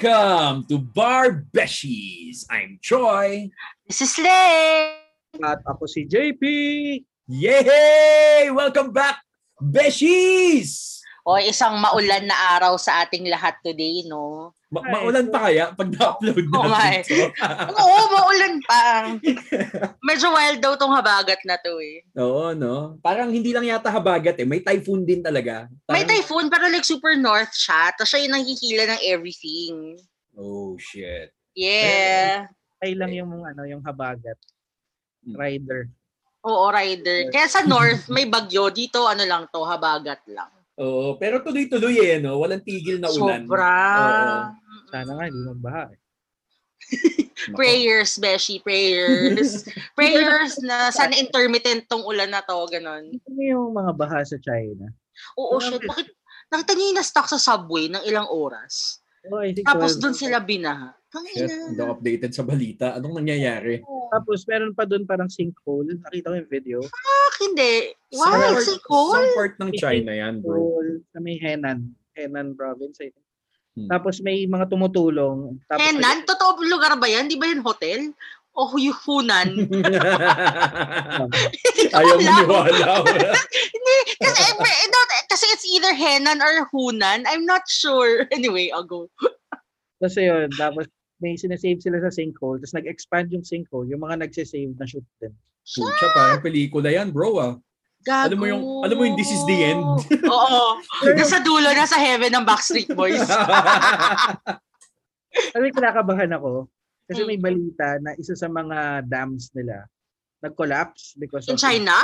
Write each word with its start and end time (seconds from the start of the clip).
Welcome 0.00 0.64
to 0.72 0.78
Bar 0.78 1.44
Beshies. 1.52 2.48
I'm 2.48 2.80
Troy. 2.80 3.52
This 3.84 4.00
is 4.00 4.16
Lay! 4.16 4.96
At 5.44 5.60
ako 5.68 5.84
si 5.84 6.08
JP. 6.08 6.40
Yay! 7.28 8.48
Welcome 8.48 8.96
back, 8.96 9.20
Beshies! 9.60 10.99
O 11.26 11.36
isang 11.36 11.76
maulan 11.76 12.24
na 12.24 12.56
araw 12.56 12.80
sa 12.80 13.04
ating 13.04 13.28
lahat 13.28 13.60
today, 13.60 14.08
no? 14.08 14.56
Ma- 14.70 14.86
maulan 14.86 15.28
pa 15.28 15.50
kaya 15.50 15.74
pag 15.74 15.90
na-upload 15.90 16.46
eh. 16.46 16.46
natin 16.46 17.02
to? 17.04 17.26
Oo, 17.82 17.98
maulan 18.08 18.54
pa. 18.64 18.82
Medyo 20.08 20.30
wild 20.30 20.62
daw 20.62 20.78
tong 20.78 20.94
habagat 20.94 21.42
na 21.42 21.58
to 21.58 21.82
eh. 21.82 22.06
Oo, 22.16 22.54
no? 22.54 22.96
Parang 23.02 23.28
hindi 23.34 23.50
lang 23.50 23.66
yata 23.66 23.90
habagat 23.90 24.38
eh. 24.38 24.46
May 24.46 24.62
typhoon 24.62 25.02
din 25.02 25.20
talaga. 25.20 25.66
May 25.90 26.06
Parang- 26.06 26.08
typhoon 26.08 26.46
pero 26.48 26.70
like 26.70 26.86
super 26.86 27.18
north 27.18 27.52
siya. 27.52 27.90
Tapos 27.98 28.14
siya 28.14 28.24
yung 28.24 28.34
nangihila 28.38 28.84
ng 28.94 29.02
everything. 29.10 29.98
Oh, 30.38 30.78
shit. 30.78 31.34
Yeah. 31.58 32.46
Ay 32.80 32.94
lang 32.94 33.10
yung 33.12 33.28
mga 33.28 33.52
ano, 33.52 33.62
yung 33.66 33.82
habagat. 33.84 34.38
Hmm. 35.26 35.36
Rider. 35.36 35.90
Oo, 36.46 36.72
rider. 36.72 37.28
Kaya 37.28 37.50
sa 37.50 37.66
north, 37.68 38.08
may 38.08 38.24
bagyo. 38.24 38.72
Dito, 38.72 39.04
ano 39.04 39.20
lang 39.28 39.44
to, 39.52 39.60
habagat 39.60 40.24
lang. 40.30 40.48
Oo, 40.80 41.20
pero 41.20 41.44
tuloy-tuloy 41.44 42.00
eh, 42.00 42.16
no? 42.18 42.40
Walang 42.40 42.64
tigil 42.64 42.96
na 42.96 43.12
ulan. 43.12 43.44
Sobra. 43.44 43.72
Oo. 44.00 44.36
Sana 44.88 45.10
nga, 45.12 45.24
hindi 45.28 45.42
magbaha. 45.44 45.82
eh. 45.92 45.98
Prayers, 47.60 48.16
Beshi, 48.16 48.60
prayers. 48.60 49.64
prayers 49.98 50.56
na 50.64 50.88
sana 50.88 51.16
intermittent 51.16 51.84
tong 51.86 52.04
ulan 52.04 52.32
na 52.32 52.40
to, 52.40 52.56
ganon. 52.68 53.12
Ano 53.12 53.40
yung 53.40 53.72
mga 53.76 53.92
baha 53.96 54.24
sa 54.24 54.36
China? 54.40 54.88
Oo, 55.36 55.60
shit. 55.60 55.84
Bakit? 55.84 56.08
Nakita 56.50 56.72
niyo 56.74 56.84
yung 56.90 56.98
na-stuck 56.98 57.28
sa 57.28 57.38
subway 57.38 57.86
ng 57.86 58.02
ilang 58.08 58.26
oras? 58.26 58.99
Oh, 59.28 59.40
I 59.40 59.52
think 59.52 59.68
Tapos 59.68 60.00
12. 60.00 60.02
doon 60.02 60.14
sila 60.16 60.38
binaha. 60.40 60.96
Shit, 61.10 61.50
hindi 61.50 61.82
updated 61.82 62.30
sa 62.32 62.46
balita. 62.46 62.94
Anong 62.96 63.20
nangyayari? 63.20 63.82
Tapos 64.14 64.46
meron 64.46 64.72
pa 64.72 64.86
doon 64.86 65.04
parang 65.04 65.26
sinkhole. 65.26 65.98
Nakita 65.98 66.30
ko 66.30 66.36
yung 66.38 66.50
video. 66.50 66.78
Ah, 66.86 67.30
hindi. 67.42 67.90
Some 68.14 68.30
Why? 68.30 68.40
part- 68.54 68.64
Si 68.64 68.74
Cole? 68.86 69.14
Some 69.18 69.30
part 69.34 69.54
ng 69.58 69.72
China 69.74 70.10
yan, 70.14 70.38
bro. 70.38 70.54
Sinkhole 70.54 70.92
sa 71.10 71.18
may 71.18 71.36
Henan. 71.36 71.78
Henan 72.14 72.54
province, 72.54 73.02
I 73.02 73.10
think. 73.10 73.26
Hmm. 73.74 73.86
Tapos 73.86 74.18
may 74.22 74.46
mga 74.46 74.66
tumutulong. 74.66 75.58
Tapos 75.66 75.82
Henan? 75.82 76.26
Totoo 76.26 76.58
lugar 76.62 76.94
ba 76.94 77.06
yan? 77.06 77.26
Di 77.26 77.38
ba 77.38 77.46
yun 77.46 77.62
hotel? 77.62 78.14
O 78.58 78.66
Hunan? 78.66 79.48
Ayaw 81.94 82.16
mo 82.18 82.26
alam. 82.26 82.36
niwala. 82.42 82.90
Hindi. 83.74 83.96
Kasi, 84.18 84.42
eh, 84.52 84.88
not, 84.90 85.08
kasi 85.30 85.44
it's 85.54 85.66
either 85.70 85.94
Henan 85.94 86.42
or 86.42 86.66
Hunan. 86.74 87.24
I'm 87.30 87.46
not 87.46 87.64
sure. 87.70 88.26
Anyway, 88.36 88.70
I'll 88.74 88.84
go. 88.86 89.06
Kasi 90.02 90.26
yun, 90.26 90.50
tapos 90.58 90.90
may 91.20 91.36
sinasave 91.36 91.78
sila 91.84 92.00
sa 92.02 92.10
sinkhole. 92.10 92.58
Tapos 92.58 92.74
nag-expand 92.74 93.30
yung 93.30 93.44
sinkhole. 93.46 93.86
Yung 93.86 94.02
mga 94.02 94.24
nagsisave 94.26 94.74
na 94.76 94.86
shoot 94.88 95.04
din. 95.20 95.32
Pucha, 95.62 96.08
parang 96.10 96.42
pelikula 96.42 96.90
yan, 96.90 97.12
bro, 97.12 97.38
ah. 97.38 97.54
Gago. 98.00 98.32
Alam 98.32 98.38
mo 98.40 98.46
yung- 98.48 98.64
alam 98.80 98.96
mo 98.96 99.04
yung 99.04 99.16
This 99.20 99.28
is 99.28 99.44
the 99.44 99.60
End? 99.60 99.84
Oo. 100.24 100.62
Nasa 101.12 101.36
dulo, 101.44 101.68
nasa 101.70 102.00
heaven 102.00 102.32
ng 102.32 102.44
Backstreet 102.48 102.88
Boys. 102.96 103.20
Alam 105.52 105.60
mo, 105.60 105.68
kinakabahan 105.68 106.32
ako. 106.32 106.64
Kasi 107.10 107.26
may 107.26 107.42
balita 107.42 107.98
na 107.98 108.14
isa 108.14 108.38
sa 108.38 108.46
mga 108.46 109.02
dams 109.10 109.50
nila 109.50 109.82
nag-collapse 110.46 111.18
because 111.18 111.50
In 111.50 111.58
of... 111.58 111.60
China? 111.60 111.96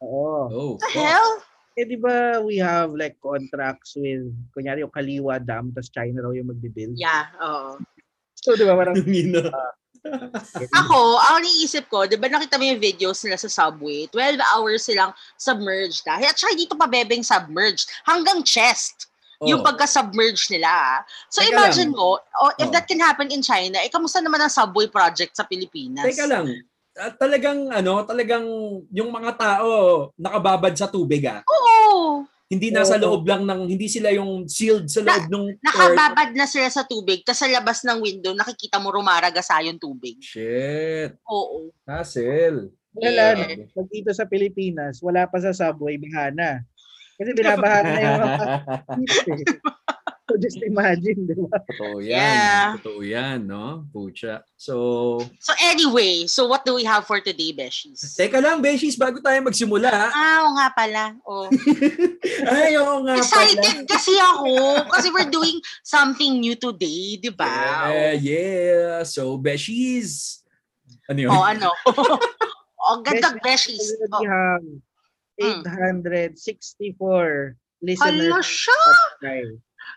Oo. 0.00 0.48
oh, 0.48 0.72
The 0.80 0.90
hell? 0.96 1.30
Eh, 1.74 1.84
di 1.84 1.98
ba 1.98 2.38
we 2.38 2.56
have 2.56 2.94
like 2.94 3.18
contracts 3.18 3.98
with, 3.98 4.30
kunyari 4.54 4.86
yung 4.86 4.94
Kaliwa 4.94 5.42
Dam, 5.42 5.74
tapos 5.74 5.90
China 5.90 6.22
raw 6.22 6.30
yung 6.30 6.48
magbibuild. 6.48 6.94
Yeah, 6.94 7.28
oo. 7.42 7.82
So, 8.38 8.54
di 8.54 8.62
ba 8.62 8.78
parang... 8.78 8.94
Ina. 9.04 9.50
Ako, 10.84 11.18
ang 11.18 11.42
niisip 11.42 11.88
ko, 11.88 12.04
di 12.04 12.14
ba 12.14 12.28
nakita 12.28 12.60
mo 12.60 12.64
yung 12.68 12.78
videos 12.78 13.24
nila 13.24 13.40
sa 13.40 13.50
subway? 13.50 14.06
12 14.12 14.38
hours 14.54 14.86
silang 14.86 15.10
submerged 15.40 16.04
na. 16.06 16.20
At 16.20 16.36
saka 16.38 16.54
dito 16.54 16.76
pa 16.76 16.86
bebeng 16.86 17.24
submerged. 17.24 17.88
Hanggang 18.06 18.44
chest. 18.44 19.10
Yung 19.42 19.60
Oh. 19.60 19.66
pagka-submerged 19.66 20.54
nila. 20.54 21.02
So 21.26 21.42
Teka 21.42 21.50
imagine 21.50 21.90
lang. 21.90 21.98
mo, 21.98 22.18
oh, 22.20 22.52
if 22.54 22.68
Oh. 22.68 22.72
that 22.72 22.86
can 22.86 23.02
happen 23.02 23.26
in 23.28 23.42
China, 23.42 23.82
eh 23.82 23.90
kamusta 23.90 24.22
naman 24.22 24.38
ang 24.38 24.52
subway 24.52 24.86
project 24.86 25.34
sa 25.34 25.42
Pilipinas? 25.42 26.06
Teka 26.06 26.30
lang. 26.30 26.46
Ah, 26.94 27.10
talagang 27.10 27.74
ano, 27.74 28.06
talagang 28.06 28.46
yung 28.88 29.10
mga 29.10 29.34
tao 29.34 29.70
nakababad 30.14 30.70
sa 30.78 30.86
tubig 30.86 31.26
ah. 31.26 31.42
Oo. 31.42 32.22
Hindi 32.46 32.70
nasa 32.70 32.94
Oo. 32.94 33.02
loob 33.10 33.26
lang 33.26 33.42
ng 33.42 33.66
hindi 33.66 33.90
sila 33.90 34.14
yung 34.14 34.46
sealed 34.46 34.86
sa 34.86 35.02
loob 35.02 35.26
ng 35.26 35.58
Nakababad 35.58 36.30
na 36.36 36.46
sila 36.46 36.70
sa 36.70 36.86
tubig, 36.86 37.26
tapos 37.26 37.42
sa 37.42 37.50
labas 37.50 37.82
ng 37.82 37.98
window, 37.98 38.30
nakikita 38.30 38.78
mo 38.78 38.94
rumaragasa 38.94 39.58
yung 39.66 39.80
tubig. 39.80 40.22
Shit. 40.22 41.18
Oo. 41.26 41.74
Hassle. 41.82 42.70
Wala 42.94 43.10
Yeah. 43.34 43.58
na. 43.58 43.66
Pag 43.74 43.88
dito 43.90 44.14
sa 44.14 44.22
Pilipinas, 44.22 45.02
wala 45.02 45.26
pa 45.26 45.42
sa 45.42 45.50
subway, 45.50 45.98
baha 45.98 46.30
na. 46.30 46.62
Kasi 47.14 47.30
binabaha 47.34 47.78
na 47.82 47.98
yung 48.00 48.20
mga. 48.20 48.38
So 50.24 50.40
just 50.40 50.56
imagine, 50.64 51.28
di 51.28 51.36
ba? 51.36 51.60
Totoo 51.68 52.00
yan. 52.00 52.10
Yeah. 52.16 52.66
Totoo 52.80 53.00
yan, 53.04 53.44
no? 53.44 53.84
Pucha. 53.92 54.40
So, 54.56 55.20
So 55.36 55.52
anyway, 55.62 56.24
so 56.26 56.48
what 56.48 56.64
do 56.64 56.72
we 56.74 56.82
have 56.88 57.04
for 57.04 57.20
today, 57.20 57.52
Beshies? 57.52 58.02
teka 58.16 58.40
lang, 58.40 58.64
Beshies, 58.64 58.96
bago 58.96 59.20
tayo 59.20 59.36
magsimula. 59.44 59.92
Ah, 59.92 60.48
oo 60.48 60.56
nga 60.56 60.68
pala. 60.72 61.04
Oh. 61.28 61.46
Ay, 62.56 62.72
oo 62.80 63.04
nga 63.04 63.14
pala. 63.14 63.22
Excited 63.22 63.84
kasi 63.84 64.16
ako 64.16 64.82
kasi 64.96 65.12
we're 65.12 65.28
doing 65.28 65.60
something 65.84 66.40
new 66.40 66.56
today, 66.56 67.20
di 67.20 67.28
ba? 67.28 67.92
Yeah, 67.92 68.14
yeah. 68.16 68.98
So, 69.04 69.36
Beshies. 69.36 70.40
Ano 71.04 71.20
yun? 71.20 71.30
Oh, 71.30 71.44
ano? 71.44 71.68
oh, 72.80 72.96
ganda 73.04 73.36
beshies. 73.44 73.92
We 74.00 74.08
Oh. 74.08 74.80
Have 75.36 75.64
Hmm. 75.64 76.04
864 76.04 77.56
listeners. 77.80 78.30
Hala 78.30 78.40
siya! 78.40 78.80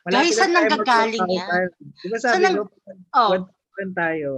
Guys, 0.08 0.34
saan 0.34 0.52
na 0.52 0.66
tayo 0.66 0.70
nanggagaling 0.74 1.24
mag-1,000. 1.24 1.70
Di 1.96 2.08
ba 2.08 2.18
sabi 2.18 2.42
nang- 2.42 2.58
ko, 2.58 2.64
Oh, 3.14 3.30
pag 3.78 3.92
tayo, 3.94 4.30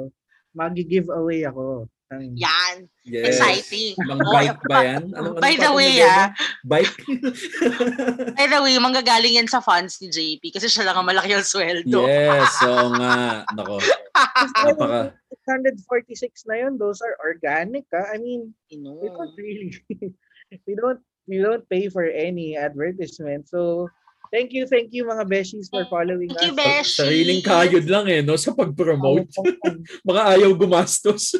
magi-giveaway 0.51 1.45
ako. 1.45 1.87
Ng, 2.09 2.33
yan. 2.35 2.75
Yes. 3.05 3.37
Exciting. 3.37 3.93
Mga 4.01 4.17
Oh, 4.19 4.33
bike 4.33 4.61
ba 4.65 4.79
yan? 4.81 5.03
Anong, 5.13 5.35
By 5.37 5.53
anong 5.53 5.61
the 5.61 5.71
way, 5.71 5.91
ah, 6.01 6.33
Bike? 6.65 6.97
by 8.37 8.45
the 8.49 8.59
way, 8.59 8.73
manggagaling 8.77 9.37
yan 9.37 9.45
sa 9.45 9.61
funds 9.61 10.01
ni 10.01 10.09
JP 10.09 10.41
kasi 10.49 10.65
siya 10.65 10.89
lang 10.89 10.97
ang 10.97 11.05
malaki 11.05 11.29
ang 11.31 11.45
sweldo. 11.45 12.09
yes, 12.09 12.49
oo 12.65 12.89
nga. 12.97 13.45
Nako. 13.53 13.77
Napaka. 14.65 15.13
146 15.45 16.49
na 16.49 16.57
yun, 16.59 16.77
those 16.77 16.97
are 17.01 17.13
organic. 17.21 17.85
Ha? 17.93 18.13
I 18.13 18.17
mean, 18.17 18.53
Ino. 18.69 18.97
we 18.97 19.09
don't 19.09 19.33
really, 19.37 19.69
we 20.65 20.75
don't, 20.75 20.99
we 21.27 21.37
don't 21.39 21.67
pay 21.69 21.89
for 21.89 22.05
any 22.05 22.57
advertisement. 22.57 23.49
So, 23.49 23.89
thank 24.33 24.53
you, 24.53 24.65
thank 24.65 24.93
you 24.93 25.05
mga 25.05 25.25
beshies 25.29 25.69
for 25.69 25.85
following 25.85 26.29
Thank 26.29 26.53
you, 26.53 26.53
us. 26.53 26.65
Beshi. 26.65 26.97
Sariling 27.05 27.41
kayod 27.45 27.85
lang 27.89 28.05
eh, 28.09 28.21
no? 28.21 28.37
Sa 28.37 28.53
pag-promote. 28.53 29.29
Baka 30.07 30.21
ayaw 30.37 30.53
gumastos. 30.57 31.37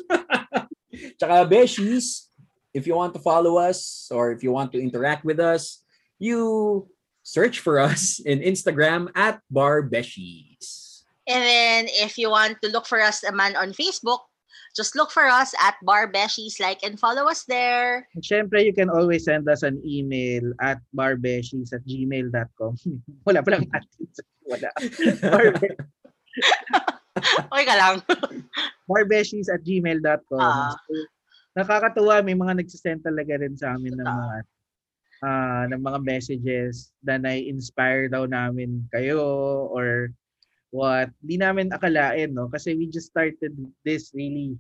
Tsaka, 1.18 1.46
Beshies, 1.48 2.28
if 2.74 2.86
you 2.86 2.96
want 2.96 3.14
to 3.14 3.22
follow 3.22 3.58
us 3.58 4.10
or 4.12 4.32
if 4.32 4.44
you 4.44 4.52
want 4.52 4.72
to 4.74 4.82
interact 4.82 5.24
with 5.24 5.40
us, 5.40 5.82
you 6.18 6.88
search 7.24 7.60
for 7.60 7.80
us 7.80 8.20
in 8.26 8.40
Instagram 8.40 9.10
at 9.16 9.40
Bar 9.50 9.84
Beshies. 9.88 11.04
And 11.30 11.46
then 11.46 11.82
if 12.02 12.18
you 12.18 12.32
want 12.34 12.58
to 12.66 12.74
look 12.74 12.90
for 12.90 12.98
us 12.98 13.22
naman 13.22 13.54
on 13.54 13.70
Facebook, 13.78 14.29
just 14.76 14.96
look 14.96 15.12
for 15.12 15.26
us 15.26 15.54
at 15.62 15.76
Bar 15.84 16.12
Beshies. 16.12 16.60
Like 16.60 16.84
and 16.84 17.00
follow 17.00 17.30
us 17.30 17.44
there. 17.46 18.08
And 18.16 18.24
syempre, 18.24 18.64
you 18.64 18.74
can 18.74 18.90
always 18.90 19.26
send 19.26 19.50
us 19.50 19.64
an 19.64 19.82
email 19.86 20.54
at 20.62 20.80
barbeshies 20.96 21.74
at 21.74 21.86
gmail.com. 21.86 22.74
Wala 23.28 23.40
pa 23.42 23.50
lang 23.52 23.66
natin. 23.70 24.08
Wala. 24.50 24.70
Okay 27.20 27.68
ka 27.68 27.76
lang. 27.76 27.96
barbeshies 28.88 29.52
at 29.52 29.60
gmail.com. 29.68 30.40
Ah. 30.40 30.72
So, 30.72 30.94
nakakatuwa, 31.60 32.24
may 32.24 32.32
mga 32.32 32.64
nagsisend 32.64 33.04
talaga 33.04 33.44
rin 33.44 33.60
sa 33.60 33.76
amin 33.76 34.00
ng 34.00 34.08
mga 34.08 34.38
ah 35.20 35.68
ng 35.68 35.84
mga 35.84 36.00
messages 36.00 36.96
na 37.04 37.20
na-inspire 37.20 38.08
daw 38.08 38.24
namin 38.24 38.88
kayo 38.88 39.20
or 39.68 40.16
what. 40.70 41.10
Di 41.22 41.38
namin 41.38 41.74
akalain, 41.74 42.34
no? 42.34 42.50
Kasi 42.50 42.74
we 42.78 42.90
just 42.90 43.14
started 43.14 43.54
this 43.86 44.14
really 44.14 44.58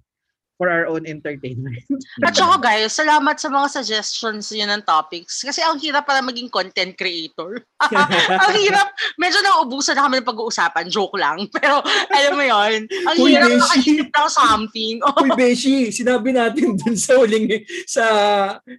for 0.59 0.67
our 0.67 0.91
own 0.91 1.07
entertainment. 1.07 1.79
At 2.27 2.35
saka 2.35 2.59
guys, 2.59 2.91
salamat 2.91 3.39
sa 3.39 3.47
mga 3.47 3.79
suggestions 3.79 4.51
yun 4.51 4.67
ng 4.67 4.83
topics. 4.83 5.39
Kasi 5.39 5.63
ang 5.63 5.79
hirap 5.79 6.03
para 6.03 6.19
maging 6.19 6.51
content 6.51 6.99
creator. 6.99 7.63
ang 8.43 8.53
hirap. 8.59 8.91
Medyo 9.15 9.39
nauubusan 9.39 9.95
na 9.95 10.11
kami 10.11 10.19
ng 10.19 10.27
pag-uusapan. 10.27 10.91
Joke 10.91 11.15
lang. 11.15 11.47
Pero 11.55 11.79
alam 12.11 12.35
mo 12.35 12.43
yon 12.43 12.91
Ang 12.91 13.17
Uy, 13.23 13.39
hirap 13.39 13.47
Beshi. 13.47 13.63
makaisip 13.63 14.09
ng 14.11 14.29
something. 14.29 14.95
Oh, 15.07 15.23
Uy, 15.23 15.31
Beshi, 15.39 15.95
sinabi 15.95 16.35
natin 16.35 16.75
dun 16.75 16.99
sa 16.99 17.15
huling, 17.15 17.63
sa, 17.87 18.05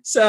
sa 0.05 0.25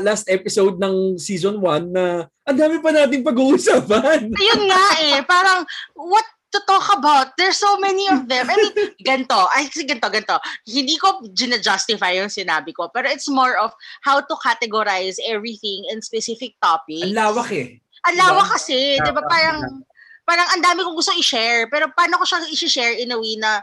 last 0.00 0.24
episode 0.32 0.80
ng 0.80 1.20
season 1.20 1.60
1 1.60 1.92
na 1.92 2.24
ang 2.48 2.56
dami 2.56 2.80
pa 2.80 2.94
nating 2.94 3.26
pag-uusapan. 3.26 4.32
Ayun 4.32 4.62
nga 4.64 4.84
eh. 5.02 5.18
Parang, 5.28 5.66
what 5.92 6.24
to 6.52 6.60
talk 6.66 6.86
about. 6.96 7.34
There's 7.36 7.58
so 7.58 7.78
many 7.78 8.08
of 8.08 8.26
them. 8.30 8.46
I 8.50 8.56
mean, 8.56 8.74
ganto. 9.02 9.48
Ay, 9.52 9.68
kasi 9.68 9.84
ganto, 9.84 10.08
ganto. 10.08 10.38
Hindi 10.66 10.96
ko 10.96 11.24
gina-justify 11.32 12.18
yung 12.18 12.32
sinabi 12.32 12.72
ko, 12.72 12.88
pero 12.92 13.10
it's 13.10 13.28
more 13.28 13.58
of 13.58 13.72
how 14.02 14.20
to 14.20 14.34
categorize 14.42 15.18
everything 15.26 15.84
in 15.90 16.00
specific 16.02 16.54
topics. 16.62 17.06
Ang 17.06 17.18
lawak 17.18 17.50
eh. 17.52 17.80
Ang 18.06 18.16
lawak 18.16 18.54
kasi, 18.54 18.96
di 19.02 19.12
ba? 19.12 19.22
Parang, 19.26 19.82
parang 20.22 20.46
ang 20.54 20.62
dami 20.62 20.86
kong 20.86 20.94
gusto 20.94 21.14
i-share, 21.18 21.66
pero 21.66 21.90
paano 21.90 22.22
ko 22.22 22.24
siya 22.26 22.46
i-share 22.46 22.94
in 22.98 23.10
a 23.10 23.18
way 23.18 23.34
na 23.38 23.62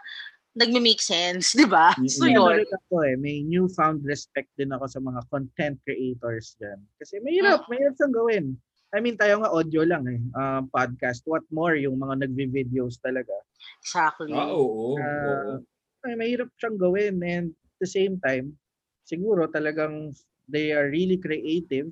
nagme-make 0.54 1.02
sense, 1.02 1.58
di 1.58 1.66
ba? 1.66 1.98
So 2.06 2.30
May 2.30 2.38
yun. 2.38 2.62
ako 2.62 2.96
eh, 3.02 3.16
may 3.18 3.42
newfound 3.42 4.06
respect 4.06 4.54
din 4.54 4.70
ako 4.70 4.86
sa 4.86 5.00
mga 5.02 5.22
content 5.34 5.78
creators 5.82 6.54
dyan. 6.62 6.78
Kasi 7.02 7.18
mahirap, 7.26 7.66
mahirap 7.66 7.98
siyang 7.98 8.14
gawin. 8.14 8.46
I 8.94 9.02
mean, 9.02 9.18
tayo 9.18 9.42
nga 9.42 9.50
audio 9.50 9.82
lang 9.82 10.06
eh, 10.06 10.22
um, 10.38 10.70
podcast. 10.70 11.26
What 11.26 11.42
more 11.50 11.74
yung 11.74 11.98
mga 11.98 12.30
nagvi-videos 12.30 13.02
talaga. 13.02 13.34
Exactly. 13.82 14.38
Ah, 14.38 14.54
oo. 14.54 14.94
oo. 14.94 15.02
Ah, 15.02 15.58
ay, 16.06 16.14
mahirap 16.14 16.54
siyang 16.62 16.78
gawin 16.78 17.18
and 17.26 17.50
at 17.58 17.78
the 17.82 17.90
same 17.90 18.22
time, 18.22 18.54
siguro 19.02 19.50
talagang 19.50 20.14
they 20.46 20.70
are 20.78 20.94
really 20.94 21.18
creative. 21.18 21.90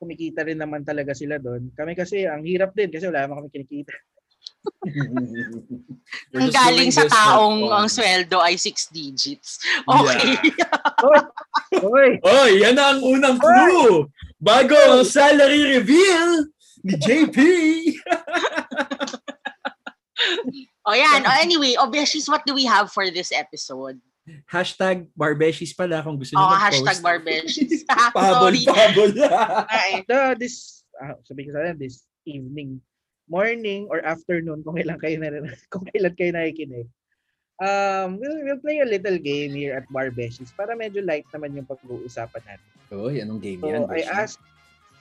Kumikita 0.00 0.48
rin 0.48 0.64
naman 0.64 0.80
talaga 0.80 1.12
sila 1.12 1.36
doon. 1.36 1.68
Kami 1.76 1.92
kasi, 1.92 2.24
ang 2.24 2.40
hirap 2.40 2.72
din 2.72 2.88
kasi 2.88 3.12
wala 3.12 3.28
naman 3.28 3.44
kami 3.44 3.48
kinikita. 3.52 3.92
Ang 6.38 6.50
galing 6.50 6.90
sa 6.90 7.06
taong 7.06 7.70
ang 7.70 7.86
sweldo 7.90 8.38
ay 8.38 8.58
six 8.58 8.90
digits. 8.90 9.58
Okay. 9.86 10.38
Oy! 11.82 12.18
Oy, 12.22 12.50
yan 12.62 12.74
na 12.78 12.94
ang 12.94 13.00
unang 13.02 13.38
clue. 13.38 14.06
Bago 14.36 14.76
ang 14.76 15.04
salary 15.08 15.80
reveal 15.80 16.52
ni 16.84 16.94
JP. 17.00 17.36
o 20.88 20.92
yan. 20.92 21.24
O 21.24 21.30
anyway, 21.40 21.72
obviously, 21.80 22.20
what 22.28 22.44
do 22.44 22.52
we 22.52 22.68
have 22.68 22.92
for 22.92 23.08
this 23.08 23.32
episode? 23.32 23.96
Hashtag 24.50 25.06
barbeshies 25.14 25.72
pala 25.72 26.02
kung 26.02 26.18
gusto 26.18 26.34
niyo 26.34 26.42
oh, 26.42 26.50
mag-post. 26.50 26.66
hashtag 26.66 26.98
barbeshies. 27.00 27.80
Pabol, 27.88 28.58
Sorry. 28.58 30.02
The, 30.10 30.34
this, 30.36 30.82
ah, 30.98 31.14
sabi 31.22 31.46
ko 31.46 31.54
sana, 31.54 31.78
this 31.78 32.02
evening, 32.26 32.82
morning 33.30 33.86
or 33.88 34.02
afternoon, 34.02 34.66
kung 34.66 34.76
kailan 34.76 34.98
kayo 34.98 35.16
na 35.22 35.54
kung 35.72 35.86
kailan 35.88 36.12
kayo 36.18 36.34
nakikinig. 36.34 36.90
Um, 37.56 38.20
we'll, 38.20 38.36
we'll 38.44 38.60
play 38.60 38.84
a 38.84 38.88
little 38.88 39.16
game 39.16 39.56
here 39.56 39.80
at 39.80 39.88
Barbeshies 39.88 40.52
para 40.52 40.76
medyo 40.76 41.00
light 41.00 41.24
naman 41.32 41.56
yung 41.56 41.64
pag-uusapan 41.64 42.44
natin. 42.44 42.70
Oy, 42.92 43.24
anong 43.24 43.40
game 43.40 43.64
So 43.64 43.72
yan? 43.72 43.88
I 43.88 44.04
asked 44.04 44.44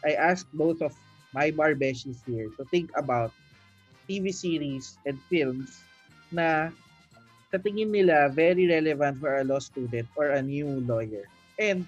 I 0.05 0.15
asked 0.15 0.49
both 0.55 0.79
of 0.79 0.95
my 1.33 1.51
barbeshies 1.51 2.21
here 2.23 2.47
to 2.55 2.63
think 2.71 2.93
about 2.95 3.33
TV 4.07 4.31
series 4.31 4.95
and 5.03 5.17
films 5.27 5.81
na 6.31 6.71
sa 7.51 7.57
tingin 7.59 7.91
nila 7.91 8.29
very 8.31 8.69
relevant 8.69 9.17
for 9.19 9.41
a 9.41 9.43
law 9.43 9.59
student 9.59 10.07
or 10.15 10.37
a 10.37 10.41
new 10.41 10.79
lawyer. 10.85 11.27
And 11.59 11.83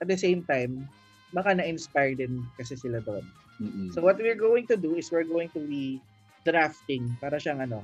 at 0.00 0.08
the 0.08 0.16
same 0.16 0.46
time, 0.46 0.88
baka 1.34 1.58
na-inspire 1.58 2.16
din 2.16 2.46
kasi 2.56 2.78
sila 2.78 3.02
doon. 3.02 3.24
Mm-mm. 3.60 3.88
So 3.92 4.00
what 4.00 4.16
we're 4.16 4.38
going 4.38 4.68
to 4.72 4.76
do 4.76 4.96
is 4.96 5.10
we're 5.10 5.28
going 5.28 5.50
to 5.56 5.62
be 5.62 6.00
drafting 6.46 7.16
para 7.18 7.40
siyang 7.40 7.66
ano, 7.66 7.82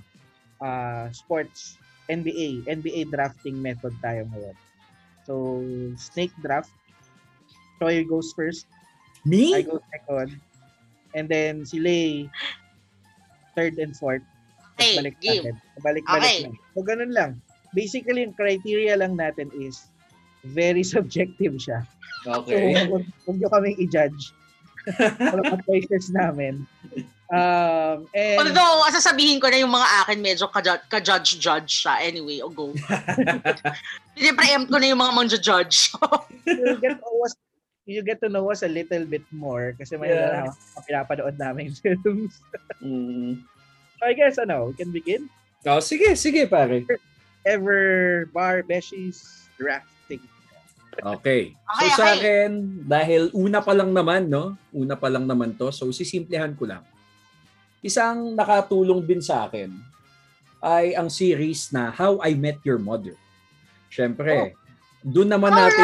uh, 0.62 1.10
sports 1.10 1.81
NBA, 2.10 2.66
NBA 2.66 3.10
drafting 3.10 3.60
method 3.62 3.94
tayo 4.02 4.26
ngayon. 4.30 4.56
So 5.26 5.62
snake 5.98 6.34
draft. 6.42 6.70
Troy 7.78 8.02
goes 8.06 8.30
first. 8.34 8.66
Me? 9.26 9.54
I 9.54 9.62
go 9.62 9.78
second. 9.90 10.38
And 11.14 11.26
then 11.28 11.62
si 11.66 11.78
Lay, 11.78 12.26
third 13.54 13.76
and 13.78 13.94
fourth. 13.96 14.24
Hey, 14.80 14.96
balik 14.96 15.16
game. 15.20 15.44
natin. 15.44 15.54
Balik-balik 15.84 16.32
Okay. 16.32 16.42
lang. 16.48 16.54
So, 16.72 16.80
ganun 16.82 17.12
lang. 17.12 17.30
Basically, 17.76 18.24
yung 18.24 18.34
criteria 18.34 18.96
lang 18.96 19.14
natin 19.20 19.52
is 19.52 19.76
very 20.56 20.80
subjective 20.94 21.54
siya. 21.60 21.84
So, 22.24 22.42
Okay. 22.42 22.72
huwag, 22.88 23.04
huwag 23.28 23.36
nyo 23.38 23.48
kaming 23.52 23.76
i-judge. 23.78 24.32
Wala 25.30 25.40
mga 25.46 25.58
choices 25.68 26.10
namin. 26.10 26.64
Um, 27.30 28.10
and 28.12 28.38
Although, 28.42 28.84
sasabihin 28.92 29.40
ko 29.40 29.48
na 29.48 29.62
yung 29.62 29.72
mga 29.72 29.88
akin 30.04 30.18
medyo 30.20 30.50
ka- 30.50 30.84
ka-judge-judge 30.90 31.86
siya. 31.86 32.02
Anyway, 32.02 32.42
o 32.42 32.50
go. 32.52 32.74
Pinipreempt 34.16 34.68
ko 34.68 34.76
na 34.76 34.88
yung 34.90 35.00
mga 35.00 35.14
mangja-judge. 35.16 35.96
you 36.44 36.76
get 36.82 36.98
to 36.98 37.00
know 37.00 37.16
us, 37.24 37.32
you 37.88 38.02
get 38.04 38.18
to 38.20 38.28
know 38.28 38.44
us 38.52 38.60
a 38.60 38.68
little 38.68 39.08
bit 39.08 39.24
more 39.32 39.72
kasi 39.80 39.96
may 39.96 40.12
Yeah. 40.12 40.52
mga 40.52 40.80
pinapanood 40.84 41.36
namin 41.40 41.72
films. 41.80 42.36
Mm. 42.84 43.40
So, 43.96 44.02
I 44.04 44.12
guess, 44.12 44.36
ano, 44.36 44.68
we 44.68 44.74
can 44.76 44.92
begin. 44.92 45.32
Oh, 45.64 45.80
sige, 45.80 46.12
sige 46.18 46.44
pare. 46.50 46.84
Ever 47.46 48.26
Bar 48.28 48.60
Beshies 48.62 49.46
Drafting. 49.56 50.20
Okay. 51.00 51.54
So 51.54 51.72
Okay, 51.80 51.90
sa 51.96 52.04
okay. 52.04 52.14
akin, 52.20 52.50
dahil 52.84 53.32
una 53.32 53.64
pa 53.64 53.72
lang 53.72 53.94
naman, 53.94 54.28
no? 54.28 54.58
Una 54.68 54.98
pa 54.98 55.08
lang 55.08 55.24
naman 55.24 55.56
to. 55.56 55.72
So 55.72 55.88
sisimplihan 55.88 56.52
ko 56.52 56.68
lang. 56.68 56.84
Isang 57.82 58.38
nakatulong 58.38 59.02
din 59.02 59.18
sa 59.18 59.50
akin 59.50 59.74
ay 60.62 60.94
ang 60.94 61.10
series 61.10 61.74
na 61.74 61.90
How 61.90 62.22
I 62.22 62.38
Met 62.38 62.62
Your 62.62 62.78
Mother. 62.78 63.18
Siyempre, 63.90 64.54
doon 65.02 65.26
naman 65.26 65.50
natin 65.50 65.82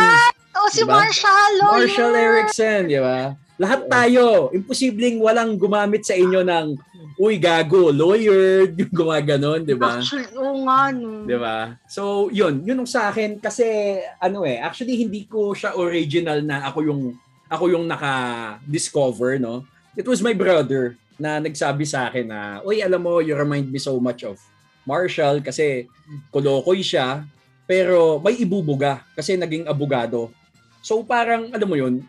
oh, 0.55 0.71
si 0.71 0.87
Diba? 0.87 0.95
Marshall. 0.95 1.53
lawyer. 1.59 1.75
Marshall 1.83 2.15
Erickson, 2.15 2.81
di 2.87 3.03
ba? 3.03 3.35
Lahat 3.59 3.91
tayo, 3.91 4.55
imposibleng 4.55 5.19
walang 5.19 5.59
gumamit 5.59 6.06
sa 6.06 6.15
inyo 6.15 6.47
ng 6.47 6.79
uy, 7.19 7.35
gago, 7.43 7.91
lawyer, 7.91 8.71
yung 8.71 8.95
gumaganon, 9.03 9.67
di 9.67 9.75
ba? 9.75 9.99
Actually, 9.99 10.31
oo 10.39 10.62
nga, 10.62 10.95
no. 10.95 11.27
Di 11.27 11.35
ba? 11.35 11.75
So, 11.91 12.31
yun. 12.31 12.62
Yun 12.62 12.87
ang 12.87 12.91
sa 12.91 13.11
akin 13.11 13.43
kasi 13.43 13.99
ano 14.23 14.47
eh, 14.47 14.62
actually 14.62 15.03
hindi 15.03 15.27
ko 15.27 15.50
siya 15.50 15.75
original 15.75 16.47
na 16.47 16.71
ako 16.71 16.79
yung 16.87 17.03
ako 17.50 17.75
yung 17.75 17.91
naka-discover, 17.91 19.43
no? 19.43 19.67
It 19.99 20.06
was 20.06 20.23
my 20.23 20.31
brother 20.31 20.95
na 21.19 21.43
nagsabi 21.43 21.85
sa 21.85 22.09
akin 22.09 22.31
na, 22.31 22.62
uy, 22.62 22.81
alam 22.81 23.03
mo, 23.03 23.19
you 23.19 23.35
remind 23.35 23.69
me 23.69 23.76
so 23.82 23.99
much 23.99 24.23
of 24.23 24.38
Marshall 24.87 25.43
kasi 25.43 25.90
kolokoy 26.33 26.81
siya, 26.81 27.26
pero 27.69 28.23
may 28.23 28.38
ibubuga 28.40 29.04
kasi 29.12 29.37
naging 29.37 29.69
abogado. 29.69 30.33
So 30.81 31.02
parang, 31.04 31.52
alam 31.52 31.69
mo 31.69 31.76
yun, 31.76 32.00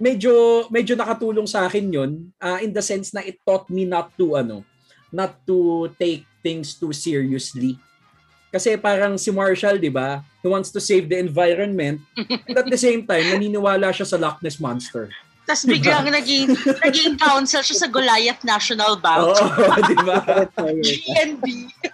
medyo 0.00 0.66
medyo 0.72 0.98
nakatulong 0.98 1.46
sa 1.46 1.70
akin 1.70 1.86
yun 1.86 2.10
uh, 2.42 2.58
in 2.58 2.74
the 2.74 2.82
sense 2.82 3.14
na 3.14 3.22
it 3.22 3.38
taught 3.46 3.70
me 3.70 3.86
not 3.86 4.10
to 4.18 4.34
ano 4.34 4.66
not 5.14 5.38
to 5.46 5.86
take 5.94 6.26
things 6.42 6.74
too 6.74 6.90
seriously 6.90 7.78
kasi 8.52 8.76
parang 8.76 9.16
si 9.16 9.32
Marshall, 9.32 9.80
di 9.80 9.88
ba? 9.88 10.20
He 10.44 10.46
wants 10.46 10.68
to 10.76 10.80
save 10.80 11.08
the 11.08 11.16
environment. 11.16 12.04
And 12.20 12.52
at 12.52 12.68
the 12.68 12.76
same 12.76 13.08
time, 13.08 13.24
naniniwala 13.32 13.88
siya 13.96 14.04
sa 14.04 14.20
Loch 14.20 14.44
Ness 14.44 14.60
Monster. 14.60 15.08
Tapos 15.42 15.66
biglang 15.66 16.06
naging, 16.06 16.54
naging 16.86 17.18
counsel 17.18 17.66
siya 17.66 17.86
sa 17.86 17.88
Goliath 17.90 18.46
National 18.46 18.94
Bank. 19.02 19.34
Oo, 19.34 19.74
di 19.90 19.96
ba? 20.06 20.16
GNB. 20.78 21.44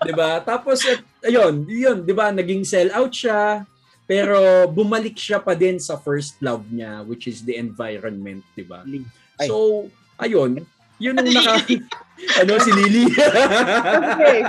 di 0.04 0.12
ba? 0.12 0.44
Tapos, 0.44 0.84
at, 0.84 1.00
ayun, 1.24 1.64
yun, 1.64 2.04
di 2.04 2.12
ba? 2.12 2.28
Naging 2.28 2.62
sell 2.68 2.92
out 2.92 3.12
siya. 3.12 3.64
Pero 4.08 4.68
bumalik 4.68 5.16
siya 5.16 5.40
pa 5.40 5.52
din 5.52 5.76
sa 5.80 6.00
first 6.00 6.40
love 6.40 6.64
niya, 6.72 7.04
which 7.04 7.28
is 7.28 7.44
the 7.44 7.56
environment, 7.56 8.44
di 8.52 8.64
ba? 8.64 8.84
So, 9.44 9.88
ayun, 10.20 10.64
yun 11.00 11.16
ang 11.16 11.28
naka... 11.28 11.60
ano, 12.42 12.52
si 12.58 12.70
Lily? 12.74 13.04
okay. 13.12 14.40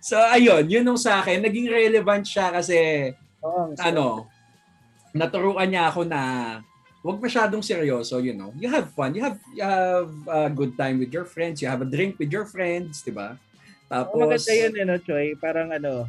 so, 0.00 0.16
ayun, 0.18 0.64
yun 0.68 0.84
ang 0.84 1.00
sa 1.00 1.24
akin. 1.24 1.40
Naging 1.40 1.72
relevant 1.72 2.24
siya 2.24 2.52
kasi, 2.52 3.12
so, 3.40 3.72
ano, 3.80 4.28
naturuan 5.12 5.68
niya 5.68 5.92
ako 5.92 6.08
na 6.08 6.20
huwag 7.02 7.18
masyadong 7.18 7.60
seryoso, 7.60 8.16
you 8.16 8.32
know. 8.32 8.54
You 8.54 8.70
have 8.70 8.90
fun. 8.90 9.12
You 9.12 9.22
have, 9.22 9.38
you 9.50 9.60
have 9.60 10.08
a 10.24 10.46
good 10.48 10.74
time 10.74 10.98
with 10.98 11.10
your 11.10 11.24
friends. 11.24 11.58
You 11.58 11.66
have 11.66 11.82
a 11.82 11.88
drink 11.88 12.14
with 12.16 12.30
your 12.30 12.46
friends, 12.46 13.02
di 13.02 13.10
ba? 13.10 13.34
Tapos, 13.86 14.14
Oo, 14.14 14.22
maganda 14.24 14.52
yun, 14.54 14.72
ano, 14.80 14.94
Choy. 14.96 15.34
Parang 15.36 15.68
ano, 15.68 16.06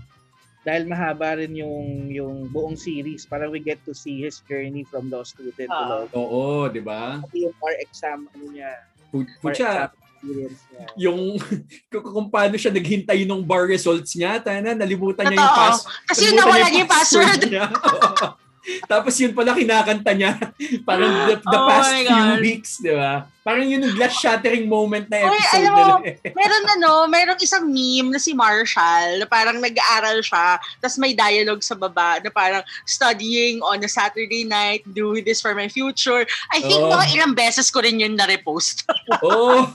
dahil 0.64 0.88
mahaba 0.88 1.36
rin 1.36 1.52
yung 1.52 2.08
yung 2.08 2.48
buong 2.48 2.80
series, 2.80 3.26
parang 3.26 3.52
we 3.52 3.60
get 3.60 3.84
to 3.84 3.92
see 3.92 4.22
his 4.22 4.40
journey 4.48 4.86
from 4.86 5.10
law 5.10 5.20
student 5.20 5.68
to 5.68 5.76
Ah. 5.76 5.90
law. 5.92 6.04
oo, 6.16 6.72
di 6.72 6.80
ba? 6.80 7.20
Pati 7.20 7.44
yung 7.44 7.56
bar 7.60 7.76
exam, 7.82 8.32
ano 8.32 8.46
niya, 8.48 8.72
Pu- 9.12 9.28
bar 9.44 9.52
Putya, 9.52 9.68
exam 9.68 9.92
experience 10.24 10.60
niya. 10.64 10.86
yung 10.96 11.20
kung, 11.92 12.06
kung 12.08 12.28
paano 12.32 12.56
siya 12.56 12.72
naghintay 12.72 13.28
nung 13.28 13.44
bar 13.44 13.68
results 13.68 14.16
niya, 14.16 14.40
tana, 14.40 14.72
nalimutan 14.72 15.28
niya 15.28 15.44
yung 15.44 15.58
pass. 15.58 15.84
Kasi 16.08 16.32
nawala 16.32 16.64
niya 16.64 16.70
niya 16.70 16.80
yung 16.80 16.92
password. 16.96 17.42
niya. 17.44 17.66
Tapos 18.92 19.14
yun 19.20 19.36
pala 19.36 19.52
kinakanta 19.52 20.12
niya. 20.16 20.40
Parang 20.88 21.12
the, 21.28 21.36
the 21.36 21.60
Oh 21.60 21.68
past 21.68 21.92
few 21.92 22.26
weeks, 22.40 22.72
di 22.80 22.96
ba? 22.96 23.28
Parang 23.44 23.68
yun 23.68 23.84
yung 23.84 23.96
glass 24.00 24.16
shattering 24.16 24.72
moment 24.72 25.04
na 25.12 25.28
episode 25.28 25.68
alam 25.68 25.72
nila. 25.76 25.84
mo, 25.84 25.96
meron 26.32 26.64
ano, 26.80 26.92
meron 27.12 27.38
isang 27.44 27.68
meme 27.68 28.16
na 28.16 28.20
si 28.24 28.32
Marshall 28.32 29.20
na 29.20 29.28
parang 29.28 29.60
nag-aaral 29.60 30.24
siya, 30.24 30.56
tapos 30.80 30.96
may 30.96 31.12
dialogue 31.12 31.60
sa 31.60 31.76
baba 31.76 32.24
na 32.24 32.32
parang 32.32 32.64
studying 32.88 33.60
on 33.60 33.84
a 33.84 33.90
Saturday 33.92 34.48
night, 34.48 34.80
doing 34.96 35.28
this 35.28 35.44
for 35.44 35.52
my 35.52 35.68
future. 35.68 36.24
I 36.56 36.64
think 36.64 36.80
Oh. 36.80 36.96
mga 36.96 37.20
ilang 37.20 37.34
beses 37.36 37.68
ko 37.68 37.84
rin 37.84 38.00
yun 38.00 38.16
na-repost. 38.16 38.88
Oo. 39.28 39.68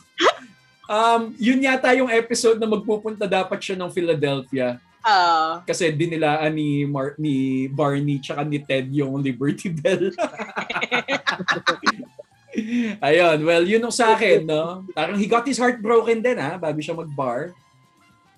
Um, 0.88 1.36
yun 1.36 1.60
yata 1.60 1.92
yung 1.92 2.08
episode 2.08 2.56
na 2.56 2.64
magpupunta 2.64 3.28
dapat 3.28 3.60
siya 3.60 3.76
ng 3.76 3.92
Philadelphia. 3.92 4.80
Ah, 5.08 5.64
Kasi 5.64 5.88
dinilaan 5.88 6.52
ni, 6.52 6.84
Mar- 6.84 7.16
ni 7.16 7.36
Barney 7.66 8.20
tsaka 8.20 8.44
ni 8.44 8.60
Ted 8.60 8.92
yung 8.92 9.24
Liberty 9.24 9.72
Bell. 9.80 10.12
Ayun, 13.00 13.38
well, 13.40 13.64
yun 13.64 13.80
yung 13.80 13.94
sa 13.94 14.12
akin, 14.12 14.44
no? 14.44 14.84
Parang 14.92 15.16
he 15.16 15.24
got 15.24 15.46
his 15.46 15.56
heart 15.56 15.80
broken 15.80 16.20
din, 16.20 16.36
ha? 16.36 16.58
Bago 16.58 16.76
siya 16.76 16.92
mag-bar. 16.92 17.56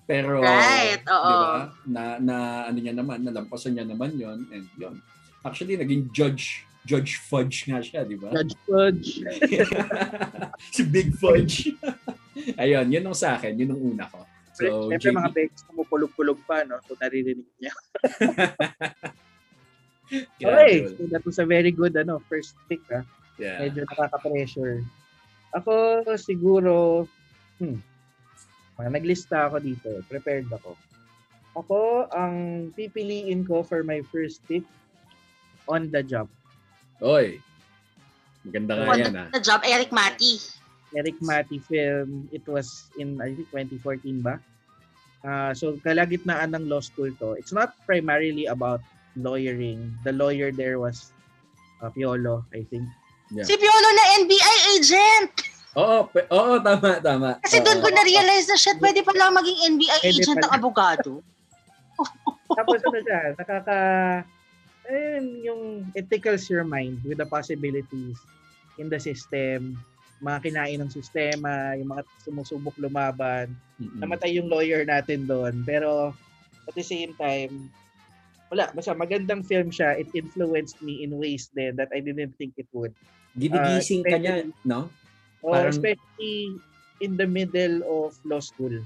Pero, 0.05 0.39
Right, 0.39 1.01
oo. 1.03 1.27
di 1.27 1.33
ba? 1.35 1.53
Na, 1.83 2.03
na, 2.19 2.35
ano 2.67 2.77
niya 2.77 2.95
naman, 2.95 3.19
nalampasan 3.19 3.75
niya 3.75 3.87
naman 3.87 4.15
yon 4.15 4.47
And 4.51 4.67
yun. 4.75 4.95
Actually, 5.41 5.75
naging 5.75 6.07
judge, 6.11 6.63
Judge 6.81 7.19
Fudge 7.19 7.67
nga 7.67 7.77
siya, 7.79 8.01
di 8.01 8.15
ba? 8.15 8.31
Judge 8.31 8.55
Fudge. 8.63 9.09
si 10.75 10.81
Big 10.83 11.13
Fudge. 11.15 11.73
Ayun, 12.55 12.89
yun 12.89 13.05
yung 13.05 13.17
sa 13.17 13.35
akin. 13.35 13.53
Yun 13.55 13.73
yung 13.73 13.83
una 13.95 14.05
ko. 14.07 14.23
So, 14.69 14.91
Siyempre 14.91 15.09
JP. 15.09 15.17
mga 15.17 15.31
begs 15.33 15.61
kumupulog-pulog 15.65 16.39
pa, 16.45 16.61
no? 16.67 16.77
Kung 16.85 16.99
naririnig 17.01 17.47
niya. 17.57 17.73
Okay, 20.11 20.91
so 20.91 21.07
that 21.07 21.23
was 21.23 21.39
a 21.39 21.47
very 21.47 21.71
good 21.71 21.95
ano, 21.95 22.19
first 22.27 22.59
pick, 22.67 22.83
ha? 22.91 23.07
Yeah. 23.39 23.63
Medyo 23.63 23.87
nakaka-pressure. 23.87 24.83
Ako 25.55 26.03
siguro, 26.19 27.07
hmm, 27.63 27.79
mga 28.75 28.89
naglista 28.91 29.47
ako 29.47 29.63
dito. 29.63 29.87
Prepared 30.11 30.51
ako. 30.51 30.75
Ako, 31.55 31.79
ang 32.11 32.35
pipiliin 32.75 33.47
ko 33.47 33.63
for 33.63 33.87
my 33.87 34.03
first 34.11 34.43
pick, 34.51 34.67
On 35.71 35.87
the 35.87 36.03
Job. 36.03 36.27
Oy. 36.99 37.39
Maganda 38.43 38.71
nga 38.75 38.85
on 38.91 38.97
yan, 38.99 39.15
ah. 39.15 39.27
ha? 39.29 39.33
the 39.37 39.39
job, 39.39 39.61
Eric 39.63 39.93
Mati. 39.95 40.41
Eric 40.91 41.17
Mati 41.23 41.61
film. 41.63 42.27
It 42.35 42.43
was 42.49 42.91
in, 42.99 43.15
I 43.21 43.31
think, 43.31 43.47
2014 43.53 44.19
ba? 44.19 44.41
Ah, 45.21 45.53
so, 45.53 45.77
kalagitnaan 45.85 46.57
ng 46.57 46.65
law 46.65 46.81
school 46.81 47.13
to. 47.21 47.37
It's 47.37 47.53
not 47.53 47.77
primarily 47.85 48.49
about 48.49 48.81
lawyering. 49.13 49.93
The 50.01 50.17
lawyer 50.17 50.49
there 50.49 50.81
was 50.81 51.13
uh, 51.81 51.93
Piolo, 51.93 52.41
I 52.49 52.65
think. 52.65 52.89
Yeah. 53.29 53.45
Si 53.45 53.53
Piolo 53.53 53.89
na 53.93 54.05
NBI 54.25 54.57
agent. 54.77 55.29
Oo, 55.77 56.09
pe- 56.09 56.27
oo, 56.27 56.59
tama, 56.59 56.99
tama. 56.99 57.29
Kasi 57.39 57.61
Oo. 57.61 57.65
doon 57.69 57.79
ko 57.79 57.87
na-realize 57.93 58.49
na 58.49 58.57
shit, 58.59 58.75
pwede 58.81 59.05
pala 59.07 59.31
maging 59.31 59.77
NBI 59.77 59.97
Pwede 60.03 60.09
agent 60.09 60.37
pala. 60.41 60.43
ng 60.43 60.53
abogado. 60.57 61.11
Tapos 62.59 62.81
ano 62.83 62.99
siya, 62.99 63.21
nakaka, 63.39 63.77
ayun, 64.91 65.25
yung 65.45 65.61
it 65.95 66.11
tickles 66.11 66.49
your 66.51 66.67
mind 66.67 66.99
with 67.07 67.21
the 67.21 67.29
possibilities 67.29 68.19
in 68.75 68.91
the 68.91 68.99
system, 68.99 69.79
mga 70.21 70.39
kinain 70.45 70.79
ng 70.79 70.93
sistema, 70.93 71.73
yung 71.75 71.89
mga 71.91 72.05
sumusubok 72.21 72.77
lumaban. 72.77 73.49
Mm-mm. 73.81 73.97
Namatay 73.99 74.37
yung 74.37 74.47
lawyer 74.47 74.85
natin 74.85 75.25
doon. 75.25 75.65
Pero 75.65 76.13
at 76.69 76.73
the 76.77 76.85
same 76.85 77.17
time, 77.17 77.67
wala, 78.53 78.69
basta 78.71 78.93
magandang 78.93 79.41
film 79.41 79.73
siya. 79.73 79.97
It 79.97 80.13
influenced 80.13 80.77
me 80.85 81.01
in 81.01 81.17
ways 81.17 81.49
then 81.57 81.75
that 81.81 81.89
I 81.89 81.99
didn't 82.05 82.37
think 82.37 82.53
it 82.61 82.69
would. 82.71 82.93
Ginigising 83.33 84.05
ka 84.05 84.21
niya, 84.21 84.47
no? 84.61 84.93
Or 85.41 85.57
Parang- 85.57 85.73
especially 85.73 86.61
in 87.01 87.17
the 87.17 87.25
middle 87.25 87.81
of 87.83 88.13
law 88.23 88.39
school. 88.39 88.77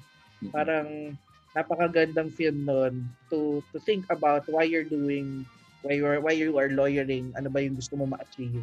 Mm-mm. 0.46 0.52
parang 0.52 1.18
napakagandang 1.56 2.28
film 2.36 2.68
noon 2.68 2.94
to 3.32 3.64
to 3.72 3.80
think 3.80 4.04
about 4.12 4.44
why 4.52 4.68
you're 4.68 4.86
doing 4.86 5.48
why 5.82 5.96
you 5.96 6.04
are 6.04 6.20
why 6.20 6.36
you 6.36 6.52
are 6.60 6.68
lawyering 6.68 7.32
ano 7.40 7.48
ba 7.48 7.64
yung 7.64 7.80
gusto 7.80 7.96
mo 7.96 8.04
ma-achieve 8.04 8.60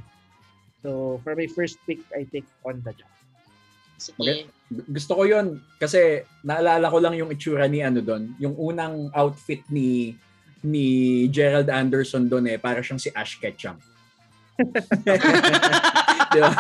so 0.83 1.19
for 1.23 1.33
my 1.39 1.47
first 1.47 1.79
pick 1.87 2.03
I 2.13 2.27
take 2.29 2.47
on 2.67 2.83
the 2.83 2.93
job 2.93 3.13
Sige. 4.03 4.51
Gu- 4.67 4.87
Gusto 4.99 5.15
ko 5.15 5.23
yun 5.23 5.63
kasi 5.79 6.27
naalala 6.43 6.91
ko 6.91 6.99
lang 6.99 7.15
yung 7.15 7.31
itsura 7.31 7.71
ni 7.71 7.87
ano 7.87 8.03
doon. 8.03 8.35
Yung 8.43 8.59
unang 8.59 9.15
outfit 9.15 9.63
ni 9.71 10.19
ni 10.59 10.87
Gerald 11.31 11.71
Anderson 11.71 12.27
doon 12.27 12.51
eh, 12.51 12.59
para 12.59 12.83
siyang 12.83 12.99
si 12.99 13.15
Ash 13.15 13.39
Ketchum. 13.39 13.79
di 16.33 16.41
ba? 16.41 16.51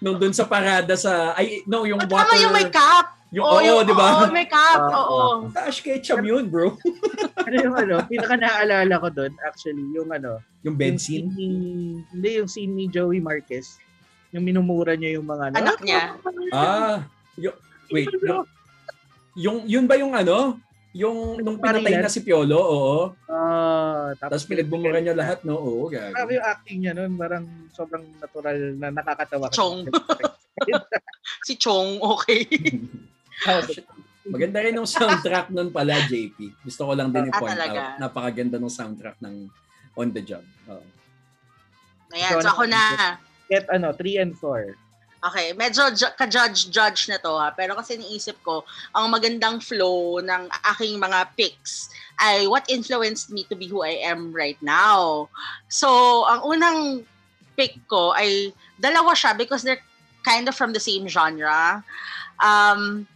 Nung 0.00 0.16
doon 0.18 0.34
sa 0.34 0.46
parada 0.46 0.94
sa, 0.94 1.34
ay, 1.34 1.62
no, 1.66 1.84
yung 1.84 2.00
Tama 2.02 2.12
water. 2.12 2.38
yung 2.38 2.54
may 2.54 2.70
cap. 2.70 3.17
Yung, 3.28 3.44
Oo, 3.44 3.60
oo, 3.60 3.64
yung- 3.64 3.84
di 3.84 3.92
ba? 3.92 4.24
Oo, 4.24 4.32
may 4.32 4.48
cap. 4.48 4.80
Ah, 4.88 5.04
Oo. 5.04 5.52
Ash 5.52 5.84
Ketchum 5.84 6.24
yun, 6.24 6.48
bro. 6.48 6.72
ano 7.44 7.56
yung 7.60 7.76
ano 7.76 7.94
pinaka 8.08 8.36
naaalala 8.40 8.94
ko 9.00 9.08
doon 9.12 9.32
actually 9.44 9.84
yung 9.92 10.08
ano 10.08 10.40
Yung 10.64 10.72
yung 10.72 10.76
benzene. 10.76 11.28
scene 11.28 11.36
ni, 11.36 11.48
hindi 12.08 12.28
yung 12.40 12.48
scene 12.48 12.72
ni 12.72 12.84
Joey 12.88 13.20
Marquez 13.20 13.76
yung 14.32 14.44
minumura 14.44 14.92
niya 14.96 15.16
yung 15.16 15.24
mga 15.28 15.44
ano, 15.52 15.56
Anak 15.56 15.78
niya. 15.80 16.02
Ah, 16.52 17.04
yung, 17.40 17.56
wait, 17.88 18.12
yung, 18.20 18.44
yung, 19.32 19.56
yun 19.64 19.84
ba 19.88 19.96
yung 19.96 20.12
ano? 20.12 20.60
Yung 20.92 21.40
nung 21.40 21.56
pinatay 21.56 22.00
na 22.00 22.12
si 22.12 22.20
Piolo, 22.20 22.60
oo. 22.60 22.96
Ah, 23.28 24.12
Tapos 24.20 24.44
pinagbumura 24.44 25.00
niya 25.00 25.16
lahat, 25.16 25.44
no? 25.48 25.56
Oo, 25.56 25.88
gago. 25.88 26.12
yung 26.12 26.44
acting 26.44 26.78
niya 26.84 26.92
noon, 26.92 27.16
parang 27.16 27.44
sobrang 27.72 28.04
natural 28.20 28.56
na 28.76 28.88
nakakatawa. 28.92 29.48
Chong. 29.48 29.88
Si 31.46 31.54
Chong, 31.54 32.00
okay. 32.02 32.44
Maganda 34.28 34.60
rin 34.60 34.76
yung 34.76 34.88
soundtrack 34.88 35.48
nun 35.48 35.72
pala, 35.72 36.04
JP. 36.04 36.36
Gusto 36.60 36.84
ko 36.84 36.92
lang 36.92 37.08
din 37.08 37.26
Ah, 37.26 37.30
i-point 37.32 37.54
talaga? 37.54 37.80
out. 37.80 37.98
Napakaganda 37.98 38.56
ng 38.60 38.68
soundtrack 38.68 39.16
ng 39.20 39.48
On 39.96 40.08
The 40.08 40.22
Job. 40.22 40.44
Oo. 40.68 40.84
Ayan, 42.12 42.36
so 42.38 42.48
ako 42.48 42.64
na. 42.64 43.16
Get 43.48 43.64
ano, 43.72 43.92
3 43.92 44.20
and 44.20 44.32
4. 44.36 44.76
Okay, 45.18 45.50
medyo 45.50 45.90
ju- 45.90 46.14
ka-judge-judge 46.14 47.10
na 47.10 47.18
to 47.18 47.34
ha. 47.34 47.50
Pero 47.50 47.74
kasi 47.74 47.98
niisip 47.98 48.38
ko, 48.40 48.62
ang 48.94 49.10
magandang 49.10 49.58
flow 49.58 50.22
ng 50.22 50.46
aking 50.70 50.94
mga 50.94 51.34
picks 51.34 51.90
ay 52.22 52.46
what 52.46 52.62
influenced 52.68 53.32
me 53.32 53.42
to 53.42 53.58
be 53.58 53.66
who 53.66 53.82
I 53.82 53.98
am 54.04 54.30
right 54.30 54.58
now. 54.62 55.26
So, 55.66 55.88
ang 56.22 56.46
unang 56.46 57.02
pick 57.58 57.74
ko 57.88 58.14
ay 58.14 58.54
dalawa 58.78 59.10
siya 59.10 59.34
because 59.34 59.66
they're 59.66 59.82
kind 60.22 60.46
of 60.46 60.54
from 60.54 60.70
the 60.70 60.78
same 60.78 61.10
genre. 61.10 61.82
Um, 62.38 63.08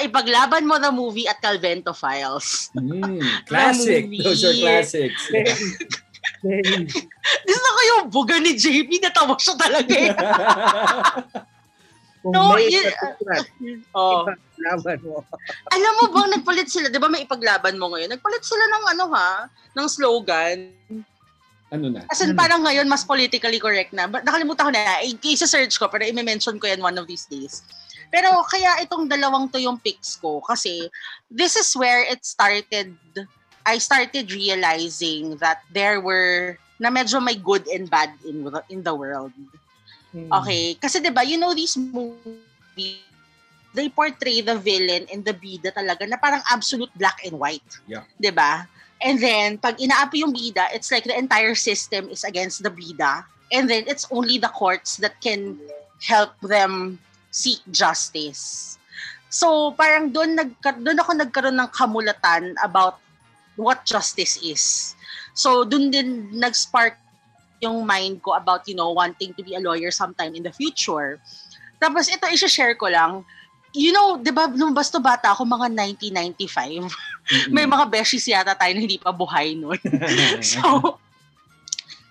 ipaglaban 0.00 0.64
mo 0.64 0.76
the 0.76 0.90
movie 0.90 1.24
at 1.24 1.38
Calvento 1.38 1.92
Files. 1.92 2.70
Mm, 2.78 3.18
classic. 3.44 4.06
Those 4.12 4.42
are 4.42 4.54
classics. 4.54 5.22
Gusto 7.42 7.68
ko 7.68 7.80
yung 7.88 8.02
buga 8.08 8.36
ni 8.38 8.54
JP, 8.54 8.90
natawa 9.00 9.34
siya 9.36 9.54
talaga 9.54 9.90
eh. 9.90 10.12
kung 12.20 12.34
No, 12.34 12.52
may 12.52 12.66
yun- 12.68 12.90
oh. 13.96 14.26
ipaglaban 14.26 14.98
mo. 15.02 15.22
Alam 15.70 15.92
mo 15.96 16.04
bang 16.10 16.30
nagpalit 16.34 16.68
sila, 16.68 16.90
'di 16.90 16.98
ba 16.98 17.06
may 17.06 17.22
ipaglaban 17.22 17.78
mo 17.78 17.94
ngayon? 17.94 18.10
Nagpalit 18.10 18.42
sila 18.42 18.64
ng 18.66 18.84
ano 18.92 19.04
ha, 19.14 19.46
ng 19.72 19.86
slogan. 19.88 20.58
ano 21.68 21.86
na? 21.92 22.02
As 22.08 22.18
in, 22.18 22.32
Ano? 22.34 22.38
parang 22.38 22.60
ngayon 22.64 22.88
mas 22.88 23.04
politically 23.04 23.60
correct 23.60 23.94
na. 23.94 24.10
But 24.10 24.24
nakalimutan 24.24 24.66
ko 24.66 24.72
na, 24.72 24.98
eh, 24.98 25.14
i-search 25.14 25.78
ko 25.78 25.86
pero 25.86 26.02
i-mention 26.02 26.58
ko 26.58 26.66
yan 26.66 26.82
one 26.82 26.98
of 26.98 27.06
these 27.06 27.28
days. 27.28 27.62
Pero 28.08 28.40
kaya 28.48 28.80
itong 28.84 29.08
dalawang 29.08 29.52
to 29.52 29.60
yung 29.60 29.76
picks 29.76 30.16
ko 30.16 30.40
kasi 30.40 30.88
this 31.28 31.56
is 31.56 31.68
where 31.76 32.04
it 32.08 32.24
started 32.24 32.96
I 33.68 33.76
started 33.76 34.32
realizing 34.32 35.36
that 35.44 35.60
there 35.68 36.00
were 36.00 36.56
na 36.80 36.88
medyo 36.88 37.20
may 37.20 37.36
good 37.36 37.68
and 37.68 37.90
bad 37.90 38.16
in 38.24 38.48
the, 38.48 38.62
in 38.72 38.80
the 38.80 38.94
world. 38.94 39.34
Hmm. 40.14 40.32
Okay, 40.32 40.72
kasi 40.80 41.04
'di 41.04 41.12
ba, 41.12 41.20
you 41.20 41.36
know 41.36 41.52
these 41.52 41.76
movies 41.76 43.04
they 43.76 43.92
portray 43.92 44.40
the 44.40 44.56
villain 44.56 45.04
and 45.12 45.20
the 45.20 45.36
bida 45.36 45.68
talaga 45.68 46.08
na 46.08 46.16
parang 46.16 46.40
absolute 46.48 46.90
black 46.96 47.20
and 47.28 47.36
white. 47.36 47.66
Yeah. 47.84 48.08
'Di 48.16 48.32
ba? 48.32 48.64
And 49.04 49.20
then 49.20 49.60
pag 49.60 49.76
inaapi 49.76 50.24
yung 50.24 50.32
bida, 50.32 50.72
it's 50.72 50.88
like 50.90 51.04
the 51.04 51.14
entire 51.14 51.54
system 51.54 52.08
is 52.08 52.24
against 52.24 52.64
the 52.64 52.72
bida. 52.72 53.28
And 53.52 53.68
then 53.68 53.84
it's 53.84 54.08
only 54.10 54.40
the 54.40 54.50
courts 54.50 54.96
that 55.04 55.20
can 55.20 55.60
help 56.02 56.32
them 56.40 56.98
seek 57.38 57.62
justice. 57.70 58.74
So 59.30 59.70
parang 59.78 60.10
doon 60.10 60.34
nag 60.34 60.50
doon 60.58 60.98
ako 60.98 61.10
nagkaroon 61.14 61.58
ng 61.62 61.70
kamulatan 61.70 62.58
about 62.66 62.98
what 63.54 63.86
justice 63.86 64.42
is. 64.42 64.98
So 65.38 65.62
doon 65.62 65.94
din 65.94 66.34
nag-spark 66.34 66.98
yung 67.62 67.86
mind 67.86 68.22
ko 68.22 68.34
about, 68.38 68.66
you 68.66 68.74
know, 68.74 68.94
wanting 68.94 69.34
to 69.34 69.42
be 69.42 69.54
a 69.54 69.62
lawyer 69.62 69.90
sometime 69.90 70.34
in 70.34 70.46
the 70.46 70.54
future. 70.54 71.18
Tapos 71.78 72.10
ito, 72.10 72.26
isa-share 72.30 72.74
ko 72.78 72.90
lang. 72.90 73.22
You 73.74 73.92
know, 73.92 74.18
di 74.18 74.32
ba, 74.32 74.48
nung 74.48 74.74
basto 74.74 74.98
bata 74.98 75.34
ako, 75.34 75.44
mga 75.44 75.74
1995, 75.98 76.90
may 77.54 77.66
mga 77.68 77.84
beshies 77.90 78.26
yata 78.26 78.54
tayo 78.56 78.72
na 78.74 78.82
hindi 78.82 78.98
pa 78.98 79.12
buhay 79.12 79.58
noon. 79.58 79.78
so, 80.54 80.96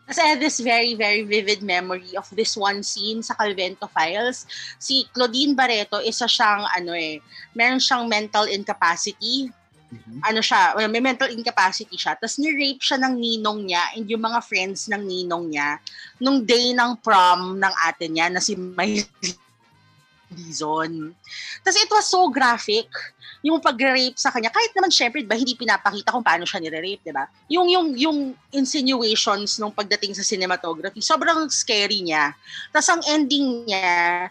kasi 0.08 0.24
I 0.24 0.34
had 0.34 0.42
this 0.42 0.64
very, 0.64 0.96
very 0.96 1.28
vivid 1.28 1.62
memory 1.62 2.16
of 2.16 2.26
this 2.32 2.56
one 2.56 2.82
scene 2.82 3.20
sa 3.22 3.36
Calvento 3.36 3.92
Files. 3.92 4.48
Si 4.80 5.04
Claudine 5.12 5.54
Barreto, 5.54 6.00
isa 6.00 6.26
siyang, 6.26 6.64
ano 6.72 6.96
eh, 6.96 7.20
meron 7.52 7.84
siyang 7.84 8.08
mental 8.08 8.48
incapacity 8.48 9.52
Mhm. 9.88 10.20
ano 10.20 10.44
siya, 10.44 10.76
well, 10.76 10.92
may 10.92 11.00
mental 11.00 11.32
incapacity 11.32 11.96
siya. 11.96 12.20
Tapos 12.20 12.36
ni-rape 12.36 12.84
siya 12.84 13.00
ng 13.00 13.16
ninong 13.16 13.60
niya 13.72 13.84
and 13.96 14.04
yung 14.12 14.20
mga 14.20 14.44
friends 14.44 14.92
ng 14.92 15.00
ninong 15.00 15.48
niya 15.48 15.80
nung 16.20 16.44
day 16.44 16.76
ng 16.76 17.00
prom 17.00 17.56
ng 17.56 17.74
ate 17.88 18.12
niya 18.12 18.28
na 18.28 18.44
si 18.44 18.60
May. 18.60 19.00
Dizon. 20.28 21.16
Tapos 21.64 21.80
it 21.80 21.88
was 21.88 22.04
so 22.04 22.28
graphic 22.28 22.92
yung 23.46 23.62
pag-rape 23.62 24.18
sa 24.18 24.34
kanya. 24.34 24.50
Kahit 24.50 24.74
naman 24.74 24.90
syempre, 24.90 25.22
diba, 25.22 25.38
hindi 25.38 25.54
pinapakita 25.54 26.10
kung 26.10 26.26
paano 26.26 26.44
siya 26.44 26.62
nire-rape, 26.62 27.04
di 27.06 27.14
ba? 27.14 27.30
Yung, 27.54 27.70
yung, 27.70 27.88
yung 27.94 28.18
insinuations 28.50 29.62
nung 29.62 29.74
pagdating 29.74 30.18
sa 30.18 30.26
cinematography, 30.26 31.00
sobrang 31.02 31.46
scary 31.50 32.02
niya. 32.02 32.34
Tapos 32.74 32.90
ang 32.90 33.02
ending 33.14 33.70
niya, 33.70 34.28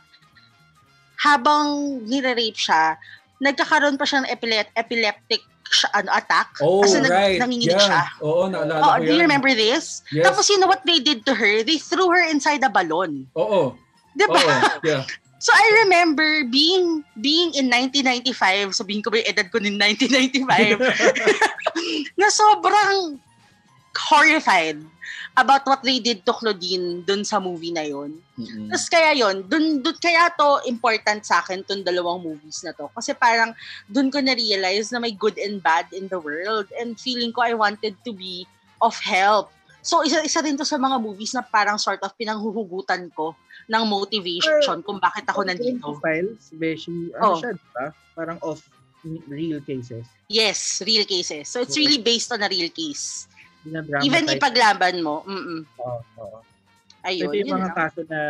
habang 1.22 2.00
nire-rape 2.04 2.58
siya, 2.58 2.98
nagkakaroon 3.38 3.96
pa 3.96 4.04
siya 4.04 4.24
ng 4.24 4.28
epile- 4.32 4.72
epileptic 4.74 5.42
siya, 5.70 5.88
ano, 5.94 6.10
attack. 6.14 6.48
Oh, 6.62 6.82
kasi 6.82 7.02
nag- 7.02 7.10
right. 7.10 7.38
nanginginig 7.42 7.74
yeah. 7.74 7.86
siya. 7.86 8.02
Oo, 8.22 8.46
naalala 8.46 8.82
Oh, 8.82 8.94
ko 8.98 9.06
do 9.06 9.10
you 9.12 9.22
remember 9.22 9.50
this? 9.50 10.02
Yes. 10.14 10.26
Tapos 10.30 10.46
you 10.50 10.58
know 10.62 10.70
what 10.70 10.82
they 10.86 11.02
did 11.02 11.26
to 11.26 11.34
her? 11.34 11.62
They 11.66 11.78
threw 11.78 12.06
her 12.10 12.22
inside 12.30 12.62
a 12.62 12.70
balloon. 12.70 13.26
Oo. 13.34 13.74
Di 14.14 14.24
ba? 14.30 14.40
Oo. 14.40 14.86
Yeah. 14.86 15.04
So 15.38 15.52
I 15.52 15.84
remember 15.84 16.48
being 16.48 17.04
being 17.20 17.52
in 17.52 17.68
1995, 17.68 18.72
sabihin 18.72 19.04
ko 19.04 19.12
ba 19.12 19.20
yung 19.20 19.28
edad 19.28 19.46
ko 19.52 19.60
in 19.60 19.76
1995, 19.76 20.80
na 22.20 22.28
sobrang 22.32 23.20
horrified 23.96 24.80
about 25.36 25.68
what 25.68 25.84
they 25.84 26.00
did 26.00 26.24
to 26.24 26.32
Claudine 26.32 27.04
dun 27.04 27.20
sa 27.20 27.36
movie 27.36 27.72
na 27.72 27.84
yon. 27.84 28.16
Mm-mm. 28.40 28.72
Tapos 28.72 28.88
kaya 28.88 29.12
yon, 29.12 29.44
dun, 29.44 29.84
dun 29.84 29.96
kaya 30.00 30.32
to 30.32 30.64
important 30.64 31.20
sa 31.28 31.44
akin 31.44 31.60
tong 31.60 31.84
dalawang 31.84 32.24
movies 32.24 32.64
na 32.64 32.72
to. 32.72 32.88
Kasi 32.96 33.12
parang 33.12 33.52
dun 33.84 34.08
ko 34.08 34.16
na-realize 34.24 34.88
na 34.92 35.00
may 35.00 35.12
good 35.12 35.36
and 35.36 35.60
bad 35.60 35.84
in 35.92 36.08
the 36.08 36.16
world 36.16 36.64
and 36.80 36.96
feeling 36.96 37.36
ko 37.36 37.44
I 37.44 37.52
wanted 37.52 38.00
to 38.08 38.12
be 38.16 38.48
of 38.80 38.96
help. 39.04 39.52
So 39.84 40.00
isa 40.02 40.24
isa 40.24 40.40
din 40.40 40.56
to 40.56 40.64
sa 40.64 40.80
mga 40.80 40.96
movies 40.98 41.36
na 41.36 41.44
parang 41.44 41.76
sort 41.76 42.00
of 42.00 42.16
pinanghuhugutan 42.16 43.12
ko 43.12 43.36
ng 43.66 43.84
motivation 43.84 44.78
kung 44.82 45.02
bakit 45.02 45.26
ako 45.26 45.42
nandito. 45.42 45.98
Files, 45.98 46.54
Beshi, 46.54 47.10
ano 47.18 47.34
Oh. 47.34 47.38
siya, 47.38 47.50
diba? 47.54 47.86
Parang 48.14 48.38
off 48.42 48.62
real 49.26 49.62
cases. 49.62 50.06
Yes, 50.26 50.82
real 50.82 51.06
cases. 51.06 51.46
So 51.46 51.62
it's 51.62 51.78
really 51.78 51.98
based 51.98 52.30
on 52.30 52.42
a 52.42 52.50
real 52.50 52.70
case. 52.70 53.26
Even 54.02 54.30
ipaglaban 54.30 55.02
mo, 55.02 55.26
mm 55.26 55.66
Oo, 55.82 55.98
oo. 56.22 56.38
ayun, 57.02 57.30
Ito 57.30 57.34
yung 57.34 57.48
yun 57.50 57.56
mga 57.58 57.70
lang. 57.70 57.74
kaso 57.74 58.00
na 58.06 58.20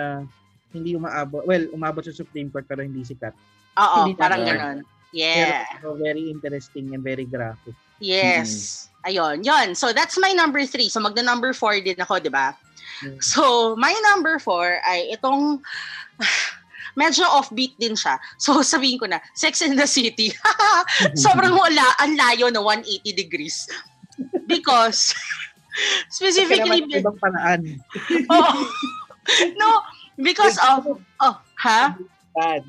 hindi 0.72 0.96
umaabot, 0.96 1.44
well, 1.44 1.64
umabot 1.72 2.04
sa 2.04 2.12
Supreme 2.12 2.48
Court 2.48 2.64
pero 2.64 2.80
hindi 2.84 3.04
sikat. 3.04 3.32
Oo, 3.76 3.96
hindi 4.04 4.16
parang 4.16 4.44
ganon. 4.44 4.78
Yeah. 5.12 5.64
Pero 5.80 5.96
very 5.96 6.28
interesting 6.28 6.92
and 6.92 7.00
very 7.00 7.24
graphic. 7.24 7.76
Yes. 8.00 8.86
Ayun, 9.06 9.46
yun. 9.46 9.74
So 9.74 9.92
that's 9.92 10.18
my 10.18 10.34
number 10.34 10.66
three. 10.66 10.90
So 10.90 10.98
magna 10.98 11.22
number 11.22 11.54
four 11.54 11.78
din 11.78 11.96
ako, 12.02 12.18
di 12.18 12.28
ba? 12.28 12.58
Mm. 13.06 13.22
So 13.22 13.76
my 13.78 13.94
number 14.10 14.38
four 14.42 14.82
ay 14.82 15.14
itong 15.14 15.62
medyo 16.98 17.22
offbeat 17.28 17.78
din 17.78 17.94
siya. 17.94 18.18
So 18.42 18.60
sabihin 18.66 18.98
ko 18.98 19.06
na, 19.06 19.22
Sex 19.38 19.62
in 19.62 19.78
the 19.78 19.86
City. 19.86 20.34
Sobrang 21.14 21.54
wala, 21.54 21.86
ang 22.02 22.18
layo 22.18 22.50
na 22.50 22.58
180 22.58 23.14
degrees. 23.14 23.70
Because 24.50 25.14
specifically 26.10 26.82
Kasi 26.88 27.04
ibang 27.04 27.18
paraan. 27.22 27.60
oh, 28.32 28.54
no, 29.54 29.70
because 30.18 30.58
of 30.66 30.98
oh, 31.22 31.36
ha? 31.62 31.94
Bad. 32.34 32.64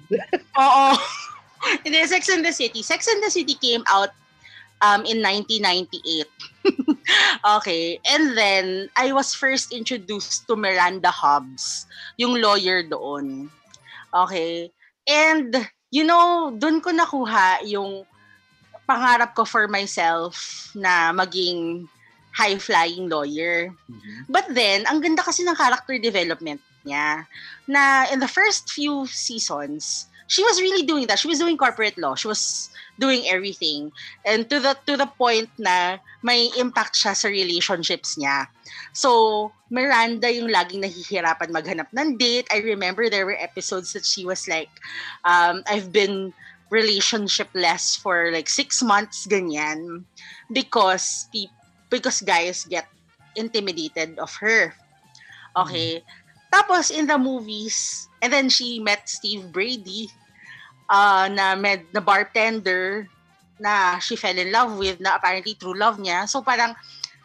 Oo. 0.60 0.88
Hindi, 1.84 2.06
Sex 2.06 2.30
and 2.30 2.46
the 2.46 2.54
City. 2.54 2.86
Sex 2.86 3.10
and 3.10 3.20
the 3.24 3.32
City 3.32 3.58
came 3.58 3.82
out 3.90 4.14
um, 4.82 5.06
in 5.06 5.22
1998. 5.22 6.28
okay. 7.58 8.00
And 8.06 8.38
then, 8.38 8.90
I 8.96 9.12
was 9.14 9.34
first 9.34 9.74
introduced 9.74 10.48
to 10.48 10.56
Miranda 10.56 11.10
Hobbs, 11.10 11.86
yung 12.18 12.42
lawyer 12.42 12.84
doon. 12.84 13.50
Okay. 14.14 14.72
And, 15.08 15.56
you 15.92 16.04
know, 16.04 16.52
doon 16.56 16.82
ko 16.82 16.92
nakuha 16.92 17.64
yung 17.66 18.06
pangarap 18.88 19.36
ko 19.36 19.44
for 19.44 19.68
myself 19.68 20.72
na 20.76 21.12
maging 21.12 21.88
high-flying 22.38 23.10
lawyer. 23.10 23.74
Mhm. 23.90 24.30
But 24.30 24.46
then, 24.54 24.86
ang 24.86 25.02
ganda 25.02 25.26
kasi 25.26 25.42
ng 25.44 25.58
character 25.58 25.98
development 25.98 26.62
niya 26.86 27.26
na 27.68 28.08
in 28.14 28.22
the 28.22 28.30
first 28.30 28.70
few 28.72 29.10
seasons, 29.10 30.08
she 30.30 30.44
was 30.46 30.62
really 30.62 30.86
doing 30.86 31.08
that. 31.10 31.20
She 31.20 31.28
was 31.28 31.42
doing 31.42 31.58
corporate 31.58 31.98
law. 31.98 32.16
She 32.16 32.30
was 32.30 32.70
doing 33.00 33.26
everything. 33.30 33.92
And 34.26 34.50
to 34.50 34.60
the 34.60 34.78
to 34.86 34.98
the 34.98 35.08
point 35.08 35.50
na 35.58 35.98
may 36.22 36.50
impact 36.58 36.98
siya 36.98 37.16
sa 37.16 37.30
relationships 37.30 38.18
niya. 38.18 38.50
So, 38.94 39.52
Miranda 39.70 40.28
yung 40.30 40.50
laging 40.50 40.84
nahihirapan 40.84 41.54
maghanap 41.54 41.90
ng 41.94 42.18
date. 42.18 42.50
I 42.52 42.66
remember 42.66 43.10
there 43.10 43.26
were 43.26 43.38
episodes 43.38 43.94
that 43.94 44.06
she 44.06 44.26
was 44.26 44.50
like, 44.50 44.70
um, 45.24 45.64
I've 45.70 45.94
been 45.94 46.34
relationshipless 46.68 47.96
for 47.96 48.32
like 48.34 48.50
six 48.50 48.84
months, 48.84 49.28
ganyan. 49.28 50.04
Because 50.52 51.30
because 51.90 52.20
guys 52.22 52.66
get 52.66 52.88
intimidated 53.38 54.20
of 54.20 54.34
her. 54.42 54.74
Okay. 55.56 56.04
Tapos 56.52 56.92
in 56.92 57.08
the 57.08 57.18
movies, 57.18 58.08
and 58.22 58.32
then 58.32 58.50
she 58.50 58.80
met 58.80 59.10
Steve 59.10 59.52
Brady, 59.52 60.10
uh, 60.92 61.28
na 61.32 61.56
med 61.56 61.86
na 61.92 62.02
bartender 62.02 63.08
na 63.60 63.98
she 64.00 64.16
fell 64.16 64.38
in 64.38 64.52
love 64.52 64.78
with 64.78 65.00
na 65.00 65.16
apparently 65.18 65.54
true 65.56 65.76
love 65.76 66.00
niya. 66.00 66.26
So 66.30 66.42
parang 66.42 66.74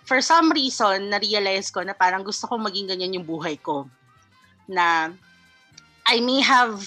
for 0.05 0.19
some 0.21 0.51
reason 0.51 1.13
na-realize 1.13 1.71
ko 1.71 1.85
na 1.87 1.95
parang 1.95 2.27
gusto 2.27 2.51
ko 2.51 2.59
maging 2.59 2.91
ganyan 2.91 3.17
yung 3.21 3.27
buhay 3.27 3.57
ko. 3.61 3.87
Na 4.67 5.13
I 6.09 6.19
may 6.19 6.43
have 6.43 6.83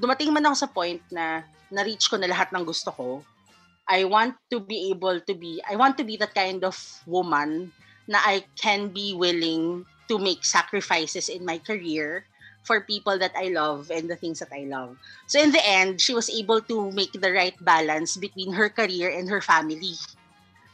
dumating 0.00 0.32
man 0.32 0.48
ako 0.48 0.56
sa 0.56 0.70
point 0.70 1.02
na 1.12 1.44
na-reach 1.68 2.08
ko 2.08 2.16
na 2.16 2.30
lahat 2.30 2.50
ng 2.54 2.64
gusto 2.64 2.90
ko. 2.94 3.08
I 3.86 4.02
want 4.02 4.34
to 4.50 4.58
be 4.58 4.90
able 4.90 5.22
to 5.22 5.34
be 5.34 5.62
I 5.62 5.78
want 5.78 5.94
to 5.98 6.04
be 6.06 6.18
that 6.18 6.34
kind 6.34 6.62
of 6.66 6.74
woman 7.06 7.70
na 8.10 8.18
I 8.22 8.42
can 8.58 8.90
be 8.90 9.14
willing 9.14 9.86
to 10.06 10.18
make 10.18 10.46
sacrifices 10.46 11.26
in 11.26 11.42
my 11.42 11.58
career 11.58 12.26
for 12.66 12.82
people 12.82 13.14
that 13.22 13.30
I 13.38 13.54
love 13.54 13.94
and 13.94 14.10
the 14.10 14.18
things 14.18 14.42
that 14.42 14.50
I 14.50 14.66
love. 14.66 14.98
So 15.30 15.38
in 15.38 15.54
the 15.54 15.62
end, 15.62 16.02
she 16.02 16.12
was 16.12 16.26
able 16.28 16.60
to 16.66 16.90
make 16.90 17.14
the 17.14 17.30
right 17.30 17.54
balance 17.62 18.18
between 18.18 18.52
her 18.58 18.68
career 18.68 19.14
and 19.14 19.30
her 19.30 19.40
family. 19.40 19.94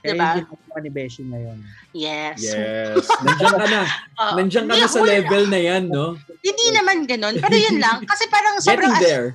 Kaya 0.02 0.18
Diba? 0.18 0.28
yung 0.34 0.48
ginagawa 0.50 0.78
ni 0.82 0.90
Beshi 0.90 1.22
ngayon. 1.22 1.58
Yes. 1.94 2.42
Yes. 2.42 3.06
Nandiyan 3.28 3.54
ka 3.54 3.66
na. 3.70 3.82
Uh, 4.18 4.32
Nandiyan 4.34 4.66
ka 4.66 4.74
na 4.74 4.88
sa 4.90 5.00
level 5.04 5.44
na 5.46 5.60
yan, 5.62 5.84
no? 5.86 6.18
Hindi 6.42 6.66
naman 6.74 7.06
ganun. 7.06 7.38
Pero 7.38 7.54
yun 7.54 7.78
lang. 7.78 8.02
Kasi 8.02 8.26
parang 8.26 8.58
sobrang... 8.58 8.90
Getting 8.90 8.98
as- 8.98 9.06
there. 9.06 9.28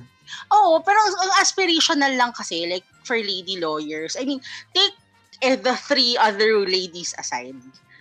Oo, 0.52 0.84
pero 0.84 1.00
ang 1.00 1.40
aspirational 1.40 2.12
lang 2.20 2.36
kasi, 2.36 2.68
like, 2.68 2.84
for 3.00 3.16
lady 3.16 3.56
lawyers. 3.56 4.12
I 4.12 4.28
mean, 4.28 4.44
take 4.76 4.92
eh, 5.40 5.56
the 5.56 5.72
three 5.88 6.20
other 6.20 6.68
ladies 6.68 7.16
aside. 7.16 7.56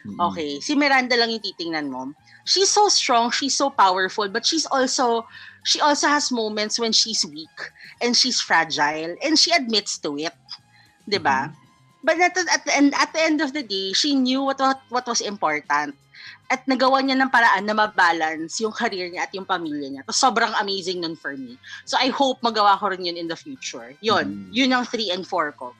Okay, 0.07 0.59
si 0.63 0.75
Miranda 0.75 1.15
lang 1.19 1.31
yung 1.31 1.43
titingnan 1.43 1.87
mo. 1.91 2.11
She's 2.47 2.71
so 2.71 2.87
strong, 2.87 3.29
she's 3.35 3.59
so 3.59 3.67
powerful, 3.69 4.31
but 4.31 4.47
she's 4.47 4.63
also, 4.71 5.27
she 5.67 5.83
also 5.83 6.07
has 6.07 6.31
moments 6.31 6.79
when 6.79 6.95
she's 6.95 7.27
weak 7.27 7.57
and 7.99 8.15
she's 8.15 8.39
fragile 8.39 9.19
and 9.19 9.35
she 9.35 9.51
admits 9.51 9.99
to 9.99 10.15
it. 10.15 10.31
'Di 11.03 11.19
ba? 11.19 11.51
But 12.07 12.23
at, 12.23 12.39
at, 12.39 12.63
the 12.63 12.71
end, 12.71 12.95
at 12.95 13.11
the 13.11 13.19
end 13.19 13.43
of 13.43 13.51
the 13.51 13.63
day, 13.63 13.91
she 13.91 14.15
knew 14.15 14.43
what, 14.43 14.59
what, 14.59 14.79
what 14.87 15.07
was 15.07 15.19
important. 15.19 15.95
At 16.47 16.63
nagawa 16.63 17.03
niya 17.03 17.19
ng 17.19 17.27
paraan 17.27 17.67
na 17.67 17.75
mabalance 17.75 18.63
yung 18.63 18.71
career 18.71 19.11
niya 19.11 19.27
at 19.27 19.35
yung 19.35 19.43
pamilya 19.43 19.91
niya. 19.91 20.01
So, 20.07 20.31
sobrang 20.31 20.55
amazing 20.55 21.03
nun 21.03 21.19
for 21.19 21.35
me. 21.35 21.59
So, 21.83 21.99
I 21.99 22.07
hope 22.07 22.39
magawa 22.39 22.79
ko 22.79 22.95
rin 22.95 23.03
yun 23.03 23.19
in 23.19 23.27
the 23.27 23.35
future. 23.35 23.91
Yun. 23.99 24.47
Mhm. 24.47 24.55
Yun 24.55 24.71
ang 24.71 24.85
3 24.87 25.11
and 25.11 25.27
4 25.27 25.51
ko. 25.59 25.75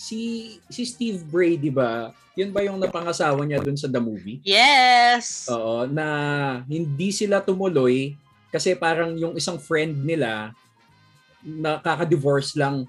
Si 0.00 0.56
si 0.72 0.88
Steve 0.88 1.20
Brady 1.28 1.68
ba, 1.68 2.16
yun 2.32 2.48
ba 2.56 2.64
yung 2.64 2.80
napangasawa 2.80 3.44
niya 3.44 3.60
dun 3.60 3.76
sa 3.76 3.84
The 3.84 4.00
Movie? 4.00 4.40
Yes! 4.48 5.44
Oo, 5.52 5.84
na 5.84 6.06
hindi 6.64 7.12
sila 7.12 7.44
tumuloy 7.44 8.16
kasi 8.48 8.72
parang 8.72 9.12
yung 9.20 9.36
isang 9.36 9.60
friend 9.60 10.00
nila 10.00 10.56
nakaka-divorce 11.44 12.56
lang. 12.56 12.88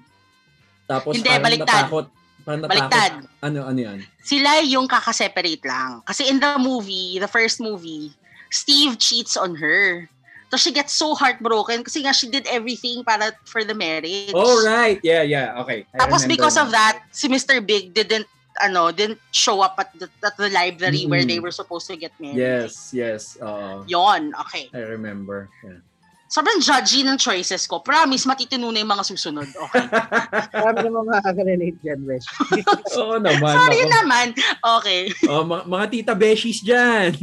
Tapos 0.88 1.20
Hindi, 1.20 1.28
parang 1.28 1.44
baliktad. 1.44 1.68
natakot. 1.68 2.06
Parang 2.42 2.60
natakot. 2.64 2.80
Baliktad. 2.80 3.12
Ano, 3.44 3.58
ano 3.68 3.78
yan? 3.78 3.98
sila 4.24 4.64
yung 4.64 4.88
kakaseparate 4.88 5.64
lang. 5.68 6.00
Kasi 6.08 6.32
in 6.32 6.40
the 6.40 6.56
movie, 6.56 7.20
the 7.20 7.28
first 7.28 7.60
movie, 7.60 8.12
Steve 8.48 8.96
cheats 8.96 9.36
on 9.36 9.56
her. 9.56 10.08
So 10.52 10.60
she 10.60 10.68
gets 10.68 10.92
so 10.92 11.16
heartbroken 11.16 11.80
kasi 11.80 12.04
nga 12.04 12.12
she 12.12 12.28
did 12.28 12.44
everything 12.44 13.00
para 13.08 13.32
for 13.48 13.64
the 13.64 13.72
marriage. 13.72 14.36
Oh, 14.36 14.60
right. 14.60 15.00
Yeah, 15.00 15.24
yeah. 15.24 15.56
Okay. 15.64 15.88
I 15.96 16.04
Tapos 16.04 16.28
remember 16.28 16.36
because 16.36 16.56
now. 16.60 16.68
of 16.68 16.76
that, 16.76 17.08
si 17.08 17.24
Mr. 17.24 17.64
Big 17.64 17.96
didn't 17.96 18.28
ano, 18.60 18.92
didn't 18.92 19.16
show 19.32 19.64
up 19.64 19.80
at 19.80 19.88
the, 19.96 20.12
at 20.20 20.36
the 20.36 20.52
library 20.52 21.08
where 21.08 21.24
Mm. 21.24 21.28
they 21.32 21.40
were 21.40 21.56
supposed 21.56 21.88
to 21.88 21.96
get 21.96 22.12
married. 22.20 22.36
Yes, 22.36 22.92
yes. 22.92 23.40
Oo. 23.40 23.88
Yon, 23.88 24.36
okay. 24.44 24.68
I 24.76 24.84
remember. 24.92 25.48
Yeah. 25.64 25.80
Sobrang 26.28 26.60
judgy 26.60 27.00
ng 27.00 27.16
choices 27.16 27.64
ko. 27.64 27.80
Promise, 27.80 28.28
matitino 28.28 28.68
na 28.68 28.84
yung 28.84 28.92
mga 28.92 29.04
susunod. 29.08 29.48
Okay. 29.48 29.84
Marami 30.60 30.78
naman 30.84 31.04
makaka-relate 31.08 31.80
dyan, 31.80 32.00
Beshi. 32.04 32.60
Oo 33.00 33.16
naman. 33.16 33.56
Sorry 33.56 33.88
ako. 33.88 33.92
naman. 33.96 34.26
Okay. 34.60 35.00
Oh, 35.32 35.44
mga, 35.48 35.62
mga 35.64 35.84
tita 35.88 36.12
beshies 36.12 36.60
dyan. 36.60 37.16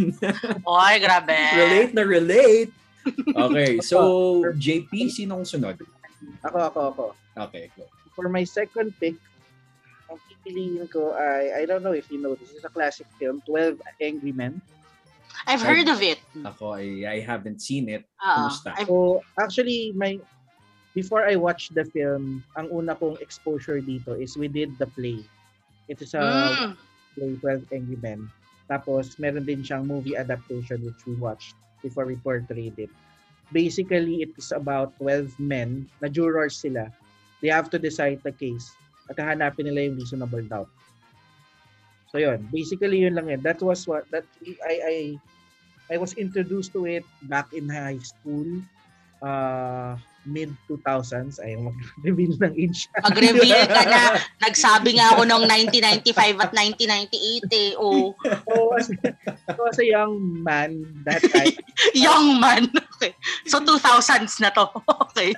Oy, 0.66 0.94
grabe. 0.98 1.38
relate 1.62 1.94
na 1.94 2.02
relate. 2.02 2.74
Okay, 3.36 3.80
so 3.80 3.98
JP, 4.56 4.92
sinong 5.10 5.44
sunod? 5.44 5.78
Ako, 6.44 6.58
ako, 6.60 6.80
ako. 6.92 7.06
Okay, 7.48 7.72
go. 7.76 7.88
For 8.16 8.28
my 8.28 8.44
second 8.44 8.92
pick, 9.00 9.16
ang 10.10 10.18
pipiliin 10.28 10.90
ko 10.90 11.14
ay, 11.14 11.64
I 11.64 11.64
don't 11.64 11.86
know 11.86 11.94
if 11.96 12.10
you 12.12 12.20
know, 12.20 12.36
this 12.36 12.52
is 12.52 12.66
a 12.66 12.72
classic 12.74 13.08
film, 13.16 13.40
12 13.46 13.80
Angry 14.02 14.34
Men. 14.34 14.60
I've 15.48 15.62
heard 15.62 15.88
of 15.88 16.02
it. 16.02 16.20
Ako 16.44 16.76
ay 16.76 17.06
I 17.06 17.18
haven't 17.22 17.62
seen 17.62 17.88
it. 17.88 18.04
Kumusta? 18.20 18.74
I've- 18.76 18.90
So, 18.90 19.22
actually, 19.40 19.94
my 19.96 20.18
before 20.92 21.24
I 21.24 21.38
watched 21.38 21.78
the 21.78 21.86
film, 21.86 22.44
ang 22.58 22.68
una 22.74 22.98
kong 22.98 23.22
exposure 23.22 23.80
dito 23.80 24.18
is 24.18 24.36
we 24.36 24.50
did 24.50 24.74
the 24.82 24.90
play. 24.98 25.22
It 25.88 26.02
is 26.02 26.12
a 26.18 26.26
Mm. 26.26 26.74
play 27.16 27.32
12 27.40 27.64
Angry 27.72 27.98
Men. 28.02 28.28
Tapos, 28.68 29.18
meron 29.18 29.46
din 29.46 29.62
siyang 29.64 29.86
movie 29.86 30.18
adaptation 30.18 30.82
which 30.84 31.02
we 31.08 31.14
watched 31.18 31.56
before 31.82 32.06
we 32.06 32.16
portrayed 32.16 32.78
it. 32.78 32.92
Basically, 33.52 34.22
it 34.22 34.34
is 34.38 34.52
about 34.54 34.94
12 35.02 35.34
men 35.40 35.90
na 36.02 36.08
jurors 36.08 36.62
sila. 36.62 36.94
They 37.42 37.50
have 37.50 37.70
to 37.74 37.80
decide 37.80 38.22
the 38.22 38.32
case 38.36 38.70
at 39.10 39.18
hahanapin 39.18 39.66
nila 39.66 39.90
yung 39.90 39.98
reasonable 39.98 40.44
doubt. 40.46 40.70
So 42.10 42.18
yun, 42.18 42.50
basically 42.54 43.06
yun 43.06 43.18
lang 43.18 43.30
yun. 43.30 43.42
That 43.42 43.62
was 43.62 43.86
what 43.86 44.06
that 44.14 44.26
I 44.66 44.76
I 44.82 44.96
I 45.90 45.96
was 45.98 46.14
introduced 46.18 46.74
to 46.74 46.86
it 46.86 47.06
back 47.26 47.54
in 47.54 47.70
high 47.70 48.02
school. 48.02 48.46
Uh 49.22 49.98
mid 50.30 50.54
2000s 50.70 51.42
ay 51.42 51.58
mag-reveal 51.58 52.38
ng 52.38 52.54
age. 52.56 52.86
Mag-reveal 53.10 53.66
ka 53.66 53.84
na. 53.90 54.02
Nagsabi 54.46 55.02
nga 55.02 55.18
ako 55.18 55.26
ng 55.26 55.44
1995 55.50 56.46
at 56.46 56.52
1998 56.54 57.50
eh. 57.52 57.72
Oh, 57.76 58.14
so, 58.24 58.54
as, 58.78 58.88
so 59.58 59.62
as 59.66 59.78
a 59.82 59.88
young 59.90 60.22
man 60.46 60.86
that 61.04 61.20
time, 61.34 61.58
young 61.98 62.38
man. 62.38 62.70
Okay. 62.96 63.18
So 63.50 63.60
2000s 63.60 64.40
na 64.40 64.54
to. 64.54 64.70
Okay. 65.10 65.34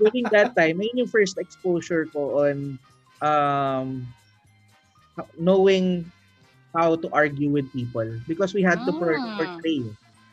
during 0.00 0.26
that 0.32 0.56
time, 0.56 0.80
ayun 0.80 1.04
yung 1.04 1.10
first 1.12 1.36
exposure 1.36 2.08
ko 2.08 2.48
on 2.48 2.80
um, 3.20 4.08
knowing 5.38 6.08
how 6.74 6.96
to 6.98 7.06
argue 7.14 7.50
with 7.52 7.70
people 7.70 8.06
because 8.26 8.50
we 8.50 8.64
had 8.64 8.82
to 8.82 8.90
Ah. 8.90 9.38
portray 9.38 9.86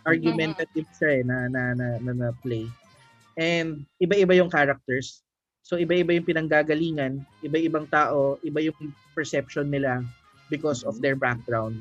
argumentative 0.06 0.90
siya 0.98 1.22
eh, 1.22 1.24
na, 1.26 1.46
na, 1.46 1.78
na, 1.78 1.88
na, 2.02 2.12
na 2.14 2.30
play. 2.42 2.66
And 3.40 3.88
iba-iba 4.02 4.36
yung 4.36 4.52
characters. 4.52 5.24
So 5.62 5.78
iba-iba 5.80 6.12
yung 6.18 6.28
pinanggagalingan, 6.28 7.24
iba-ibang 7.46 7.88
tao, 7.88 8.36
iba 8.44 8.60
yung 8.60 8.76
perception 9.16 9.72
nila 9.72 10.04
because 10.52 10.84
of 10.84 11.00
their 11.00 11.16
background. 11.16 11.80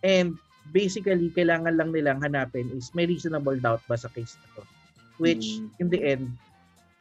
And 0.00 0.38
basically, 0.70 1.28
kailangan 1.34 1.76
lang 1.76 1.92
nilang 1.92 2.22
hanapin 2.22 2.70
is 2.72 2.94
may 2.94 3.04
reasonable 3.04 3.58
doubt 3.58 3.82
ba 3.90 3.98
sa 3.98 4.08
case 4.08 4.38
na 4.40 4.48
to. 4.56 4.62
Which, 5.20 5.60
Mm. 5.60 5.68
in 5.78 5.88
the 5.92 6.00
end, 6.02 6.24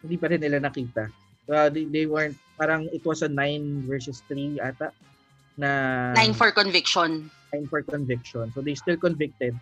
hindi 0.04 0.18
pa 0.18 0.28
rin 0.28 0.42
nila 0.42 0.60
nakita. 0.60 1.08
Uh, 1.48 1.70
they, 1.70 1.86
they 1.86 2.06
weren't, 2.06 2.38
parang 2.58 2.90
it 2.92 3.06
was 3.06 3.22
a 3.22 3.30
9 3.30 3.86
versus 3.88 4.22
3 4.30 4.60
ata 4.62 4.94
na 5.58 6.12
Nine 6.14 6.34
for 6.34 6.52
conviction. 6.52 7.30
9 7.54 7.68
for 7.68 7.82
conviction. 7.82 8.52
So 8.54 8.62
they 8.62 8.76
still 8.76 8.98
convicted 8.98 9.56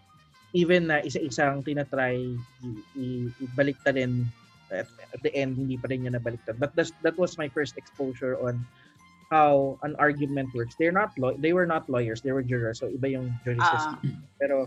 even 0.53 0.89
na 0.89 1.01
isa-isang 1.01 1.61
tinatry 1.61 2.35
i- 2.65 2.83
i- 2.97 3.31
ibaliktad 3.39 3.95
rin 3.95 4.25
at, 4.69 4.85
at 5.13 5.21
the 5.21 5.33
end 5.33 5.57
hindi 5.57 5.77
pa 5.77 5.89
rin 5.89 6.05
niya 6.05 6.13
nabaliktad. 6.17 6.57
But 6.57 6.73
that's, 6.77 6.93
that 7.05 7.17
was 7.17 7.37
my 7.37 7.49
first 7.49 7.77
exposure 7.77 8.37
on 8.41 8.61
how 9.29 9.77
an 9.85 9.93
argument 10.01 10.49
works. 10.57 10.73
They're 10.77 10.93
not 10.95 11.13
law 11.21 11.37
they 11.37 11.53
were 11.53 11.69
not 11.69 11.85
lawyers, 11.85 12.21
they 12.25 12.33
were 12.33 12.41
jurors. 12.41 12.81
So 12.81 12.89
iba 12.89 13.09
yung 13.13 13.29
jury 13.45 13.61
Ah. 13.61 13.77
system. 13.77 14.25
Pero 14.41 14.65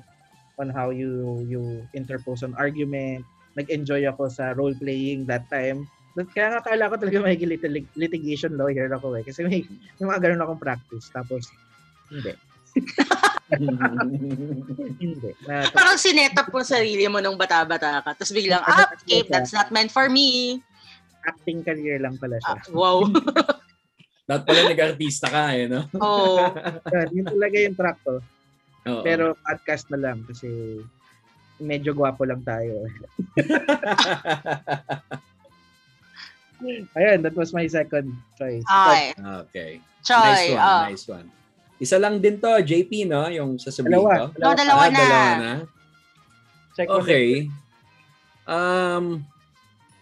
on 0.61 0.71
how 0.71 0.91
you 0.95 1.43
you 1.51 1.83
interpose 1.99 2.47
an 2.47 2.55
argument, 2.55 3.27
nag-enjoy 3.59 4.07
ako 4.07 4.31
sa 4.31 4.55
role 4.55 4.75
playing 4.79 5.27
that 5.27 5.47
time. 5.51 5.83
But 6.15 6.29
kaya 6.37 6.53
nga 6.55 6.63
kala 6.63 6.93
ko 6.93 7.01
talaga 7.01 7.25
may 7.25 7.41
lit- 7.41 7.95
litigation 7.97 8.55
lawyer 8.61 8.87
ako 8.93 9.17
eh. 9.17 9.25
Kasi 9.25 9.49
may, 9.49 9.65
may 9.99 10.05
mga 10.13 10.29
ganun 10.29 10.45
akong 10.45 10.61
practice. 10.61 11.09
Tapos, 11.09 11.49
hindi. 12.13 12.37
Hindi. 14.99 15.31
Na, 15.45 15.69
Parang 15.77 15.99
sinetap 16.01 16.49
mo 16.49 16.65
sarili 16.65 17.05
mo 17.09 17.21
nung 17.21 17.37
bata-bata 17.37 18.01
ka. 18.01 18.11
Tapos 18.17 18.33
biglang, 18.33 18.65
ah, 18.65 18.89
okay, 18.97 19.25
that's 19.29 19.53
not 19.53 19.69
meant 19.75 19.93
for 19.93 20.09
me. 20.09 20.61
acting 21.23 21.63
career 21.63 22.03
lang 22.03 22.19
pala 22.19 22.35
siya. 22.43 22.59
Ah, 22.59 22.67
wow. 22.75 23.07
Dapat 24.27 24.43
pala 24.43 24.61
nag-artista 24.75 25.31
ka 25.31 25.55
eh, 25.55 25.71
no? 25.71 25.87
Oh. 26.03 26.51
Yan, 26.95 27.09
yun 27.15 27.27
talaga 27.31 27.57
yung 27.63 27.77
track 27.79 27.99
ko. 28.03 28.19
Oo. 28.91 29.03
Pero 29.07 29.39
podcast 29.39 29.87
na 29.95 30.03
lang 30.03 30.27
kasi 30.27 30.83
medyo 31.63 31.95
gwapo 31.95 32.27
lang 32.27 32.43
tayo. 32.43 32.91
Ayan, 36.99 37.23
that 37.23 37.39
was 37.39 37.55
my 37.55 37.71
second 37.71 38.11
choice. 38.35 38.67
Ay, 38.67 39.15
okay. 39.47 39.79
Choy. 40.03 40.19
nice 40.19 40.51
one, 40.51 40.59
oh. 40.59 40.83
nice 40.91 41.07
one. 41.07 41.29
Isa 41.83 41.99
lang 41.99 42.17
din 42.17 42.39
to, 42.39 42.63
JP, 42.63 42.91
no? 43.05 43.27
Yung 43.27 43.59
sasabihin 43.59 43.99
Dalawa. 43.99 44.31
ko. 44.31 44.39
No, 44.39 44.55
dalawa 44.55 44.81
Ah, 44.81 44.87
na. 44.87 44.97
dalawa 44.97 45.31
na. 45.37 45.53
Second 46.73 46.95
Okay. 47.03 47.27
Um, 48.45 49.05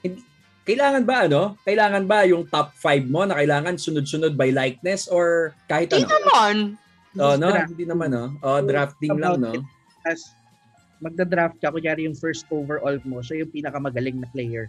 hindi- 0.01 0.25
kailangan 0.63 1.03
ba 1.03 1.17
ano? 1.25 1.57
Kailangan 1.63 2.05
ba 2.05 2.19
yung 2.25 2.45
top 2.47 2.73
5 2.75 3.05
mo 3.07 3.25
na 3.25 3.35
kailangan 3.35 3.77
sunod-sunod 3.77 4.33
by 4.35 4.49
likeness 4.51 5.09
or 5.09 5.57
kahit 5.67 5.89
ano? 5.91 6.05
naman. 6.05 6.57
Oh, 7.17 7.35
no, 7.35 7.49
Draft. 7.49 7.69
hindi 7.71 7.85
naman 7.85 8.09
no. 8.09 8.25
Oh, 8.39 8.61
drafting 8.61 9.19
lang 9.19 9.41
no. 9.41 9.51
As 10.05 10.31
magda-draft 11.01 11.59
ka, 11.59 11.69
kunyari 11.69 12.05
yung 12.05 12.15
first 12.15 12.47
overall 12.51 12.95
mo, 13.03 13.19
siya 13.19 13.43
yung 13.43 13.51
pinakamagaling 13.51 14.21
na 14.21 14.29
player. 14.31 14.69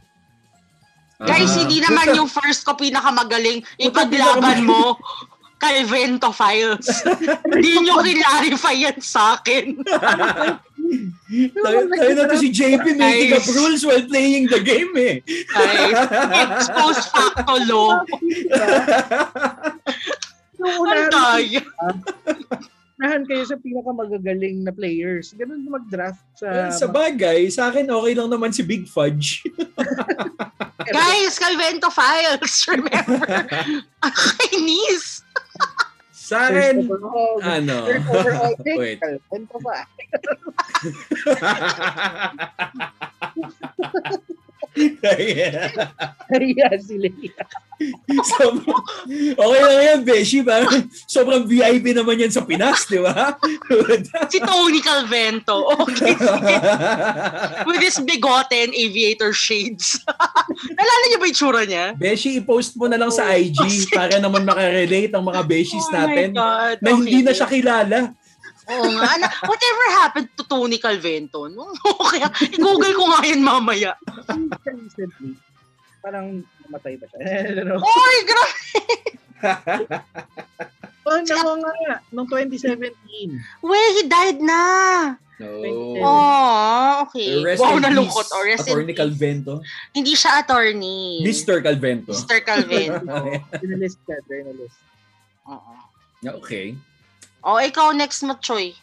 Guys, 1.21 1.54
Ah. 1.54 1.60
hindi 1.62 1.78
naman 1.78 2.17
yung 2.17 2.26
first 2.26 2.65
ko 2.65 2.74
pinakamagaling. 2.74 3.62
Puta, 3.62 3.78
Ipaglaban 3.78 4.65
mo 4.65 4.97
kay 5.62 5.86
Vento 5.86 6.34
Files. 6.34 6.89
Hindi 7.54 7.71
nyo 7.86 8.02
clarify 8.02 8.74
yan 8.74 8.97
sa 8.97 9.38
akin. 9.38 9.78
Tayo, 11.32 11.80
tayo 11.88 12.12
na 12.17 12.28
to 12.28 12.36
si 12.41 12.50
JP 12.52 12.97
making 12.97 13.32
up 13.38 13.45
rules 13.56 13.86
while 13.86 14.04
playing 14.10 14.50
the 14.50 14.60
game 14.60 14.91
eh. 14.97 15.21
Guys, 15.54 15.95
it's 16.50 16.67
post 16.74 17.06
facto 17.13 17.56
law. 17.69 18.04
Ang 20.62 21.08
daya. 21.13 21.63
unahan 23.02 23.26
kayo 23.26 23.41
sa 23.50 23.58
pinakamagagaling 23.58 24.62
na 24.62 24.69
players. 24.69 25.34
Ganun 25.34 25.65
mag-draft 25.65 26.21
sa... 26.38 26.69
sa 26.69 26.86
bagay, 26.86 27.50
sa 27.50 27.74
akin 27.74 27.89
okay 27.89 28.13
lang 28.13 28.30
naman 28.30 28.54
si 28.54 28.62
Big 28.62 28.86
Fudge. 28.86 29.41
Guys, 30.86 31.41
kay 31.41 31.58
Vento 31.58 31.89
Files. 31.89 32.54
Remember? 32.69 33.26
Ang 34.06 34.13
kainis. 34.13 35.26
Sa 36.32 36.47
akin, 36.47 36.88
ano? 37.43 37.91
Overall. 37.91 38.56
Wait. 38.80 39.04
Ano 39.04 39.60
pa? 39.60 39.84
Kaya 44.72 45.68
sila. 46.80 47.10
so, 48.24 48.44
okay 49.36 49.60
lang 49.60 49.82
yan, 49.82 50.00
Beshi. 50.06 50.40
Parang 50.46 50.88
sobrang 51.10 51.44
VIP 51.44 51.92
naman 51.92 52.22
yan 52.22 52.32
sa 52.32 52.46
Pinas, 52.46 52.86
di 52.88 53.02
ba? 53.02 53.36
Si 54.30 54.38
Tony 54.40 54.80
Calvento. 54.80 55.76
Okay. 55.82 56.14
With 57.68 57.82
his 57.82 57.98
bigote 58.00 58.54
and 58.54 58.72
aviator 58.72 59.34
shades. 59.34 59.98
Nalala 60.78 61.06
niyo 61.10 61.20
ba 61.20 61.28
yung 61.28 61.38
tsura 61.38 61.62
niya? 61.66 61.86
Beshi, 61.98 62.40
i-post 62.40 62.78
mo 62.78 62.86
na 62.88 63.02
lang 63.02 63.12
sa 63.12 63.34
IG 63.34 63.90
para 63.92 64.22
naman 64.22 64.46
makarelate 64.46 65.12
ang 65.12 65.26
mga 65.26 65.42
Beshis 65.44 65.84
Oh 65.90 65.96
natin 65.96 66.38
God. 66.38 66.78
na 66.80 66.90
hindi 66.96 67.20
Okay. 67.20 67.26
na 67.28 67.34
siya 67.34 67.48
kilala. 67.50 68.00
Oo 68.72 68.88
nga. 68.94 69.18
Na, 69.20 69.28
whatever 69.44 69.86
happened 70.00 70.30
to 70.38 70.46
Tony 70.46 70.78
Calvento? 70.78 71.50
No? 71.50 71.74
Kaya, 72.14 72.30
i-google 72.56 72.94
ko 72.94 73.04
nga 73.10 73.22
yan 73.26 73.42
mamaya. 73.42 73.98
Recently, 74.28 75.34
parang 76.02 76.46
namatay 76.68 76.98
ba 76.98 77.06
siya? 77.10 77.20
I 77.50 77.52
don't 77.56 77.68
know. 77.68 77.80
Oy, 77.82 78.18
grabe. 78.28 78.82
Oh, 81.12 81.18
no, 81.18 81.60
nga. 81.60 82.00
Noong 82.14 82.30
2017. 82.30 82.94
Well, 83.60 83.90
he 84.00 84.08
died 84.08 84.40
na. 84.40 84.62
No. 85.42 85.50
Oh, 86.06 87.04
okay. 87.10 87.42
Rest 87.42 87.60
wow, 87.60 87.76
nalungkot. 87.82 88.30
Oh, 88.30 88.46
rest 88.46 88.70
in 88.70 88.78
Attorney 88.78 88.94
peace. 88.94 89.02
Calvento. 89.02 89.54
Hindi 89.92 90.14
siya 90.14 90.46
attorney. 90.46 91.26
Mr. 91.26 91.66
Calvento. 91.66 92.14
Mr. 92.14 92.38
Calvento. 92.46 93.18
Journalist 93.60 93.98
ka, 94.06 94.16
journalist. 94.30 94.78
Oo. 95.50 95.74
okay. 96.38 96.78
Oh, 97.42 97.58
ikaw 97.58 97.90
next 97.98 98.22
mo, 98.22 98.38
Choy. 98.38 98.78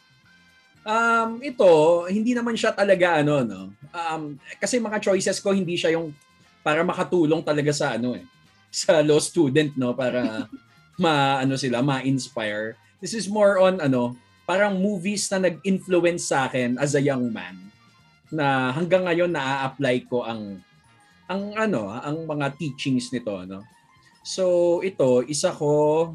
Um, 0.89 1.45
ito, 1.45 1.69
hindi 2.09 2.33
naman 2.33 2.57
siya 2.57 2.73
talaga 2.73 3.21
ano, 3.21 3.45
no. 3.45 3.63
Um, 3.93 4.41
kasi 4.57 4.81
mga 4.81 5.05
choices 5.05 5.37
ko 5.45 5.53
hindi 5.53 5.77
siya 5.77 5.93
yung 6.01 6.17
para 6.65 6.81
makatulong 6.81 7.45
talaga 7.45 7.77
sa 7.77 8.01
ano 8.01 8.17
eh, 8.17 8.25
sa 8.73 9.05
law 9.05 9.21
student, 9.21 9.77
no, 9.77 9.93
para 9.93 10.49
ma 11.03 11.45
ano 11.45 11.61
sila, 11.61 11.85
ma-inspire. 11.85 12.73
This 13.05 13.13
is 13.13 13.29
more 13.29 13.61
on 13.61 13.85
ano, 13.85 14.17
parang 14.49 14.81
movies 14.81 15.29
na 15.29 15.53
nag-influence 15.53 16.33
sa 16.33 16.49
akin 16.49 16.81
as 16.81 16.97
a 16.97 17.05
young 17.05 17.29
man. 17.29 17.69
na 18.29 18.73
hanggang 18.77 19.09
ngayon 19.09 19.33
na-apply 19.33 20.05
ko 20.05 20.21
ang 20.25 20.61
ang 21.29 21.53
ano, 21.57 21.93
ang 21.93 22.25
mga 22.25 22.57
teachings 22.57 23.13
nito, 23.13 23.45
no. 23.45 23.65
So 24.25 24.81
ito, 24.81 25.25
isa 25.29 25.53
ko 25.53 26.13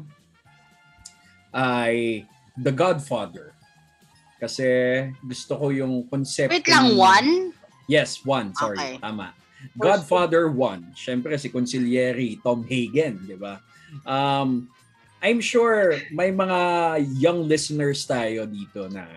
ay 1.54 2.26
The 2.58 2.70
Godfather. 2.70 3.53
Kasi 4.38 4.66
gusto 5.22 5.56
ko 5.56 5.66
yung 5.70 6.04
concept. 6.10 6.50
Wait 6.52 6.68
lang, 6.68 6.94
one? 6.98 7.54
Yes, 7.86 8.24
one. 8.24 8.52
Sorry, 8.56 8.76
Okay. 8.76 8.94
tama. 9.00 9.32
Godfather 9.76 10.52
1. 10.52 10.92
Siyempre 10.92 11.40
si 11.40 11.48
Consigliere 11.48 12.36
Tom 12.44 12.64
Hagen, 12.68 13.24
di 13.24 13.36
ba? 13.36 13.60
Um, 14.04 14.68
I'm 15.24 15.40
sure 15.40 15.96
may 16.12 16.28
mga 16.28 16.60
young 17.16 17.48
listeners 17.48 18.04
tayo 18.04 18.44
dito 18.44 18.92
na 18.92 19.08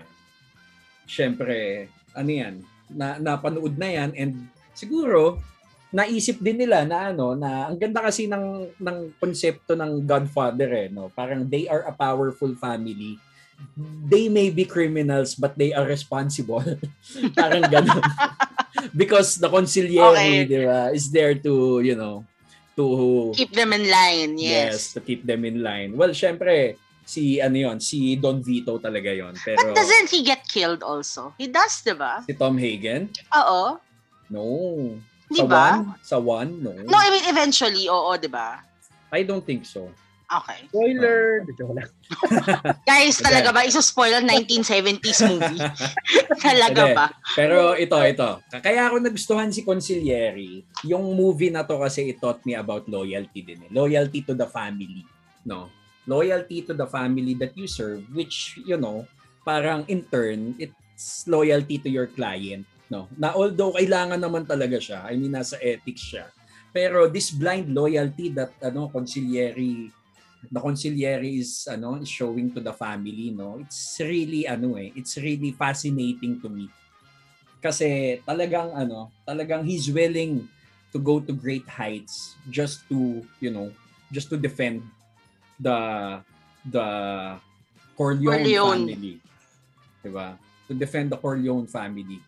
siyempre, 1.03 1.87
ano 2.15 2.31
yan, 2.31 2.55
na, 2.87 3.19
napanood 3.19 3.75
na 3.75 3.91
yan 3.91 4.15
and 4.15 4.33
siguro 4.71 5.39
naisip 5.91 6.39
din 6.43 6.59
nila 6.59 6.83
na 6.83 7.11
ano 7.15 7.31
na 7.35 7.71
ang 7.71 7.79
ganda 7.79 8.03
kasi 8.03 8.27
ng 8.27 8.75
ng 8.75 8.97
konsepto 9.19 9.75
ng 9.75 10.03
Godfather 10.03 10.67
eh 10.75 10.87
no 10.91 11.07
parang 11.15 11.47
they 11.47 11.63
are 11.71 11.87
a 11.87 11.95
powerful 11.95 12.51
family 12.59 13.15
they 14.09 14.29
may 14.29 14.49
be 14.49 14.65
criminals 14.65 15.33
but 15.35 15.53
they 15.57 15.73
are 15.73 15.85
responsible 15.85 16.63
parang 17.37 17.65
ganun 17.69 18.01
because 18.97 19.37
the 19.37 19.49
conciliary 19.49 20.45
Okay. 20.45 20.45
di 20.45 20.59
ba 20.65 20.89
is 20.93 21.09
there 21.09 21.33
to 21.33 21.81
you 21.81 21.93
know 21.93 22.21
to 22.77 23.33
Keep 23.33 23.57
them 23.57 23.73
in 23.73 23.89
line, 23.89 24.37
yes. 24.37 24.93
to 24.93 25.01
keep 25.01 25.25
them 25.25 25.41
in 25.45 25.65
line 25.65 25.97
well 25.97 26.13
syempre 26.13 26.77
si 27.07 27.41
ano 27.41 27.57
yon 27.57 27.77
si 27.81 28.13
Don 28.19 28.43
Vito 28.43 28.77
talaga 28.77 29.09
yon 29.09 29.33
pero 29.41 29.73
But 29.73 29.79
doesn't 29.81 30.11
he 30.13 30.21
get 30.21 30.45
killed 30.45 30.83
also? 30.85 31.33
He 31.41 31.47
does, 31.49 31.81
di 31.81 31.95
ba? 31.97 32.21
si 32.21 32.37
Tom 32.37 32.53
Hagen 32.59 33.09
Oo. 33.33 33.81
no 34.29 34.43
Di 35.27 35.41
sa 35.41 35.45
ba? 35.49 35.65
one 35.73 35.83
sa 36.05 36.17
one 36.21 36.51
no 36.61 36.71
No, 36.85 36.95
I 36.99 37.09
mean, 37.09 37.25
eventually, 37.25 37.89
oo, 37.89 38.13
di 38.15 38.29
ba? 38.29 38.61
I 39.09 39.23
don't 39.23 39.41
think 39.41 39.63
so 39.65 39.87
Okay. 40.27 40.59
Spoiler! 40.67 41.47
Joke 41.55 41.71
lang. 41.71 41.87
Guys, 42.89 43.23
talaga 43.23 43.55
ba? 43.55 43.63
Iso-spoil 43.63 44.11
ang 44.19 44.27
1970s 44.27 45.23
movie? 45.23 45.59
talaga 46.47 46.83
ba? 46.91 47.05
Pero 47.31 47.79
ito, 47.79 47.95
ito. 48.03 48.43
Kaya 48.59 48.91
ako 48.91 48.99
nagustuhan 48.99 49.55
si 49.55 49.63
Conciliary, 49.63 50.67
yung 50.83 51.15
movie 51.15 51.47
na 51.47 51.63
to 51.63 51.79
kasi 51.79 52.11
it 52.11 52.19
taught 52.19 52.43
me 52.43 52.59
about 52.59 52.83
loyalty 52.91 53.39
din. 53.39 53.63
Eh. 53.67 53.71
Loyalty 53.71 54.19
to 54.27 54.35
the 54.35 54.51
family. 54.51 55.07
No? 55.47 55.71
Loyalty 56.03 56.59
to 56.67 56.75
the 56.75 56.87
family 56.91 57.31
that 57.39 57.55
you 57.55 57.63
serve, 57.63 58.03
which, 58.11 58.59
you 58.67 58.75
know, 58.75 59.07
parang 59.47 59.87
in 59.87 60.03
turn, 60.11 60.59
it's 60.59 61.23
loyalty 61.23 61.79
to 61.79 61.87
your 61.87 62.11
client. 62.11 62.67
No? 62.91 63.07
Na 63.15 63.31
although 63.31 63.71
kailangan 63.79 64.19
naman 64.19 64.43
talaga 64.43 64.75
siya, 64.75 65.07
I 65.07 65.15
mean, 65.15 65.31
nasa 65.31 65.55
ethics 65.63 66.03
siya. 66.03 66.27
Pero 66.75 67.07
this 67.07 67.31
blind 67.31 67.71
loyalty 67.71 68.27
that 68.35 68.51
ano 68.59 68.91
conciliary 68.91 69.87
the 70.51 70.61
conciliary 70.61 71.41
is 71.41 71.67
ano 71.67 71.97
is 71.99 72.09
showing 72.09 72.53
to 72.53 72.61
the 72.61 72.73
family 72.73 73.33
no? 73.33 73.59
It's 73.59 73.97
really 73.99 74.47
ano 74.47 74.77
eh 74.77 74.93
it's 74.95 75.17
really 75.17 75.51
fascinating 75.51 76.39
to 76.41 76.47
me. 76.47 76.69
Kasi 77.59 78.21
talagang 78.23 78.71
ano 78.77 79.09
talagang 79.25 79.65
he's 79.65 79.89
willing 79.89 80.45
to 80.93 80.97
go 81.01 81.19
to 81.19 81.33
great 81.33 81.67
heights 81.67 82.37
just 82.47 82.85
to 82.87 83.25
you 83.43 83.51
know 83.51 83.73
just 84.13 84.31
to 84.31 84.37
defend 84.39 84.85
the 85.59 85.77
the 86.63 86.87
Corleone, 87.97 88.45
Corleone. 88.45 88.85
family 88.87 89.15
diba 90.05 90.37
to 90.69 90.73
defend 90.77 91.11
the 91.11 91.19
Corleone 91.19 91.67
family. 91.67 92.21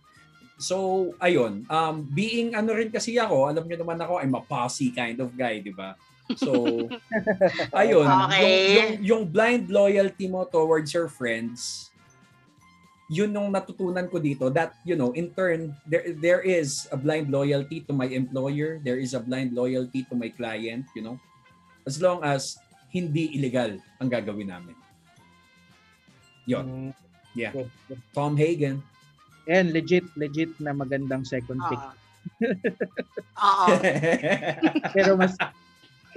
So 0.60 1.12
ayun 1.24 1.64
um 1.72 2.04
being 2.04 2.52
ano 2.58 2.76
rin 2.76 2.92
kasi 2.92 3.16
ako 3.16 3.48
alam 3.48 3.64
niyo 3.64 3.80
naman 3.80 4.02
ako 4.02 4.20
I'm 4.20 4.36
a 4.36 4.44
posse 4.44 4.92
kind 4.92 5.16
of 5.24 5.32
guy 5.38 5.64
di 5.64 5.72
ba 5.72 5.96
so 6.38 6.86
ayun 7.82 8.06
Okay. 8.30 8.42
yung, 8.44 8.54
yung 8.70 8.90
yung 9.02 9.24
blind 9.26 9.70
loyalty 9.70 10.30
mo 10.30 10.46
towards 10.46 10.94
your 10.94 11.10
friends 11.10 11.90
yun 13.10 13.34
nung 13.34 13.50
natutunan 13.50 14.06
ko 14.06 14.22
dito 14.22 14.54
that 14.54 14.78
you 14.86 14.94
know 14.94 15.10
in 15.18 15.34
turn 15.34 15.74
there 15.90 16.14
there 16.22 16.42
is 16.46 16.86
a 16.94 16.98
blind 16.98 17.34
loyalty 17.34 17.82
to 17.82 17.90
my 17.90 18.06
employer 18.06 18.78
there 18.86 19.02
is 19.02 19.18
a 19.18 19.22
blind 19.22 19.58
loyalty 19.58 20.06
to 20.06 20.14
my 20.14 20.30
client 20.30 20.86
you 20.94 21.02
know 21.02 21.18
as 21.90 21.98
long 21.98 22.22
as 22.22 22.62
hindi 22.94 23.34
illegal 23.34 23.74
ang 23.98 24.10
gagawin 24.10 24.54
namin 24.54 24.78
yon 26.46 26.66
Mm, 26.66 26.92
Yeah. 27.38 27.54
good, 27.54 27.70
good. 27.88 28.02
Tom 28.12 28.34
Hagen 28.36 28.82
And 29.46 29.74
legit, 29.74 30.06
legit 30.14 30.54
na 30.62 30.78
magandang 30.78 31.26
second 31.26 31.58
pick. 31.66 31.82
Oo. 31.82 31.94
Oo. 33.42 33.68
Pero 34.94 35.18
mas 35.18 35.34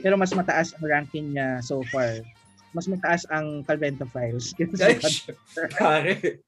pero 0.01 0.17
mas 0.17 0.33
mataas 0.33 0.73
ang 0.73 0.85
ranking 0.89 1.37
niya 1.37 1.61
so 1.61 1.85
far. 1.93 2.25
Mas 2.73 2.89
mataas 2.89 3.29
ang 3.29 3.61
Calvento 3.69 4.09
Files. 4.09 4.57
Guys, 4.81 5.29
pare, 5.77 6.41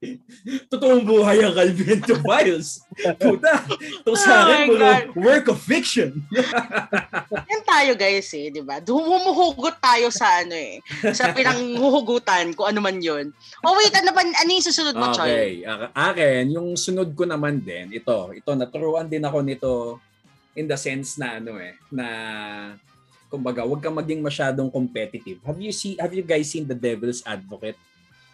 totoong 0.72 1.04
buhay 1.04 1.44
ang 1.44 1.52
Calvento 1.52 2.16
Files. 2.24 2.80
Puta, 3.20 3.60
to 4.08 4.16
sa 4.16 4.32
Oh 4.32 4.44
akin, 4.48 4.68
God. 4.72 5.04
work 5.20 5.52
of 5.52 5.60
fiction. 5.60 6.24
Yan 7.52 7.62
tayo 7.68 7.92
guys 7.92 8.32
eh, 8.32 8.48
di 8.48 8.64
ba? 8.64 8.80
Humuhugot 8.80 9.76
tayo 9.84 10.08
sa 10.08 10.40
ano 10.40 10.56
eh. 10.56 10.80
Sa 11.12 11.28
pinanghuhugutan, 11.36 12.56
kung 12.56 12.72
ano 12.72 12.80
man 12.80 13.04
yun. 13.04 13.28
Oh 13.60 13.76
wait, 13.76 13.92
ano, 13.92 14.16
pa, 14.16 14.24
ano 14.24 14.48
yung 14.48 14.64
susunod 14.64 14.96
mo, 14.96 15.12
Choy? 15.12 15.28
Okay, 15.28 15.92
akin, 15.92 16.48
yung 16.48 16.72
sunod 16.72 17.12
ko 17.12 17.28
naman 17.28 17.60
din, 17.60 17.92
ito, 17.92 18.32
ito, 18.32 18.50
naturuan 18.56 19.12
din 19.12 19.28
ako 19.28 19.44
nito 19.44 19.72
in 20.56 20.64
the 20.64 20.78
sense 20.78 21.20
na 21.20 21.36
ano 21.36 21.60
eh, 21.60 21.76
na 21.92 22.06
kumbaga, 23.34 23.66
wag 23.66 23.82
kang 23.82 23.98
maging 23.98 24.22
masyadong 24.22 24.70
competitive. 24.70 25.42
Have 25.42 25.58
you 25.58 25.74
see 25.74 25.98
have 25.98 26.14
you 26.14 26.22
guys 26.22 26.54
seen 26.54 26.70
The 26.70 26.78
Devil's 26.78 27.26
Advocate? 27.26 27.74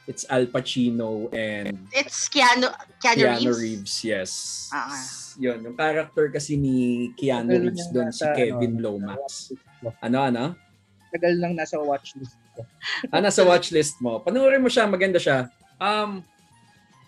It's 0.05 0.29
Al 0.29 0.45
Pacino 0.51 1.33
and 1.33 1.89
It's 1.95 2.29
Keanu, 2.29 2.69
Keanu, 3.01 3.25
Keanu 3.25 3.49
Reeves. 3.49 3.61
Reeves, 3.63 3.95
yes. 4.05 4.33
Ah. 4.75 4.91
Yun, 5.39 5.63
yung 5.65 5.77
character 5.79 6.29
kasi 6.29 6.61
ni 6.61 7.09
Keanu 7.17 7.57
Tagal 7.57 7.63
Reeves 7.65 7.87
doon 7.95 8.09
si 8.13 8.25
nasa, 8.27 8.37
Kevin 8.37 8.75
ano, 8.77 8.85
Lomax. 8.85 9.55
Ano, 10.03 10.19
ano? 10.21 10.45
Tagal 11.15 11.35
lang 11.39 11.53
nasa 11.57 11.79
watchlist 11.79 12.37
ko. 12.53 12.67
Ah, 13.09 13.23
nasa 13.23 13.41
watchlist 13.47 13.97
mo. 14.03 14.21
Panoorin 14.21 14.61
mo 14.61 14.69
siya, 14.69 14.85
maganda 14.91 15.17
siya. 15.17 15.49
Um, 15.81 16.27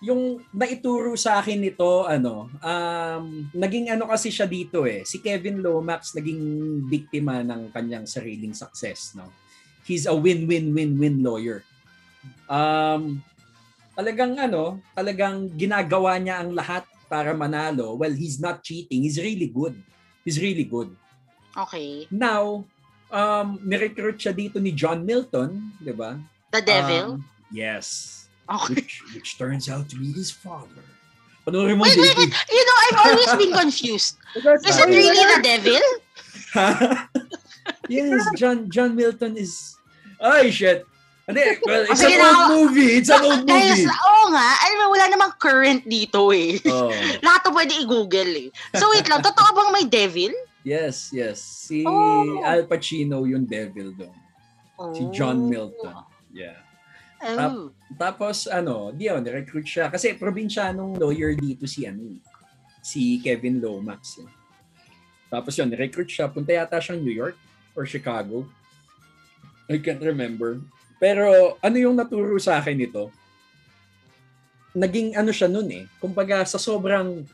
yung 0.03 0.43
naituro 0.51 1.15
sa 1.15 1.39
akin 1.39 1.63
nito, 1.63 2.03
ano, 2.11 2.51
um, 2.59 3.47
naging 3.55 3.87
ano 3.95 4.11
kasi 4.11 4.35
siya 4.35 4.51
dito 4.51 4.83
eh. 4.83 5.07
Si 5.07 5.23
Kevin 5.23 5.63
Lomax 5.63 6.19
naging 6.19 6.43
biktima 6.91 7.47
ng 7.47 7.71
kanyang 7.71 8.03
sariling 8.03 8.51
success, 8.51 9.15
no? 9.15 9.31
He's 9.87 10.11
a 10.11 10.15
win-win-win-win 10.15 11.23
lawyer. 11.23 11.63
Um, 12.51 13.23
talagang 13.95 14.43
ano, 14.43 14.83
talagang 14.91 15.55
ginagawa 15.55 16.19
niya 16.19 16.43
ang 16.43 16.51
lahat 16.51 16.83
para 17.07 17.31
manalo. 17.31 17.95
Well, 17.95 18.15
he's 18.15 18.43
not 18.43 18.67
cheating. 18.67 19.07
He's 19.07 19.23
really 19.23 19.55
good. 19.55 19.79
He's 20.27 20.43
really 20.43 20.67
good. 20.67 20.91
Okay. 21.55 22.11
Now, 22.11 22.67
um, 23.07 23.63
nirecruit 23.63 24.19
siya 24.19 24.35
dito 24.35 24.59
ni 24.59 24.75
John 24.75 25.07
Milton, 25.07 25.79
di 25.79 25.95
ba? 25.95 26.19
The 26.51 26.63
Devil? 26.63 27.23
Um, 27.23 27.27
yes. 27.55 28.22
Okay. 28.51 28.75
Which, 28.75 29.03
which 29.15 29.39
turns 29.39 29.69
out 29.69 29.89
to 29.91 29.97
be 29.97 30.13
his 30.13 30.31
father. 30.31 30.83
Panoorin 31.47 31.77
mo, 31.77 31.83
Wait, 31.83 31.99
wait, 31.99 32.17
wait. 32.17 32.33
You 32.51 32.63
know, 32.65 32.77
I've 32.87 33.01
always 33.07 33.33
been 33.35 33.53
confused. 33.53 34.17
Is 34.37 34.79
it 34.79 34.87
really 34.87 35.19
the 35.19 35.41
Devil? 35.43 35.83
yes, 37.89 38.23
John 38.37 38.71
John 38.71 38.95
Milton 38.95 39.37
is... 39.37 39.77
Ay, 40.23 40.51
shit. 40.51 40.87
Hindi, 41.27 41.43
well, 41.67 41.83
it's 41.87 42.03
Sige 42.03 42.19
an 42.19 42.23
old 42.23 42.47
movie. 42.51 42.99
It's 42.99 43.11
an 43.11 43.23
old 43.23 43.47
Guys, 43.47 43.79
movie. 43.83 43.91
oo 43.91 44.23
nga. 44.35 44.47
Alam 44.67 44.77
mo, 44.79 44.87
wala 44.91 45.05
namang 45.07 45.33
current 45.39 45.83
dito 45.87 46.31
eh. 46.35 46.59
Oh, 46.67 46.91
Lahat 47.27 47.43
to 47.47 47.51
pwede 47.55 47.73
i-google 47.79 48.33
eh. 48.39 48.49
So 48.75 48.91
wait 48.91 49.07
lang, 49.07 49.23
totoo 49.23 49.51
bang 49.55 49.71
may 49.75 49.87
devil? 49.87 50.35
yes, 50.63 51.11
yes. 51.11 51.43
Si 51.43 51.83
Oh. 51.87 52.43
Al 52.47 52.67
Pacino 52.71 53.27
yung 53.27 53.47
devil 53.47 53.91
doon. 53.95 54.15
Si 54.95 55.03
John 55.15 55.43
Oh. 55.43 55.51
Milton. 55.51 55.95
Yeah. 56.35 56.59
Oh. 57.23 57.71
Tapos 57.99 58.47
ano, 58.49 58.91
di 58.95 59.09
yun, 59.11 59.23
recruit 59.25 59.67
siya. 59.67 59.89
Kasi 59.91 60.15
probinsyanong 60.17 60.97
lawyer 60.97 61.35
dito 61.37 61.67
si 61.67 61.85
ano, 61.85 62.03
eh, 62.07 62.21
si 62.81 63.21
Kevin 63.21 63.59
Lomax. 63.59 64.23
eh. 64.23 64.31
Tapos 65.33 65.57
yun, 65.57 65.73
recruit 65.73 66.09
siya. 66.13 66.29
Punta 66.29 66.53
yata 66.53 66.77
siyang 66.77 67.01
New 67.01 67.15
York 67.15 67.37
or 67.73 67.89
Chicago. 67.89 68.45
I 69.71 69.81
can't 69.81 70.03
remember. 70.05 70.61
Pero 71.01 71.57
ano 71.59 71.77
yung 71.81 71.97
naturo 71.97 72.37
sa 72.37 72.61
akin 72.61 72.77
nito? 72.77 73.09
Naging 74.77 75.17
ano 75.17 75.33
siya 75.33 75.49
nun 75.49 75.69
eh. 75.73 75.85
Kumbaga 75.99 76.45
sa 76.45 76.61
sobrang 76.61 77.25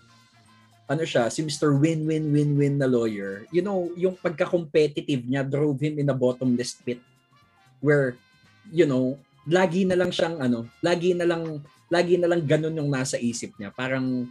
ano 0.89 1.05
siya, 1.05 1.29
si 1.29 1.45
Mr. 1.45 1.77
Win-Win-Win-Win 1.77 2.81
na 2.81 2.89
lawyer, 2.89 3.45
you 3.53 3.61
know, 3.61 3.93
yung 3.93 4.17
pagka-competitive 4.17 5.21
niya 5.21 5.45
drove 5.45 5.77
him 5.85 6.01
in 6.01 6.09
a 6.09 6.17
bottomless 6.17 6.81
pit 6.81 6.97
where, 7.85 8.17
you 8.73 8.89
know, 8.89 9.21
lagi 9.49 9.89
na 9.89 9.97
lang 9.97 10.13
siyang 10.13 10.39
ano, 10.39 10.69
lagi 10.85 11.17
na 11.17 11.25
lang 11.25 11.65
lagi 11.89 12.21
na 12.21 12.29
lang 12.29 12.45
ganun 12.45 12.77
yung 12.77 12.93
nasa 12.93 13.17
isip 13.17 13.57
niya. 13.57 13.73
Parang 13.73 14.29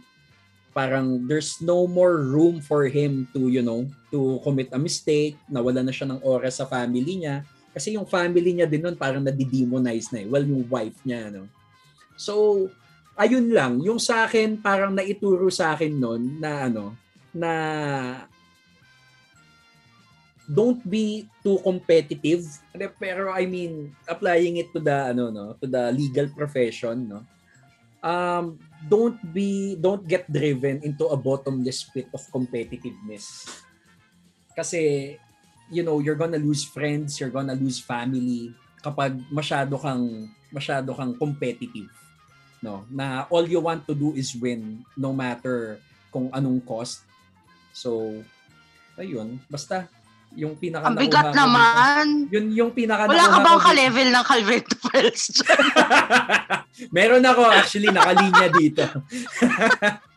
parang 0.70 1.26
there's 1.26 1.58
no 1.58 1.90
more 1.90 2.22
room 2.22 2.62
for 2.62 2.86
him 2.86 3.26
to, 3.34 3.50
you 3.50 3.66
know, 3.66 3.82
to 4.14 4.38
commit 4.46 4.70
a 4.70 4.78
mistake, 4.78 5.34
nawala 5.50 5.82
na 5.82 5.90
siya 5.90 6.06
ng 6.06 6.22
oras 6.22 6.62
sa 6.62 6.70
family 6.70 7.26
niya. 7.26 7.42
Kasi 7.74 7.98
yung 7.98 8.06
family 8.06 8.54
niya 8.54 8.70
din 8.70 8.86
nun 8.86 8.94
parang 8.94 9.26
nadidemonize 9.26 10.14
na 10.14 10.22
eh. 10.22 10.26
Well, 10.30 10.46
yung 10.46 10.70
wife 10.70 10.98
niya, 11.02 11.34
no? 11.34 11.50
So, 12.14 12.66
ayun 13.18 13.50
lang. 13.50 13.82
Yung 13.82 13.98
sa 13.98 14.30
akin, 14.30 14.62
parang 14.62 14.94
naituro 14.94 15.50
sa 15.50 15.74
akin 15.74 15.98
nun 15.98 16.38
na 16.38 16.70
ano, 16.70 16.94
na 17.34 17.50
don't 20.48 20.80
be 20.88 21.28
too 21.44 21.60
competitive. 21.60 22.48
Pero 22.96 23.28
I 23.28 23.44
mean, 23.44 23.92
applying 24.08 24.56
it 24.56 24.72
to 24.72 24.80
the 24.80 25.12
ano 25.12 25.28
no, 25.28 25.44
to 25.60 25.68
the 25.68 25.92
legal 25.92 26.32
profession, 26.32 27.04
no. 27.04 27.20
Um, 28.00 28.56
don't 28.88 29.18
be 29.34 29.76
don't 29.76 30.06
get 30.08 30.24
driven 30.30 30.80
into 30.80 31.04
a 31.12 31.18
bottomless 31.18 31.84
pit 31.92 32.08
of 32.16 32.24
competitiveness. 32.32 33.44
Kasi 34.56 35.14
you 35.68 35.84
know, 35.84 36.00
you're 36.00 36.16
gonna 36.16 36.40
lose 36.40 36.64
friends, 36.64 37.20
you're 37.20 37.32
gonna 37.32 37.54
lose 37.54 37.76
family 37.76 38.56
kapag 38.80 39.20
masyado 39.28 39.76
kang 39.76 40.32
masyado 40.48 40.96
kang 40.96 41.12
competitive. 41.12 41.92
No, 42.64 42.88
na 42.90 43.28
all 43.30 43.46
you 43.46 43.60
want 43.60 43.86
to 43.86 43.94
do 43.94 44.16
is 44.16 44.34
win 44.34 44.82
no 44.96 45.12
matter 45.12 45.78
kung 46.10 46.32
anong 46.32 46.64
cost. 46.64 47.04
So, 47.70 48.18
ayun, 48.98 49.38
basta 49.46 49.86
yung 50.36 50.54
pinaka 50.54 50.92
Ang 50.92 50.96
bigat 51.00 51.32
naman. 51.32 52.04
Dito, 52.26 52.32
yun 52.36 52.46
yung 52.54 52.70
pinaka 52.74 53.08
Wala 53.08 53.26
ka 53.26 53.38
bang 53.42 53.60
ka-level 53.60 54.08
ng 54.12 54.24
Calvento 54.24 54.74
Fells 54.76 55.22
Meron 56.96 57.24
ako 57.24 57.42
actually 57.48 57.90
nakalinya 57.90 58.46
dito. 58.52 58.84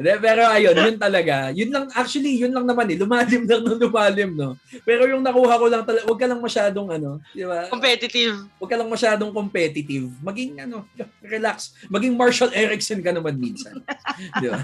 De, 0.00 0.16
pero 0.16 0.48
ayun, 0.48 0.72
yun 0.72 0.96
talaga. 0.96 1.52
Yun 1.52 1.68
lang, 1.68 1.84
actually, 1.92 2.40
yun 2.40 2.54
lang 2.54 2.64
naman 2.64 2.88
eh. 2.88 2.96
Lumalim 2.96 3.44
lang 3.44 3.62
ng 3.66 3.80
lumalim, 3.82 4.30
no? 4.32 4.56
Pero 4.86 5.04
yung 5.04 5.20
nakuha 5.20 5.60
ko 5.60 5.66
lang 5.68 5.84
talaga, 5.84 6.04
huwag 6.08 6.20
ka 6.20 6.26
lang 6.30 6.40
masyadong 6.40 6.88
ano, 6.88 7.20
di 7.36 7.44
ba? 7.44 7.68
Competitive. 7.68 8.48
Huwag 8.56 8.70
ka 8.70 8.76
lang 8.78 8.88
masyadong 8.88 9.30
competitive. 9.34 10.08
Maging 10.24 10.62
ano, 10.64 10.88
relax. 11.34 11.76
Maging 11.92 12.16
Marshall 12.16 12.54
Erickson 12.56 13.04
ka 13.04 13.12
naman 13.12 13.36
minsan. 13.36 13.76
di 14.40 14.46
ba? 14.48 14.60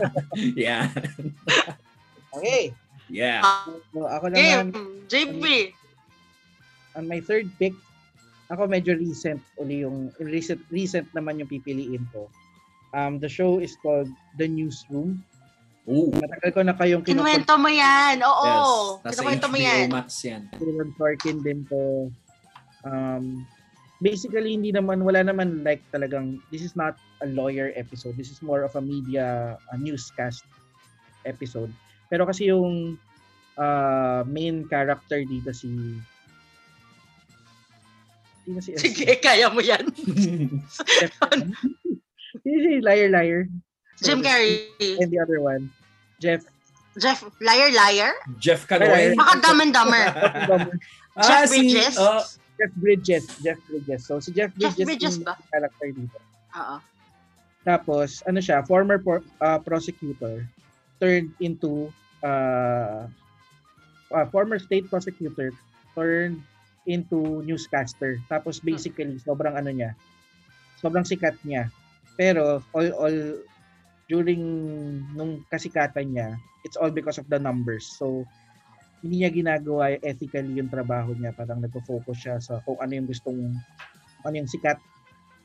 Yeah. 0.57 0.89
okay. 2.33 2.73
Yeah. 3.09 3.41
So, 3.93 4.05
ako 4.05 4.33
Game, 4.33 4.73
naman, 4.73 5.09
JP. 5.09 5.43
on 6.97 7.05
my 7.09 7.21
third 7.25 7.49
pick, 7.57 7.73
ako 8.49 8.69
medyo 8.69 8.97
recent 8.97 9.41
uli 9.61 9.85
yung 9.85 10.13
recent 10.21 10.61
recent 10.73 11.09
naman 11.13 11.41
yung 11.41 11.49
pipiliin 11.49 12.05
ko. 12.13 12.29
Um, 12.97 13.21
the 13.21 13.29
show 13.29 13.61
is 13.61 13.77
called 13.81 14.09
The 14.41 14.49
Newsroom. 14.49 15.21
Ooh. 15.89 16.13
Matagal 16.13 16.51
ko 16.53 16.61
na 16.65 16.77
kayong 16.77 17.05
Kinuwento 17.05 17.57
mo 17.57 17.69
yan. 17.69 18.21
Oo. 18.21 18.49
Yes. 19.01 19.05
Nasa 19.05 19.21
Kinuwento 19.25 19.47
mo 19.49 19.57
yan. 19.57 19.89
Max 19.89 20.09
yan. 20.25 20.43
Aaron 20.57 20.93
Sorkin 20.97 21.41
din 21.41 21.65
to. 21.69 22.13
Um, 22.85 23.49
basically, 24.05 24.53
hindi 24.53 24.69
naman, 24.73 25.01
wala 25.01 25.25
naman 25.25 25.65
like 25.65 25.81
talagang, 25.93 26.45
this 26.53 26.61
is 26.61 26.77
not 26.77 27.01
a 27.25 27.29
lawyer 27.29 27.73
episode. 27.77 28.17
This 28.21 28.29
is 28.29 28.45
more 28.45 28.65
of 28.65 28.77
a 28.77 28.85
media, 28.85 29.57
a 29.73 29.77
newscast 29.81 30.45
episode. 31.25 31.73
Pero 32.09 32.25
kasi 32.25 32.49
yung 32.49 32.97
uh, 33.57 34.21
main 34.25 34.65
character 34.69 35.23
dito 35.25 35.53
si 35.53 35.69
Sino 38.49 38.65
si 38.65 38.73
Sige, 38.81 39.21
kaya 39.21 39.53
mo 39.53 39.61
yan. 39.61 39.85
Sino 42.41 42.59
si 42.65 42.81
Liar 42.81 43.13
Liar? 43.13 43.45
Jim 44.01 44.23
Carrey. 44.23 44.73
And 45.03 45.11
the 45.11 45.19
other 45.21 45.43
one, 45.43 45.69
Jeff. 46.23 46.47
Jeff, 46.99 47.23
liar, 47.39 47.71
liar? 47.71 48.11
Jeff 48.43 48.67
Canoy. 48.67 49.15
Baka 49.15 49.39
dumb 49.39 49.63
and 49.63 49.71
dumber. 49.71 50.03
Ah, 51.19 51.47
Jeff 51.47 51.51
Bridges? 51.51 51.95
Si, 51.95 52.03
oh, 52.03 52.23
Jeff 52.59 52.73
Bridges. 52.79 53.25
Jeff 53.43 53.59
Bridges. 53.67 54.03
So 54.07 54.19
si 54.19 54.31
Jeff 54.35 54.55
Jeff 54.59 54.75
Bridges, 54.75 54.87
Bridges 54.87 55.15
yung 55.19 55.27
ba? 55.27 55.35
character 55.51 55.89
dito. 55.95 56.19
Oo. 56.59 56.77
Tapos, 57.67 58.23
ano 58.27 58.39
siya, 58.39 58.63
former 58.63 59.03
por- 59.03 59.27
uh, 59.43 59.59
prosecutor 59.59 60.47
turned 60.99 61.31
into 61.39 61.91
uh, 62.23 63.07
uh, 64.13 64.27
former 64.31 64.59
state 64.59 64.87
prosecutor 64.91 65.51
turned 65.95 66.43
into 66.87 67.43
newscaster. 67.45 68.17
Tapos 68.31 68.59
basically, 68.63 69.19
sobrang 69.21 69.55
ano 69.59 69.71
niya, 69.71 69.93
sobrang 70.81 71.05
sikat 71.05 71.37
niya. 71.45 71.69
Pero 72.19 72.65
all 72.75 72.89
all 72.99 73.19
during 74.09 74.41
nung 75.15 75.45
kasikatan 75.53 76.17
niya, 76.17 76.29
it's 76.65 76.81
all 76.81 76.91
because 76.91 77.21
of 77.21 77.29
the 77.29 77.39
numbers. 77.39 77.85
So 77.85 78.25
hindi 79.05 79.23
niya 79.23 79.31
ginagawa 79.31 79.95
ethically 80.03 80.59
yung 80.59 80.73
trabaho 80.73 81.15
niya. 81.15 81.31
Parang 81.31 81.63
nagpo-focus 81.63 82.19
siya 82.19 82.37
sa 82.43 82.59
kung 82.67 82.81
ano 82.83 82.93
yung 82.99 83.07
gustong 83.07 83.55
ano 84.27 84.35
yung 84.35 84.51
sikat 84.51 84.81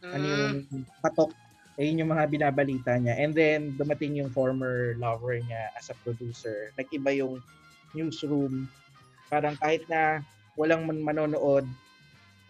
ano 0.04 0.26
yung 0.26 0.46
Mm. 0.68 0.84
patok 1.00 1.32
ayun 1.80 2.06
yung 2.06 2.12
mga 2.14 2.30
binabalita 2.30 2.94
niya. 2.98 3.18
And 3.18 3.34
then 3.34 3.74
dumating 3.78 4.18
yung 4.18 4.30
former 4.30 4.94
lover 4.98 5.38
niya 5.42 5.74
as 5.74 5.90
a 5.90 5.98
producer. 6.06 6.70
Nag-iba 6.78 7.14
yung 7.18 7.42
newsroom. 7.94 8.70
Parang 9.30 9.58
kahit 9.58 9.86
na 9.90 10.22
walang 10.54 10.86
man 10.86 11.02
manonood 11.02 11.66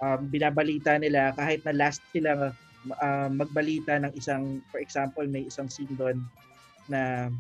um, 0.03 0.19
binabalita 0.27 0.99
nila 0.99 1.31
kahit 1.39 1.63
na 1.63 1.71
last 1.71 2.03
sila 2.11 2.51
uh, 2.99 3.29
magbalita 3.31 3.95
ng 4.03 4.11
isang 4.19 4.59
for 4.67 4.83
example 4.83 5.23
may 5.23 5.47
isang 5.47 5.71
scene 5.71 5.95
doon 5.95 6.19
na 6.91 7.31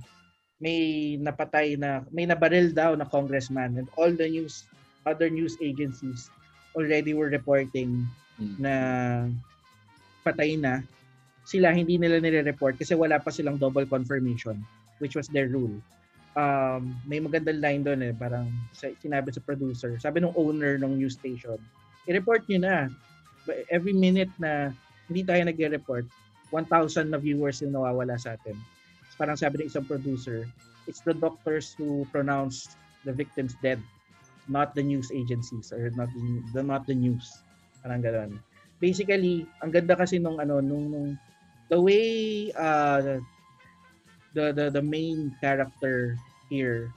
may 0.63 1.15
napatay 1.19 1.75
na 1.75 2.07
may 2.15 2.23
nabaril 2.23 2.71
daw 2.71 2.95
na 2.95 3.03
congressman. 3.03 3.75
And 3.75 3.91
all 3.99 4.15
the 4.15 4.31
news 4.31 4.63
other 5.03 5.27
news 5.27 5.59
agencies 5.59 6.31
already 6.71 7.11
were 7.11 7.27
reporting 7.27 8.07
Hmm. 8.37 8.57
na 8.57 8.73
patay 10.25 10.57
na, 10.57 10.81
sila 11.43 11.75
hindi 11.75 11.99
nila 11.99 12.23
nire-report 12.23 12.79
kasi 12.79 12.95
wala 12.95 13.19
pa 13.19 13.31
silang 13.31 13.59
double 13.59 13.87
confirmation, 13.87 14.59
which 15.03 15.15
was 15.15 15.27
their 15.31 15.51
rule. 15.51 15.75
Um, 16.33 16.97
may 17.05 17.21
magandang 17.21 17.61
line 17.61 17.81
doon 17.85 18.01
eh, 18.01 18.13
parang 18.15 18.49
sinabi 18.73 19.29
sa 19.29 19.43
producer, 19.43 19.99
sabi 20.01 20.23
nung 20.23 20.33
owner 20.33 20.81
ng 20.81 20.97
news 20.97 21.19
station, 21.19 21.59
i-report 22.09 22.47
nyo 22.49 22.59
na. 22.63 22.77
Every 23.67 23.91
minute 23.91 24.31
na 24.39 24.71
hindi 25.11 25.21
tayo 25.27 25.43
nag-report, 25.43 26.07
1,000 26.49 27.11
na 27.11 27.19
viewers 27.19 27.59
yung 27.59 27.75
nawawala 27.75 28.15
sa 28.15 28.39
atin. 28.39 28.55
Parang 29.19 29.35
sabi 29.35 29.61
ng 29.61 29.67
isang 29.69 29.85
producer, 29.85 30.47
it's 30.87 31.03
the 31.03 31.13
doctors 31.13 31.75
who 31.75 32.07
pronounce 32.09 32.79
the 33.03 33.11
victims 33.11 33.53
dead, 33.59 33.83
not 34.47 34.71
the 34.73 34.83
news 34.83 35.11
agencies 35.11 35.75
or 35.75 35.91
not 35.93 36.07
the, 36.15 36.23
the 36.55 36.63
not 36.63 36.87
the 36.87 36.95
news. 36.95 37.43
Parang 37.83 37.99
gano'n. 37.99 38.39
Basically, 38.79 39.43
ang 39.59 39.71
ganda 39.71 39.95
kasi 39.95 40.19
nung 40.19 40.39
ano 40.39 40.63
nung, 40.63 40.87
nung 40.91 41.09
the 41.69 41.79
way 41.79 42.05
uh, 42.55 43.19
the, 44.33 44.51
the 44.51 44.65
the 44.73 44.81
main 44.83 45.31
character 45.39 46.17
here 46.49 46.89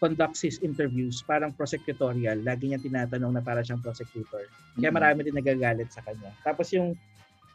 conducts 0.00 0.40
his 0.40 0.56
interviews 0.64 1.20
parang 1.28 1.52
prosecutorial. 1.52 2.40
Lagi 2.40 2.72
niya 2.72 2.80
tinatanong 2.80 3.36
na 3.36 3.44
para 3.44 3.60
siyang 3.60 3.84
prosecutor. 3.84 4.48
Kaya 4.80 4.88
Mhm. 4.88 4.96
marami 4.96 5.20
din 5.28 5.36
nagagalit 5.36 5.92
sa 5.92 6.00
kanya. 6.00 6.32
Tapos 6.40 6.72
yung 6.72 6.96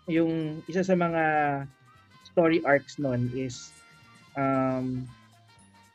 yung 0.06 0.62
isa 0.70 0.86
sa 0.86 0.94
mga 0.94 1.24
story 2.30 2.62
arcs 2.62 3.02
nun 3.02 3.26
is 3.34 3.74
um 4.38 5.02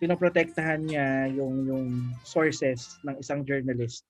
pinoprotektahan 0.03 0.83
niya 0.91 1.31
yung 1.31 1.69
yung 1.69 1.87
sources 2.27 2.99
ng 3.07 3.15
isang 3.23 3.47
journalist. 3.47 4.03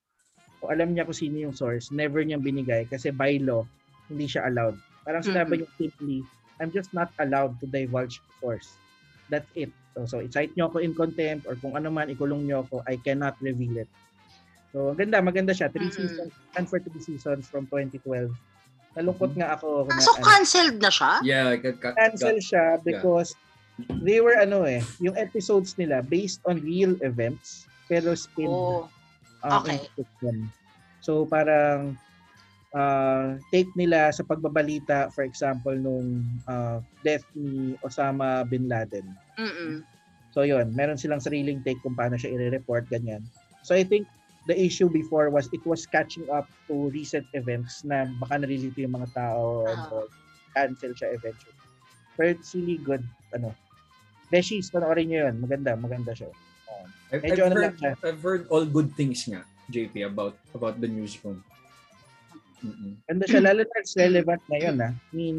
O 0.65 0.73
alam 0.73 0.95
niya 0.97 1.05
kung 1.05 1.17
sino 1.17 1.37
yung 1.45 1.57
source, 1.57 1.93
never 1.93 2.25
niyang 2.25 2.41
binigay 2.41 2.89
kasi 2.89 3.13
by 3.13 3.37
law 3.43 3.67
hindi 4.09 4.25
siya 4.25 4.49
allowed. 4.49 4.79
Parang 5.05 5.21
sinabi 5.25 5.61
niya 5.61 5.69
simply, 5.77 6.25
I'm 6.61 6.71
just 6.71 6.93
not 6.93 7.09
allowed 7.19 7.57
to 7.61 7.67
divulge 7.67 8.21
source. 8.39 8.69
That's 9.33 9.49
it. 9.57 9.73
So, 9.97 10.07
so 10.07 10.17
i-cite 10.21 10.55
niyo 10.55 10.71
ako 10.71 10.85
in 10.85 10.93
contempt 10.95 11.49
or 11.49 11.57
kung 11.59 11.75
ano 11.75 11.89
man 11.91 12.13
ikulong 12.13 12.47
niyo 12.47 12.63
ako, 12.69 12.85
I 12.87 13.01
cannot 13.01 13.35
reveal 13.41 13.83
it. 13.83 13.91
So, 14.71 14.95
ang 14.95 14.99
ganda, 15.01 15.19
maganda 15.19 15.51
siya. 15.51 15.73
Three 15.73 15.91
Mhm. 15.91 15.97
seasons, 15.99 16.33
and 16.55 16.67
for 16.71 16.79
three 16.79 17.03
seasons 17.03 17.51
from 17.51 17.67
2012. 17.73 18.31
Nalungkot 18.95 19.35
nga 19.35 19.59
ako. 19.59 19.87
Ah, 19.91 19.99
na, 19.99 20.03
so 20.03 20.13
ano, 20.15 20.25
canceled 20.27 20.79
na 20.79 20.91
siya? 20.91 21.13
Yeah, 21.27 21.47
got, 21.59 21.77
got, 21.83 21.95
cancel 21.99 22.39
siya 22.39 22.79
because 22.83 23.35
they 24.05 24.21
were 24.21 24.37
ano 24.37 24.69
eh, 24.69 24.83
yung 25.01 25.17
episodes 25.17 25.75
nila 25.81 26.05
based 26.05 26.43
on 26.45 26.61
real 26.61 26.95
events 27.01 27.65
pero 27.89 28.13
spin 28.15 28.51
Oh. 28.51 28.87
um, 29.43 29.65
okay. 29.65 29.81
So 31.01 31.25
parang 31.27 31.97
uh, 32.73 33.39
take 33.51 33.71
nila 33.75 34.11
sa 34.11 34.23
pagbabalita 34.23 35.11
for 35.11 35.23
example 35.27 35.75
nung 35.75 36.23
uh, 36.47 36.79
death 37.03 37.25
ni 37.35 37.75
Osama 37.83 38.47
bin 38.47 38.67
Laden. 38.71 39.07
Mm-mm. 39.39 39.83
So 40.31 40.47
yun, 40.47 40.71
meron 40.79 40.95
silang 40.95 41.19
sariling 41.23 41.63
take 41.67 41.83
kung 41.83 41.99
paano 41.99 42.15
siya 42.15 42.31
i-report 42.35 42.87
ganyan. 42.87 43.23
So 43.67 43.75
I 43.75 43.83
think 43.83 44.07
the 44.47 44.55
issue 44.55 44.89
before 44.89 45.29
was 45.29 45.51
it 45.53 45.63
was 45.67 45.85
catching 45.85 46.25
up 46.31 46.47
to 46.71 46.89
recent 46.95 47.27
events 47.35 47.83
na 47.83 48.07
baka 48.23 48.41
narilito 48.41 48.79
yung 48.79 48.95
mga 48.95 49.11
tao 49.15 49.67
and 49.67 49.79
Ah. 49.79 49.93
all. 49.95 50.09
cancel 50.51 50.91
siya 50.91 51.15
eventually. 51.15 51.55
But 52.19 52.35
it's 52.35 52.51
really 52.59 52.83
good 52.83 53.07
ano 53.31 53.55
Beshies, 54.31 54.71
panoorin 54.71 55.11
nyo 55.11 55.27
yun. 55.27 55.43
Maganda, 55.43 55.75
maganda 55.75 56.11
siya. 56.15 56.31
I've, 57.11 57.23
Medyo 57.23 57.43
I've 57.43 57.51
ano 57.51 57.55
heard. 57.59 57.99
I've 58.07 58.23
heard 58.23 58.43
all 58.47 58.63
good 58.63 58.95
things 58.95 59.27
nga, 59.27 59.43
JP, 59.67 60.07
about 60.07 60.39
about 60.55 60.79
the 60.79 60.87
newsroom. 60.87 61.43
Mm-mm. 62.61 62.93
Ganda 63.07 63.25
siya, 63.25 63.41
lalo 63.43 63.63
na 63.63 63.77
it's 63.79 63.97
relevant 63.97 64.43
ngayon 64.49 64.77
ah. 64.81 64.93
I 64.93 65.13
mean, 65.13 65.37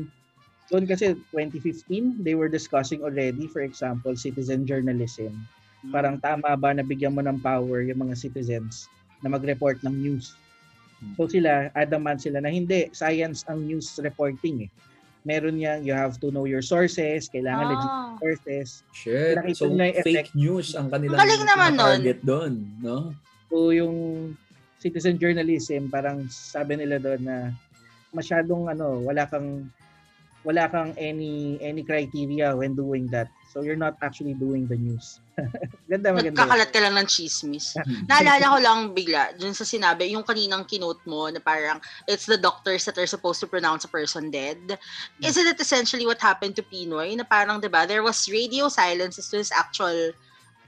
doon 0.67 0.87
kasi 0.87 1.13
2015, 1.29 2.21
they 2.21 2.33
were 2.33 2.47
discussing 2.47 3.03
already, 3.03 3.45
for 3.45 3.61
example, 3.61 4.15
citizen 4.15 4.63
journalism. 4.63 5.35
Parang 5.89 6.17
tama 6.17 6.53
ba 6.53 6.71
na 6.71 6.81
bigyan 6.81 7.11
mo 7.11 7.21
ng 7.21 7.41
power 7.41 7.81
yung 7.81 8.01
mga 8.01 8.15
citizens 8.15 8.85
na 9.19 9.29
mag-report 9.29 9.81
ng 9.81 9.93
news. 9.93 10.33
So 11.17 11.25
sila, 11.25 11.73
adamant 11.73 12.21
sila 12.21 12.39
na 12.39 12.49
hindi, 12.49 12.89
science 12.91 13.41
ang 13.49 13.65
news 13.65 13.97
reporting 13.97 14.65
eh. 14.65 14.71
Meron 15.21 15.57
niya, 15.57 15.81
you 15.81 15.93
have 15.93 16.17
to 16.17 16.29
know 16.29 16.45
your 16.45 16.61
sources, 16.61 17.29
kailangan 17.29 17.65
legit 17.69 17.89
Ah. 17.89 18.13
sources. 18.17 18.67
Shit. 18.91 19.33
Nakita 19.37 19.57
So, 19.57 19.73
fake 19.73 19.97
effect. 19.97 20.29
news 20.33 20.73
ang 20.73 20.89
kanilang 20.89 21.17
Ang 21.17 21.21
galing 21.25 21.45
naman 21.45 21.71
target 21.75 22.19
doon, 22.21 22.53
no? 22.79 22.97
So 23.49 23.69
yung 23.69 23.93
citizen 24.81 25.21
journalism, 25.21 25.93
parang 25.93 26.25
sabi 26.27 26.81
nila 26.81 26.97
doon 26.97 27.21
na 27.21 27.37
masyadong 28.09 28.65
ano, 28.73 28.97
wala 29.05 29.29
kang 29.29 29.69
wala 30.41 30.65
kang 30.73 30.97
any 30.97 31.61
any 31.61 31.85
criteria 31.85 32.57
when 32.57 32.73
doing 32.73 33.05
that. 33.13 33.29
So 33.51 33.61
you're 33.61 33.77
not 33.77 33.99
actually 34.01 34.33
doing 34.33 34.65
the 34.65 34.79
news. 34.79 35.19
Ganda 35.91 36.15
maganda. 36.15 36.39
Nagkakalat 36.39 36.69
ka 36.71 36.79
lang 36.79 36.95
ng 36.97 37.07
chismis. 37.07 37.75
Naalala 38.09 38.47
ko 38.47 38.57
lang 38.63 38.79
bigla, 38.95 39.35
dun 39.35 39.51
sa 39.51 39.67
sinabi, 39.67 40.07
yung 40.15 40.23
kaninang 40.23 40.63
kinote 40.63 41.03
mo 41.03 41.27
na 41.27 41.43
parang 41.43 41.83
it's 42.07 42.25
the 42.25 42.39
doctors 42.39 42.87
that 42.87 42.97
are 42.97 43.05
supposed 43.05 43.43
to 43.43 43.51
pronounce 43.51 43.83
a 43.83 43.91
person 43.91 44.31
dead. 44.31 44.79
Isn't 45.19 45.51
it 45.51 45.59
essentially 45.59 46.07
what 46.07 46.23
happened 46.23 46.55
to 46.57 46.63
Pinoy? 46.63 47.11
Na 47.19 47.27
parang, 47.27 47.59
di 47.59 47.67
ba, 47.67 47.83
there 47.83 48.01
was 48.01 48.23
radio 48.31 48.71
silence 48.71 49.19
as 49.19 49.27
to 49.29 49.43
his 49.43 49.51
actual 49.51 50.15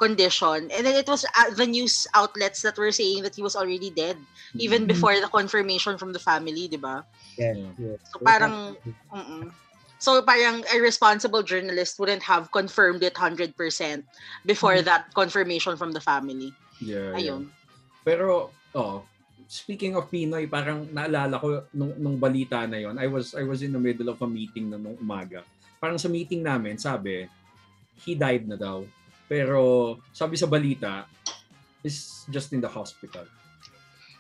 condition. 0.04 0.68
And 0.68 0.84
then 0.84 1.00
it 1.00 1.08
was 1.08 1.24
uh, 1.24 1.56
the 1.56 1.64
news 1.64 2.04
outlets 2.12 2.60
that 2.68 2.76
were 2.76 2.92
saying 2.92 3.24
that 3.24 3.40
he 3.40 3.44
was 3.44 3.56
already 3.56 3.88
dead. 3.88 4.20
Even 4.60 4.84
Mhm. 4.84 4.92
before 4.92 5.16
the 5.16 5.32
confirmation 5.32 5.96
from 5.96 6.12
the 6.12 6.20
family, 6.20 6.68
di 6.68 6.76
ba? 6.76 7.08
Yes, 7.40 7.56
yes. 7.80 8.00
So 8.12 8.20
parang, 8.20 8.76
mm 9.16 9.48
So 10.04 10.20
parang 10.20 10.68
a 10.68 10.84
responsible 10.84 11.48
journalist 11.48 11.96
wouldn't 11.96 12.28
have 12.28 12.52
confirmed 12.52 13.00
it 13.08 13.16
100% 13.16 14.04
before 14.44 14.84
Mhm. 14.84 14.88
that 14.92 15.08
confirmation 15.16 15.80
from 15.80 15.96
the 15.96 16.04
family. 16.04 16.52
Yeah, 16.84 17.16
yeah. 17.16 17.40
Ayun. 17.40 17.48
Pero, 18.04 18.52
oh, 18.76 19.08
speaking 19.48 19.96
of 19.96 20.12
Pinoy, 20.12 20.44
parang 20.52 20.92
naalala 20.92 21.40
ko 21.40 21.64
nung, 21.72 21.96
nung 21.96 22.18
balita 22.20 22.68
na 22.68 22.84
yon 22.84 23.00
I 23.00 23.08
was 23.08 23.32
I 23.32 23.48
was 23.48 23.64
in 23.64 23.72
the 23.72 23.80
middle 23.80 24.12
of 24.12 24.20
a 24.20 24.28
meeting 24.28 24.68
na 24.68 24.76
nung 24.76 25.00
umaga. 25.00 25.48
Parang 25.80 25.96
sa 25.96 26.12
meeting 26.12 26.44
namin, 26.44 26.76
sabi, 26.76 27.24
he 28.04 28.12
died 28.12 28.44
na 28.44 28.60
daw. 28.60 28.84
Pero 29.34 29.58
sabi 30.14 30.38
sa 30.38 30.46
balita, 30.46 31.10
is 31.82 32.22
just 32.30 32.54
in 32.54 32.62
the 32.62 32.70
hospital. 32.70 33.26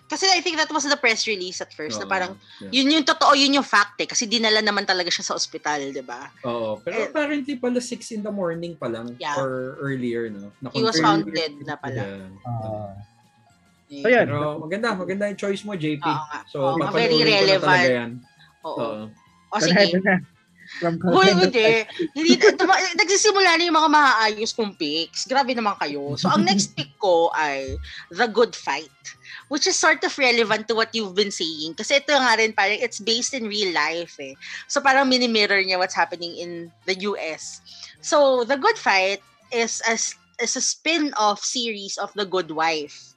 Kasi 0.10 0.26
I 0.30 0.42
think 0.42 0.58
that 0.58 0.70
was 0.74 0.84
the 0.84 0.98
press 0.98 1.30
release 1.30 1.62
at 1.62 1.70
first 1.74 2.02
na 2.02 2.06
Oo, 2.06 2.12
parang 2.12 2.32
yeah. 2.60 2.82
yun 2.82 2.90
yung 2.92 3.06
totoo, 3.06 3.38
yun 3.38 3.54
yung 3.56 3.66
fact 3.66 3.98
eh. 4.02 4.10
Kasi 4.10 4.26
dinala 4.26 4.60
naman 4.60 4.90
talaga 4.90 5.14
siya 5.14 5.26
sa 5.26 5.34
ospital, 5.38 5.94
di 5.94 6.02
ba? 6.02 6.34
Oo, 6.44 6.82
pero 6.82 6.98
Eh, 6.98 7.08
apparently 7.08 7.56
pala 7.56 7.78
6 7.78 8.10
in 8.12 8.22
the 8.26 8.34
morning 8.34 8.74
pa 8.74 8.90
lang 8.90 9.14
Yeah. 9.22 9.38
or 9.38 9.78
earlier, 9.80 10.34
no? 10.34 10.50
He 10.74 10.82
was 10.82 10.98
found 10.98 11.30
dead 11.30 11.54
na 11.62 11.78
pala. 11.78 12.02
Yeah. 12.04 12.30
Ah. 12.46 12.94
Eh, 13.90 14.02
So, 14.02 14.10
yan. 14.10 14.26
Pero 14.28 14.58
maganda, 14.58 14.88
maganda 14.98 15.24
yung 15.30 15.38
choice 15.40 15.62
mo, 15.62 15.78
JP. 15.78 16.02
Oo 16.02 16.26
nga. 16.26 16.40
So, 16.50 16.58
Oo, 16.74 16.78
very 16.90 17.18
ko 17.18 17.24
na 17.24 17.30
relevant. 17.30 17.70
talaga 17.70 17.90
yan. 17.94 18.12
Oo. 18.66 18.78
Oo. 18.82 19.02
O 19.54 19.58
sige. 19.62 19.98
na. 20.02 20.18
From 20.84 21.00
Hoy, 21.00 21.32
hindi. 21.32 21.88
hindi 22.12 22.36
tuma, 22.60 22.76
nagsisimula 23.00 23.56
na 23.56 23.64
yung 23.64 23.80
mga 23.80 23.92
maaayos 23.96 24.52
kong 24.52 24.76
picks. 24.76 25.24
Grabe 25.24 25.56
naman 25.56 25.80
kayo. 25.80 26.20
So, 26.20 26.28
ang 26.28 26.44
next 26.44 26.76
pick 26.76 26.92
ko 27.00 27.32
ay 27.32 27.80
The 28.12 28.28
Good 28.28 28.52
Fight. 28.52 28.92
Which 29.48 29.64
is 29.64 29.80
sort 29.80 30.04
of 30.04 30.12
relevant 30.20 30.68
to 30.68 30.76
what 30.76 30.92
you've 30.92 31.16
been 31.16 31.32
saying. 31.32 31.80
Kasi 31.80 32.04
ito 32.04 32.12
nga 32.12 32.36
rin, 32.36 32.52
parang 32.52 32.84
it's 32.84 33.00
based 33.00 33.32
in 33.32 33.48
real 33.48 33.72
life 33.72 34.20
eh. 34.20 34.36
So, 34.68 34.84
parang 34.84 35.08
mini-mirror 35.08 35.64
niya 35.64 35.80
what's 35.80 35.96
happening 35.96 36.36
in 36.36 36.68
the 36.84 37.00
US. 37.08 37.64
So, 38.04 38.44
The 38.44 38.60
Good 38.60 38.76
Fight 38.76 39.24
is 39.56 39.80
a, 39.88 39.96
is 40.44 40.54
a 40.60 40.64
spin-off 40.64 41.40
series 41.40 41.96
of 41.96 42.12
The 42.12 42.28
Good 42.28 42.52
Wife. 42.52 43.16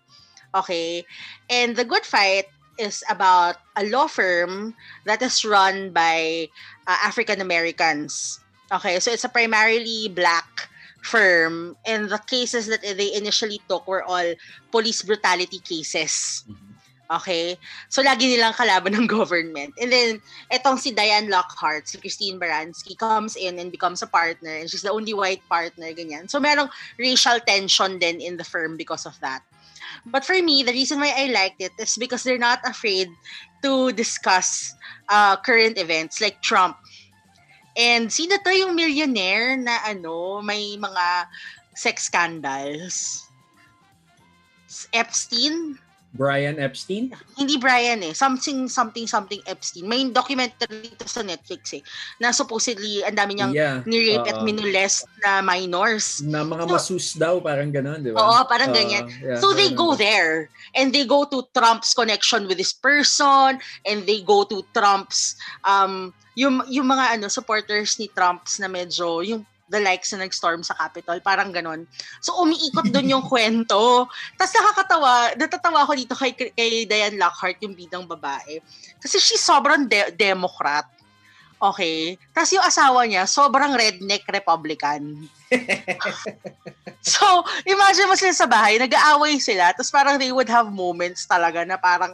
Okay? 0.55 1.03
And 1.51 1.75
The 1.75 1.85
Good 1.85 2.07
Fight 2.07 2.47
is 2.79 3.05
about 3.09 3.57
a 3.77 3.85
law 3.87 4.07
firm 4.07 4.75
that 5.05 5.23
is 5.23 5.45
run 5.45 5.91
by 5.91 6.49
uh, 6.87 6.99
African 7.03 7.41
Americans. 7.41 8.41
Okay, 8.73 8.99
so 9.01 9.11
it's 9.11 9.25
a 9.25 9.31
primarily 9.31 10.09
black 10.09 10.69
firm, 11.03 11.77
and 11.87 12.11
the 12.11 12.19
cases 12.27 12.67
that 12.67 12.83
they 12.83 13.15
initially 13.15 13.63
took 13.69 13.87
were 13.87 14.03
all 14.03 14.35
police 14.73 15.03
brutality 15.03 15.63
cases. 15.63 16.43
Mhm. 16.51 16.67
Okay? 17.07 17.55
So, 17.87 18.03
lagi 18.03 18.27
nilang 18.27 18.55
kalaban 18.59 18.99
ng 18.99 19.07
government. 19.19 19.75
And 19.79 19.95
then, 19.95 20.19
etong 20.51 20.79
si 20.83 20.91
Diane 20.91 21.31
Lockhart, 21.31 21.87
si 21.87 22.03
Christine 22.03 22.39
Baranski, 22.39 22.99
comes 22.99 23.39
in 23.39 23.59
and 23.63 23.71
becomes 23.71 24.03
a 24.03 24.11
partner, 24.11 24.51
and 24.51 24.67
she's 24.67 24.83
the 24.83 24.91
only 24.91 25.15
white 25.15 25.43
partner, 25.47 25.95
ganyan. 25.95 26.27
So, 26.27 26.43
merong 26.43 26.71
racial 26.99 27.39
tension 27.47 28.03
then 28.03 28.19
in 28.19 28.37
the 28.37 28.45
firm 28.47 28.75
because 28.75 29.07
of 29.07 29.15
that. 29.23 29.47
But 30.05 30.25
for 30.25 30.37
me, 30.43 30.63
the 30.63 30.73
reason 30.73 31.01
why 31.01 31.15
I 31.17 31.33
liked 31.33 31.63
it 31.63 31.73
is 31.79 31.97
because 31.97 32.23
they're 32.23 32.39
not 32.39 32.61
afraid 32.69 33.09
to 33.63 33.93
discuss 33.93 34.75
uh, 35.09 35.37
current 35.37 35.79
events 35.79 36.21
like 36.21 36.43
Trump. 36.43 36.77
And 37.77 38.13
sino 38.13 38.37
to 38.41 38.51
yung 38.51 38.75
millionaire 38.75 39.57
na 39.57 39.79
ano, 39.85 40.41
may 40.41 40.77
mga 40.77 41.29
sex 41.77 42.09
scandals? 42.09 43.29
Epstein? 44.93 45.79
Brian 46.17 46.57
Epstein? 46.57 47.13
Hindi 47.37 47.61
Brian 47.61 48.01
eh. 48.01 48.17
Something, 48.17 48.67
something, 48.67 49.05
something 49.05 49.45
Epstein. 49.45 49.85
May 49.85 50.09
documentary 50.09 50.89
dito 50.89 51.05
sa 51.05 51.21
Netflix 51.21 51.77
eh. 51.77 51.83
Na 52.19 52.33
supposedly, 52.33 53.05
ang 53.05 53.15
dami 53.15 53.37
niyang 53.37 53.53
yeah. 53.53 53.85
ni-rape 53.85 54.25
at 54.25 54.41
Oo. 54.41 54.47
minolest 54.49 55.05
na 55.21 55.45
minors. 55.45 56.25
Na 56.25 56.43
mga 56.43 56.65
So- 56.65 56.73
masus 56.73 57.07
daw, 57.15 57.39
parang 57.45 57.69
gano'n, 57.69 58.01
di 58.01 58.11
ba? 58.11 58.19
Oo, 58.19 58.41
parang 58.49 58.73
Oo, 58.73 58.77
ganyan. 58.77 59.05
yeah, 59.21 59.39
So 59.39 59.53
they 59.53 59.71
go 59.77 59.93
there 59.93 60.49
and 60.73 60.91
they 60.91 61.05
go 61.05 61.29
to 61.29 61.45
Trump's 61.53 61.93
connection 61.93 62.49
with 62.49 62.57
this 62.57 62.73
person 62.73 63.61
and 63.85 63.99
they 64.09 64.25
go 64.25 64.45
to 64.49 64.65
Trump's 64.73 65.37
um 65.65 66.13
yung 66.37 66.61
yung 66.69 66.87
mga 66.87 67.17
ano 67.17 67.27
supporters 67.33 67.97
ni 67.97 68.13
Trump's 68.13 68.61
na 68.61 68.69
medyo 68.69 69.25
yung 69.25 69.43
the 69.67 69.83
likes 69.83 70.15
na 70.15 70.23
nag-storm 70.27 70.63
sa 70.63 70.79
Capitol, 70.79 71.19
parang 71.21 71.51
ganon. 71.51 71.87
So 72.23 72.39
umiikot 72.43 72.91
doon 72.95 73.19
yung 73.19 73.25
kwento. 73.31 74.07
Tapos 74.39 74.53
nakakatawa, 74.55 75.13
natatawa 75.35 75.79
ako 75.83 75.93
dito 75.99 76.15
kay, 76.15 76.33
kay 76.35 76.87
Diane 76.87 77.19
Lockhart, 77.19 77.59
yung 77.63 77.75
bidang 77.75 78.07
babae. 78.07 78.63
Kasi 79.03 79.19
she's 79.19 79.43
sobrang 79.43 79.91
de- 79.91 80.15
Democrat. 80.15 80.87
Okay? 81.57 82.21
Tapos 82.37 82.53
yung 82.53 82.67
asawa 82.67 83.09
niya, 83.09 83.25
sobrang 83.27 83.75
redneck 83.75 84.23
Republican. 84.31 85.27
So, 87.07 87.23
imagine 87.63 88.11
mo 88.11 88.19
sila 88.19 88.35
sa 88.35 88.51
bahay, 88.51 88.83
nag-aaway 88.83 89.39
sila, 89.39 89.71
tapos 89.71 89.95
parang 89.95 90.19
they 90.19 90.35
would 90.35 90.51
have 90.51 90.67
moments 90.75 91.23
talaga 91.23 91.63
na 91.63 91.79
parang 91.79 92.11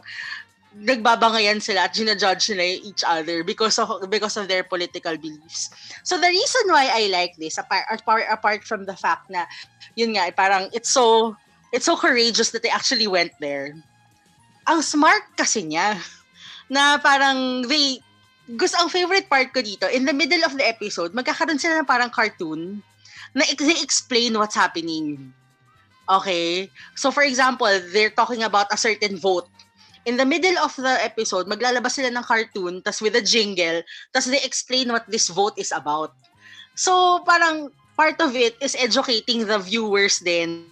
nagbabangayan 0.73 1.61
sila 1.61 1.85
at 1.85 1.93
ginajudge 1.93 2.49
nila 2.53 2.65
each 2.81 3.05
other 3.05 3.45
because 3.45 3.77
of 3.77 3.89
because 4.09 4.33
of 4.37 4.49
their 4.49 4.65
political 4.65 5.13
beliefs. 5.17 5.69
So 6.01 6.17
the 6.17 6.29
reason 6.29 6.65
why 6.73 6.89
I 6.89 7.13
like 7.13 7.37
this 7.37 7.61
apart 7.61 7.85
apart, 7.93 8.25
apart 8.29 8.61
from 8.65 8.89
the 8.89 8.97
fact 8.97 9.29
na 9.29 9.45
yun 9.93 10.17
nga 10.17 10.29
eh, 10.29 10.33
parang 10.33 10.73
it's 10.73 10.89
so 10.89 11.37
it's 11.69 11.85
so 11.85 11.93
courageous 11.93 12.49
that 12.51 12.65
they 12.65 12.73
actually 12.73 13.05
went 13.05 13.33
there. 13.37 13.77
Ang 14.65 14.81
smart 14.81 15.23
kasi 15.37 15.61
niya 15.61 16.01
na 16.73 16.97
parang 16.97 17.69
they 17.69 18.01
gusto 18.57 18.75
ang 18.81 18.89
favorite 18.89 19.29
part 19.29 19.53
ko 19.53 19.61
dito 19.61 19.85
in 19.87 20.03
the 20.03 20.15
middle 20.15 20.41
of 20.43 20.57
the 20.59 20.65
episode 20.65 21.15
magkakaroon 21.15 21.61
sila 21.61 21.79
ng 21.79 21.87
parang 21.87 22.11
cartoon 22.11 22.83
na 23.33 23.45
they 23.57 23.77
explain 23.81 24.37
what's 24.37 24.57
happening. 24.57 25.33
Okay? 26.09 26.69
So 26.95 27.11
for 27.11 27.23
example, 27.23 27.69
they're 27.91 28.13
talking 28.13 28.43
about 28.43 28.69
a 28.71 28.77
certain 28.77 29.17
vote. 29.17 29.49
In 30.03 30.19
the 30.19 30.27
middle 30.27 30.59
of 30.59 30.75
the 30.75 30.99
episode, 30.99 31.47
maglalabas 31.47 31.95
sila 31.95 32.11
ng 32.11 32.27
cartoon 32.27 32.83
tas 32.83 32.99
with 32.99 33.15
a 33.15 33.23
jingle, 33.23 33.79
tas 34.11 34.27
they 34.27 34.41
explain 34.43 34.91
what 34.91 35.07
this 35.07 35.31
vote 35.31 35.55
is 35.55 35.71
about. 35.71 36.11
So 36.75 37.23
parang 37.23 37.71
part 37.95 38.19
of 38.19 38.35
it 38.35 38.59
is 38.59 38.75
educating 38.75 39.47
the 39.47 39.59
viewers 39.59 40.19
then 40.19 40.67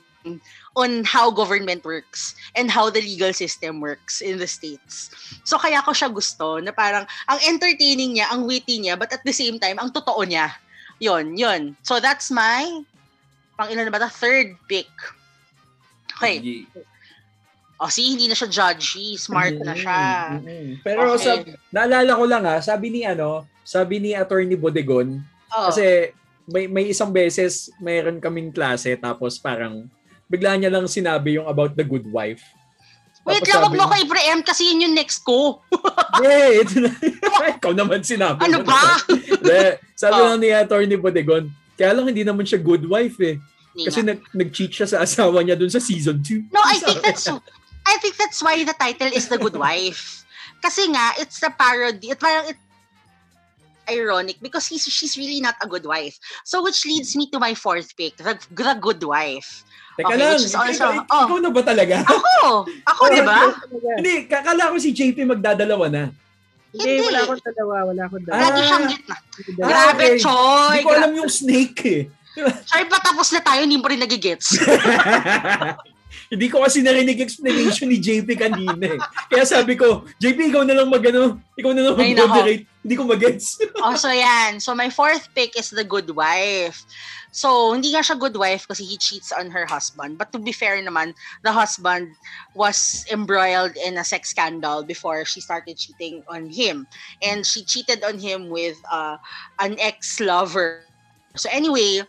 on 0.75 1.03
how 1.03 1.31
government 1.31 1.83
works 1.83 2.35
and 2.55 2.69
how 2.69 2.89
the 2.89 3.01
legal 3.01 3.33
system 3.33 3.79
works 3.79 4.21
in 4.21 4.37
the 4.37 4.47
states. 4.47 5.09
So 5.43 5.57
kaya 5.57 5.81
ko 5.81 5.91
siya 5.91 6.11
gusto 6.11 6.59
na 6.59 6.71
parang 6.71 7.07
ang 7.27 7.39
entertaining 7.47 8.19
niya, 8.19 8.31
ang 8.31 8.45
witty 8.45 8.79
niya, 8.83 8.99
but 8.99 9.11
at 9.11 9.23
the 9.23 9.33
same 9.33 9.59
time, 9.59 9.79
ang 9.79 9.91
totoo 9.91 10.21
niya. 10.27 10.51
Yon, 10.99 11.35
yon. 11.39 11.75
So 11.81 11.99
that's 11.99 12.29
my 12.29 12.83
pang 13.57 13.69
ilan 13.73 13.89
na 13.89 13.93
ba? 13.93 14.01
The 14.01 14.11
third 14.11 14.55
pick. 14.69 14.91
Okay. 16.17 16.39
Ye- 16.39 16.67
O 17.81 17.89
see, 17.89 18.13
hindi 18.13 18.29
na 18.29 18.37
siya 18.37 18.45
judgy. 18.45 19.17
Smart 19.17 19.57
na 19.57 19.73
siya. 19.73 20.37
Mm, 20.37 20.45
mm, 20.45 20.45
mm. 20.45 20.71
Pero 20.85 20.99
Okay. 21.11 21.23
sa, 21.25 21.31
naalala 21.73 22.11
ko 22.13 22.23
lang 22.29 22.43
ha, 22.45 22.61
sabi 22.61 22.93
ni 22.93 23.01
ano, 23.01 23.49
sabi 23.65 23.97
ni 23.97 24.13
Attorney 24.13 24.53
Bodegon, 24.53 25.17
Oh. 25.49 25.65
kasi 25.67 26.13
may, 26.45 26.69
may 26.69 26.93
isang 26.93 27.09
beses, 27.09 27.73
mayroon 27.81 28.21
kaming 28.21 28.53
klase, 28.53 28.93
tapos 28.95 29.41
parang, 29.41 29.89
bigla 30.29 30.53
niya 30.55 30.69
lang 30.69 30.85
sinabi 30.85 31.41
yung 31.41 31.49
about 31.49 31.73
the 31.73 31.81
good 31.81 32.05
wife. 32.05 32.45
Wait 33.21 33.41
Tapos 33.41 33.49
lang, 33.49 33.63
wag 33.65 33.75
mo 33.75 33.85
ko 33.85 33.95
i-preempt 33.97 34.45
kasi 34.45 34.69
yun 34.69 34.85
yung 34.89 34.95
next 34.97 35.21
ko. 35.21 35.61
Na. 36.21 36.53
Ikaw 37.57 37.73
naman 37.73 38.01
sinabi. 38.01 38.41
Ano 38.41 38.61
ba? 38.61 38.77
naman. 38.77 39.25
Hindi, 39.25 39.59
sabi 39.93 40.17
Oh. 40.17 40.25
lang 40.29 40.37
ni 40.41 40.49
Attorney 40.49 40.97
Bodegon, 40.97 41.49
kaya 41.73 41.93
lang 41.93 42.09
hindi 42.09 42.21
naman 42.21 42.45
siya 42.45 42.57
good 42.57 42.85
wife 42.85 43.17
eh. 43.21 43.37
Hindi 43.73 43.85
Kasi 43.89 43.99
nga. 44.01 44.09
nag, 44.13 44.19
nag-cheat 44.33 44.71
siya 44.73 44.87
sa 44.89 44.97
asawa 45.01 45.41
niya 45.41 45.57
dun 45.57 45.69
sa 45.69 45.77
season 45.77 46.17
2. 46.21 46.49
No, 46.49 46.61
I 46.61 46.77
think 46.77 47.01
that's 47.05 47.25
I 47.87 47.97
think 47.97 48.17
that's 48.17 48.41
why 48.41 48.63
the 48.63 48.73
title 48.73 49.09
is 49.11 49.27
The 49.27 49.37
Good 49.37 49.55
Wife. 49.65 50.23
Kasi 50.61 50.87
nga, 50.89 51.17
it's 51.17 51.41
a 51.41 51.49
parody. 51.49 52.13
It 52.13 52.19
parang 52.19 52.49
it 52.53 52.59
ironic 53.89 54.37
because 54.39 54.67
he's 54.67 54.85
she's 54.85 55.17
really 55.17 55.41
not 55.41 55.57
a 55.59 55.67
good 55.67 55.83
wife. 55.83 56.15
So 56.45 56.61
which 56.63 56.85
leads 56.85 57.17
me 57.17 57.27
to 57.33 57.41
my 57.41 57.57
fourth 57.57 57.91
pick, 57.97 58.15
the, 58.15 58.37
the 58.53 58.77
good 58.79 59.01
wife. 59.03 59.65
Teka 59.97 60.05
Okay, 60.07 60.17
lang, 60.21 60.37
which 60.37 60.47
is 60.47 60.55
also- 60.55 60.95
ikaw, 60.95 61.03
oh. 61.11 61.23
ikaw 61.27 61.37
na 61.41 61.49
ba 61.51 61.61
talaga? 61.65 61.95
Ako! 62.07 62.63
Ako, 62.87 63.01
di 63.11 63.21
ba? 63.25 63.51
Hindi, 63.99 64.29
kakala 64.31 64.71
ko 64.71 64.77
si 64.79 64.93
JP 64.95 65.35
magdadalawa 65.35 65.85
na. 65.91 66.03
Hindi, 66.71 66.87
Hindi. 66.87 67.03
wala 67.09 67.19
akong 67.25 67.43
dalawa, 67.43 67.75
wala 67.91 68.01
akong 68.07 68.23
Ah. 68.23 68.27
dalawa. 68.31 68.39
Lagi 68.47 68.61
siyang 68.63 68.85
gitna. 68.87 69.15
Dalawa. 69.59 69.67
Grabe, 69.67 70.05
okay. 70.07 70.19
Choy! 70.21 70.71
Hindi 70.71 70.85
ko 70.85 70.91
alam 70.95 71.11
yung 71.17 71.31
snake 71.33 71.79
eh. 71.83 72.01
Choy, 72.63 72.83
patapos 72.87 73.27
na 73.35 73.41
tayo, 73.43 73.59
hindi 73.59 73.75
mo 73.75 73.87
rin 73.91 73.99
nagigets. 73.99 74.55
Hindi 76.31 76.47
ko 76.47 76.63
kasi 76.63 76.79
narinig 76.79 77.19
explanation 77.19 77.91
ni 77.91 77.99
JP 77.99 78.39
kanina 78.39 78.79
eh. 78.87 78.99
Kaya 79.27 79.43
sabi 79.43 79.75
ko, 79.75 80.07
JP, 80.15 80.47
ikaw 80.47 80.63
na 80.63 80.79
lang 80.79 80.87
mag-ano, 80.87 81.35
ikaw 81.59 81.75
na 81.75 81.83
lang 81.83 81.99
mag-moderate. 81.99 82.63
Hindi 82.87 82.95
ko 82.95 83.03
mag-gets. 83.03 83.59
oh, 83.83 83.99
so 83.99 84.07
yan. 84.07 84.63
So 84.63 84.71
my 84.71 84.87
fourth 84.87 85.27
pick 85.35 85.59
is 85.59 85.75
the 85.75 85.83
good 85.83 86.07
wife. 86.15 86.87
So, 87.31 87.71
hindi 87.71 87.95
nga 87.95 88.03
siya 88.03 88.19
good 88.19 88.35
wife 88.35 88.67
kasi 88.67 88.83
he 88.83 88.99
cheats 88.99 89.31
on 89.31 89.51
her 89.51 89.63
husband. 89.63 90.19
But 90.19 90.35
to 90.35 90.39
be 90.39 90.51
fair 90.51 90.75
naman, 90.83 91.15
the 91.43 91.51
husband 91.51 92.11
was 92.55 93.07
embroiled 93.07 93.75
in 93.79 93.95
a 93.99 94.03
sex 94.03 94.35
scandal 94.35 94.83
before 94.83 95.23
she 95.23 95.39
started 95.39 95.79
cheating 95.79 96.23
on 96.27 96.51
him. 96.51 96.87
And 97.23 97.47
she 97.47 97.63
cheated 97.63 98.03
on 98.03 98.19
him 98.19 98.51
with 98.51 98.75
uh, 98.91 99.15
an 99.59 99.79
ex-lover. 99.79 100.83
So 101.39 101.47
anyway, 101.51 102.03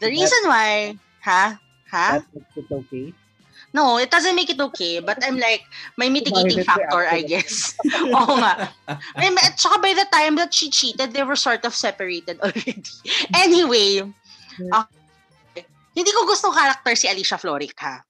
the 0.00 0.08
reason 0.12 0.44
why, 0.44 1.00
ha? 1.24 1.56
Ha? 1.88 2.20
That 2.20 2.28
makes 2.36 2.56
it 2.56 2.68
okay. 2.68 3.16
No, 3.76 4.00
it 4.00 4.08
doesn't 4.08 4.32
make 4.32 4.48
it 4.48 4.56
okay. 4.72 5.04
But 5.04 5.20
I'm 5.20 5.36
like, 5.36 5.68
may 6.00 6.08
mitigating 6.08 6.64
factor, 6.64 7.04
I 7.04 7.20
guess. 7.20 7.76
Oo 8.16 8.40
nga. 8.40 8.72
May, 9.20 9.28
at 9.36 9.60
saka 9.60 9.76
by 9.84 9.92
the 9.92 10.08
time 10.08 10.40
that 10.40 10.56
she 10.56 10.72
cheated, 10.72 11.12
they 11.12 11.20
were 11.20 11.36
sort 11.36 11.60
of 11.68 11.76
separated 11.76 12.40
already. 12.44 12.80
Anyway, 13.36 14.00
okay. 14.56 15.64
hindi 15.92 16.08
ko 16.08 16.24
gustong 16.24 16.56
character 16.56 16.96
si 16.96 17.04
Alicia 17.04 17.36
Florrick, 17.36 17.76
ha? 17.84 18.00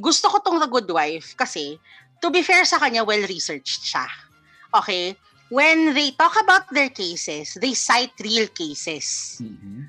Gusto 0.00 0.32
ko 0.32 0.40
tong 0.40 0.56
The 0.56 0.72
Good 0.72 0.88
Wife 0.88 1.36
kasi, 1.36 1.76
to 2.24 2.32
be 2.32 2.40
fair 2.40 2.64
sa 2.64 2.80
kanya, 2.80 3.04
well-researched 3.04 3.84
siya. 3.84 4.08
Okay? 4.72 5.20
When 5.50 5.98
they 5.98 6.14
talk 6.14 6.38
about 6.38 6.70
their 6.70 6.88
cases, 6.88 7.58
they 7.58 7.74
cite 7.74 8.14
real 8.22 8.46
cases. 8.46 9.42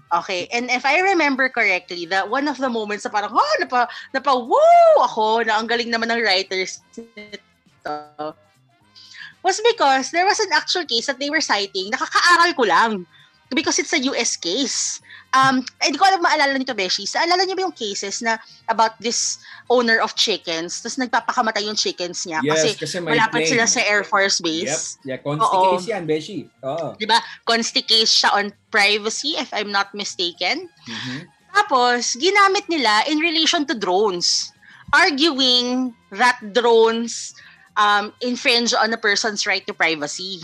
Okay, 0.10 0.50
and 0.50 0.74
if 0.74 0.82
I 0.90 1.06
remember 1.14 1.50
correctly, 1.54 2.10
that 2.10 2.34
one 2.34 2.50
of 2.50 2.58
the 2.58 2.70
moments 2.70 3.06
na 3.06 3.14
parang, 3.14 3.30
oh, 3.30 3.56
napa, 3.62 3.86
napa, 4.10 4.34
woo 4.34 4.96
ako, 5.06 5.46
na 5.46 5.62
ang 5.62 5.70
galing 5.70 5.94
naman 5.94 6.10
ng 6.10 6.26
writers 6.26 6.82
nito, 6.98 8.34
was 9.46 9.62
because 9.62 10.10
there 10.10 10.26
was 10.26 10.42
an 10.42 10.50
actual 10.50 10.86
case 10.86 11.06
that 11.06 11.22
they 11.22 11.30
were 11.30 11.46
citing, 11.46 11.94
nakakaaral 11.94 12.58
ko 12.58 12.64
lang. 12.66 13.06
Because 13.54 13.78
it's 13.78 13.94
a 13.94 14.02
US 14.10 14.38
case. 14.38 14.98
Um, 15.32 15.64
eh, 15.80 15.88
di 15.88 15.96
ko 15.96 16.04
alam 16.04 16.20
maalala 16.20 16.60
nito, 16.60 16.76
Beshi. 16.76 17.08
Sa 17.08 17.24
alala 17.24 17.48
niyo 17.48 17.56
ba 17.56 17.64
yung 17.64 17.76
cases 17.76 18.20
na 18.20 18.36
about 18.68 19.00
this 19.00 19.40
owner 19.72 20.04
of 20.04 20.12
chickens, 20.20 20.84
tapos 20.84 21.00
nagpapakamatay 21.00 21.64
yung 21.64 21.80
chickens 21.80 22.28
niya 22.28 22.44
kasi 22.44 22.76
kasi 22.76 23.00
may 23.00 23.16
malapit 23.16 23.48
plane. 23.48 23.52
sila 23.56 23.64
sa 23.64 23.80
Air 23.88 24.04
Force 24.04 24.44
Yep. 24.44 24.46
Base. 24.46 25.00
Yeah, 25.08 25.24
consti 25.24 25.56
Oo. 25.56 25.80
case 25.80 25.88
yan, 25.88 26.04
Beshi. 26.04 26.52
Oo. 26.68 27.00
Di 27.00 27.08
ba? 27.08 27.24
Consti 27.48 27.80
case 27.80 28.12
siya 28.12 28.36
on 28.36 28.52
privacy, 28.68 29.40
if 29.40 29.56
I'm 29.56 29.72
not 29.72 29.96
mistaken. 29.96 30.68
Mhm. 30.68 31.32
Tapos, 31.56 32.20
ginamit 32.20 32.68
nila 32.68 33.08
in 33.08 33.24
relation 33.24 33.64
to 33.68 33.76
drones. 33.76 34.52
Arguing 34.92 35.96
that 36.12 36.40
drones 36.52 37.32
um, 37.80 38.12
infringe 38.20 38.74
on 38.76 38.92
a 38.92 39.00
person's 39.00 39.48
right 39.48 39.64
to 39.68 39.74
privacy. 39.74 40.44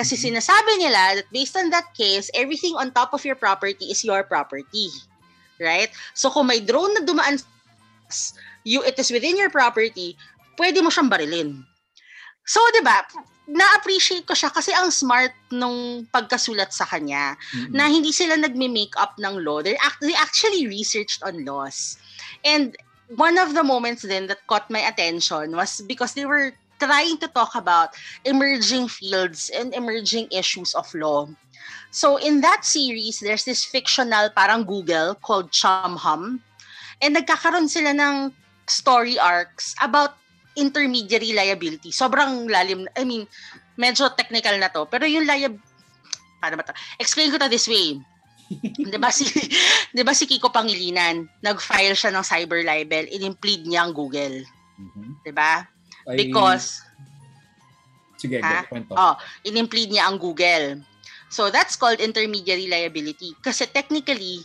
Kasi 0.00 0.16
Mhm. 0.16 0.22
sinasabi 0.32 0.72
nila 0.80 1.20
that 1.20 1.28
based 1.28 1.52
on 1.60 1.68
that 1.68 1.92
case, 1.92 2.32
everything 2.32 2.72
on 2.72 2.88
top 2.88 3.12
of 3.12 3.20
your 3.28 3.36
property 3.36 3.92
is 3.92 4.00
your 4.00 4.24
property. 4.24 4.88
Right? 5.60 5.92
So 6.16 6.32
kung 6.32 6.48
may 6.48 6.64
drone 6.64 6.96
na 6.96 7.04
dumaan 7.04 7.36
you 8.64 8.80
it 8.80 8.96
is 8.96 9.12
within 9.12 9.36
your 9.36 9.52
property, 9.52 10.16
pwede 10.56 10.80
mo 10.80 10.88
siyang 10.88 11.12
barilin. 11.12 11.60
So, 12.48 12.58
'di 12.72 12.80
ba? 12.80 13.04
Na-appreciate 13.50 14.24
ko 14.24 14.34
siya 14.34 14.50
kasi 14.50 14.70
ang 14.72 14.88
smart 14.94 15.34
nung 15.52 16.06
pagkasulat 16.08 16.70
sa 16.72 16.86
kanya 16.88 17.34
Mhm. 17.52 17.74
na 17.74 17.90
hindi 17.90 18.10
sila 18.14 18.38
nagme-make 18.40 18.94
up 18.96 19.18
ng 19.20 19.42
law. 19.42 19.60
They, 19.60 19.74
act- 19.78 20.02
they 20.02 20.14
actually 20.14 20.70
researched 20.70 21.20
on 21.26 21.44
laws. 21.44 21.98
And 22.46 22.72
one 23.18 23.38
of 23.42 23.58
the 23.58 23.66
moments 23.66 24.06
then 24.06 24.30
that 24.30 24.46
caught 24.46 24.70
my 24.70 24.86
attention 24.86 25.50
was 25.54 25.82
because 25.82 26.14
they 26.14 26.24
were 26.26 26.54
trying 26.80 27.20
to 27.20 27.28
talk 27.28 27.54
about 27.54 27.92
emerging 28.24 28.88
fields 28.88 29.52
and 29.52 29.76
emerging 29.76 30.26
issues 30.32 30.74
of 30.74 30.88
law. 30.96 31.28
So 31.90 32.16
in 32.16 32.40
that 32.40 32.64
series, 32.64 33.20
there's 33.20 33.44
this 33.44 33.64
fictional 33.64 34.30
parang 34.32 34.64
Google 34.64 35.14
called 35.20 35.52
Chumhum. 35.52 36.40
And 37.00 37.16
nagkakaroon 37.16 37.68
sila 37.68 37.92
ng 37.92 38.32
story 38.66 39.18
arcs 39.18 39.74
about 39.82 40.16
intermediary 40.54 41.32
liability. 41.34 41.90
Sobrang 41.90 42.46
lalim. 42.46 42.86
I 42.96 43.04
mean, 43.04 43.26
medyo 43.78 44.10
technical 44.14 44.56
na 44.58 44.68
to. 44.72 44.86
Pero 44.86 45.06
yung 45.06 45.26
liab... 45.26 45.58
Paano 46.40 46.56
ba 46.56 46.64
to? 46.64 46.74
Explain 46.98 47.30
ko 47.30 47.38
to 47.38 47.50
this 47.50 47.68
way. 47.68 48.00
'Di 48.90 48.98
ba 48.98 49.14
si 49.14 49.30
'di 49.94 50.02
ba 50.02 50.10
si 50.10 50.26
Kiko 50.26 50.50
Pangilinan, 50.50 51.30
nag-file 51.38 51.94
siya 51.94 52.10
ng 52.10 52.26
cyber 52.26 52.66
libel, 52.66 53.06
in-implead 53.06 53.62
niya 53.62 53.86
ang 53.86 53.94
Google, 53.94 54.42
Mhm. 54.74 55.22
'di 55.22 55.30
ba? 55.30 55.62
Ay, 56.10 56.16
Because 56.26 56.82
Sige, 58.20 58.36
Ha? 58.44 58.68
go, 58.68 58.76
kwento. 58.76 58.92
Oh, 58.92 59.16
in-implead 59.48 59.96
niya 59.96 60.12
ang 60.12 60.20
Google. 60.20 60.84
So 61.32 61.48
that's 61.48 61.78
called 61.78 62.04
intermediary 62.04 62.68
liability. 62.68 63.32
Kasi 63.40 63.64
technically, 63.64 64.44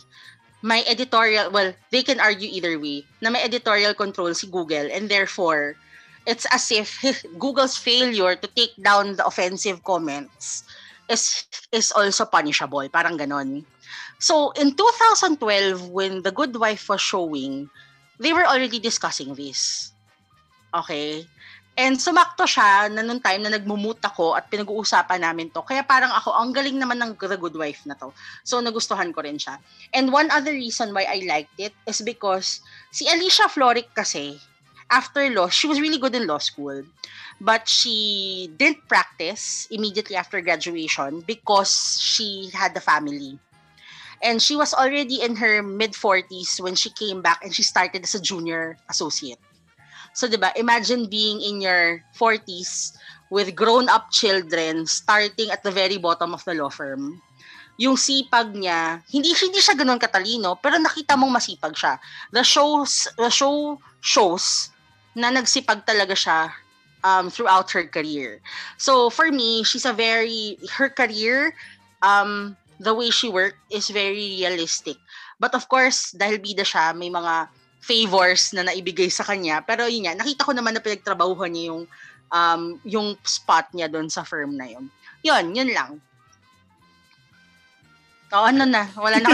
may 0.64 0.80
editorial, 0.88 1.52
well, 1.52 1.76
they 1.92 2.00
can 2.00 2.16
argue 2.16 2.48
either 2.48 2.80
way, 2.80 3.04
na 3.20 3.28
may 3.28 3.44
editorial 3.44 3.92
control 3.92 4.32
si 4.32 4.48
Google 4.48 4.88
and 4.88 5.12
therefore, 5.12 5.76
it's 6.24 6.48
as 6.48 6.72
if 6.72 7.04
Google's 7.42 7.76
failure 7.76 8.34
to 8.34 8.48
take 8.56 8.72
down 8.80 9.20
the 9.20 9.26
offensive 9.28 9.84
comments 9.84 10.64
is 11.06 11.44
is 11.70 11.92
also 11.92 12.24
punishable. 12.26 12.82
Parang 12.88 13.20
ganon. 13.20 13.62
So, 14.18 14.50
in 14.56 14.72
2012, 14.72 15.92
when 15.92 16.24
The 16.24 16.32
Good 16.32 16.56
Wife 16.56 16.88
was 16.88 17.04
showing, 17.04 17.68
they 18.18 18.32
were 18.32 18.48
already 18.48 18.80
discussing 18.80 19.36
this. 19.36 19.92
Okay? 20.72 21.28
And 21.76 22.00
sumakto 22.00 22.48
siya 22.48 22.88
na 22.88 23.04
nung 23.04 23.20
time 23.20 23.44
na 23.44 23.52
nagmumute 23.52 24.00
ako 24.00 24.32
at 24.32 24.48
pinag-uusapan 24.48 25.20
namin 25.20 25.52
to. 25.52 25.60
Kaya 25.60 25.84
parang 25.84 26.08
ako, 26.08 26.32
ang 26.32 26.48
galing 26.56 26.80
naman 26.80 26.96
ng 26.96 27.12
The 27.20 27.36
Good 27.36 27.52
Wife 27.52 27.84
na 27.84 27.92
to. 28.00 28.16
So 28.48 28.64
nagustuhan 28.64 29.12
ko 29.12 29.20
rin 29.20 29.36
siya. 29.36 29.60
And 29.92 30.08
one 30.08 30.32
other 30.32 30.56
reason 30.56 30.96
why 30.96 31.04
I 31.04 31.20
liked 31.28 31.52
it 31.60 31.76
is 31.84 32.00
because 32.00 32.64
si 32.88 33.04
Alicia 33.04 33.52
Florrick 33.52 33.92
kasi, 33.92 34.40
after 34.88 35.28
law, 35.28 35.52
she 35.52 35.68
was 35.68 35.76
really 35.76 36.00
good 36.00 36.16
in 36.16 36.24
law 36.24 36.40
school. 36.40 36.80
But 37.44 37.68
she 37.68 38.48
didn't 38.56 38.88
practice 38.88 39.68
immediately 39.68 40.16
after 40.16 40.40
graduation 40.40 41.28
because 41.28 42.00
she 42.00 42.48
had 42.56 42.72
a 42.72 42.80
family. 42.80 43.36
And 44.24 44.40
she 44.40 44.56
was 44.56 44.72
already 44.72 45.20
in 45.20 45.36
her 45.36 45.60
mid-40s 45.60 46.56
when 46.64 46.72
she 46.72 46.88
came 46.88 47.20
back 47.20 47.44
and 47.44 47.52
she 47.52 47.60
started 47.60 48.00
as 48.00 48.16
a 48.16 48.22
junior 48.24 48.80
associate. 48.88 49.36
So, 50.16 50.24
di 50.24 50.40
ba, 50.40 50.48
imagine 50.56 51.12
being 51.12 51.44
in 51.44 51.60
your 51.60 52.00
40s 52.16 52.96
with 53.28 53.52
grown-up 53.52 54.08
children 54.08 54.88
starting 54.88 55.52
at 55.52 55.60
the 55.60 55.68
very 55.68 56.00
bottom 56.00 56.32
of 56.32 56.40
the 56.48 56.56
law 56.56 56.72
firm. 56.72 57.20
Yung 57.76 58.00
sipag 58.00 58.56
niya, 58.56 59.04
hindi, 59.12 59.36
hindi 59.36 59.60
siya 59.60 59.76
ganun 59.76 60.00
katalino, 60.00 60.56
pero 60.56 60.80
nakita 60.80 61.20
mong 61.20 61.36
masipag 61.36 61.76
siya. 61.76 62.00
The 62.32 62.40
shows, 62.40 63.04
the 63.20 63.28
show 63.28 63.76
shows 64.00 64.72
na 65.12 65.28
nagsipag 65.28 65.84
talaga 65.84 66.16
siya 66.16 66.48
um, 67.04 67.28
throughout 67.28 67.68
her 67.76 67.84
career. 67.84 68.40
So, 68.80 69.12
for 69.12 69.28
me, 69.28 69.68
she's 69.68 69.84
a 69.84 69.92
very, 69.92 70.56
her 70.80 70.88
career, 70.88 71.52
um, 72.00 72.56
the 72.80 72.96
way 72.96 73.12
she 73.12 73.28
worked 73.28 73.60
is 73.68 73.92
very 73.92 74.40
realistic. 74.40 74.96
But 75.36 75.52
of 75.52 75.68
course, 75.68 76.16
dahil 76.16 76.40
bida 76.40 76.64
siya, 76.64 76.96
may 76.96 77.12
mga 77.12 77.52
favors 77.86 78.50
na 78.50 78.66
naibigay 78.66 79.06
sa 79.06 79.22
kanya. 79.22 79.62
Pero 79.62 79.86
yun 79.86 80.10
nga, 80.10 80.18
nakita 80.18 80.42
ko 80.42 80.50
naman 80.50 80.74
na 80.74 80.82
pinagtrabahuhan 80.82 81.54
niya 81.54 81.70
yung 81.70 81.82
um, 82.34 82.62
yung 82.82 83.14
spot 83.22 83.70
niya 83.70 83.86
doon 83.86 84.10
sa 84.10 84.26
firm 84.26 84.58
na 84.58 84.66
yun. 84.66 84.90
Yun, 85.22 85.54
yun 85.54 85.70
lang. 85.70 86.02
O 88.26 88.42
ano 88.42 88.66
na, 88.66 88.90
wala 88.98 89.22
na. 89.22 89.30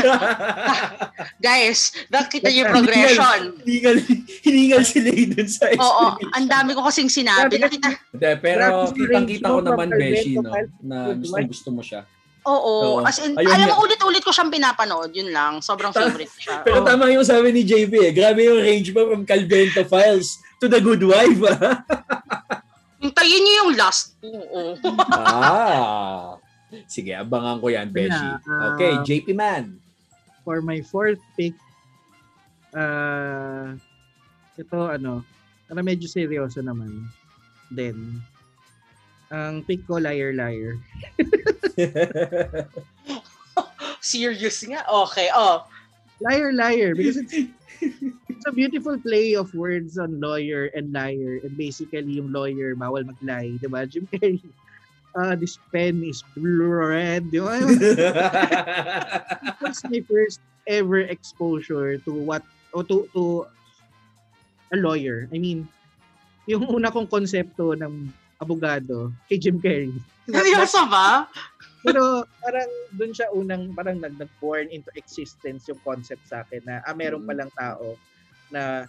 Guys, 1.43 1.97
nakita 2.13 2.53
niyo 2.53 2.69
yung 2.69 2.73
progression. 2.77 3.41
hiningal, 3.65 3.97
hiningal 4.45 4.83
sila 4.85 5.09
dun 5.09 5.49
sa 5.49 5.73
Oo, 5.81 6.21
ang 6.37 6.47
dami 6.47 6.77
ko 6.77 6.85
kasing 6.85 7.09
sinabi. 7.09 7.57
Nakita, 7.57 7.89
Hindi, 7.89 8.31
pero 8.45 8.93
kitang-kita 8.93 9.49
ko 9.49 9.61
naman, 9.65 9.89
Beshi, 9.97 10.37
no, 10.37 10.53
na 10.85 11.17
gusto, 11.17 11.41
gusto 11.41 11.69
mo 11.73 11.81
siya. 11.81 12.05
Oo. 12.47 12.99
Oo. 12.99 13.07
As 13.07 13.23
in, 13.23 13.35
Ayun 13.35 13.51
alam 13.51 13.67
mo, 13.71 13.87
ulit-ulit 13.87 14.23
ko 14.23 14.35
siyang 14.35 14.51
pinapanood. 14.51 15.15
Yun 15.15 15.31
lang. 15.31 15.63
Sobrang 15.63 15.95
Ta- 15.95 16.07
favorite 16.07 16.31
ko 16.31 16.39
siya. 16.43 16.57
Pero 16.67 16.83
Oo. 16.83 16.87
tama 16.87 17.11
yung 17.11 17.27
sabi 17.27 17.55
ni 17.55 17.63
JP 17.63 17.93
eh. 17.99 18.13
Grabe 18.13 18.43
yung 18.43 18.59
range 18.59 18.91
mo 18.91 19.07
from 19.07 19.23
Calvento 19.23 19.83
Files 19.87 20.39
to 20.59 20.67
The 20.67 20.83
Good 20.83 21.03
Wife. 21.03 21.41
ah. 21.49 21.83
Hintayin 23.03 23.43
niyo 23.43 23.55
yung 23.67 23.73
last. 23.75 24.15
Oo. 24.23 24.79
ah. 25.15 26.39
Sige, 26.89 27.13
abangan 27.13 27.61
ko 27.61 27.69
yan, 27.69 27.93
Beshi. 27.93 28.15
Yeah, 28.15 28.39
uh, 28.49 28.75
Okay, 28.75 28.93
JP 29.05 29.37
Man. 29.37 29.77
For 30.43 30.59
my 30.65 30.81
fourth 30.83 31.21
pick, 31.37 31.55
uh, 32.73 33.77
ito 34.57 34.79
ano, 34.81 35.23
para 35.69 35.81
medyo 35.85 36.09
seryoso 36.09 36.65
naman. 36.65 37.07
Then, 37.69 38.21
ang 39.33 39.65
pick 39.65 39.81
ko, 39.89 39.97
Liar 39.97 40.37
Liar. 40.37 40.77
Serious 44.05 44.61
nga? 44.69 44.85
Okay, 44.85 45.33
oh. 45.33 45.65
Liar 46.21 46.53
Liar 46.53 46.95
because 46.95 47.17
it's, 47.17 47.35
it's 47.83 48.47
a 48.47 48.53
beautiful 48.53 48.95
play 49.01 49.35
of 49.35 49.51
words 49.57 49.99
on 49.99 50.21
lawyer 50.23 50.71
and 50.77 50.93
liar 50.95 51.43
and 51.43 51.57
basically 51.57 52.21
yung 52.21 52.31
lawyer 52.31 52.77
bawal 52.77 53.03
mag-lie, 53.03 53.59
di 53.59 53.67
ba? 53.67 53.89
Jim 53.89 54.07
Carrey, 54.07 54.39
uh, 55.19 55.35
this 55.41 55.59
pen 55.75 56.05
is 56.05 56.23
red, 56.37 57.27
di 57.33 57.41
ba? 57.41 57.59
It 59.51 59.59
was 59.65 59.83
my 59.89 60.05
first 60.07 60.39
ever 60.69 61.03
exposure 61.03 61.99
to 62.07 62.13
what, 62.13 62.45
o 62.71 62.87
to, 62.87 63.09
to 63.17 63.49
a 64.71 64.77
lawyer. 64.79 65.27
I 65.35 65.43
mean, 65.43 65.67
yung 66.47 66.71
una 66.71 66.91
kong 66.95 67.11
konsepto 67.11 67.75
ng 67.75 68.15
abogado 68.43 69.15
kay 69.31 69.39
Jim 69.39 69.63
Carrey. 69.63 69.95
Seryoso 70.27 70.83
ba? 70.91 71.31
Pero 71.83 72.27
parang 72.43 72.71
doon 72.95 73.13
siya 73.15 73.31
unang 73.35 73.75
parang 73.75 73.99
nag 73.99 74.15
nag-born 74.19 74.71
into 74.71 74.91
existence 74.99 75.67
yung 75.67 75.79
concept 75.83 76.23
sa 76.27 76.47
akin 76.47 76.63
na 76.67 76.83
ah, 76.87 76.95
meron 76.95 77.27
palang 77.27 77.51
tao 77.55 77.99
na 78.51 78.87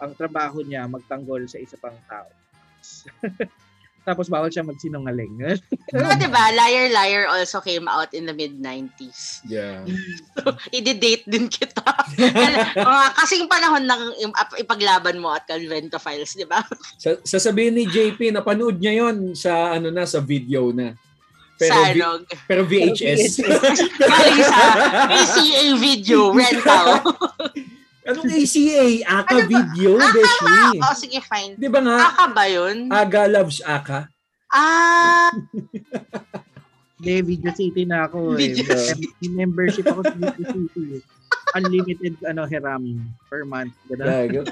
ang 0.00 0.12
trabaho 0.16 0.64
niya 0.64 0.88
magtanggol 0.88 1.44
sa 1.48 1.60
isa 1.60 1.76
pang 1.76 1.96
tao. 2.08 2.28
Tapos 4.00 4.26
bawal 4.26 4.48
siya 4.48 4.64
magsinungaling. 4.64 5.60
Pero 5.92 6.08
diba, 6.16 6.42
Liar 6.50 6.88
Liar 6.88 7.24
also 7.28 7.60
came 7.60 7.84
out 7.84 8.10
in 8.10 8.24
the 8.24 8.32
mid-90s. 8.32 9.44
yeah. 9.44 9.84
I-date 10.76 11.28
din 11.28 11.46
kita. 11.46 11.84
Mga 12.74 13.06
kasing 13.14 13.44
panahon 13.44 13.84
ng 13.84 14.02
ip- 14.24 14.58
ipaglaban 14.58 15.20
mo 15.20 15.36
at 15.36 15.44
Calvento 15.44 16.00
Files, 16.00 16.32
di 16.32 16.48
ba? 16.48 16.64
Sa- 16.96 17.20
sasabihin 17.22 17.76
ni 17.76 17.84
JP, 17.84 18.32
napanood 18.32 18.80
niya 18.80 19.04
yon 19.04 19.36
sa 19.36 19.76
ano 19.76 19.92
na, 19.92 20.08
sa 20.08 20.18
video 20.18 20.72
na. 20.72 20.96
Pero, 21.60 21.76
Sa 21.76 21.92
vi- 21.92 22.00
ano, 22.00 22.24
pero 22.48 22.62
VHS. 22.64 23.44
galing 24.00 24.40
sa 24.40 24.58
ACA 25.12 25.64
video 25.76 26.32
rental. 26.32 27.04
Anong 28.02 28.32
ACA? 28.32 28.82
Aka 29.04 29.28
Ano 29.30 29.40
ba? 29.40 29.50
video, 29.50 29.90
Aka 29.94 30.08
Beshi. 30.10 30.54
oh, 30.78 30.96
sige, 30.96 31.18
fine. 31.20 31.52
Di 31.54 31.68
ba 31.68 31.80
nga? 31.80 31.96
Aka 32.06 32.24
ba 32.30 32.44
yun? 32.46 32.88
Aga 32.88 33.22
loves 33.26 33.60
Aka. 33.62 34.08
Ah, 34.50 35.30
Hindi, 37.00 37.14
Video 37.24 37.48
City 37.50 37.84
na 37.84 38.04
ako. 38.04 38.36
Eh. 38.36 38.52
Video 38.52 38.64
May 39.22 39.44
membership 39.44 39.88
ako 39.88 40.04
sa 40.04 40.12
Video 40.12 40.44
City. 40.46 40.82
eh. 40.96 41.02
Unlimited 41.50 42.14
ano 42.22 42.44
hiram 42.44 42.82
per 43.26 43.42
month. 43.42 43.72
Ganun. 43.88 44.46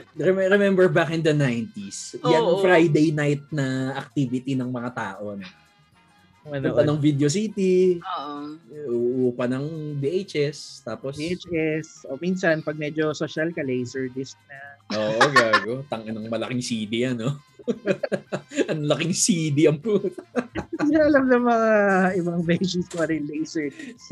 Remember 0.51 0.89
back 0.89 1.13
in 1.13 1.21
the 1.21 1.31
90s, 1.31 2.19
yan 2.19 2.43
Oo. 2.43 2.59
Friday 2.59 3.13
night 3.13 3.45
na 3.51 3.95
activity 3.95 4.57
ng 4.57 4.67
mga 4.67 4.91
tao. 4.93 5.37
Ano, 6.49 6.73
Punta 6.73 6.85
ng 6.87 7.01
Video 7.01 7.29
City, 7.29 8.01
oo. 8.01 8.57
uupa 8.89 9.45
ng 9.45 9.97
VHS, 10.01 10.81
tapos... 10.81 11.21
VHS. 11.21 12.09
O 12.09 12.17
minsan, 12.17 12.65
pag 12.65 12.81
medyo 12.81 13.13
social 13.13 13.53
ka, 13.53 13.61
laser 13.61 14.09
disc 14.09 14.41
na. 14.49 14.57
Oo, 14.97 15.21
gago. 15.29 15.73
Tangin 15.93 16.17
ng 16.17 16.33
malaking 16.33 16.65
CD 16.65 17.05
yan, 17.05 17.21
no? 17.21 17.37
ang 18.73 18.89
laking 18.89 19.13
CD 19.13 19.69
ang 19.69 19.77
puto. 19.77 20.09
Hindi 20.81 20.97
na 20.97 21.05
alam 21.05 21.25
ng 21.29 21.45
mga 21.45 21.69
ibang 22.17 22.41
beshies 22.41 22.89
ko 22.89 23.05
rin 23.05 23.29
laser 23.29 23.69
disc. 23.69 24.09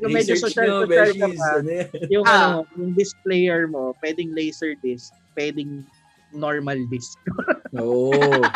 Kung 0.00 0.14
medyo 0.14 0.38
social, 0.40 0.64
nyo, 0.64 0.88
social 0.88 1.12
ka 1.12 1.28
pa, 1.36 1.48
Ano 1.60 1.70
yung 2.08 2.24
Ah. 2.24 2.32
ano, 2.32 2.70
yung 2.80 2.96
disc 2.96 3.12
player 3.20 3.68
mo, 3.68 3.92
pwedeng 4.00 4.32
laser 4.32 4.72
disc, 4.80 5.12
pwedeng 5.36 5.84
normal 6.32 6.80
disc. 6.88 7.20
Oo. 7.76 8.16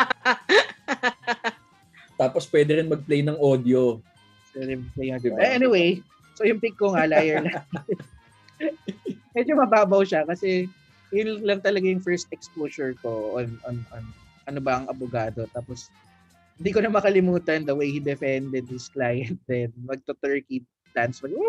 Tapos 2.21 2.45
pwede 2.53 2.77
rin 2.77 2.85
mag-play 2.85 3.25
ng 3.25 3.41
audio. 3.41 3.97
So, 4.53 4.61
ko. 4.61 4.77
Diba? 4.93 5.41
Eh, 5.41 5.57
anyway, 5.57 5.97
so 6.37 6.45
yung 6.45 6.61
pick 6.61 6.77
ko 6.77 6.93
nga, 6.93 7.09
liar 7.09 7.41
na. 7.41 7.65
medyo 9.33 9.57
mababaw 9.57 10.05
siya 10.05 10.21
kasi 10.29 10.69
yun 11.09 11.41
lang 11.41 11.65
talaga 11.65 11.87
yung 11.87 12.03
first 12.03 12.29
exposure 12.29 12.93
ko 13.01 13.41
on, 13.41 13.57
on, 13.65 13.81
on 13.89 14.05
ano 14.45 14.59
ba 14.61 14.77
ang 14.77 14.85
abogado. 14.85 15.49
Tapos, 15.49 15.89
hindi 16.61 16.69
ko 16.69 16.79
na 16.85 16.93
makalimutan 16.93 17.65
the 17.65 17.73
way 17.73 17.89
he 17.89 17.97
defended 17.97 18.69
his 18.69 18.85
client 18.93 19.41
then 19.49 19.73
magto-turkey 19.81 20.61
dance. 20.93 21.25
Mag- 21.25 21.33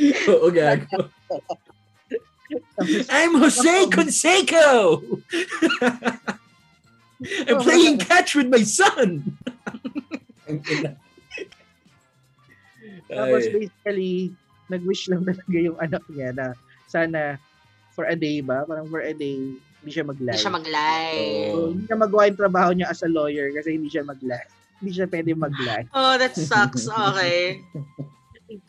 Oo, 0.30 0.46
gago. 0.54 1.10
I'm 3.10 3.38
Jose 3.38 3.86
Canseco! 3.90 5.02
I'm 7.48 7.60
playing 7.60 7.98
catch 7.98 8.34
with 8.34 8.48
my 8.48 8.62
son! 8.64 9.36
Tapos 13.10 13.44
basically, 13.50 14.32
nag-wish 14.70 15.10
lang 15.10 15.26
talaga 15.26 15.58
yung 15.58 15.78
anak 15.82 16.02
niya 16.08 16.30
na 16.32 16.46
sana 16.86 17.36
for 17.92 18.06
a 18.06 18.16
day 18.16 18.40
ba? 18.40 18.64
Parang 18.64 18.86
for 18.88 19.02
a 19.02 19.12
day, 19.12 19.58
hindi 19.82 19.90
siya 19.90 20.06
mag-lie. 20.06 20.32
Hindi 20.32 20.44
siya 20.46 20.54
mag-lie. 20.54 21.18
Oo. 21.20 21.50
So, 21.50 21.66
hindi 21.74 21.82
niya 21.86 21.98
magawa 21.98 22.22
yung 22.30 22.40
trabaho 22.40 22.70
niya 22.72 22.86
as 22.88 23.02
a 23.02 23.10
lawyer 23.10 23.50
kasi 23.52 23.76
hindi 23.76 23.90
siya 23.90 24.06
mag-lie. 24.06 24.46
Hindi 24.80 24.90
siya 24.96 25.06
pwede 25.10 25.30
mag-lie. 25.36 25.86
Oh, 25.92 26.16
that 26.16 26.32
sucks. 26.32 26.88
Okay. 26.88 27.60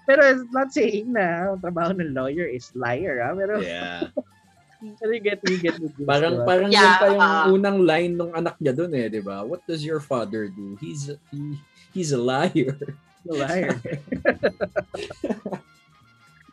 Pero 0.05 0.21
it's 0.21 0.45
not 0.49 0.69
saying 0.69 1.09
na 1.09 1.49
ang 1.49 1.57
trabaho 1.57 1.89
ng 1.91 2.13
lawyer 2.13 2.45
is 2.45 2.69
liar, 2.73 3.19
ha? 3.19 3.33
Pero, 3.33 3.59
Yeah. 3.59 4.09
pero 4.97 5.09
you 5.09 5.21
get, 5.21 5.37
you 5.45 5.57
get 5.57 5.75
the 5.77 5.89
gist, 5.89 6.05
Parang 6.05 6.41
diba? 6.41 6.45
parang 6.45 6.69
Yeah, 6.69 6.81
yun 6.81 6.93
pa 6.97 7.05
yung 7.07 7.21
ah. 7.21 7.43
unang 7.49 7.77
line 7.81 8.13
ng 8.13 8.31
anak 8.31 8.55
niya 8.57 8.73
doon 8.73 8.91
eh, 8.93 9.05
'di 9.07 9.21
ba? 9.21 9.41
What 9.41 9.61
does 9.65 9.81
your 9.81 10.01
father 10.01 10.49
do? 10.49 10.77
He's 10.77 11.09
he, 11.29 11.57
he's 11.93 12.11
a 12.11 12.21
liar. 12.21 12.77
The 13.21 13.33
liar. 13.37 13.77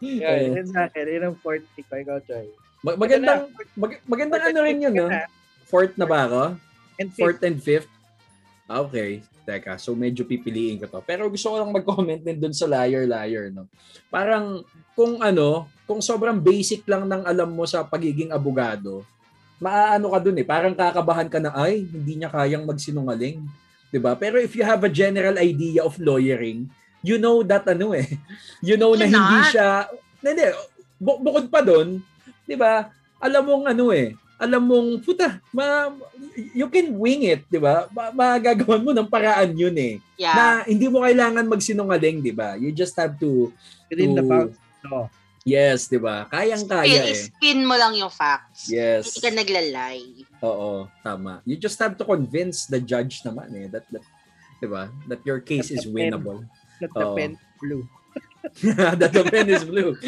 yeah, 0.01 0.45
Eh, 0.45 0.53
yun 0.53 0.69
sa 0.69 0.87
akin. 0.87 1.05
Yun 1.09 1.25
ang 1.25 1.37
fourth 1.41 1.65
pick 1.73 1.89
ko. 1.89 1.97
Ikaw, 1.97 2.19
Choy. 2.23 2.47
mag- 2.85 2.99
magandang 3.01 3.41
mag- 3.75 4.03
magandang 4.05 4.43
ano 4.47 4.59
rin 4.63 4.79
yun, 4.79 4.93
no? 4.95 5.09
Fourth 5.65 5.97
na 5.97 6.05
ba 6.05 6.25
ako? 6.25 6.43
And 6.99 7.09
fifth, 7.09 7.21
Fourth 7.21 7.43
and 7.43 7.59
fifth? 7.59 7.91
Ah, 8.69 8.85
Okay. 8.85 9.25
Teka, 9.49 9.81
so 9.81 9.97
medyo 9.97 10.29
pipiliin 10.29 10.77
ko 10.77 10.87
to. 10.87 11.01
Pero 11.01 11.25
gusto 11.25 11.49
ko 11.49 11.57
lang 11.57 11.73
mag-comment 11.73 12.21
din 12.21 12.37
dun 12.37 12.53
sa 12.53 12.69
liar, 12.69 13.09
liar, 13.09 13.49
no? 13.49 13.65
Parang 14.13 14.61
kung 14.93 15.25
ano, 15.25 15.65
kung 15.89 16.05
sobrang 16.05 16.37
basic 16.37 16.85
lang 16.85 17.09
ng 17.09 17.25
alam 17.25 17.49
mo 17.49 17.65
sa 17.65 17.81
pagiging 17.81 18.29
abogado, 18.29 19.09
maaano 19.57 20.13
ka 20.13 20.21
dun 20.21 20.37
eh. 20.37 20.45
Parang 20.45 20.77
kakabahan 20.77 21.33
ka 21.33 21.41
na, 21.41 21.57
ay, 21.57 21.81
hindi 21.81 22.21
niya 22.21 22.29
kayang 22.29 22.69
magsinungaling. 22.69 23.41
'Di 23.89 23.97
ba? 23.97 24.13
Pero 24.13 24.37
if 24.37 24.53
you 24.53 24.61
have 24.61 24.85
a 24.85 24.93
general 24.93 25.41
idea 25.41 25.81
of 25.81 25.97
lawyering, 25.97 26.69
you 27.01 27.17
know 27.17 27.41
that 27.41 27.65
ano 27.65 27.97
eh. 27.97 28.05
You 28.69 28.77
know 28.77 28.93
na 28.93 29.09
You're 29.09 29.17
hindi 29.17 29.39
not. 29.41 29.49
siya, 29.49 29.69
hindi, 30.21 30.45
bu- 31.01 31.21
bukod 31.25 31.49
pa 31.49 31.65
dun, 31.65 32.05
'di 32.45 32.53
ba? 32.53 32.93
Alam 33.17 33.43
mong 33.49 33.65
ano 33.73 33.97
eh, 33.97 34.13
alam 34.39 34.63
mong 34.63 35.03
puta, 35.03 35.43
ma, 35.51 35.91
you 36.55 36.71
can 36.71 36.95
wing 36.95 37.27
it, 37.27 37.43
'di 37.51 37.59
ba? 37.59 37.91
Ma- 37.91 38.15
Magagawan 38.15 38.87
mo 38.87 38.91
ng 38.95 39.11
paraan 39.11 39.51
'yun 39.51 39.75
eh. 39.75 39.95
Yeah. 40.15 40.35
Na 40.35 40.45
hindi 40.63 40.87
mo 40.87 41.03
kailangan 41.03 41.43
magsinungaling, 41.51 42.23
'di 42.23 42.33
ba? 42.33 42.55
You 42.55 42.71
just 42.71 42.95
have 42.95 43.19
to 43.19 43.51
within 43.91 44.15
the 44.15 44.23
to- 44.23 44.31
bounds. 44.31 44.57
No. 44.87 45.11
Yes, 45.43 45.91
'di 45.91 45.99
ba? 45.99 46.31
Kayang-kaya 46.31 47.03
Spin, 47.03 47.11
eh. 47.11 47.19
spin 47.19 47.59
mo 47.67 47.75
lang 47.75 47.99
yung 47.99 48.15
facts. 48.15 48.71
Yes. 48.71 49.11
Hindi 49.11 49.21
ka 49.27 49.31
naglalay. 49.35 49.99
Oo, 50.45 50.87
tama. 51.03 51.43
You 51.43 51.59
just 51.59 51.81
have 51.83 51.99
to 51.99 52.05
convince 52.07 52.71
the 52.71 52.79
judge 52.79 53.27
naman 53.27 53.51
eh 53.59 53.67
that 53.75 53.91
that 53.91 54.07
'di 54.63 54.69
ba? 54.71 54.87
That 55.11 55.27
your 55.27 55.43
case 55.43 55.75
is 55.75 55.83
winnable. 55.83 56.47
That 56.79 56.95
the 56.95 57.07
pen 57.19 57.33
blue. 57.59 57.83
that 59.03 59.11
the 59.11 59.25
pen 59.27 59.51
is 59.51 59.67
blue. 59.67 59.99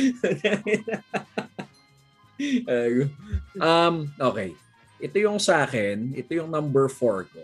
Um, 3.59 4.09
okay. 4.17 4.55
Ito 5.01 5.17
yung 5.17 5.41
sa 5.41 5.65
akin, 5.65 6.13
ito 6.13 6.37
yung 6.37 6.53
number 6.53 6.89
four 6.89 7.25
ko. 7.29 7.43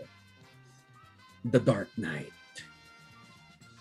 The 1.41 1.57
Dark 1.57 1.89
Knight. 1.97 2.33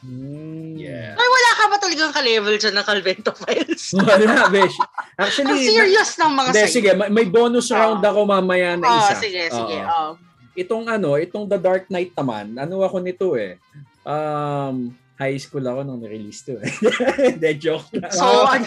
Mm. 0.06 0.78
Yeah. 0.78 1.18
Ay, 1.18 1.26
wala 1.26 1.50
ka 1.58 1.64
ba 1.66 1.76
talagang 1.82 2.12
ka-level 2.14 2.54
dyan 2.56 2.74
ng 2.78 2.86
Calvento 2.86 3.32
Files? 3.34 3.84
Wala, 3.96 4.46
besh. 4.52 4.76
Ang 5.18 5.26
Actually, 5.26 5.66
serious 5.66 6.14
ng 6.14 6.30
mga 6.30 6.50
side. 6.54 6.70
sige, 6.70 6.90
may, 6.94 7.10
may 7.10 7.26
bonus 7.26 7.72
round 7.74 8.04
Oo. 8.04 8.10
ako 8.14 8.20
mamaya 8.22 8.78
na 8.78 8.86
Oh, 8.86 9.00
isa. 9.02 9.18
sige, 9.18 9.50
sige. 9.50 9.78
Oo. 9.82 9.90
Oh. 9.90 10.10
Itong 10.54 10.86
ano, 10.86 11.18
itong 11.18 11.50
The 11.50 11.58
Dark 11.58 11.90
Knight 11.90 12.14
naman, 12.14 12.54
ano 12.54 12.80
ako 12.86 12.96
nito 13.02 13.34
eh. 13.34 13.58
Um, 14.06 14.94
high 15.16 15.40
school 15.40 15.64
ako 15.64 15.80
nung 15.80 16.00
nirelease 16.00 16.44
to 16.44 16.60
eh. 16.60 16.68
Hindi, 17.32 17.50
joke 17.56 17.88
lang. 17.96 18.12
So, 18.12 18.24
Wow. 18.24 18.52
ano, 18.52 18.66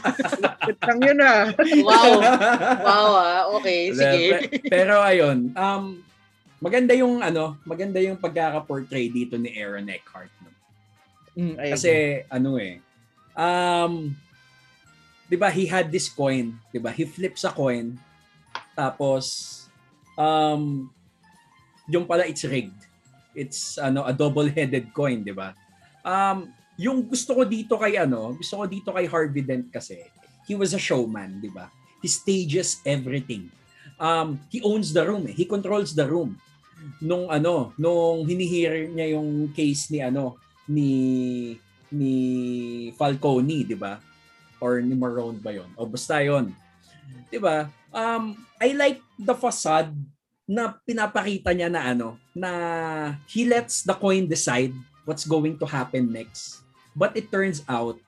Lang 0.82 1.00
yun 1.00 1.20
ah. 1.22 1.44
wow. 1.86 2.12
Wow, 2.90 3.10
ah. 3.16 3.42
Okay, 3.62 3.94
sige. 3.94 4.26
pe- 4.50 4.66
pero 4.66 4.98
ayun, 5.00 5.54
um, 5.54 6.02
maganda 6.58 6.98
yung 6.98 7.22
ano, 7.22 7.54
maganda 7.64 8.02
yung 8.02 8.18
pagkaka-portray 8.18 9.14
dito 9.14 9.38
ni 9.38 9.54
Aaron 9.56 9.88
Eckhart. 9.88 10.34
No? 10.42 10.50
Mm, 11.38 11.56
I 11.56 11.70
Kasi 11.72 11.92
ano 12.28 12.58
eh, 12.58 12.82
um, 13.38 14.10
'di 15.30 15.38
ba 15.38 15.54
he 15.54 15.70
had 15.70 15.88
this 15.88 16.10
coin, 16.10 16.58
'di 16.74 16.82
ba? 16.82 16.90
He 16.90 17.06
flips 17.06 17.46
a 17.46 17.54
coin 17.54 17.94
tapos 18.74 19.56
um 20.18 20.90
yung 21.86 22.04
pala 22.04 22.26
it's 22.26 22.42
rigged. 22.44 22.76
It's 23.38 23.78
ano 23.78 24.02
a 24.04 24.12
double-headed 24.12 24.90
coin, 24.92 25.22
'di 25.22 25.32
ba? 25.32 25.54
Um 26.10 26.50
yung 26.80 27.06
gusto 27.06 27.36
ko 27.38 27.44
dito 27.46 27.76
kay 27.78 28.00
ano, 28.02 28.34
gusto 28.34 28.58
ko 28.58 28.64
dito 28.66 28.90
kay 28.90 29.06
Harvey 29.06 29.44
Dent 29.46 29.70
kasi 29.70 30.02
he 30.50 30.58
was 30.58 30.74
a 30.74 30.82
showman, 30.82 31.38
'di 31.38 31.52
ba? 31.54 31.70
He 32.02 32.10
stages 32.10 32.82
everything. 32.82 33.54
Um 34.02 34.42
he 34.50 34.64
owns 34.66 34.90
the 34.96 35.06
room, 35.06 35.30
eh. 35.30 35.36
he 35.36 35.46
controls 35.46 35.94
the 35.94 36.08
room. 36.08 36.40
Nung 37.04 37.28
ano, 37.28 37.76
nung 37.76 38.24
hinihir 38.24 38.90
niya 38.96 39.20
yung 39.20 39.52
case 39.54 39.92
ni 39.94 40.00
ano, 40.00 40.40
ni 40.66 40.90
ni 41.94 42.14
Falcone, 42.96 43.68
'di 43.68 43.78
ba? 43.78 44.00
Or 44.64 44.80
ni 44.80 44.96
Marone 44.96 45.38
ba 45.38 45.52
'yon? 45.54 45.70
O 45.76 45.86
basta 45.86 46.24
'yon. 46.24 46.56
'Di 47.30 47.38
ba? 47.38 47.70
Um 47.94 48.34
I 48.58 48.74
like 48.74 49.00
the 49.20 49.36
facade 49.36 49.94
na 50.50 50.74
pinapakita 50.82 51.54
niya 51.54 51.70
na 51.70 51.92
ano, 51.94 52.18
na 52.34 52.50
he 53.30 53.46
lets 53.46 53.86
the 53.86 53.94
coin 53.94 54.26
decide 54.26 54.74
what's 55.04 55.28
going 55.28 55.60
to 55.60 55.66
happen 55.68 56.12
next. 56.12 56.64
But 56.96 57.16
it 57.16 57.32
turns 57.32 57.64
out 57.70 58.00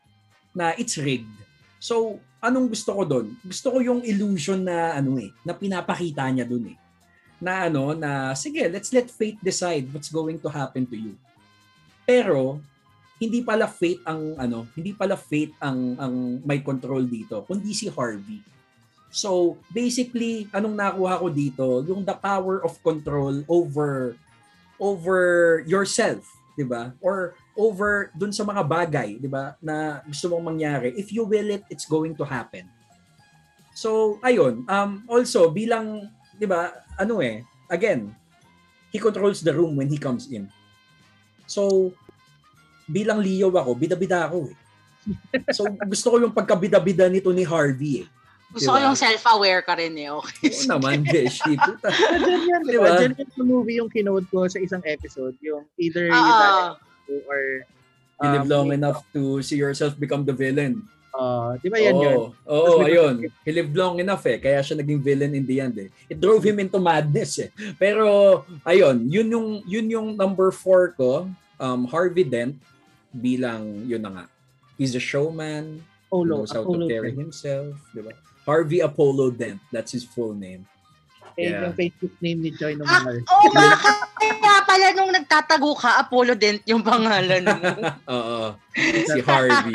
na 0.52 0.76
it's 0.76 1.00
rigged. 1.00 1.32
So, 1.82 2.20
anong 2.44 2.74
gusto 2.74 2.94
ko 2.94 3.04
doon? 3.08 3.38
Gusto 3.42 3.74
ko 3.74 3.78
yung 3.80 4.02
illusion 4.04 4.66
na 4.66 4.98
ano 4.98 5.18
eh, 5.18 5.32
na 5.46 5.54
pinapakita 5.56 6.28
niya 6.30 6.46
doon 6.46 6.76
eh. 6.76 6.78
Na 7.42 7.66
ano, 7.70 7.98
na 7.98 8.38
sige, 8.38 8.70
let's 8.70 8.94
let 8.94 9.10
fate 9.10 9.40
decide 9.42 9.90
what's 9.90 10.14
going 10.14 10.38
to 10.38 10.50
happen 10.50 10.86
to 10.86 10.98
you. 10.98 11.14
Pero 12.06 12.62
hindi 13.22 13.46
pala 13.46 13.70
fate 13.70 14.02
ang 14.06 14.34
ano, 14.38 14.66
hindi 14.74 14.98
pala 14.98 15.14
fate 15.14 15.54
ang 15.62 15.94
ang 16.02 16.16
may 16.42 16.62
control 16.66 17.06
dito, 17.06 17.46
kundi 17.46 17.70
si 17.74 17.86
Harvey. 17.86 18.42
So, 19.14 19.60
basically, 19.70 20.50
anong 20.50 20.74
nakuha 20.74 21.22
ko 21.22 21.28
dito, 21.30 21.66
yung 21.86 22.02
the 22.02 22.16
power 22.18 22.66
of 22.66 22.82
control 22.82 23.46
over 23.46 24.18
over 24.82 25.20
yourself, 25.70 26.26
'di 26.56 26.66
ba? 26.68 26.92
Or 27.00 27.36
over 27.56 28.12
dun 28.16 28.32
sa 28.32 28.44
mga 28.44 28.64
bagay, 28.64 29.10
'di 29.20 29.30
ba, 29.32 29.56
na 29.64 30.02
gusto 30.08 30.32
mong 30.32 30.56
mangyari. 30.56 30.96
If 30.96 31.12
you 31.12 31.24
will 31.24 31.60
it, 31.60 31.64
it's 31.72 31.88
going 31.88 32.16
to 32.18 32.26
happen. 32.28 32.68
So, 33.76 34.20
ayun, 34.22 34.68
um 34.68 35.04
also 35.08 35.48
bilang 35.52 36.12
'di 36.36 36.48
ba, 36.48 36.76
ano 37.00 37.24
eh, 37.24 37.44
again, 37.72 38.12
he 38.92 39.00
controls 39.00 39.40
the 39.40 39.56
room 39.56 39.80
when 39.80 39.88
he 39.88 39.98
comes 39.98 40.28
in. 40.28 40.52
So, 41.48 41.92
bilang 42.88 43.24
Leo 43.24 43.52
ako, 43.52 43.72
bida-bida 43.76 44.28
ako 44.28 44.52
eh. 44.52 44.56
So, 45.56 45.66
gusto 45.66 46.08
ko 46.14 46.16
yung 46.20 46.36
pagkabida-bida 46.36 47.08
nito 47.08 47.32
ni 47.32 47.48
Harvey 47.48 48.06
eh. 48.06 48.08
Gusto 48.52 48.68
ko 48.68 48.78
Diba? 48.78 48.86
yung 48.86 48.98
self-aware 48.98 49.62
ka 49.64 49.74
rin 49.76 49.96
eh. 49.96 50.12
Okay. 50.12 50.52
Oo 50.52 50.64
naman, 50.70 51.08
beshi. 51.08 51.56
Puta. 51.56 51.88
Diyan 51.90 52.42
yan, 52.46 52.62
di 52.62 52.72
Diba? 52.76 52.84
ba? 52.84 53.00
Diyan 53.00 53.14
yung 53.40 53.48
movie 53.48 53.78
yung 53.80 53.88
kinood 53.88 54.28
ko 54.28 54.44
sa 54.46 54.60
isang 54.60 54.84
episode. 54.84 55.36
Yung 55.40 55.64
either 55.78 56.08
you 56.08 56.16
Ah, 56.16 56.76
die 57.08 57.24
or... 57.26 57.42
You 58.22 58.30
live 58.30 58.46
um, 58.46 58.54
long 58.54 58.70
enough 58.70 59.02
to 59.12 59.42
see 59.42 59.58
yourself 59.58 59.98
become 59.98 60.22
the 60.22 60.36
villain. 60.36 60.86
Uh, 61.12 61.58
di 61.58 61.68
ba 61.68 61.76
yan 61.76 61.92
Oo. 61.92 62.04
yun? 62.06 62.18
Oo, 62.46 62.72
may- 62.80 62.94
ayun. 62.94 63.16
He 63.42 63.52
lived 63.52 63.74
long 63.74 63.98
enough 63.98 64.22
eh. 64.24 64.38
Kaya 64.38 64.62
siya 64.62 64.78
naging 64.78 65.02
villain 65.02 65.34
in 65.34 65.44
the 65.44 65.58
end 65.58 65.76
eh. 65.76 65.90
It 66.06 66.22
drove 66.22 66.40
him 66.40 66.62
into 66.62 66.78
madness 66.78 67.42
eh. 67.42 67.50
Pero, 67.76 68.06
ayun. 68.62 69.10
Yun 69.10 69.28
yung, 69.28 69.48
yun 69.66 69.88
yung 69.90 70.08
number 70.14 70.54
four 70.54 70.94
ko. 70.94 71.26
Um, 71.58 71.84
Harvey 71.84 72.24
Dent 72.24 72.56
bilang, 73.12 73.84
yun 73.84 74.02
na 74.02 74.12
nga. 74.12 74.26
He's 74.78 74.94
a 74.94 75.02
showman. 75.02 75.82
He 75.82 76.08
Apollo. 76.14 76.26
knows 76.28 76.52
how 76.52 76.62
Apollo. 76.62 76.86
to 76.86 76.94
carry 76.94 77.12
himself. 77.12 77.74
Di 77.90 78.02
ba? 78.02 78.14
Harvey 78.44 78.80
Apollo 78.80 79.32
Dent. 79.32 79.62
That's 79.70 79.92
his 79.92 80.04
full 80.04 80.34
name. 80.34 80.66
Eh, 81.34 81.48
Yeah. 81.48 81.64
Yung 81.64 81.74
Facebook 81.74 82.12
name 82.20 82.44
ni 82.44 82.52
Joy 82.52 82.76
Ah, 82.76 83.00
Nomal. 83.02 83.18
Oo 83.24 83.48
nga, 83.50 83.72
kaya 84.20 84.54
pala 84.62 84.88
nung 84.92 85.10
nagtatago 85.10 85.72
ka, 85.74 85.96
Apollo 85.98 86.36
Dent 86.36 86.60
yung 86.66 86.84
pangalan 86.84 87.40
mo. 87.42 87.56
Oo. 88.14 88.40
si 89.16 89.20
Harvey. 89.24 89.72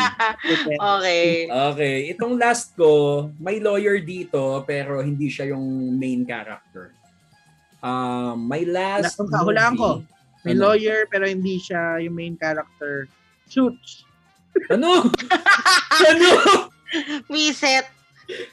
okay. 0.76 1.48
Okay, 1.48 1.96
itong 2.12 2.36
last 2.36 2.76
ko, 2.76 3.26
may 3.36 3.56
lawyer 3.56 3.98
dito 3.98 4.60
pero 4.62 5.00
hindi 5.00 5.32
siya 5.32 5.56
yung 5.56 5.64
main 5.96 6.22
character. 6.22 6.92
Um, 7.80 8.44
my 8.44 8.62
last 8.62 9.16
Wala- 9.16 9.40
hulaan 9.42 9.74
ko. 9.74 9.90
May 10.44 10.52
Ano? 10.52 10.70
lawyer 10.70 11.08
pero 11.08 11.24
hindi 11.24 11.56
siya 11.56 11.98
yung 11.98 12.14
main 12.14 12.36
character. 12.36 13.08
Suits. 13.48 14.04
Ano? 14.68 15.08
ano? 16.12 16.28
Reset. 17.26 17.95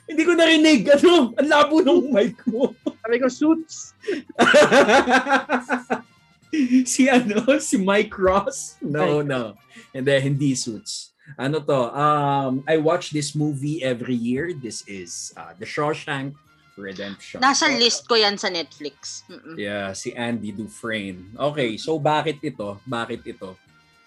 Hindi 0.09 0.24
ko 0.24 0.32
narinig. 0.38 0.82
Ano? 0.99 1.34
Ang 1.38 1.49
labo 1.49 1.82
ng 1.82 2.13
mic 2.13 2.38
mo. 2.49 2.74
Sabi 3.03 3.15
ko, 3.19 3.28
suits. 3.28 3.97
si 6.93 7.09
ano? 7.09 7.57
Si 7.57 7.76
Mike 7.82 8.13
Ross? 8.15 8.78
No, 8.80 9.26
no. 9.26 9.57
Hindi, 9.93 10.13
hindi 10.21 10.51
suits. 10.53 11.13
Ano 11.39 11.63
to? 11.63 11.89
Um, 11.95 12.63
I 12.67 12.78
watch 12.78 13.11
this 13.11 13.34
movie 13.34 13.82
every 13.82 14.15
year. 14.15 14.53
This 14.53 14.84
is 14.86 15.34
uh, 15.39 15.55
The 15.57 15.65
Shawshank 15.65 16.36
Redemption. 16.76 17.41
Nasa 17.41 17.69
list 17.69 18.09
ko 18.09 18.17
yan 18.17 18.38
sa 18.38 18.49
Netflix. 18.49 19.24
Mm-mm. 19.30 19.55
Yeah, 19.55 19.93
si 19.93 20.11
Andy 20.13 20.51
Dufresne. 20.51 21.32
Okay, 21.38 21.78
so 21.78 22.01
bakit 22.01 22.41
ito? 22.43 22.82
Bakit 22.86 23.21
ito? 23.24 23.55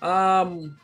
Um, 0.03 0.77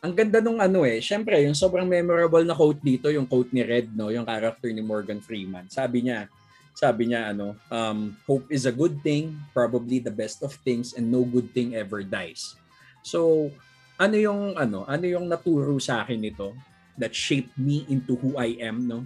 ang 0.00 0.16
ganda 0.16 0.40
nung 0.40 0.56
ano 0.56 0.88
eh, 0.88 0.96
syempre, 1.04 1.36
yung 1.44 1.52
sobrang 1.52 1.84
memorable 1.84 2.40
na 2.40 2.56
quote 2.56 2.80
dito, 2.80 3.12
yung 3.12 3.28
quote 3.28 3.52
ni 3.52 3.60
Red, 3.60 3.92
no, 3.92 4.08
yung 4.08 4.24
character 4.24 4.72
ni 4.72 4.80
Morgan 4.80 5.20
Freeman. 5.20 5.68
Sabi 5.68 6.08
niya, 6.08 6.24
sabi 6.72 7.12
niya 7.12 7.36
ano, 7.36 7.52
um, 7.68 8.16
hope 8.24 8.48
is 8.48 8.64
a 8.64 8.72
good 8.72 8.96
thing, 9.04 9.36
probably 9.52 10.00
the 10.00 10.12
best 10.12 10.40
of 10.40 10.56
things, 10.64 10.96
and 10.96 11.12
no 11.12 11.20
good 11.20 11.52
thing 11.52 11.76
ever 11.76 12.00
dies. 12.00 12.56
So, 13.04 13.52
ano 14.00 14.16
yung 14.16 14.56
ano, 14.56 14.88
ano 14.88 15.04
yung 15.04 15.28
naturo 15.28 15.76
sa 15.76 16.00
akin 16.00 16.16
nito 16.16 16.56
that 16.96 17.12
shaped 17.12 17.52
me 17.60 17.84
into 17.92 18.16
who 18.16 18.40
I 18.40 18.56
am, 18.56 18.88
no? 18.88 19.04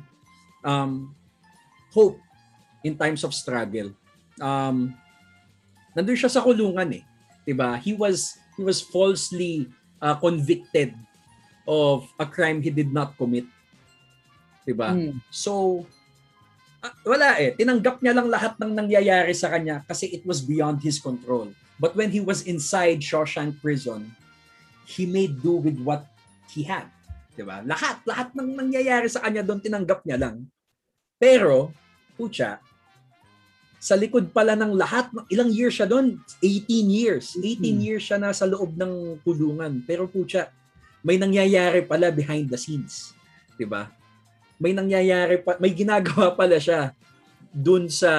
Um, 0.62 1.10
hope 1.90 2.22
in 2.86 2.94
times 2.94 3.26
of 3.26 3.34
struggle. 3.34 3.90
Um, 4.38 4.94
nandun 5.98 6.14
siya 6.14 6.30
sa 6.30 6.42
kulungan 6.42 7.02
eh. 7.02 7.04
'Di 7.42 7.54
ba? 7.58 7.74
He 7.82 7.98
was 7.98 8.38
he 8.54 8.62
was 8.62 8.78
falsely 8.78 9.66
uh, 9.98 10.16
convicted 10.18 10.94
of 11.64 12.06
a 12.20 12.26
crime 12.26 12.60
he 12.60 12.70
did 12.70 12.92
not 12.92 13.16
commit. 13.16 13.48
'Di 14.64 14.74
ba? 14.76 14.92
Hmm. 14.96 15.20
So 15.28 15.84
ah, 16.84 16.94
wala 17.04 17.36
eh, 17.40 17.56
tinanggap 17.56 18.00
niya 18.00 18.16
lang 18.16 18.28
lahat 18.28 18.56
ng 18.60 18.72
nangyayari 18.72 19.32
sa 19.36 19.52
kanya 19.52 19.84
kasi 19.84 20.10
it 20.12 20.22
was 20.24 20.44
beyond 20.44 20.80
his 20.80 21.00
control. 21.00 21.52
But 21.76 21.98
when 21.98 22.14
he 22.14 22.22
was 22.22 22.46
inside 22.46 23.02
Shawshank 23.02 23.58
prison, 23.58 24.14
he 24.86 25.10
made 25.10 25.42
do 25.42 25.58
with 25.58 25.80
what 25.82 26.06
he 26.52 26.62
had. 26.64 26.86
'Di 27.34 27.42
ba? 27.42 27.66
Lahat, 27.66 27.98
lahat 28.06 28.30
ng 28.32 28.54
nangyayari 28.54 29.10
sa 29.10 29.24
kanya 29.24 29.42
doon 29.42 29.58
tinanggap 29.58 30.06
niya 30.06 30.20
lang. 30.20 30.46
Pero, 31.18 31.72
pucha, 32.14 32.62
sa 33.84 34.00
likod 34.00 34.32
pala 34.32 34.56
ng 34.56 34.80
lahat, 34.80 35.12
ng- 35.12 35.28
ilang 35.28 35.52
years 35.52 35.76
siya 35.76 35.84
doon? 35.84 36.16
18 36.40 36.88
years. 36.88 37.36
18 37.36 37.76
Mhm. 37.76 37.84
years 37.84 38.02
siya 38.08 38.16
nasa 38.16 38.48
loob 38.48 38.72
ng 38.72 39.20
kulungan. 39.20 39.84
Pero 39.84 40.08
pucha, 40.08 40.48
may 41.04 41.20
nangyayari 41.20 41.84
pala 41.84 42.08
behind 42.08 42.48
the 42.48 42.56
scenes. 42.56 43.12
'Di 43.60 43.68
ba? 43.68 43.92
May 44.56 44.72
nangyayari 44.72 45.44
pa, 45.44 45.60
may 45.60 45.68
ginagawa 45.68 46.32
pala 46.40 46.56
siya 46.56 46.96
doon 47.52 47.92
sa 47.92 48.10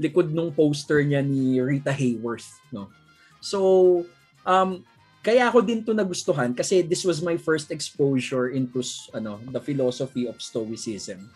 likod 0.00 0.32
ng 0.32 0.48
poster 0.50 1.04
niya 1.04 1.20
ni 1.20 1.60
Rita 1.60 1.92
Hayworth, 1.92 2.48
no. 2.72 2.88
So, 3.44 4.02
um 4.48 4.80
kaya 5.20 5.48
ako 5.48 5.60
din 5.64 5.80
to 5.84 5.92
nagustuhan 5.92 6.52
kasi 6.52 6.80
this 6.80 7.04
was 7.04 7.20
my 7.20 7.36
first 7.36 7.68
exposure 7.68 8.52
into 8.52 8.80
ano, 9.12 9.36
the 9.52 9.60
philosophy 9.60 10.24
of 10.24 10.40
stoicism. 10.40 11.28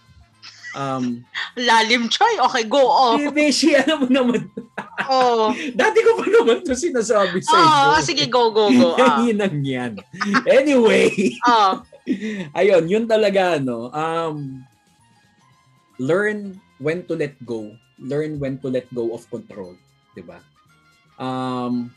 Um, 0.78 1.26
Lalim, 1.58 2.06
Choy. 2.06 2.38
Okay, 2.38 2.64
go 2.70 2.86
off. 2.86 3.18
eh, 3.18 3.34
Beshi, 3.34 3.74
alam 3.74 4.06
mo 4.06 4.08
naman. 4.08 4.46
Oo. 5.10 5.50
Dati 5.80 5.98
ko 6.06 6.14
pa 6.14 6.26
naman 6.30 6.62
to 6.62 6.78
sinasabi 6.78 7.42
sa 7.42 7.58
inyo. 7.58 7.66
Oo, 7.66 7.98
sige, 7.98 8.30
go, 8.30 8.54
go, 8.54 8.70
go. 8.70 8.94
Ah. 9.02 9.18
Yan 9.26 9.42
ang 9.42 9.58
yan. 9.58 9.92
Anyway, 10.46 11.34
Oo. 11.42 11.82
ayun, 12.58 12.86
yun 12.86 13.04
talaga, 13.10 13.58
no. 13.58 13.90
Um, 13.90 14.62
learn 15.98 16.62
when 16.78 17.02
to 17.10 17.18
let 17.18 17.34
go. 17.42 17.74
Learn 17.98 18.38
when 18.38 18.62
to 18.62 18.70
let 18.70 18.86
go 18.94 19.10
of 19.10 19.26
control. 19.26 19.74
'di 20.14 20.22
ba? 20.22 20.38
Um, 21.18 21.90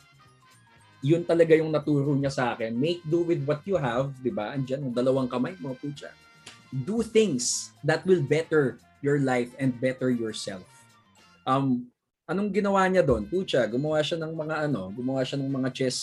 yun 1.02 1.26
talaga 1.26 1.58
yung 1.58 1.74
naturo 1.74 2.14
niya 2.14 2.30
sa 2.30 2.54
akin. 2.54 2.74
Make 2.74 3.02
do 3.06 3.26
with 3.26 3.42
what 3.46 3.62
you 3.66 3.78
have, 3.78 4.14
'di 4.22 4.30
ba? 4.30 4.54
Andiyan 4.54 4.90
yung 4.90 4.96
dalawang 4.98 5.30
kamay 5.30 5.58
mo, 5.58 5.74
pucha. 5.78 6.14
Do 6.72 7.04
things 7.04 7.76
that 7.84 8.08
will 8.08 8.24
better 8.24 8.80
your 9.04 9.20
life 9.20 9.52
and 9.60 9.76
better 9.82 10.08
yourself. 10.08 10.64
Um, 11.44 11.90
anong 12.30 12.54
ginawa 12.54 12.86
niya 12.88 13.04
doon? 13.04 13.28
Pucha, 13.28 13.66
gumawa 13.68 14.00
siya 14.06 14.22
ng 14.22 14.34
mga 14.34 14.56
ano, 14.70 14.94
gumawa 14.94 15.26
siya 15.26 15.42
ng 15.42 15.52
mga 15.52 15.70
chess 15.74 16.00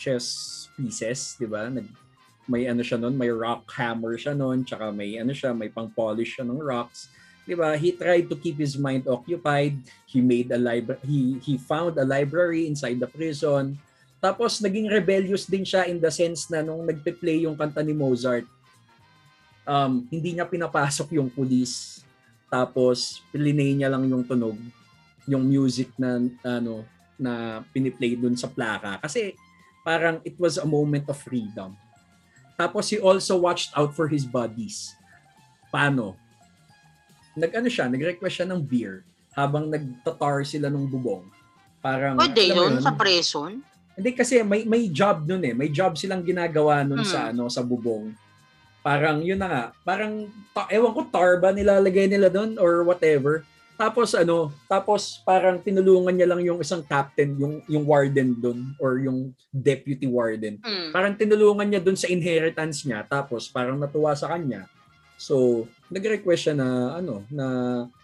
chess 0.00 0.26
pieces, 0.74 1.36
'di 1.36 1.46
ba? 1.46 1.68
Nag 1.68 1.86
may 2.48 2.64
ano 2.64 2.80
siya 2.80 2.96
noon, 2.96 3.12
may 3.12 3.28
rock 3.28 3.68
hammer 3.76 4.16
siya 4.16 4.32
noon, 4.32 4.64
tsaka 4.64 4.88
may 4.88 5.20
ano 5.20 5.36
siya, 5.36 5.52
may 5.52 5.68
pang-polish 5.68 6.40
siya 6.40 6.48
ng 6.48 6.58
rocks. 6.58 7.12
'Di 7.44 7.52
ba? 7.52 7.76
He 7.76 7.92
tried 7.92 8.32
to 8.32 8.36
keep 8.40 8.56
his 8.56 8.80
mind 8.80 9.04
occupied. 9.04 9.76
He 10.08 10.24
made 10.24 10.48
a 10.48 10.58
library 10.58 11.04
he 11.04 11.36
he 11.44 11.54
found 11.60 12.00
a 12.00 12.08
library 12.08 12.64
inside 12.64 12.96
the 12.96 13.10
prison. 13.10 13.76
Tapos 14.18 14.58
naging 14.58 14.90
rebellious 14.90 15.46
din 15.46 15.62
siya 15.62 15.86
in 15.86 16.02
the 16.02 16.10
sense 16.10 16.50
na 16.50 16.64
nung 16.64 16.82
nagpe-play 16.82 17.46
yung 17.46 17.54
kanta 17.54 17.86
ni 17.86 17.94
Mozart, 17.94 18.48
um, 19.68 20.08
hindi 20.08 20.32
niya 20.32 20.48
pinapasok 20.48 21.20
yung 21.20 21.28
police. 21.28 22.00
Tapos 22.48 23.20
pilinay 23.28 23.76
niya 23.76 23.92
lang 23.92 24.08
yung 24.08 24.24
tunog, 24.24 24.56
yung 25.28 25.44
music 25.44 25.92
na 26.00 26.16
ano 26.40 26.82
na 27.20 27.60
piniplay 27.74 28.16
dun 28.16 28.32
sa 28.32 28.48
plaka 28.48 28.96
kasi 29.02 29.36
parang 29.84 30.22
it 30.24 30.38
was 30.40 30.56
a 30.56 30.64
moment 30.64 31.04
of 31.06 31.18
freedom. 31.20 31.76
Tapos 32.56 32.88
he 32.88 32.96
also 32.98 33.36
watched 33.36 33.70
out 33.76 33.92
for 33.92 34.08
his 34.08 34.24
buddies. 34.24 34.96
Paano? 35.68 36.16
Nag-ano 37.38 37.68
siya, 37.68 37.86
nag-request 37.86 38.42
siya 38.42 38.48
ng 38.48 38.64
beer 38.64 39.04
habang 39.36 39.70
nagtatar 39.70 40.42
sila 40.42 40.66
ng 40.66 40.88
bubong. 40.88 41.22
Parang 41.78 42.18
Pwede 42.18 42.50
mo 42.50 42.66
yun 42.66 42.82
sa 42.82 42.90
prison? 42.96 43.62
hindi 43.94 44.10
kasi 44.14 44.42
may 44.42 44.62
may 44.62 44.86
job 44.88 45.26
noon 45.26 45.42
eh. 45.42 45.54
May 45.54 45.70
job 45.70 45.94
silang 45.98 46.22
ginagawa 46.22 46.82
noon 46.82 47.02
Hmm. 47.02 47.10
sa 47.12 47.20
ano 47.30 47.50
sa 47.50 47.62
bubong. 47.62 48.14
Parang 48.80 49.20
yun 49.20 49.38
na 49.38 49.48
nga, 49.48 49.64
parang 49.82 50.30
ta- 50.54 50.70
ewan 50.70 50.94
ko 50.94 51.02
tar 51.10 51.36
ba 51.42 51.50
nilalagay 51.50 52.06
nila 52.06 52.30
doon 52.30 52.56
or 52.56 52.86
whatever. 52.86 53.42
Tapos 53.78 54.10
ano, 54.10 54.50
tapos 54.66 55.22
parang 55.22 55.62
tinulungan 55.62 56.10
niya 56.10 56.26
lang 56.26 56.42
yung 56.42 56.58
isang 56.58 56.82
captain, 56.82 57.38
yung 57.38 57.62
yung 57.70 57.86
warden 57.86 58.34
doon 58.34 58.74
or 58.82 58.98
yung 58.98 59.30
deputy 59.54 60.10
warden. 60.10 60.58
Hmm. 60.66 60.90
Parang 60.90 61.14
tinulungan 61.14 61.66
niya 61.70 61.78
doon 61.78 61.94
sa 61.94 62.10
inheritance 62.10 62.82
niya 62.82 63.06
tapos 63.06 63.46
parang 63.46 63.78
natuwa 63.78 64.18
sa 64.18 64.34
kanya. 64.34 64.66
So, 65.18 65.66
nag-request 65.90 66.42
siya 66.46 66.54
na 66.54 66.98
ano, 67.02 67.26
na 67.26 67.46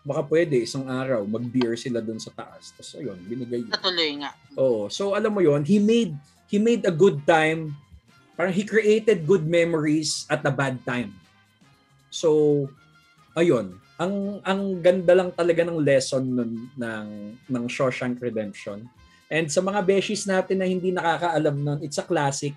baka 0.02 0.26
pwede 0.26 0.58
isang 0.66 0.90
araw 0.90 1.22
mag-beer 1.22 1.78
sila 1.78 2.02
doon 2.02 2.18
sa 2.18 2.34
taas. 2.34 2.74
Tapos 2.74 2.98
ayun, 2.98 3.18
binigay 3.22 3.62
yun. 3.62 3.70
Natuloy 3.70 4.10
nga. 4.18 4.30
Oo. 4.58 4.90
So 4.90 5.14
alam 5.14 5.30
mo 5.30 5.38
yon, 5.38 5.62
he 5.62 5.78
made 5.78 6.14
he 6.50 6.58
made 6.58 6.82
a 6.86 6.94
good 6.94 7.22
time. 7.22 7.70
Parang 8.34 8.54
he 8.54 8.66
created 8.66 9.26
good 9.26 9.46
memories 9.46 10.26
at 10.26 10.42
a 10.42 10.50
bad 10.50 10.82
time. 10.82 11.14
So 12.10 12.66
ayun, 13.34 13.78
ang 13.98 14.42
ang 14.42 14.82
ganda 14.82 15.14
lang 15.14 15.30
talaga 15.34 15.62
ng 15.62 15.78
lesson 15.78 16.24
nun 16.26 16.52
ng 16.74 17.08
ng 17.46 17.64
Shawshank 17.70 18.18
Redemption. 18.18 18.86
And 19.30 19.46
sa 19.50 19.62
mga 19.62 19.80
beshies 19.82 20.26
natin 20.26 20.62
na 20.62 20.66
hindi 20.68 20.90
nakakaalam 20.90 21.56
nun, 21.58 21.78
it's 21.82 21.98
a 21.98 22.06
classic. 22.06 22.54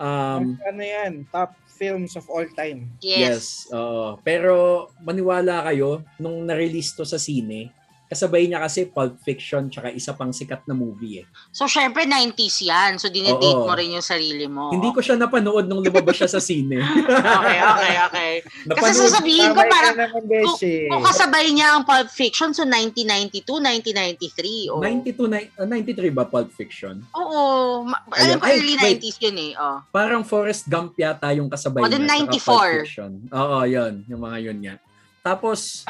Um, 0.00 0.58
ano 0.64 0.82
yan? 0.82 1.28
Top 1.30 1.54
films 1.82 2.14
of 2.14 2.26
all 2.30 2.46
time. 2.54 2.90
Yes. 3.02 3.66
oo. 3.74 4.18
Pero 4.22 4.88
maniwala 5.02 5.66
kayo, 5.66 6.06
nung 6.16 6.46
na-release 6.46 6.94
to 6.94 7.02
sa 7.02 7.18
sine, 7.18 7.74
kasabay 8.12 8.44
niya 8.44 8.60
kasi 8.60 8.84
Pulp 8.84 9.16
Fiction 9.18 9.66
tsaka 9.66 9.88
isa 9.88 10.12
pang 10.12 10.28
sikat 10.28 10.62
na 10.64 10.72
movie 10.72 11.18
eh. 11.18 11.26
So, 11.48 11.64
syempre, 11.64 12.04
90s 12.04 12.60
yan. 12.60 12.92
So, 12.94 13.08
dinedate 13.08 13.40
Oo. 13.54 13.64
mo 13.64 13.72
rin 13.72 13.90
yung 13.90 14.04
sarili 14.04 14.44
mo. 14.44 14.68
Hindi 14.68 14.92
ko 14.92 15.00
siya 15.00 15.16
napanood 15.16 15.64
nung 15.64 15.80
lumabas 15.80 16.14
siya 16.14 16.28
sa 16.28 16.38
sine. 16.38 16.76
Okay, 17.32 17.58
okay, 17.58 17.94
okay. 18.02 18.32
Kasi 18.42 18.68
napanood, 18.68 19.02
sasabihin 19.02 19.50
ko 19.50 19.58
Tama 19.58 19.64
ka 19.64 19.72
parang, 19.72 19.96
naman, 19.96 20.22
Beshi. 20.26 20.76
kung 20.86 21.02
kasabay 21.02 21.46
niya 21.48 21.68
ang 21.72 21.82
Pulp 21.82 22.08
Fiction, 22.08 22.52
so 22.52 22.62
1992, 22.62 23.48
1993. 23.48 24.68
Oh. 24.68 24.78
92, 24.78 25.26
ni- 25.26 25.50
ah, 25.54 25.66
93 25.66 26.10
ba 26.10 26.24
Pulp 26.24 26.50
Fiction? 26.50 27.00
Oo. 27.12 27.40
Ma- 27.82 28.04
Ayun. 28.10 28.20
alam 28.28 28.36
ko, 28.38 28.46
Ay, 28.46 28.52
early 28.54 28.76
wait. 28.76 29.00
90s 29.00 29.16
yun 29.18 29.36
eh. 29.40 29.52
Oh. 29.56 29.78
Parang 29.88 30.22
Forrest 30.22 30.66
Gump 30.66 30.92
yata 30.94 31.32
yung 31.32 31.48
kasabay 31.48 31.80
Oh, 31.80 31.88
then 31.88 32.04
niya. 32.04 32.20
tsaka 32.20 32.36
94. 32.36 32.44
Pulp 32.44 32.84
Fiction. 32.84 33.12
Oo, 33.30 33.58
yun. 33.64 33.94
Yung 34.06 34.20
mga 34.20 34.38
yun 34.42 34.58
nga. 34.60 34.74
Tapos, 35.22 35.86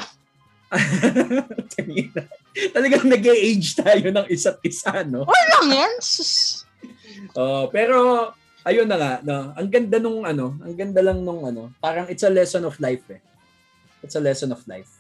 talagang 2.77 3.05
nag-age 3.09 3.77
tayo 3.77 4.07
ng 4.09 4.27
isa't 4.29 4.59
isa, 4.65 5.05
no? 5.05 5.29
Wala 5.29 5.47
lang 5.61 5.69
yan. 5.73 5.93
Sus. 6.01 6.65
Oh, 7.37 7.69
pero 7.69 8.29
ayun 8.65 8.89
na 8.89 8.97
nga, 8.97 9.13
no. 9.25 9.53
Ang 9.57 9.69
ganda 9.69 9.97
nung 10.01 10.25
ano, 10.25 10.57
ang 10.61 10.75
ganda 10.75 11.01
lang 11.05 11.21
nung 11.21 11.45
ano, 11.45 11.73
parang 11.79 12.09
it's 12.09 12.25
a 12.25 12.33
lesson 12.33 12.65
of 12.65 12.77
life 12.81 13.05
eh. 13.13 13.21
It's 14.03 14.17
a 14.17 14.23
lesson 14.23 14.51
of 14.51 14.65
life. 14.67 14.91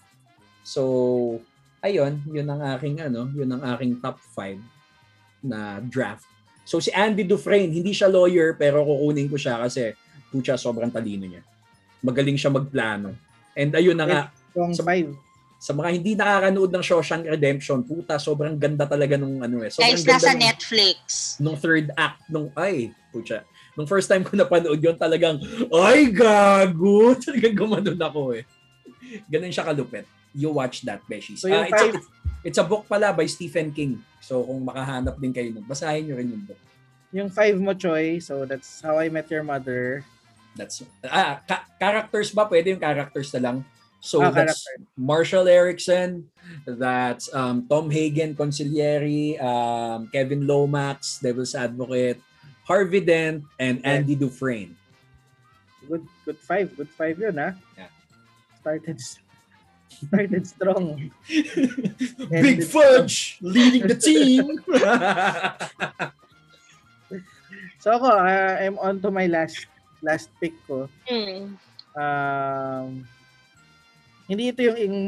So, 0.63 1.43
ayun, 1.83 2.23
yun 2.31 2.47
ang 2.47 2.63
aking 2.79 3.03
ano, 3.03 3.27
yun 3.35 3.51
ang 3.51 3.63
aking 3.75 3.99
top 3.99 4.23
5 4.39 4.61
na 5.43 5.83
draft. 5.83 6.29
So 6.63 6.79
si 6.79 6.95
Andy 6.95 7.27
Dufresne, 7.27 7.75
hindi 7.75 7.91
siya 7.91 8.07
lawyer 8.07 8.55
pero 8.55 8.87
kukunin 8.87 9.27
ko 9.27 9.35
siya 9.35 9.59
kasi 9.67 9.91
pucha 10.31 10.55
sobrang 10.55 10.95
talino 10.95 11.27
niya. 11.27 11.43
Magaling 12.07 12.39
siya 12.39 12.55
magplano. 12.55 13.19
And 13.59 13.75
ayun 13.75 13.99
na 13.99 14.07
nga, 14.07 14.21
Strong 14.53 14.75
Sa- 14.79 14.87
five. 14.87 15.11
Sa 15.63 15.71
mga 15.71 15.89
hindi 15.93 16.13
nakakanood 16.13 16.69
ng 16.69 16.83
Shawshank 16.83 17.23
Redemption, 17.25 17.87
puta, 17.87 18.19
sobrang 18.19 18.59
ganda 18.59 18.83
talaga 18.83 19.15
nung 19.15 19.39
ano 19.39 19.63
eh. 19.63 19.71
Sobrang 19.71 19.95
Guys, 19.95 20.03
ganda 20.03 20.19
nasa 20.19 20.31
nung- 20.33 20.43
Netflix. 20.43 20.99
nung 21.39 21.55
third 21.57 21.87
act 21.95 22.19
nung 22.27 22.51
ay 22.57 22.91
pucha 23.09 23.47
nung 23.73 23.87
first 23.87 24.05
time 24.05 24.21
ko 24.21 24.35
napanood 24.35 24.77
yon 24.77 24.97
talagang 24.97 25.39
ay 25.71 26.11
gago 26.11 27.13
talagang 27.25 27.55
gumanon 27.55 27.97
ako 27.97 28.35
eh 28.35 28.45
ganun 29.27 29.49
siya 29.49 29.65
kalupit 29.65 30.03
you 30.33 30.49
watch 30.49 30.83
that 30.83 30.99
Beshies 31.07 31.39
So 31.39 31.47
Ah, 31.47 31.63
it's, 31.63 31.71
a, 31.71 31.77
five- 31.79 31.95
it's, 31.95 32.09
it's 32.43 32.59
a 32.59 32.65
book 32.65 32.85
pala 32.85 33.13
by 33.13 33.25
Stephen 33.25 33.71
King 33.71 34.01
so 34.19 34.43
kung 34.43 34.61
makahanap 34.63 35.15
din 35.17 35.31
kayo 35.31 35.49
nun 35.51 35.63
basahin 35.63 36.05
nyo 36.05 36.17
rin 36.17 36.33
yung 36.33 36.45
book 36.45 36.61
Yung 37.13 37.29
five 37.29 37.55
mo, 37.55 37.73
Choi. 37.73 38.17
So, 38.19 38.49
that's 38.49 38.81
How 38.81 38.97
I 38.97 39.09
Met 39.09 39.29
Your 39.29 39.45
Mother. 39.45 40.01
that's 40.53 40.81
ah 41.03 41.41
ka- 41.43 41.69
characters 41.77 42.29
ba 42.31 42.45
pwede 42.45 42.73
yung 42.73 42.81
characters 42.81 43.29
na 43.33 43.41
lang 43.43 43.57
so 44.03 44.19
Ah, 44.19 44.35
that's 44.35 44.67
Marshall 44.99 45.47
Erickson 45.47 46.27
that's 46.67 47.31
um, 47.33 47.65
Tom 47.71 47.87
Hagen 47.89 48.35
Consigliere 48.35 49.39
um, 49.39 50.11
Kevin 50.11 50.43
Lomax 50.45 51.23
Devil's 51.23 51.55
Advocate 51.55 52.19
Harvey 52.67 53.01
Dent 53.01 53.47
and 53.63 53.79
Yeah. 53.79 54.03
Andy 54.03 54.19
Dufresne 54.19 54.75
Good 55.87 56.07
good 56.25 56.39
five. 56.39 56.71
Good 56.79 56.91
five 56.95 57.19
yun, 57.19 57.35
ha? 57.39 57.59
Yeah. 57.75 57.91
Started 58.63 59.03
started 59.91 60.47
strong. 60.47 61.11
Big 62.31 62.63
Fudge 62.63 63.39
leading 63.43 63.91
the 63.91 63.99
team. 63.99 64.63
So 67.83 67.99
ako, 67.99 68.15
uh, 68.15 68.63
I'm 68.63 68.79
on 68.79 69.03
to 69.03 69.11
my 69.11 69.27
last 69.27 69.67
last 70.07 70.31
pick 70.39 70.55
ko. 70.71 70.87
Hmm. 71.11 71.59
Um, 71.99 73.03
hindi 74.33 74.49
ito 74.49 74.61
yung, 74.65 74.79
yung 74.81 74.99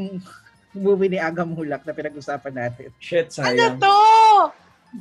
movie 0.75 1.09
ni 1.09 1.17
Aga 1.17 1.47
Mulak 1.47 1.81
na 1.81 1.95
pinag-usapan 1.95 2.53
natin. 2.53 2.89
Shit, 2.99 3.31
Ano 3.39 3.57
sayang. 3.57 3.79
to? 3.79 3.97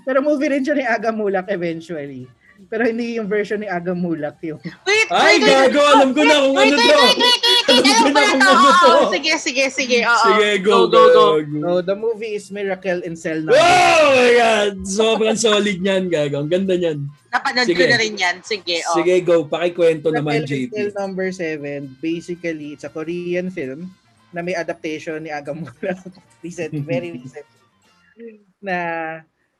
Pero 0.02 0.18
movie 0.22 0.50
rin 0.50 0.62
siya 0.62 0.74
ni 0.74 0.86
Aga 0.86 1.10
Mulak 1.10 1.50
eventually. 1.50 2.26
Pero 2.70 2.86
hindi 2.86 3.18
yung 3.18 3.26
version 3.26 3.60
ni 3.60 3.68
Aga 3.68 3.92
Mulak 3.92 4.38
yung 4.40 4.62
Wait, 4.86 5.10
Ay, 5.10 5.36
wait, 5.36 5.42
wait, 5.42 5.74
gago! 5.74 5.82
Alam 5.84 6.10
ko 6.14 6.22
na 6.22 6.34
kung 6.40 6.54
wait, 6.56 6.70
ano 6.70 6.78
wait, 6.78 6.88
to. 6.88 6.96
wait, 6.96 7.18
wait, 7.18 7.42
wait, 7.42 7.66
wait. 7.66 7.66
Alam 7.68 7.82
ko 7.82 7.92
ko 7.98 8.08
na 8.14 8.22
kung 8.24 8.42
ano 8.46 8.68
to. 8.70 8.88
Oo, 8.88 9.10
Sige, 9.12 9.32
sige, 9.36 9.64
sige. 9.68 9.98
Oo. 10.06 10.22
Sige, 10.24 10.48
go, 10.62 10.76
go, 10.86 11.02
go. 11.10 11.26
go. 11.42 11.58
So 11.60 11.70
the 11.82 11.96
movie 11.98 12.38
is 12.38 12.48
Miracle 12.48 13.02
in 13.02 13.18
Cell 13.18 13.42
Number. 13.42 13.58
Oh 13.58 14.06
my 14.14 14.30
God! 14.32 14.72
Sobrang 14.86 15.36
solid 15.36 15.78
niyan, 15.82 16.08
gago. 16.08 16.40
Ang 16.40 16.48
ganda 16.48 16.78
niyan. 16.78 17.04
Napanood 17.34 17.66
ko 17.66 17.74
Sige. 17.74 17.90
na 17.90 17.98
rin 17.98 18.14
yan. 18.14 18.36
Sige, 18.46 18.76
oh. 18.86 18.94
Sige, 18.96 19.14
go. 19.26 19.44
Pakikwento 19.44 20.14
naman, 20.14 20.46
Miracle 20.46 20.54
in 20.56 20.70
Cell 20.70 20.88
JP. 20.94 20.98
Number 21.02 21.26
7, 21.34 21.98
basically, 22.00 22.78
it's 22.78 22.86
a 22.86 22.92
Korean 22.94 23.50
film 23.50 23.90
na 24.34 24.42
may 24.42 24.58
adaptation 24.58 25.22
ni 25.22 25.30
Aga 25.30 25.54
Mulak. 25.54 26.02
recent, 26.44 26.74
very 26.82 27.14
recent. 27.14 27.46
Na 28.58 28.76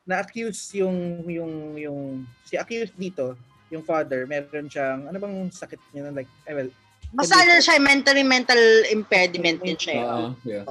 na-accuse 0.03 0.77
yung 0.77 1.23
yung 1.25 1.79
yung 1.79 1.99
si 2.43 2.59
accused 2.59 2.93
dito, 2.99 3.39
yung 3.71 3.81
father, 3.81 4.27
meron 4.27 4.67
siyang 4.67 5.07
ano 5.07 5.17
bang 5.17 5.49
sakit 5.49 5.79
niya 5.95 6.11
like 6.11 6.29
eh, 6.45 6.53
well, 6.53 6.69
Basta 7.15 7.39
ano 7.39 7.63
siya, 7.63 7.79
mentally 7.79 8.27
mental 8.27 8.59
impediment 8.91 9.63
din 9.63 9.79
siya. 9.79 10.03
Oo, 10.03 10.35
yeah. 10.43 10.67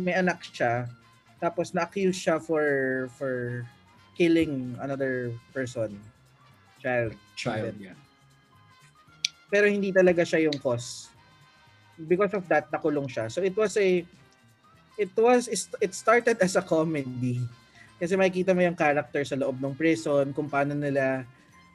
may 0.00 0.16
anak 0.18 0.42
siya 0.42 0.90
Tapos 1.40 1.72
na-accuse 1.72 2.20
siya 2.20 2.36
for 2.36 3.08
for 3.16 3.64
killing 4.14 4.76
another 4.84 5.32
person. 5.56 5.96
Child. 6.84 7.16
Child, 7.36 7.76
yeah. 7.80 7.96
Pero 9.48 9.66
hindi 9.66 9.88
talaga 9.90 10.20
siya 10.22 10.46
yung 10.46 10.56
cause. 10.60 11.09
Because 12.08 12.32
of 12.32 12.44
that, 12.48 12.70
nakulong 12.72 13.08
siya. 13.08 13.28
So 13.28 13.44
it 13.44 13.56
was 13.56 13.76
a 13.76 14.04
it 15.00 15.12
was 15.16 15.48
it 15.52 15.92
started 15.92 16.36
as 16.40 16.56
a 16.56 16.64
comedy. 16.64 17.40
Kasi 18.00 18.16
makikita 18.16 18.56
mo 18.56 18.64
yung 18.64 18.78
character 18.78 19.20
sa 19.24 19.36
loob 19.36 19.60
ng 19.60 19.76
prison, 19.76 20.32
kung 20.32 20.48
paano 20.48 20.72
nila 20.72 21.28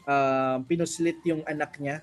uh, 0.09 0.57
pinuslit 0.65 1.21
yung 1.25 1.45
anak 1.45 1.77
niya 1.77 2.01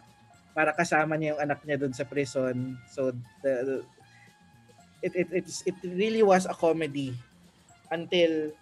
para 0.52 0.70
kasama 0.76 1.16
niya 1.16 1.34
yung 1.34 1.42
anak 1.42 1.60
niya 1.66 1.80
doon 1.80 1.94
sa 1.94 2.06
prison. 2.06 2.78
So 2.92 3.10
the, 3.42 3.82
it 5.02 5.12
it 5.16 5.28
it's, 5.32 5.66
it 5.66 5.74
really 5.82 6.22
was 6.22 6.46
a 6.46 6.54
comedy 6.54 7.16
until 7.90 8.54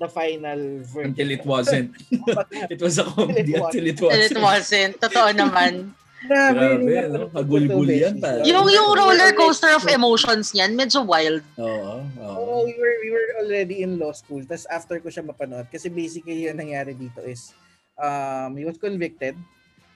the 0.00 0.08
final 0.08 0.80
version. 0.88 1.12
Until 1.12 1.30
it 1.30 1.44
wasn't. 1.44 1.92
it 2.72 2.80
was 2.80 2.96
a 2.96 3.04
comedy 3.04 3.52
until 3.52 3.84
it 3.84 4.00
wasn't. 4.00 4.16
Until 4.16 4.36
it 4.36 4.40
wasn't. 4.40 4.94
Totoo 4.96 5.30
naman. 5.36 5.72
Grabe, 6.20 6.84
Grabe 6.84 7.08
no? 7.08 7.32
Hagulgul 7.32 7.88
yan 7.88 8.20
pa. 8.20 8.44
Yung, 8.44 8.68
yung 8.68 8.88
roller 8.92 9.32
coaster 9.32 9.72
of 9.72 9.88
emotions 9.88 10.52
niyan, 10.52 10.76
medyo 10.76 11.00
wild. 11.00 11.40
Oo. 11.56 12.04
Oo, 12.20 12.60
oh, 12.60 12.60
we 12.68 12.76
were 12.76 12.96
we 13.00 13.08
were 13.08 13.28
already 13.40 13.80
in 13.80 13.96
law 13.96 14.12
school. 14.12 14.44
Tapos 14.44 14.68
after 14.68 15.00
ko 15.00 15.08
siya 15.08 15.24
mapanood, 15.24 15.64
kasi 15.72 15.88
basically 15.88 16.44
yung 16.44 16.60
nangyari 16.60 16.92
dito 16.92 17.24
is, 17.24 17.56
um, 17.96 18.52
he 18.60 18.68
was 18.68 18.76
convicted, 18.76 19.32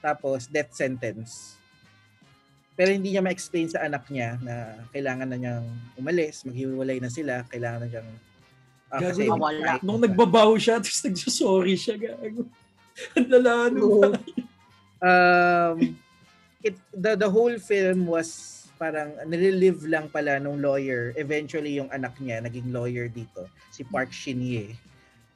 tapos 0.01 0.49
death 0.49 0.73
sentence. 0.73 1.61
Pero 2.75 2.91
hindi 2.91 3.15
niya 3.15 3.23
ma-explain 3.23 3.71
sa 3.71 3.85
anak 3.85 4.09
niya 4.11 4.41
na 4.43 4.81
kailangan 4.91 5.29
na 5.31 5.39
niyang 5.39 5.67
umalis, 5.95 6.43
maghiwalay 6.43 6.99
na 6.99 7.13
sila, 7.13 7.45
kailangan 7.47 7.85
na 7.85 7.89
niyang 7.93 8.11
uh, 8.91 9.01
kasi 9.01 9.29
mawala. 9.29 9.79
Nung 9.85 10.01
nagbabaho 10.01 10.57
siya, 10.57 10.81
tapos 10.81 11.05
nagsasorry 11.05 11.77
siya, 11.77 12.01
gago. 12.01 12.49
Ang 13.19 13.27
lala 13.31 13.71
um, 15.03 15.77
it 16.65 16.77
the 16.97 17.15
the 17.15 17.29
whole 17.29 17.55
film 17.61 18.09
was 18.09 18.65
parang 18.81 19.15
nililive 19.29 19.87
lang 19.87 20.11
pala 20.11 20.41
nung 20.43 20.59
lawyer. 20.59 21.15
Eventually 21.15 21.79
yung 21.79 21.93
anak 21.93 22.17
niya 22.19 22.43
naging 22.43 22.75
lawyer 22.75 23.07
dito, 23.07 23.47
si 23.71 23.87
Park 23.87 24.11
Shin-hye, 24.11 24.75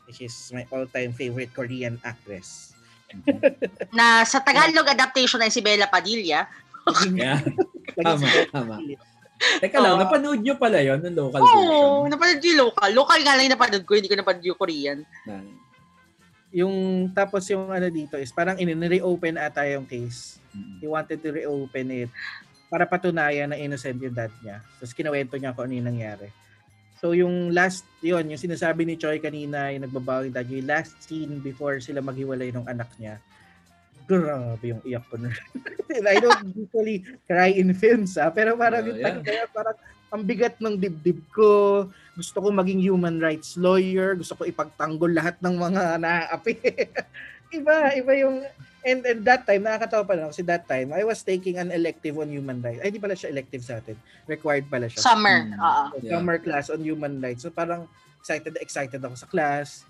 which 0.09 0.25
is 0.25 0.35
my 0.51 0.67
all-time 0.75 1.15
favorite 1.15 1.53
Korean 1.55 2.01
actress. 2.03 2.75
na 3.97 4.27
sa 4.27 4.43
Tagalog 4.43 4.85
adaptation 4.85 5.41
ay 5.41 5.53
si 5.53 5.63
Bella 5.63 5.89
Padilla. 5.89 6.49
yeah. 7.15 7.41
tama, 7.97 8.27
tama. 8.53 8.77
Teka 9.39 9.79
lang, 9.79 9.97
uh, 9.97 10.03
napanood 10.03 10.43
nyo 10.43 10.59
pala 10.59 10.83
yon 10.83 10.99
ng 10.99 11.15
local 11.15 11.39
oh, 11.39 11.47
version? 11.47 11.71
Oo, 11.71 12.11
napanood 12.11 12.43
yung 12.43 12.59
local. 12.59 12.91
Local 12.91 13.19
nga 13.23 13.33
lang 13.39 13.45
yung 13.47 13.55
napanood 13.55 13.85
ko, 13.87 13.93
hindi 13.95 14.11
ko 14.11 14.19
napanood 14.19 14.45
yung 14.45 14.59
Korean. 14.59 14.99
Yung 16.51 16.75
tapos 17.15 17.47
yung 17.53 17.71
ano 17.71 17.87
dito 17.87 18.19
is 18.19 18.35
parang 18.35 18.59
in-reopen 18.59 19.39
ata 19.39 19.63
yung 19.71 19.87
case. 19.87 20.38
Mm-hmm. 20.53 20.79
He 20.83 20.87
wanted 20.87 21.19
to 21.21 21.31
reopen 21.33 21.87
it 21.93 22.11
para 22.69 22.85
patunayan 22.85 23.53
na 23.53 23.59
innocent 23.59 23.97
yung 24.01 24.13
dad 24.13 24.33
niya. 24.45 24.61
Tapos 24.77 24.93
kinawento 24.93 25.41
niya 25.41 25.57
kung 25.57 25.69
ano 25.69 25.75
yung 25.77 25.89
nangyari. 25.89 26.29
So 26.99 27.15
yung 27.15 27.55
last, 27.55 27.87
yun, 28.03 28.27
yung 28.27 28.43
sinasabi 28.43 28.83
ni 28.83 28.99
Choi 28.99 29.23
kanina, 29.23 29.71
yung 29.71 29.87
nagbabawi 29.87 30.35
dad, 30.35 30.51
yung 30.51 30.67
last 30.67 30.99
scene 30.99 31.39
before 31.41 31.79
sila 31.79 32.03
maghiwalay 32.03 32.51
ng 32.51 32.67
anak 32.67 32.91
niya, 32.99 33.23
grabe 34.09 34.75
yung 34.75 34.83
iyak 34.83 35.05
ko 35.07 35.17
na. 35.21 35.31
I 36.13 36.17
don't 36.19 36.53
usually 36.57 37.05
cry 37.29 37.53
in 37.55 37.71
films, 37.77 38.17
ha? 38.17 38.33
pero 38.33 38.57
parang 38.57 38.83
uh, 38.83 38.89
yung 38.89 39.21
yeah. 39.23 39.47
parang 39.53 39.77
ang 40.09 40.25
bigat 40.25 40.57
ng 40.59 40.81
dibdib 40.81 41.21
ko. 41.33 41.85
Gusto 42.17 42.41
ko 42.41 42.49
maging 42.49 42.81
human 42.81 43.21
rights 43.21 43.61
lawyer. 43.61 44.17
Gusto 44.17 44.41
ko 44.41 44.43
ipagtanggol 44.49 45.13
lahat 45.13 45.37
ng 45.45 45.55
mga 45.55 45.83
naaapi. 46.01 46.53
iba, 47.59 47.77
iba 47.93 48.13
yung... 48.17 48.45
And, 48.87 49.03
and 49.03 49.21
that 49.27 49.43
time, 49.43 49.67
nakakatawa 49.67 50.05
pa 50.07 50.15
lang 50.15 50.29
kasi 50.31 50.47
that 50.47 50.71
time, 50.71 50.95
I 50.95 51.03
was 51.03 51.23
taking 51.27 51.59
an 51.59 51.75
elective 51.75 52.15
on 52.15 52.31
human 52.31 52.63
rights. 52.63 52.79
Ay, 52.83 52.95
di 52.95 53.03
pala 53.03 53.19
siya 53.19 53.35
elective 53.35 53.63
sa 53.67 53.83
atin. 53.83 53.99
Required 54.31 54.71
pala 54.71 54.87
siya. 54.87 55.03
Summer. 55.03 55.51
Hmm. 55.51 55.59
Uh-huh. 55.59 55.89
Summer 56.07 56.37
yeah. 56.39 56.45
class 56.47 56.67
on 56.71 56.81
human 56.81 57.19
rights. 57.19 57.43
So 57.43 57.51
parang 57.51 57.91
excited, 58.23 58.55
excited 58.63 59.01
ako 59.03 59.17
sa 59.19 59.27
class. 59.27 59.83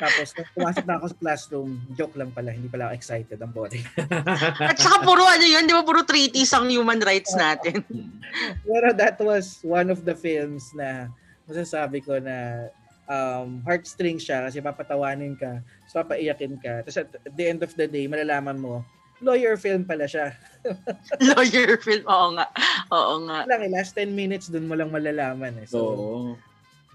Tapos, 0.00 0.34
nung 0.34 0.50
pumasok 0.56 0.84
na 0.88 0.94
ako 0.98 1.06
sa 1.12 1.16
classroom, 1.20 1.70
joke 1.94 2.16
lang 2.18 2.32
pala, 2.32 2.50
hindi 2.50 2.66
pala 2.66 2.90
ako 2.90 2.94
excited 2.96 3.38
ang 3.38 3.52
boring. 3.54 3.86
At 4.72 4.80
saka 4.80 5.04
puro 5.04 5.22
ano 5.22 5.44
yun, 5.46 5.68
di 5.68 5.74
ba 5.76 5.84
puro 5.86 6.02
treaties 6.02 6.50
ang 6.56 6.66
human 6.66 6.98
rights 6.98 7.36
natin. 7.38 7.84
Pero 8.66 8.90
that 8.96 9.20
was 9.22 9.62
one 9.62 9.92
of 9.92 10.02
the 10.02 10.16
films 10.16 10.72
na 10.74 11.12
masasabi 11.46 12.02
ko 12.02 12.18
na 12.18 12.66
um, 13.08 13.62
heartstring 13.66 14.18
siya 14.18 14.46
kasi 14.46 14.62
papatawanin 14.62 15.34
ka, 15.38 15.62
so 15.90 16.02
papaiyakin 16.02 16.58
ka. 16.58 16.82
Tapos 16.86 16.98
at 17.02 17.08
the 17.34 17.46
end 17.46 17.62
of 17.62 17.72
the 17.74 17.86
day, 17.86 18.06
malalaman 18.06 18.58
mo, 18.58 18.84
lawyer 19.22 19.54
film 19.56 19.86
pala 19.86 20.04
siya. 20.04 20.34
lawyer 21.34 21.78
film, 21.78 22.02
oo 22.06 22.28
nga. 22.34 22.46
Oo 22.90 23.14
nga. 23.30 23.46
Lang, 23.46 23.70
last 23.70 23.94
10 23.94 24.10
minutes 24.12 24.50
dun 24.50 24.66
mo 24.66 24.74
lang 24.74 24.90
malalaman. 24.90 25.54
Eh. 25.62 25.66
So, 25.70 25.78
Oo. 25.78 26.18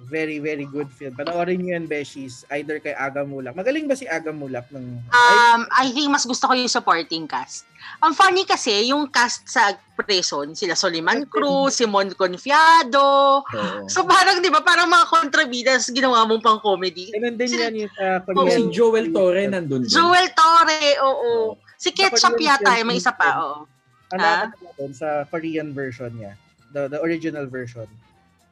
Very, 0.05 0.37
very 0.37 0.69
good 0.69 0.93
film. 0.93 1.17
Panoorin 1.17 1.57
niyo 1.57 1.73
yan, 1.73 1.89
Beshies. 1.89 2.45
Either 2.53 2.77
kay 2.77 2.93
Aga 2.93 3.25
Mulak. 3.25 3.57
Magaling 3.57 3.89
ba 3.89 3.97
si 3.97 4.05
Aga 4.05 4.29
Mulak? 4.29 4.69
Ng, 4.69 5.01
um, 5.09 5.61
I 5.73 5.89
think 5.89 6.13
mas 6.13 6.21
gusto 6.21 6.45
ko 6.45 6.53
yung 6.53 6.69
supporting 6.69 7.25
cast. 7.25 7.65
Ang 8.05 8.13
funny 8.13 8.45
kasi, 8.45 8.93
yung 8.93 9.09
cast 9.09 9.49
sa 9.49 9.73
prison, 9.97 10.53
sila 10.53 10.77
Soliman 10.77 11.25
Cruz, 11.25 11.81
Simon 11.81 12.13
Confiado. 12.13 13.41
Oh. 13.41 13.89
So 13.89 14.05
parang, 14.05 14.37
di 14.45 14.53
ba, 14.53 14.61
parang 14.61 14.85
mga 14.85 15.09
kontrabidas 15.09 15.89
ginawa 15.89 16.29
mong 16.29 16.45
pang 16.45 16.61
comedy. 16.61 17.09
Ganun 17.17 17.33
din 17.33 17.49
si, 17.49 17.57
yan 17.57 17.73
yung 17.73 17.93
Korean. 17.97 18.37
Oh, 18.37 18.53
si 18.53 18.61
Joel 18.69 19.09
Torre 19.09 19.49
nandun 19.49 19.81
din. 19.81 19.89
Joel 19.89 20.29
Torre, 20.37 20.93
oo. 21.01 21.57
Oh. 21.57 21.57
Si 21.73 21.89
Ketchup 21.89 22.37
yata, 22.37 22.77
may 22.85 23.01
isa 23.01 23.17
pa, 23.17 23.41
oo. 23.41 23.65
Ano 24.13 24.21
ha? 24.21 24.45
sa 24.93 25.25
Korean 25.25 25.73
version 25.73 26.13
niya. 26.13 26.37
The, 26.69 26.85
the 26.85 26.99
original 27.01 27.49
version. 27.49 27.89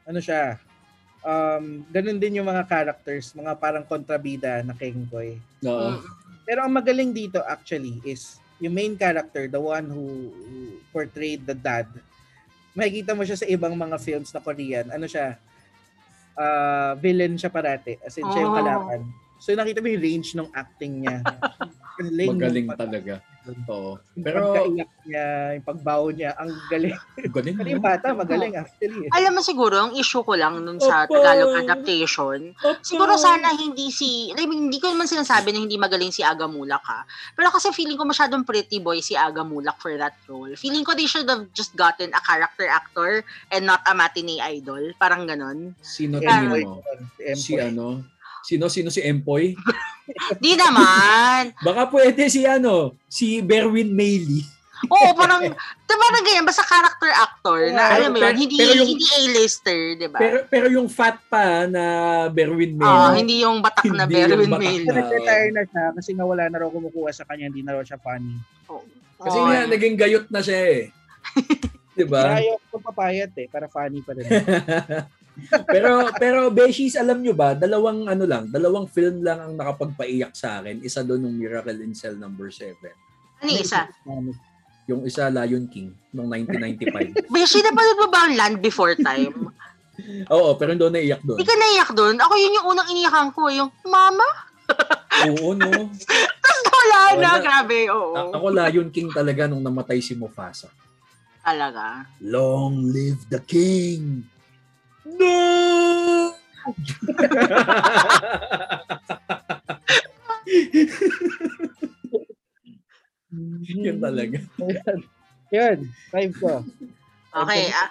Ano 0.09 0.17
siya? 0.17 0.57
Um, 1.25 1.81
ganun 1.89 2.21
din 2.21 2.37
yung 2.39 2.47
mga 2.47 2.63
characters, 2.69 3.33
mga 3.33 3.57
parang 3.57 3.83
kontrabida 3.83 4.61
na 4.61 4.77
Kengkoy. 4.77 5.41
Oo. 5.65 6.05
Pero 6.45 6.61
ang 6.61 6.71
magaling 6.71 7.09
dito 7.09 7.41
actually 7.41 7.97
is 8.05 8.37
yung 8.61 8.77
main 8.77 8.93
character, 8.93 9.49
the 9.49 9.59
one 9.59 9.89
who 9.89 10.31
portrayed 10.93 11.43
the 11.43 11.57
dad. 11.57 11.89
Makikita 12.77 13.17
mo 13.17 13.25
siya 13.25 13.41
sa 13.41 13.49
ibang 13.49 13.73
mga 13.73 13.97
films 13.99 14.29
na 14.31 14.39
Korean. 14.39 14.87
Ano 14.93 15.09
siya? 15.09 15.35
Uh, 16.35 16.93
villain 17.01 17.35
siya 17.35 17.51
parate. 17.51 17.97
As 18.05 18.15
in, 18.15 18.23
oh. 18.23 18.31
siya 18.31 18.45
yung 18.45 18.55
kalaban. 18.55 19.01
So 19.41 19.51
nakita 19.57 19.83
mo 19.83 19.91
yung 19.91 20.03
range 20.03 20.29
ng 20.37 20.49
acting 20.53 21.03
niya. 21.03 21.19
Magaling 22.31 22.69
talaga. 22.77 23.19
Oo. 23.69 24.01
Pero 24.17 24.53
pagkaiyak 24.53 24.91
niya, 25.05 25.25
yung 25.53 25.65
pagbawo 25.65 26.05
niya, 26.09 26.33
ang 26.41 26.49
galing. 26.73 26.97
Galing. 27.29 27.55
Yung 27.61 27.83
bata, 27.83 28.15
magaling 28.17 28.57
actually. 28.57 29.05
Alam 29.13 29.37
mo 29.37 29.41
siguro, 29.45 29.75
ang 29.77 29.93
issue 29.93 30.25
ko 30.25 30.33
lang 30.33 30.57
nun 30.65 30.81
sa 30.81 31.05
Opo. 31.05 31.21
Tagalog 31.21 31.53
adaptation, 31.61 32.57
Opo. 32.57 32.81
siguro 32.81 33.13
sana 33.21 33.53
hindi 33.53 33.93
si, 33.93 34.33
I 34.33 34.45
mean, 34.49 34.69
hindi 34.71 34.81
ko 34.81 34.89
naman 34.89 35.05
sinasabi 35.05 35.53
na 35.53 35.61
hindi 35.61 35.77
magaling 35.77 36.09
si 36.09 36.25
Aga 36.25 36.49
Mulak 36.49 36.85
ha. 36.89 37.05
Pero 37.37 37.53
kasi 37.53 37.69
feeling 37.69 37.97
ko 37.99 38.05
masyadong 38.09 38.41
pretty 38.41 38.81
boy 38.81 38.97
si 38.99 39.13
Aga 39.13 39.45
Mulak 39.45 39.77
for 39.77 39.93
that 39.93 40.17
role. 40.25 40.53
Feeling 40.57 40.81
ko 40.81 40.97
they 40.97 41.05
should 41.05 41.29
have 41.29 41.45
just 41.53 41.77
gotten 41.77 42.09
a 42.17 42.21
character 42.25 42.65
actor 42.65 43.21
and 43.53 43.69
not 43.69 43.85
a 43.85 43.93
matinee 43.93 44.41
idol. 44.41 44.81
Parang 44.97 45.29
ganon. 45.29 45.77
Sino 45.85 46.17
tingin 46.17 46.65
mo? 46.65 46.81
Si 47.37 47.61
ano? 47.61 48.14
Sino? 48.45 48.69
Sino 48.69 48.93
si 48.93 49.01
Empoy? 49.01 49.57
Di 50.43 50.53
naman. 50.53 51.57
Baka 51.65 51.89
pwede 51.89 52.29
si 52.29 52.45
ano, 52.45 52.93
si 53.09 53.41
Berwin 53.41 53.89
Mailey. 53.89 54.45
Oo, 54.85 55.17
parang, 55.17 55.41
diba 55.87 56.07
na 56.13 56.19
ganyan, 56.21 56.45
basta 56.45 56.61
character 56.61 57.09
actor 57.09 57.59
na, 57.73 57.81
yeah, 57.81 57.95
alam 57.97 58.09
mo 58.11 58.17
yun, 58.21 58.37
hindi, 58.37 58.59
pero 58.59 58.73
yung, 58.75 58.89
hindi 58.91 59.07
A-lister, 59.07 59.79
di 59.97 60.07
ba? 60.11 60.19
Pero, 60.19 60.37
pero 60.45 60.67
yung 60.69 60.85
fat 60.91 61.17
pa 61.31 61.65
na 61.65 61.83
Berwin 62.29 62.75
Mailey. 62.77 62.85
Oo, 62.85 63.07
uh, 63.09 63.15
hindi 63.15 63.35
yung 63.41 63.63
batak 63.65 63.87
hindi 63.87 63.97
na 63.97 64.05
Berwin 64.05 64.51
Mailey. 64.51 64.85
Nag-retire 64.85 65.49
na 65.55 65.63
siya 65.65 65.83
kasi 65.95 66.09
nawala 66.13 66.51
na 66.51 66.57
raw 66.61 66.69
kumukuha 66.69 67.09
sa 67.15 67.25
kanya, 67.25 67.49
hindi 67.49 67.65
na 67.65 67.79
raw 67.79 67.83
siya 67.87 67.97
funny. 67.97 68.35
Oh. 68.69 68.83
Kasi 69.17 69.37
oh. 69.41 69.47
nga, 69.47 69.65
naging 69.65 69.95
gayot 69.97 70.27
na 70.29 70.41
siya 70.43 70.59
eh. 70.59 70.81
di 71.97 72.05
ba? 72.05 72.35
Ayaw 72.35 72.59
ko 72.69 72.77
papayat 72.83 73.31
eh, 73.39 73.47
para 73.47 73.71
funny 73.71 74.03
pa 74.03 74.11
rin. 74.13 74.27
pero 75.67 76.09
pero 76.15 76.39
Beshies, 76.49 76.95
alam 76.95 77.19
nyo 77.19 77.35
ba, 77.35 77.53
dalawang 77.53 78.07
ano 78.07 78.23
lang, 78.23 78.47
dalawang 78.47 78.87
film 78.87 79.21
lang 79.21 79.39
ang 79.39 79.53
nakapagpaiyak 79.55 80.31
sa 80.33 80.61
akin. 80.61 80.79
Isa 80.81 81.03
doon 81.03 81.27
ng 81.27 81.35
Miracle 81.35 81.79
in 81.83 81.93
Cell 81.93 82.15
number 82.15 82.47
7. 82.49 82.75
Ano 83.43 83.49
isa? 83.51 83.87
Yung 84.85 85.01
isa 85.03 85.27
Lion 85.33 85.65
King 85.67 85.91
noong 86.13 86.29
1995. 86.47 87.19
Beshi, 87.33 87.59
napanood 87.65 87.99
mo 87.99 88.07
ba 88.07 88.29
ang 88.29 88.33
Land 88.37 88.57
Before 88.61 88.95
Time? 88.95 89.51
Oo, 90.29 90.59
pero 90.59 90.75
doon 90.75 90.93
naiyak 90.93 91.23
doon. 91.23 91.39
Hindi 91.39 91.47
ka 91.47 91.55
naiyak 91.55 91.91
doon? 91.95 92.15
Ako 92.19 92.33
yun 92.35 92.57
yung 92.59 92.67
unang 92.75 92.89
iniyakan 92.91 93.27
ko, 93.31 93.47
yung 93.47 93.71
Mama? 93.87 94.27
oo, 95.31 95.55
no. 95.55 95.71
Tapos 96.43 96.65
wala 96.67 96.99
na, 97.17 97.29
grabe, 97.39 97.87
oo. 97.89 98.13
Ako 98.35 98.45
Lion 98.51 98.89
King 98.91 99.09
talaga 99.11 99.47
nung 99.47 99.63
namatay 99.63 100.03
si 100.03 100.13
Mufasa. 100.13 100.67
Talaga? 101.45 102.09
Long 102.25 102.89
live 102.89 103.21
the 103.29 103.37
king! 103.45 104.25
No! 105.05 106.33
Yun 113.65 113.97
talaga. 113.99 114.39
Yun, 115.51 115.77
five 116.09 116.31
ko. 116.39 116.63
Okay. 117.35 117.67
Ah, 117.73 117.89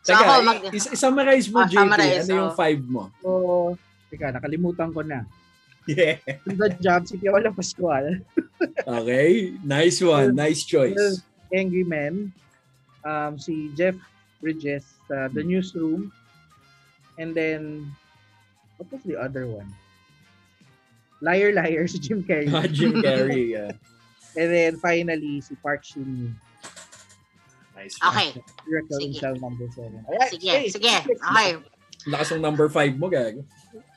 so 0.00 0.10
Teka, 0.14 0.22
ako 0.22 0.32
mag... 0.46 0.58
is- 0.70 0.92
summarize 0.94 1.48
mo, 1.50 1.58
Ah, 1.60 1.68
JP. 1.68 1.76
summarize, 1.76 2.24
Ano 2.24 2.34
yung 2.38 2.52
oh. 2.52 2.56
five 2.56 2.80
mo? 2.86 3.02
So, 3.20 3.30
teka, 4.08 4.30
nakalimutan 4.30 4.90
ko 4.94 5.02
na. 5.02 5.26
Yeah. 5.86 6.18
The 6.46 6.74
job, 6.82 7.06
si 7.06 7.14
Piolo 7.18 7.50
Pascual. 7.54 8.06
Okay. 8.88 9.52
Nice 9.60 10.00
one. 10.00 10.32
Nice 10.32 10.64
choice. 10.64 11.20
Angry 11.52 11.84
Men. 11.84 12.32
Um, 13.04 13.36
si 13.36 13.68
Jeff 13.76 13.92
Bridges, 14.40 14.82
uh, 15.12 15.28
The 15.28 15.44
Newsroom. 15.44 16.08
And 17.18 17.34
then, 17.34 17.92
what 18.76 18.92
was 18.92 19.02
the 19.04 19.16
other 19.16 19.46
one? 19.46 19.72
Liar 21.20 21.52
Liar, 21.52 21.88
si 21.88 21.98
Jim 21.98 22.22
Carrey. 22.22 22.52
Ah, 22.52 22.66
Jim 22.68 23.00
Carrey. 23.00 23.48
Yeah. 23.56 23.72
And 24.36 24.52
then 24.52 24.76
finally, 24.76 25.40
si 25.40 25.56
Park 25.64 25.80
Shin-hye. 25.80 26.36
Nice 27.72 27.96
Okay. 28.04 28.36
Director 28.68 29.00
Sige. 29.00 29.06
in 29.08 29.12
Cell 29.16 29.36
number 29.40 29.64
7. 29.72 29.96
Ayan, 30.12 30.28
Sige, 30.28 30.52
sige. 30.76 30.94
Okay. 31.08 31.56
Lakas 32.04 32.36
ng 32.36 32.44
number 32.44 32.68
five 32.68 32.92
mo, 33.00 33.08
gag. 33.08 33.40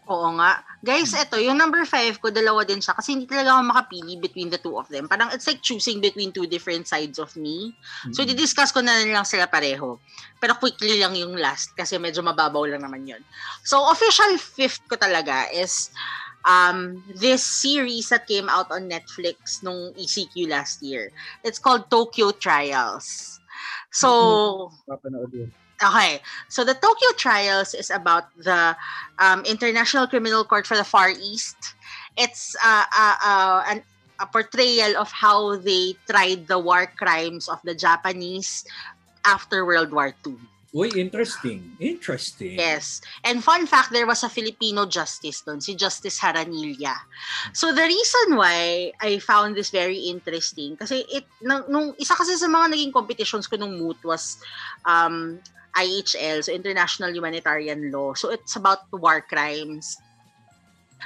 Oo 0.09 0.33
nga. 0.41 0.65
Guys, 0.81 1.13
eto, 1.13 1.37
yung 1.37 1.53
number 1.53 1.85
five 1.85 2.17
ko, 2.17 2.33
dalawa 2.33 2.65
din 2.65 2.81
siya 2.81 2.97
kasi 2.97 3.13
hindi 3.13 3.29
talaga 3.29 3.53
ako 3.53 3.61
makapili 3.69 4.17
between 4.17 4.49
the 4.49 4.57
two 4.57 4.73
of 4.73 4.89
them. 4.89 5.05
Parang 5.05 5.29
it's 5.29 5.45
like 5.45 5.61
choosing 5.61 6.01
between 6.01 6.33
two 6.33 6.49
different 6.49 6.89
sides 6.89 7.21
of 7.21 7.29
me. 7.37 7.77
So, 8.09 8.25
Mm-hmm. 8.25 8.33
di-discuss 8.33 8.73
ko 8.73 8.81
na 8.81 9.05
lang 9.05 9.27
sila 9.27 9.45
pareho. 9.45 10.01
Pero 10.41 10.57
quickly 10.57 10.97
lang 10.97 11.13
yung 11.13 11.37
last 11.37 11.77
kasi 11.77 12.01
medyo 12.01 12.25
mababaw 12.25 12.65
lang 12.65 12.81
naman 12.81 13.05
yun. 13.05 13.21
So, 13.61 13.85
official 13.85 14.33
fifth 14.41 14.81
ko 14.89 14.97
talaga 14.97 15.45
is 15.53 15.93
um, 16.41 17.05
this 17.13 17.45
series 17.45 18.09
that 18.09 18.25
came 18.25 18.49
out 18.49 18.71
on 18.73 18.89
Netflix 18.89 19.61
nung 19.61 19.93
ECQ 19.93 20.49
last 20.49 20.81
year. 20.81 21.13
It's 21.45 21.61
called 21.61 21.85
Tokyo 21.93 22.33
Trials. 22.33 23.37
So, 23.93 24.71
Papanood 24.89 25.33
yun. 25.33 25.51
Okay. 25.83 26.19
So 26.49 26.63
the 26.63 26.73
Tokyo 26.73 27.09
trials 27.15 27.73
is 27.73 27.89
about 27.89 28.27
the 28.35 28.75
um, 29.19 29.43
International 29.45 30.07
Criminal 30.07 30.43
Court 30.43 30.67
for 30.67 30.75
the 30.75 30.83
Far 30.83 31.09
East. 31.09 31.55
It's 32.17 32.55
uh, 32.63 32.83
uh, 32.91 33.15
uh, 33.23 33.63
an, 33.69 33.83
a 34.19 34.27
portrayal 34.27 34.97
of 34.97 35.11
how 35.11 35.55
they 35.55 35.95
tried 36.09 36.47
the 36.47 36.59
war 36.59 36.87
crimes 36.97 37.47
of 37.47 37.59
the 37.63 37.73
Japanese 37.73 38.65
after 39.25 39.65
World 39.65 39.91
War 39.91 40.13
II. 40.27 40.35
Uy, 40.69 40.93
interesting. 40.95 41.73
Interesting. 41.79 42.59
Yes. 42.59 43.01
And 43.23 43.43
fun 43.43 43.65
fact, 43.65 43.89
there 43.89 44.05
was 44.05 44.21
a 44.21 44.29
Filipino 44.29 44.85
justice 44.85 45.41
doon, 45.41 45.61
si 45.61 45.73
Justice 45.73 46.21
Haranilla. 46.21 46.93
So 47.57 47.73
the 47.73 47.89
reason 47.89 48.37
why 48.37 48.93
I 49.01 49.17
found 49.17 49.57
this 49.57 49.73
very 49.73 49.97
interesting, 49.97 50.77
kasi 50.77 51.09
it, 51.09 51.25
nung, 51.41 51.65
nung 51.73 51.87
isa 51.97 52.13
kasi 52.13 52.37
sa 52.37 52.45
mga 52.45 52.77
naging 52.77 52.93
competitions 52.93 53.49
ko 53.49 53.57
nung 53.57 53.81
moot 53.81 53.97
was 54.05 54.37
um, 54.85 55.41
IHL, 55.75 56.43
so 56.43 56.51
International 56.51 57.13
Humanitarian 57.13 57.91
Law. 57.91 58.13
So 58.13 58.29
it's 58.29 58.55
about 58.55 58.89
war 58.91 59.21
crimes. 59.21 59.97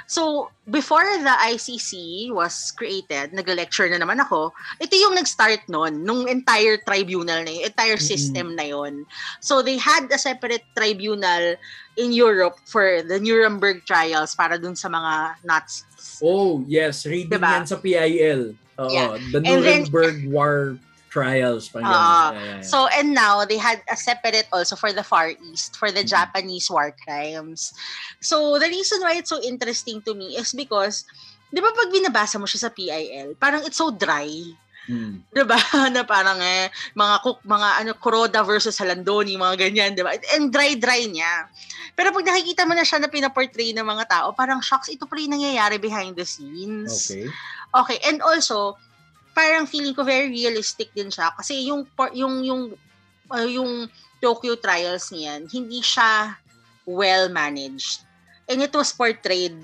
So, 0.06 0.50
before 0.68 1.06
the 1.22 1.32
ICC 1.54 2.28
was 2.34 2.74
created, 2.76 3.32
nag-lecture 3.32 3.88
na 3.88 4.02
naman 4.02 4.20
ako, 4.20 4.52
ito 4.82 4.94
yung 4.98 5.14
nag-start 5.14 5.64
nun, 5.70 6.02
nung 6.04 6.28
entire 6.28 6.76
tribunal 6.82 7.40
na 7.46 7.48
yun, 7.48 7.70
entire 7.70 7.96
Mhm. 7.96 8.04
system 8.04 8.46
na 8.58 8.68
yun. 8.68 9.06
So, 9.40 9.62
they 9.62 9.78
had 9.78 10.10
a 10.10 10.18
separate 10.18 10.66
tribunal 10.76 11.56
in 11.96 12.10
Europe 12.12 12.58
for 12.66 13.00
the 13.06 13.22
Nuremberg 13.22 13.86
trials 13.86 14.34
para 14.34 14.58
dun 14.58 14.76
sa 14.76 14.90
mga 14.90 15.40
Nazis. 15.46 16.18
Oh, 16.20 16.66
yes. 16.66 17.06
Reading 17.06 17.40
Diba? 17.40 17.62
yan 17.62 17.66
sa 17.66 17.78
PIL. 17.78 18.58
Oo. 18.82 18.90
Yeah. 18.90 19.14
The 19.30 19.40
And 19.40 19.46
then- 19.46 19.86
Nuremberg 19.88 20.26
War 20.28 20.76
Trials. 21.14 21.70
Ah, 21.78 21.78
ganun. 21.78 21.86
Yeah, 21.86 22.58
yeah. 22.58 22.60
So, 22.66 22.90
and 22.90 23.14
now, 23.14 23.46
they 23.46 23.54
had 23.54 23.78
a 23.86 23.94
separate 23.94 24.50
also 24.50 24.74
for 24.74 24.90
the 24.90 25.06
Far 25.06 25.30
East, 25.30 25.78
for 25.78 25.94
the 25.94 26.02
Mhm. 26.02 26.10
Japanese 26.10 26.66
war 26.66 26.90
crimes. 26.90 27.70
So, 28.18 28.58
the 28.58 28.66
reason 28.66 28.98
why 28.98 29.22
it's 29.22 29.30
so 29.30 29.38
interesting 29.38 30.02
to 30.10 30.18
me 30.18 30.34
is 30.34 30.50
because, 30.50 31.06
di 31.54 31.62
ba 31.62 31.70
pag 31.70 31.94
binabasa 31.94 32.42
mo 32.42 32.50
siya 32.50 32.66
sa 32.66 32.74
PIL, 32.74 33.38
parang 33.38 33.62
it's 33.62 33.78
so 33.78 33.94
dry. 33.94 34.26
Mm. 34.84 35.24
'di 35.32 35.44
ba? 35.48 35.56
na 35.96 36.04
parang 36.04 36.36
eh, 36.44 36.68
mga 36.92 37.14
cook, 37.24 37.40
mga 37.40 37.68
ano 37.80 37.90
Kuroda 37.96 38.44
versus 38.44 38.76
Halandoni, 38.76 39.32
mga 39.32 39.56
ganyan, 39.56 39.96
'di 39.96 40.04
ba? 40.04 40.12
And 40.36 40.52
dry-dry 40.52 41.08
niya. 41.08 41.48
Pero 41.96 42.12
pag 42.12 42.26
nakikita 42.28 42.68
mo 42.68 42.76
na 42.76 42.84
siya 42.84 43.00
na 43.00 43.08
pinaportray 43.08 43.72
ng 43.72 43.86
mga 43.86 44.04
tao, 44.12 44.36
parang 44.36 44.60
shocks 44.60 44.92
ito 44.92 45.08
pa 45.08 45.16
rin 45.16 45.32
nangyayari 45.32 45.80
behind 45.80 46.18
the 46.20 46.26
scenes. 46.28 47.08
Okay. 47.08 47.24
Okay, 47.72 47.98
and 48.04 48.20
also 48.20 48.76
parang 49.34 49.66
feeling 49.66 49.92
ko 49.92 50.06
very 50.06 50.30
realistic 50.30 50.94
din 50.94 51.10
siya 51.10 51.34
kasi 51.34 51.66
yung 51.66 51.84
yung 52.14 52.34
yung 52.46 52.62
uh, 53.28 53.48
yung 53.48 53.90
Tokyo 54.22 54.56
trials 54.56 55.12
niyan, 55.12 55.50
hindi 55.52 55.84
siya 55.84 56.38
well 56.88 57.28
managed. 57.28 58.06
And 58.48 58.64
it 58.64 58.72
was 58.72 58.92
portrayed 58.94 59.56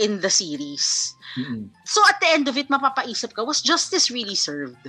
in 0.00 0.20
the 0.24 0.32
series. 0.32 1.12
Mm-mm. 1.36 1.68
So 1.84 2.00
at 2.08 2.16
the 2.20 2.32
end 2.32 2.48
of 2.48 2.56
it, 2.56 2.72
mapapaisip 2.72 3.36
ka, 3.36 3.44
was 3.44 3.60
justice 3.60 4.08
really 4.08 4.36
served? 4.36 4.80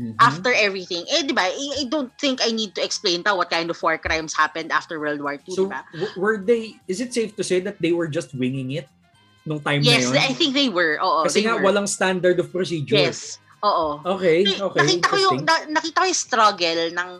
Mhm. 0.00 0.16
after 0.22 0.48
everything. 0.54 1.04
Eh, 1.12 1.26
di 1.26 1.34
ba? 1.34 1.44
I, 1.44 1.82
I 1.82 1.84
don't 1.90 2.08
think 2.16 2.40
I 2.40 2.54
need 2.54 2.72
to 2.78 2.82
explain 2.82 3.20
pa 3.26 3.34
what 3.36 3.50
kind 3.50 3.68
of 3.68 3.76
war 3.82 3.98
crimes 3.98 4.32
happened 4.32 4.72
after 4.72 4.96
World 4.96 5.20
War 5.20 5.34
II, 5.36 5.52
So, 5.52 5.66
di 5.66 5.74
ba? 5.76 5.82
were 6.16 6.38
they, 6.40 6.78
is 6.88 7.02
it 7.02 7.12
safe 7.12 7.36
to 7.36 7.44
say 7.44 7.60
that 7.60 7.76
they 7.82 7.92
were 7.92 8.08
just 8.08 8.32
winging 8.32 8.70
it 8.72 8.88
nung 9.42 9.60
time 9.60 9.80
Yes, 9.80 10.08
na 10.08 10.20
yun? 10.20 10.30
I 10.30 10.32
think 10.34 10.52
they 10.52 10.68
were. 10.68 11.00
Oo, 11.00 11.24
Kasi 11.24 11.40
they 11.40 11.48
nga, 11.48 11.56
were. 11.56 11.64
walang 11.64 11.88
standard 11.88 12.36
of 12.38 12.52
procedure. 12.52 12.96
Yes. 12.96 13.40
Oo. 13.60 14.00
Okay, 14.16 14.56
okay. 14.56 14.80
nakita 14.80 15.12
ko 15.12 15.16
yung 15.20 15.44
na, 15.44 15.52
nakita 15.68 16.00
ko 16.00 16.06
yung 16.08 16.16
struggle 16.16 16.82
ng 16.96 17.10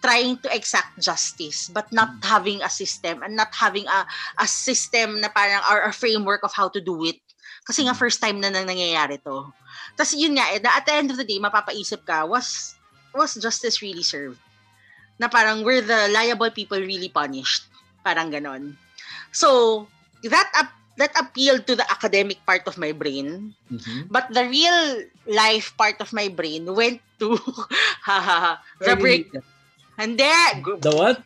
trying 0.00 0.32
to 0.40 0.48
exact 0.48 0.96
justice 0.96 1.68
but 1.68 1.84
not 1.92 2.08
Hmm. 2.08 2.24
having 2.24 2.58
a 2.64 2.72
system 2.72 3.20
and 3.20 3.36
not 3.36 3.52
having 3.52 3.84
a 3.84 4.08
a 4.40 4.48
system 4.48 5.20
na 5.20 5.28
parang 5.28 5.60
or 5.68 5.84
a 5.84 5.92
framework 5.92 6.40
of 6.40 6.56
how 6.56 6.72
to 6.72 6.80
do 6.80 6.96
it. 7.04 7.20
Kasi 7.68 7.84
nga 7.84 7.92
Hmm. 7.92 8.00
first 8.00 8.16
time 8.16 8.40
na 8.40 8.48
nang 8.48 8.64
nangyayari 8.64 9.20
to. 9.20 9.52
Tapos 9.92 10.16
yun 10.16 10.40
nga, 10.40 10.48
eh, 10.48 10.60
at 10.64 10.88
the 10.88 10.94
end 10.96 11.12
of 11.12 11.20
the 11.20 11.28
day, 11.28 11.36
mapapaisip 11.36 12.00
ka, 12.08 12.24
was 12.24 12.72
was 13.12 13.36
justice 13.36 13.84
really 13.84 14.00
served? 14.04 14.40
Na 15.20 15.28
parang 15.28 15.60
were 15.60 15.84
the 15.84 16.08
liable 16.08 16.48
people 16.48 16.80
really 16.80 17.12
punished? 17.12 17.68
Parang 18.00 18.32
ganon. 18.32 18.72
So, 19.36 19.84
that 20.24 20.48
ap- 20.56 20.79
that 21.00 21.16
appealed 21.16 21.64
to 21.64 21.72
the 21.74 21.86
academic 21.88 22.36
part 22.44 22.62
of 22.68 22.76
my 22.76 22.92
brain 22.92 23.56
Mhm. 23.72 24.12
But 24.12 24.28
the 24.28 24.44
real 24.44 25.08
life 25.24 25.72
part 25.74 25.96
of 26.04 26.12
my 26.12 26.28
brain 26.28 26.68
went 26.68 27.00
to 27.18 27.40
the 28.84 28.94
break. 29.00 29.32
Hindi. 29.96 30.32
The 30.84 30.92
what? 30.92 31.24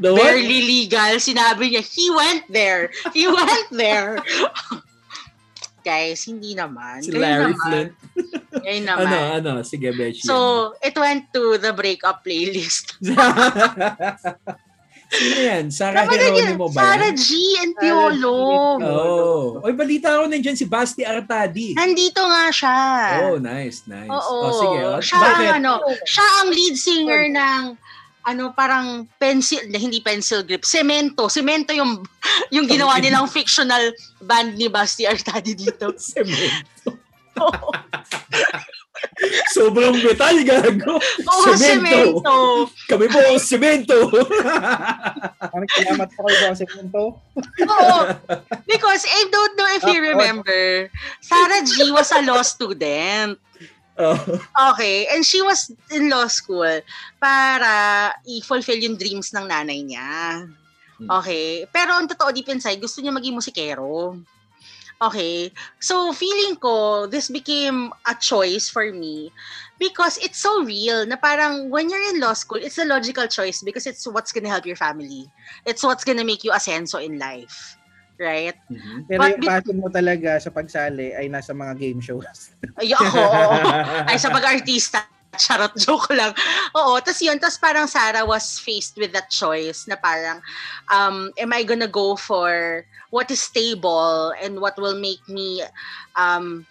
The 0.00 0.10
what? 0.12 0.20
Barely 0.20 0.60
legal. 0.64 1.16
Sinabi 1.22 1.70
niya, 1.72 1.84
he 1.86 2.10
went 2.10 2.44
there. 2.50 2.90
He 3.14 3.24
went 3.32 3.68
there. 3.70 4.18
Guys, 5.84 6.24
hindi 6.24 6.56
naman. 6.56 7.04
Si 7.04 7.12
Kayo 7.12 7.20
Larry 7.20 7.52
naman. 7.52 7.60
Flint. 7.60 7.92
Kayo 8.64 8.80
naman. 8.88 9.04
Ano, 9.04 9.16
ano? 9.36 9.52
Sige, 9.60 9.92
Beshi. 9.92 10.24
So, 10.24 10.72
it 10.80 10.96
went 10.96 11.28
to 11.36 11.60
the 11.60 11.76
breakup 11.76 12.24
playlist. 12.24 12.96
Sino 15.14 15.36
yan? 15.38 15.64
Yun, 15.70 16.10
Geronimo 16.10 16.66
ba 16.74 16.80
Sarah 16.82 17.10
yan? 17.14 17.16
G 17.16 17.28
and 17.62 17.72
Piolo. 17.78 18.38
Oh. 18.82 19.62
Oy, 19.62 19.72
balita 19.72 20.18
ko 20.18 20.26
nandiyan 20.26 20.58
si 20.58 20.66
Basti 20.66 21.06
Artadi. 21.06 21.78
Nandito 21.78 22.20
nga 22.26 22.44
siya. 22.50 22.78
Oh, 23.30 23.38
nice, 23.38 23.86
nice. 23.86 24.10
Oo. 24.10 24.34
Oh, 24.42 24.52
sige. 24.58 24.78
Oh, 24.82 25.00
Siya 25.00 25.18
Bakit? 25.22 25.46
ang 25.46 25.56
ano, 25.62 25.72
siya 26.02 26.26
ang 26.42 26.48
lead 26.50 26.74
singer 26.74 27.22
ng 27.30 27.62
ano 28.24 28.56
parang 28.56 29.04
pencil 29.20 29.60
hindi 29.68 30.00
pencil 30.00 30.40
grip 30.48 30.64
semento 30.64 31.28
semento 31.28 31.76
yung 31.76 32.00
yung 32.48 32.64
ginawa 32.64 32.96
nilang 32.96 33.28
fictional 33.28 33.92
band 34.24 34.56
ni 34.56 34.72
Basti 34.72 35.04
Artadi 35.04 35.52
dito 35.52 35.92
Semento. 36.00 36.96
Sobrang 39.54 39.94
metal, 40.02 40.36
gago. 40.42 40.98
Oo, 41.00 41.50
semento. 41.54 42.68
Kami 42.90 43.06
po 43.08 43.18
ang 43.22 43.40
semento. 43.40 43.96
Parang 45.38 45.68
kilamat 45.70 46.08
pa 46.10 46.20
kayo 46.26 46.36
ba 46.50 46.56
sa 46.56 46.66
punto? 46.66 47.02
Oo. 47.62 47.98
Because 48.66 49.02
I 49.06 49.20
don't 49.30 49.54
know 49.54 49.68
if 49.76 49.82
you 49.86 49.98
remember, 50.02 50.90
Sarah 51.22 51.62
G 51.62 51.90
was 51.94 52.10
a 52.10 52.20
law 52.26 52.42
student. 52.42 53.38
oh. 53.98 54.18
Okay, 54.74 55.06
and 55.14 55.22
she 55.22 55.38
was 55.42 55.70
in 55.94 56.10
law 56.10 56.26
school 56.26 56.82
para 57.22 58.10
i-fulfill 58.26 58.82
yung 58.82 58.98
dreams 58.98 59.30
ng 59.30 59.46
nanay 59.46 59.86
niya. 59.86 60.44
Hmm. 60.98 61.08
Okay, 61.22 61.66
pero 61.70 61.94
ang 61.94 62.06
totoo 62.06 62.30
deep 62.34 62.50
inside, 62.50 62.78
gusto 62.82 63.02
niya 63.02 63.14
maging 63.14 63.38
musikero. 63.38 64.18
Okay. 65.04 65.52
So, 65.84 66.16
feeling 66.16 66.56
ko, 66.56 67.04
this 67.06 67.28
became 67.28 67.92
a 68.08 68.14
choice 68.16 68.72
for 68.72 68.88
me 68.88 69.28
because 69.76 70.16
it's 70.24 70.40
so 70.40 70.64
real 70.64 71.04
na 71.04 71.20
parang 71.20 71.68
when 71.68 71.92
you're 71.92 72.08
in 72.08 72.24
law 72.24 72.32
school, 72.32 72.56
it's 72.56 72.80
a 72.80 72.88
logical 72.88 73.28
choice 73.28 73.60
because 73.60 73.84
it's 73.84 74.08
what's 74.08 74.32
gonna 74.32 74.48
help 74.48 74.64
your 74.64 74.80
family. 74.80 75.28
It's 75.68 75.84
what's 75.84 76.08
gonna 76.08 76.24
make 76.24 76.40
you 76.40 76.56
asenso 76.56 77.04
in 77.04 77.20
life. 77.20 77.76
Right? 78.16 78.56
Mhm. 78.72 79.04
Pero 79.10 79.20
But 79.20 79.30
yung 79.36 79.44
passion 79.44 79.76
mo 79.76 79.88
talaga 79.92 80.40
sa 80.40 80.48
pagsali 80.48 81.12
ay 81.12 81.28
nasa 81.28 81.52
mga 81.52 81.74
game 81.76 82.00
shows. 82.00 82.56
Ay, 82.80 82.96
ako, 82.96 83.18
oo. 83.20 83.58
Ay, 84.08 84.16
sa 84.16 84.32
pag-artista. 84.32 85.13
Charot, 85.38 85.74
joke 85.84 86.10
lang. 86.10 86.32
Oo, 86.74 86.98
tas 87.00 87.20
yun, 87.22 87.38
tas 87.38 87.58
parang 87.58 87.86
Sarah 87.86 88.24
was 88.24 88.58
faced 88.58 88.96
with 88.96 89.12
that 89.12 89.30
choice 89.30 89.86
na 89.86 89.96
parang, 89.96 90.40
um, 90.90 91.30
am 91.38 91.52
I 91.52 91.62
gonna 91.62 91.90
go 91.90 92.16
for 92.16 92.84
what 93.10 93.30
is 93.30 93.42
stable 93.42 94.32
and 94.40 94.60
what 94.60 94.78
will 94.78 94.98
make 94.98 95.22
me, 95.28 95.62
um, 96.16 96.66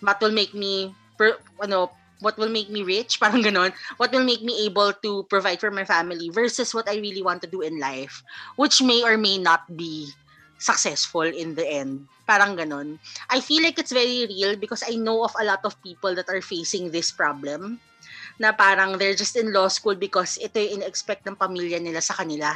what 0.00 0.20
will 0.20 0.34
make 0.34 0.54
me, 0.54 0.94
per, 1.18 1.38
ano, 1.62 1.90
what 2.22 2.38
will 2.38 2.48
make 2.48 2.70
me 2.70 2.82
rich, 2.82 3.18
parang 3.22 3.42
ganon, 3.42 3.74
what 3.98 4.10
will 4.12 4.24
make 4.24 4.42
me 4.42 4.66
able 4.66 4.92
to 5.02 5.26
provide 5.26 5.60
for 5.60 5.70
my 5.70 5.84
family 5.84 6.30
versus 6.30 6.74
what 6.74 6.88
I 6.88 6.96
really 7.02 7.22
want 7.22 7.42
to 7.42 7.50
do 7.50 7.60
in 7.60 7.78
life, 7.78 8.22
which 8.56 8.80
may 8.80 9.02
or 9.02 9.18
may 9.18 9.38
not 9.38 9.66
be 9.76 10.10
successful 10.62 11.26
in 11.26 11.58
the 11.58 11.66
end. 11.66 12.06
Parang 12.22 12.54
ganon. 12.54 13.02
I 13.26 13.42
feel 13.42 13.66
like 13.66 13.82
it's 13.82 13.90
very 13.90 14.30
real 14.30 14.54
because 14.54 14.86
I 14.86 14.94
know 14.94 15.26
of 15.26 15.34
a 15.34 15.44
lot 15.44 15.66
of 15.66 15.74
people 15.82 16.14
that 16.14 16.30
are 16.30 16.40
facing 16.40 16.94
this 16.94 17.10
problem 17.10 17.82
na 18.38 18.54
parang 18.54 18.96
they're 18.96 19.18
just 19.18 19.34
in 19.34 19.50
law 19.50 19.66
school 19.66 19.98
because 19.98 20.38
ito 20.38 20.62
yung 20.62 20.80
in-expect 20.80 21.26
ng 21.26 21.34
pamilya 21.34 21.82
nila 21.82 21.98
sa 21.98 22.14
kanila. 22.14 22.54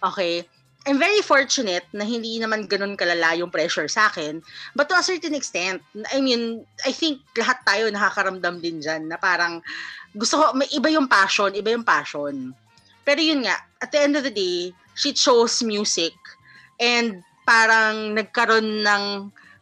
Okay? 0.00 0.46
I'm 0.86 1.02
very 1.02 1.18
fortunate 1.18 1.82
na 1.90 2.06
hindi 2.06 2.38
naman 2.38 2.70
ganun 2.70 2.94
kalala 2.94 3.34
yung 3.34 3.50
pressure 3.50 3.90
sa 3.90 4.06
akin. 4.06 4.38
But 4.78 4.86
to 4.86 4.94
a 4.94 5.02
certain 5.02 5.34
extent, 5.34 5.82
I 6.14 6.22
mean, 6.22 6.62
I 6.86 6.94
think 6.94 7.26
lahat 7.34 7.66
tayo 7.66 7.90
nakakaramdam 7.90 8.62
din 8.62 8.78
dyan 8.78 9.10
na 9.10 9.18
parang 9.18 9.66
gusto 10.14 10.38
ko, 10.38 10.44
may 10.54 10.70
iba 10.70 10.86
yung 10.94 11.10
passion, 11.10 11.58
iba 11.58 11.74
yung 11.74 11.82
passion. 11.82 12.54
Pero 13.02 13.18
yun 13.18 13.42
nga, 13.42 13.66
at 13.82 13.90
the 13.90 13.98
end 13.98 14.14
of 14.14 14.22
the 14.22 14.30
day, 14.30 14.70
she 14.94 15.10
chose 15.10 15.58
music 15.66 16.14
and 16.78 17.22
parang 17.42 18.14
nagkaroon 18.14 18.82
ng 18.82 19.02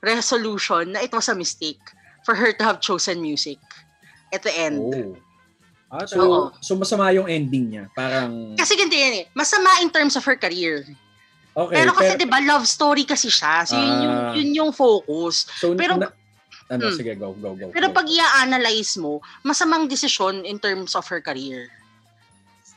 resolution 0.01 0.93
na 0.93 1.01
it 1.01 1.13
was 1.13 1.29
a 1.29 1.37
mistake 1.37 1.81
for 2.25 2.35
her 2.35 2.53
to 2.53 2.65
have 2.65 2.81
chosen 2.81 3.21
music 3.21 3.61
at 4.33 4.43
the 4.43 4.53
end. 4.53 4.81
Oh. 4.81 5.17
Ah, 5.93 6.09
so, 6.09 6.19
Oo. 6.19 6.41
so 6.59 6.75
masama 6.75 7.15
yung 7.15 7.29
ending 7.31 7.71
niya. 7.71 7.85
Parang, 7.95 8.57
Kasi 8.59 8.75
ganito 8.75 8.99
yan 8.99 9.15
eh, 9.23 9.25
masama 9.31 9.71
in 9.79 9.89
terms 9.89 10.17
of 10.17 10.25
her 10.25 10.35
career. 10.35 10.83
okay. 11.55 11.71
pero 11.87 11.95
kasi 11.95 12.19
'di 12.19 12.27
ba 12.27 12.43
love 12.43 12.67
story 12.67 13.07
kasi 13.07 13.31
siya. 13.31 13.63
So 13.63 13.79
yun 13.79 13.95
yung 14.03 14.17
Ah. 14.19 14.33
yun 14.35 14.51
yung 14.53 14.71
focus. 14.75 15.47
so, 15.55 15.71
pero- 15.79 15.95
na, 16.03 16.11
ano, 16.67 16.91
Hmm. 16.91 16.97
sige, 16.97 17.15
go, 17.15 17.31
go, 17.37 17.55
go. 17.55 17.71
Pero 17.71 17.93
go. 17.93 17.95
pag 17.95 18.09
i-analyze 18.11 18.97
mo, 18.99 19.21
masamang 19.45 19.87
desisyon 19.87 20.43
in 20.43 20.57
terms 20.59 20.97
of 20.97 21.05
her 21.07 21.21
career. 21.21 21.69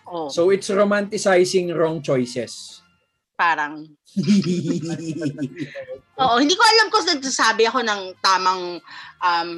Oh, 0.05 0.27
So, 0.29 0.51
it's 0.51 0.67
romanticizing 0.69 1.71
wrong 1.73 1.99
choices. 1.99 2.79
Parang 3.37 3.85
Oo, 6.17 6.35
hindi 6.41 6.57
ko 6.57 6.63
alam 6.65 6.87
kung 6.89 7.05
nagsasabi 7.05 7.69
ako 7.69 7.85
ng 7.85 8.01
tamang 8.19 8.81
um 9.21 9.49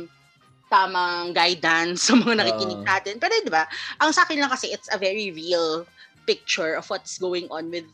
tamang 0.70 1.34
guidance 1.34 2.04
sa 2.12 2.14
mga 2.14 2.46
nakikinig 2.46 2.84
natin. 2.84 3.16
Pero 3.18 3.34
'di 3.40 3.50
ba? 3.50 3.66
Ang 4.04 4.12
sa 4.12 4.28
akin 4.28 4.38
lang 4.38 4.52
kasi 4.52 4.70
it's 4.70 4.92
a 4.92 5.00
very 5.00 5.32
real 5.32 5.88
picture 6.28 6.78
of 6.78 6.86
what's 6.92 7.18
going 7.18 7.50
on 7.50 7.72
with 7.74 7.88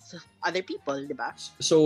other 0.44 0.66
people, 0.66 0.98
'di 0.98 1.16
ba? 1.16 1.32
So, 1.62 1.78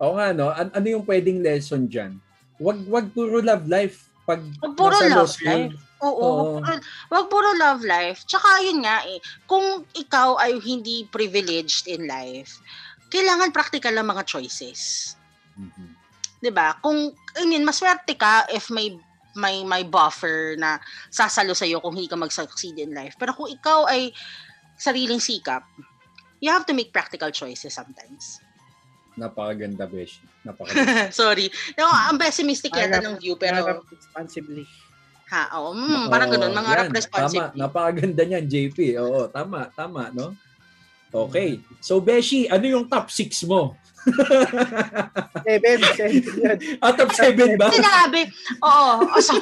oo 0.00 0.12
nga, 0.18 0.32
no? 0.34 0.50
An- 0.50 0.72
ano 0.74 0.86
yung 0.88 1.06
pwedeng 1.06 1.44
lesson 1.44 1.86
dyan? 1.86 2.18
Wag, 2.58 2.82
wag 2.88 3.12
puro 3.14 3.38
love 3.38 3.68
life. 3.68 4.08
Pag 4.26 4.42
Wag 4.58 4.74
puro 4.74 4.96
love 5.06 5.30
school. 5.30 5.46
life. 5.70 5.76
Oo, 6.02 6.18
Oo. 6.18 6.34
wag 6.34 6.66
puro- 6.66 6.82
wag 7.14 7.26
puro 7.30 7.50
love 7.54 7.82
life. 7.86 8.26
Tsaka 8.26 8.58
yun 8.58 8.82
nga 8.82 9.06
eh, 9.06 9.22
kung 9.46 9.86
ikaw 9.94 10.34
ay 10.38 10.58
hindi 10.58 11.06
privileged 11.10 11.86
in 11.86 12.10
life, 12.10 12.58
kailangan 13.12 13.52
practical 13.52 13.92
ang 13.92 14.08
mga 14.08 14.24
choices. 14.24 15.12
Mhm. 15.60 16.02
'di 16.42 16.50
ba? 16.50 16.74
Kung 16.82 17.14
I 17.38 17.46
mean, 17.46 17.62
maswerte 17.62 18.18
ka 18.18 18.48
if 18.50 18.72
may 18.72 18.90
may 19.38 19.64
may 19.64 19.86
buffer 19.86 20.58
na 20.58 20.76
sasalo 21.08 21.56
sa 21.56 21.64
kung 21.80 21.94
hindi 21.96 22.10
ka 22.10 22.18
mag-succeed 22.18 22.76
in 22.82 22.92
life. 22.92 23.16
Pero 23.16 23.32
kung 23.32 23.48
ikaw 23.48 23.88
ay 23.88 24.12
sariling 24.76 25.22
sikap, 25.22 25.62
you 26.42 26.50
have 26.50 26.66
to 26.66 26.74
make 26.76 26.92
practical 26.92 27.30
choices 27.30 27.72
sometimes. 27.72 28.42
Napakaganda, 29.16 29.88
Besh. 29.88 30.20
Napakaganda. 30.44 31.12
Sorry. 31.22 31.48
No, 31.76 31.88
ang 31.88 32.18
pessimistic 32.18 32.72
yata 32.74 33.00
ng 33.00 33.16
view 33.20 33.36
pero 33.36 33.60
Harap 33.60 33.84
responsibly. 33.88 34.64
ha, 35.32 35.48
oh, 35.56 35.72
mm, 35.72 36.12
parang 36.12 36.28
Oo, 36.28 36.34
ganun, 36.36 36.52
mga 36.52 36.68
yan. 36.68 36.76
rap 36.76 36.90
responsibility. 36.92 37.56
Tama, 37.56 37.56
napakaganda 37.56 38.22
niyan, 38.28 38.44
JP. 38.48 38.78
Oo, 39.00 39.32
tama, 39.32 39.72
tama, 39.72 40.12
no? 40.12 40.36
Okay. 41.12 41.60
So, 41.84 42.00
Beshi, 42.00 42.48
ano 42.48 42.64
yung 42.64 42.88
top 42.88 43.12
6 43.12 43.44
mo? 43.44 43.76
Seven, 45.46 45.78
seven 45.94 46.22
yun. 46.26 46.56
Ah, 46.82 46.90
top 46.90 47.14
7 47.14 47.54
ba? 47.54 47.70
Sinabi, 47.70 48.26
oo. 48.58 48.92
So, 49.22 49.38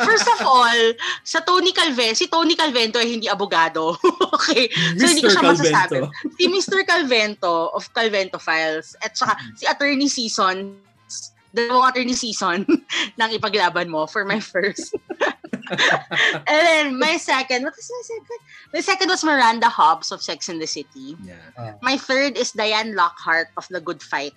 first 0.00 0.24
of 0.24 0.40
all, 0.46 0.80
sa 1.26 1.44
Tony 1.44 1.76
Calvento, 1.76 2.16
si 2.16 2.26
Tony 2.30 2.56
Calvento 2.56 2.96
ay 2.96 3.18
hindi 3.18 3.28
abogado. 3.28 3.98
okay. 4.36 4.72
So, 4.96 5.04
hindi 5.12 5.20
ko 5.26 5.28
siya 5.28 5.52
masasabi. 5.52 6.08
si 6.40 6.48
Mr. 6.48 6.86
Calvento 6.88 7.74
of 7.76 7.84
Calvento 7.92 8.40
Files 8.40 8.96
at 9.04 9.12
saka 9.12 9.36
si 9.58 9.68
Attorney 9.68 10.08
Season 10.08 10.72
dalawang 11.52 11.88
attorney 11.88 12.12
season 12.12 12.64
nang 13.16 13.32
ipaglaban 13.36 13.88
mo 13.88 14.04
for 14.06 14.24
my 14.24 14.40
first. 14.40 14.94
and 16.48 16.62
then 16.66 16.98
my 16.98 17.16
second, 17.16 17.64
what 17.64 17.76
was 17.76 17.90
my 17.90 18.02
second? 18.04 18.40
My 18.72 18.80
second 18.80 19.08
was 19.08 19.24
Miranda 19.24 19.68
Hobbs 19.68 20.12
of 20.12 20.22
Sex 20.22 20.48
and 20.48 20.60
the 20.60 20.66
City. 20.66 21.16
Yeah. 21.22 21.74
My 21.82 21.96
third 21.96 22.36
is 22.36 22.52
Diane 22.52 22.94
Lockhart 22.94 23.48
of 23.56 23.68
The 23.68 23.80
Good 23.80 24.02
Fight. 24.02 24.34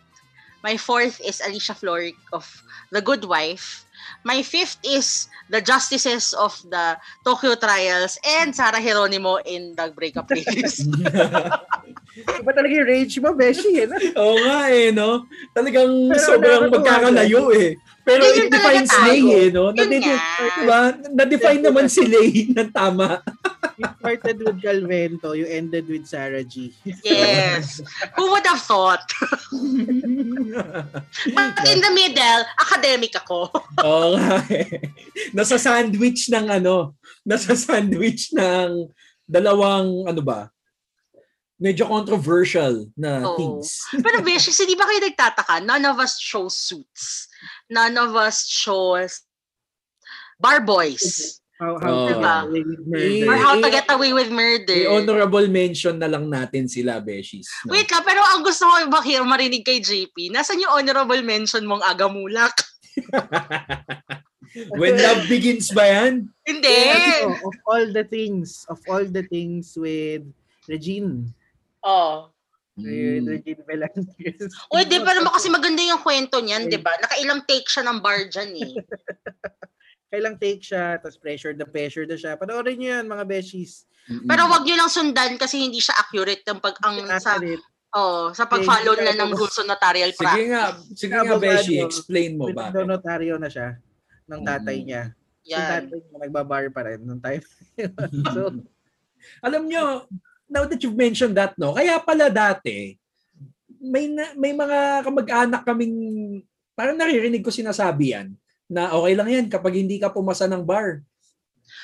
My 0.64 0.78
fourth 0.78 1.20
is 1.26 1.42
Alicia 1.42 1.74
Florrick 1.74 2.18
of 2.34 2.46
The 2.92 3.02
Good 3.02 3.26
Wife. 3.26 3.86
My 4.24 4.42
fifth 4.42 4.78
is 4.86 5.28
the 5.50 5.62
justices 5.62 6.34
of 6.34 6.54
the 6.70 6.98
Tokyo 7.26 7.56
trials 7.56 8.18
and 8.26 8.56
Sarah 8.56 8.82
Geronimo 8.82 9.38
in 9.46 9.76
the 9.76 9.92
breakup 9.94 10.30
case. 10.30 10.86
Iba 12.42 12.52
talaga 12.52 12.74
yung 12.76 12.88
rage 12.88 13.18
mo, 13.24 13.34
Beshi. 13.34 13.82
Eh, 13.82 13.88
no? 13.88 13.98
Oo 14.20 14.36
nga 14.46 14.60
eh, 14.70 14.90
no? 14.92 15.26
Talagang 15.56 16.12
Pero 16.12 16.22
sobrang 16.22 16.70
magkakalayo 16.70 17.50
eh. 17.56 17.80
Pero 18.02 18.26
Yun 18.26 18.48
it 18.48 18.52
defines. 18.52 18.92
Lay 19.06 19.22
eh, 19.30 19.48
no? 19.54 19.70
Nga. 19.70 19.86
diba? 19.86 20.82
Na-define 21.14 21.62
naman 21.62 21.86
si 21.86 22.02
Lay 22.06 22.50
ng 22.50 22.72
tama. 22.74 23.22
You 23.78 23.90
started 23.98 24.38
with 24.42 24.62
Calvento, 24.62 25.34
you 25.34 25.50
ended 25.50 25.90
with 25.90 26.06
Sarah 26.06 26.46
G. 26.46 26.74
Yes. 27.02 27.82
Who 28.18 28.30
would 28.30 28.46
have 28.46 28.62
thought? 28.62 29.06
But 31.38 31.66
in 31.66 31.82
the 31.82 31.92
middle, 31.94 32.42
academic 32.62 33.14
ako. 33.18 33.50
Nga 33.82 34.38
eh. 34.54 34.86
Nasa 35.34 35.58
sandwich 35.58 36.30
ng 36.30 36.46
ano, 36.50 36.98
nasa 37.26 37.58
sandwich 37.58 38.34
ng 38.38 38.90
dalawang 39.26 40.06
ano 40.10 40.22
ba? 40.22 40.50
Medyo 41.62 41.86
controversial 41.86 42.90
na 42.98 43.22
Oo. 43.22 43.38
things. 43.38 43.86
Pero 44.02 44.22
Beshi, 44.26 44.50
hindi 44.50 44.74
ba 44.74 44.90
kayo 44.90 45.02
nagtataka? 45.06 45.62
None 45.62 45.86
of 45.86 46.02
us 46.02 46.18
chose 46.18 46.58
suits. 46.58 47.31
None 47.72 47.96
of 47.96 48.12
us 48.20 48.44
chose 48.46 49.24
bar 50.36 50.60
boys. 50.60 51.40
How, 51.56 51.78
how 51.78 51.94
Oh. 51.94 52.08
to 52.10 52.14
Diba? 52.18 52.26
get 52.26 52.50
away 52.50 52.64
with 52.66 52.82
Eh, 52.82 52.90
murder. 52.90 53.30
Or 53.30 53.38
how 53.38 53.54
to 53.54 53.68
eh, 53.70 53.72
get 53.72 53.88
away 53.94 54.12
with 54.12 54.30
murder. 54.34 54.74
I-honorable 54.76 55.48
mention 55.48 55.96
na 56.02 56.10
lang 56.10 56.26
natin 56.26 56.66
sila, 56.66 56.98
Beshies. 57.00 57.46
No? 57.64 57.78
Wait 57.78 57.86
lang, 57.86 58.02
pero 58.02 58.18
ang 58.18 58.42
gusto 58.42 58.66
ko 58.66 58.90
bakit 58.90 59.22
marinig 59.22 59.62
kay 59.62 59.78
JP, 59.78 60.34
nasan 60.34 60.58
yung 60.60 60.74
honorable 60.74 61.22
mention 61.22 61.64
mong 61.64 61.86
agamulak? 61.86 62.52
When 64.76 65.00
love 65.00 65.30
begins 65.32 65.72
ba 65.72 65.86
yan? 65.88 66.28
Hindi. 66.44 66.68
Yeah, 66.68 67.40
of 67.40 67.56
all 67.64 67.86
the 67.88 68.04
things, 68.04 68.66
of 68.68 68.82
all 68.90 69.06
the 69.08 69.24
things 69.24 69.78
with 69.80 70.28
Regine, 70.68 71.32
Oh. 71.82 72.34
Mm. 72.82 73.28
Regine 73.30 73.64
Velasquez. 73.64 74.52
Uy, 74.74 74.84
di 74.90 74.98
ba 75.02 75.14
naman 75.14 75.32
kasi 75.34 75.48
maganda 75.48 75.82
yung 75.86 76.02
kwento 76.02 76.42
niyan, 76.42 76.68
di 76.68 76.82
ba? 76.82 76.92
Nakailang 76.98 77.46
take 77.46 77.70
siya 77.70 77.86
ng 77.86 78.00
bar 78.02 78.28
dyan 78.28 78.52
eh. 78.58 78.72
Kailang 80.12 80.36
take 80.36 80.60
siya, 80.60 81.00
tapos 81.00 81.16
pressure 81.16 81.56
the 81.56 81.64
pressure 81.64 82.04
na 82.04 82.20
siya. 82.20 82.36
Panoorin 82.36 82.76
niyo 82.76 83.00
yan, 83.00 83.08
mga 83.08 83.24
beshies. 83.24 83.88
Mm-mm. 84.12 84.28
Pero 84.28 84.50
wag 84.50 84.66
niyo 84.68 84.76
lang 84.76 84.92
sundan 84.92 85.38
kasi 85.40 85.62
hindi 85.62 85.80
siya 85.80 85.96
accurate 85.96 86.44
ang 86.50 86.60
pag 86.60 86.76
ang 86.84 87.06
sa 87.22 87.38
oh, 87.96 88.32
sa 88.34 88.48
pag-follow 88.48 88.98
siya 88.98 89.16
ng 89.16 89.32
rules 89.36 89.56
on 89.62 89.68
notarial 89.70 90.12
Sige 90.12 90.20
practice. 90.20 90.50
nga, 90.52 90.66
sige 90.96 91.16
nga. 91.16 91.38
Beshi, 91.38 91.76
explain 91.80 92.40
mo 92.40 92.50
ba? 92.52 92.72
the 92.72 92.84
notaryo 92.84 93.36
na 93.38 93.52
siya 93.52 93.78
ng 94.32 94.42
tatay 94.42 94.78
niya. 94.84 95.04
Yan. 95.48 95.88
tatay 95.88 96.00
niya 96.00 96.18
nagbabar 96.18 96.64
pa 96.72 96.82
rin 96.88 97.00
nung 97.04 97.22
time. 97.22 97.44
so, 98.36 98.52
Alam 99.46 99.70
nyo, 99.70 100.10
now 100.52 100.68
that 100.68 100.80
you've 100.84 101.00
mentioned 101.00 101.34
that, 101.40 101.56
no, 101.56 101.72
kaya 101.72 101.96
pala 102.04 102.28
dati, 102.28 103.00
may 103.80 104.12
na, 104.12 104.36
may 104.36 104.52
mga 104.52 105.08
kamag-anak 105.08 105.64
kaming 105.64 105.96
parang 106.76 107.00
naririnig 107.00 107.42
ko 107.42 107.50
sinasabi 107.50 108.14
yan 108.14 108.28
na 108.72 108.92
okay 108.94 109.14
lang 109.18 109.30
yan 109.32 109.48
kapag 109.48 109.80
hindi 109.80 109.98
ka 109.98 110.12
pumasa 110.12 110.46
ng 110.46 110.64
bar. 110.64 111.02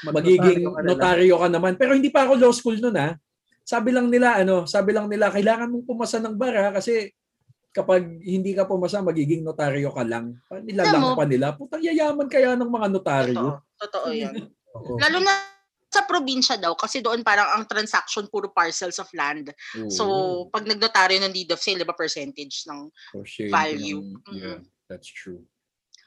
Magiging 0.03 0.68
Mag-notaryo 0.68 0.76
ka 0.76 0.81
notaryo 0.84 1.35
ka 1.41 1.48
naman. 1.49 1.73
Pero 1.80 1.91
hindi 1.98 2.11
pa 2.11 2.27
ako 2.27 2.34
law 2.38 2.53
school 2.53 2.77
noon 2.77 2.95
ha. 2.95 3.15
Sabi 3.68 3.91
lang 3.91 4.07
nila 4.07 4.39
ano, 4.39 4.64
sabi 4.64 4.95
lang 4.95 5.11
nila 5.11 5.27
kailangan 5.34 5.68
mong 5.68 5.88
pumasa 5.88 6.22
ng 6.23 6.35
bar 6.38 6.56
ha 6.56 6.69
kasi 6.72 7.11
kapag 7.76 8.07
hindi 8.23 8.56
ka 8.56 8.64
pumasa 8.64 9.03
magiging 9.03 9.44
notaryo 9.44 9.91
ka 9.91 10.03
lang. 10.07 10.38
Nilalang 10.64 11.18
pa 11.18 11.27
nila. 11.27 11.52
Putang 11.57 11.84
yayaman 11.84 12.31
kaya 12.31 12.56
ng 12.56 12.72
mga 12.72 12.88
notaryo. 12.94 13.60
Totoo. 13.76 14.07
Totoo 14.07 14.10
yan. 14.22 14.34
Lalo 15.02 15.18
na 15.19 15.57
sa 15.88 16.03
probinsya 16.03 16.59
daw 16.59 16.76
kasi 16.76 16.99
doon 16.99 17.23
parang 17.23 17.47
ang 17.55 17.64
transaction 17.64 18.27
puro 18.27 18.51
parcels 18.51 18.99
of 18.99 19.07
land. 19.15 19.55
So, 19.88 20.03
pag 20.51 20.68
nagnotaryo 20.68 21.23
ng 21.23 21.31
deed 21.31 21.51
of 21.55 21.64
sale, 21.64 21.80
di 21.80 21.88
ba 21.88 21.95
percentage 21.95 22.68
ng 22.68 22.91
share 23.23 23.47
value. 23.47 24.03
ng- 24.03 24.35
yeah, 24.35 24.59
that's 24.91 25.07
true. 25.07 25.47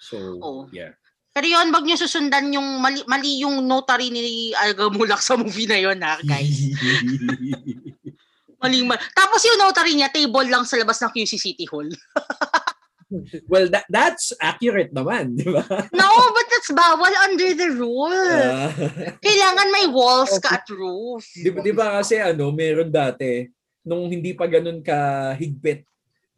So, 0.00 0.16
Oo. 0.40 0.68
yeah. 0.72 0.92
Pero 1.30 1.46
yun, 1.46 1.70
wag 1.70 1.86
niyo 1.86 1.94
susundan 1.96 2.50
yung 2.50 2.82
mali, 2.82 3.00
mali 3.06 3.40
yung 3.40 3.62
notary 3.64 4.10
ni 4.10 4.50
Alga 4.52 4.90
Mulak 4.90 5.22
sa 5.22 5.38
movie 5.38 5.70
na 5.70 5.78
yun 5.78 5.96
ha, 6.02 6.18
guys. 6.26 6.74
Maling 8.60 8.84
mal- 8.84 9.00
Tapos 9.16 9.40
yung 9.46 9.56
notary 9.56 9.96
niya, 9.96 10.12
table 10.12 10.50
lang 10.50 10.68
sa 10.68 10.76
labas 10.76 11.00
ng 11.00 11.08
QC 11.14 11.40
City 11.40 11.64
Hall. 11.64 11.88
well, 13.50 13.66
that 13.70 13.86
that's 13.90 14.30
accurate 14.38 14.94
naman, 14.94 15.34
di 15.34 15.46
ba? 15.50 15.62
No, 16.00 16.08
but 16.30 16.46
that's 16.50 16.70
bawal 16.70 17.14
under 17.26 17.50
the 17.54 17.70
rule. 17.74 18.14
Ah, 18.14 18.70
Kailangan 19.24 19.68
may 19.74 19.86
walls 19.90 20.38
ka 20.38 20.62
at 20.62 20.66
roof. 20.70 21.26
di, 21.34 21.50
ba- 21.50 21.62
di 21.62 21.72
ba 21.74 21.86
kasi 21.98 22.22
ano, 22.22 22.54
meron 22.54 22.90
dati, 22.90 23.50
nung 23.82 24.06
hindi 24.06 24.32
pa 24.34 24.46
ganun 24.46 24.78
ka 24.82 25.32
higpit, 25.34 25.82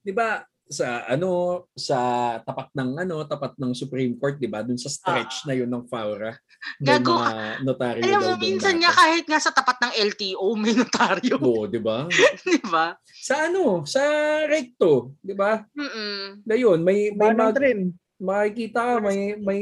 di 0.01 0.13
ba, 0.17 0.43
sa 0.69 1.05
ano 1.05 1.65
sa 1.75 1.99
tapat 2.41 2.71
ng 2.73 2.91
ano 3.05 3.23
tapat 3.29 3.59
ng 3.61 3.75
Supreme 3.75 4.17
Court 4.17 4.39
di 4.39 4.49
ba 4.49 4.65
dun 4.65 4.79
sa 4.79 4.89
stretch 4.89 5.45
na 5.45 5.53
yun 5.53 5.69
ng 5.69 5.85
Faura 5.85 6.33
may 6.81 6.97
Gago 6.97 7.19
mga 7.19 7.37
notaryo 7.67 8.03
Alam 8.07 8.21
mo, 8.23 8.33
doon 8.33 8.41
minsan 8.41 8.77
nga 8.79 8.93
kahit 8.95 9.25
nga 9.27 9.41
sa 9.43 9.51
tapat 9.51 9.77
ng 9.83 9.93
LTO, 10.15 10.47
may 10.55 10.73
notaryo. 10.73 11.37
Oo, 11.43 11.67
di 11.67 11.83
ba 11.83 12.07
Di 12.49 12.59
ba? 12.65 12.95
sa 13.23 13.51
ano 13.51 13.83
sa 13.85 14.03
recto 14.47 15.15
di 15.21 15.35
ba 15.35 15.61
Mm-mm. 15.75 16.47
na 16.47 16.55
yun 16.55 16.79
may 16.81 17.11
may 17.13 17.35
mag, 17.35 17.53
Trin. 17.55 17.91
makikita 18.17 18.81
ka, 18.81 18.95
may 19.03 19.35
may 19.39 19.61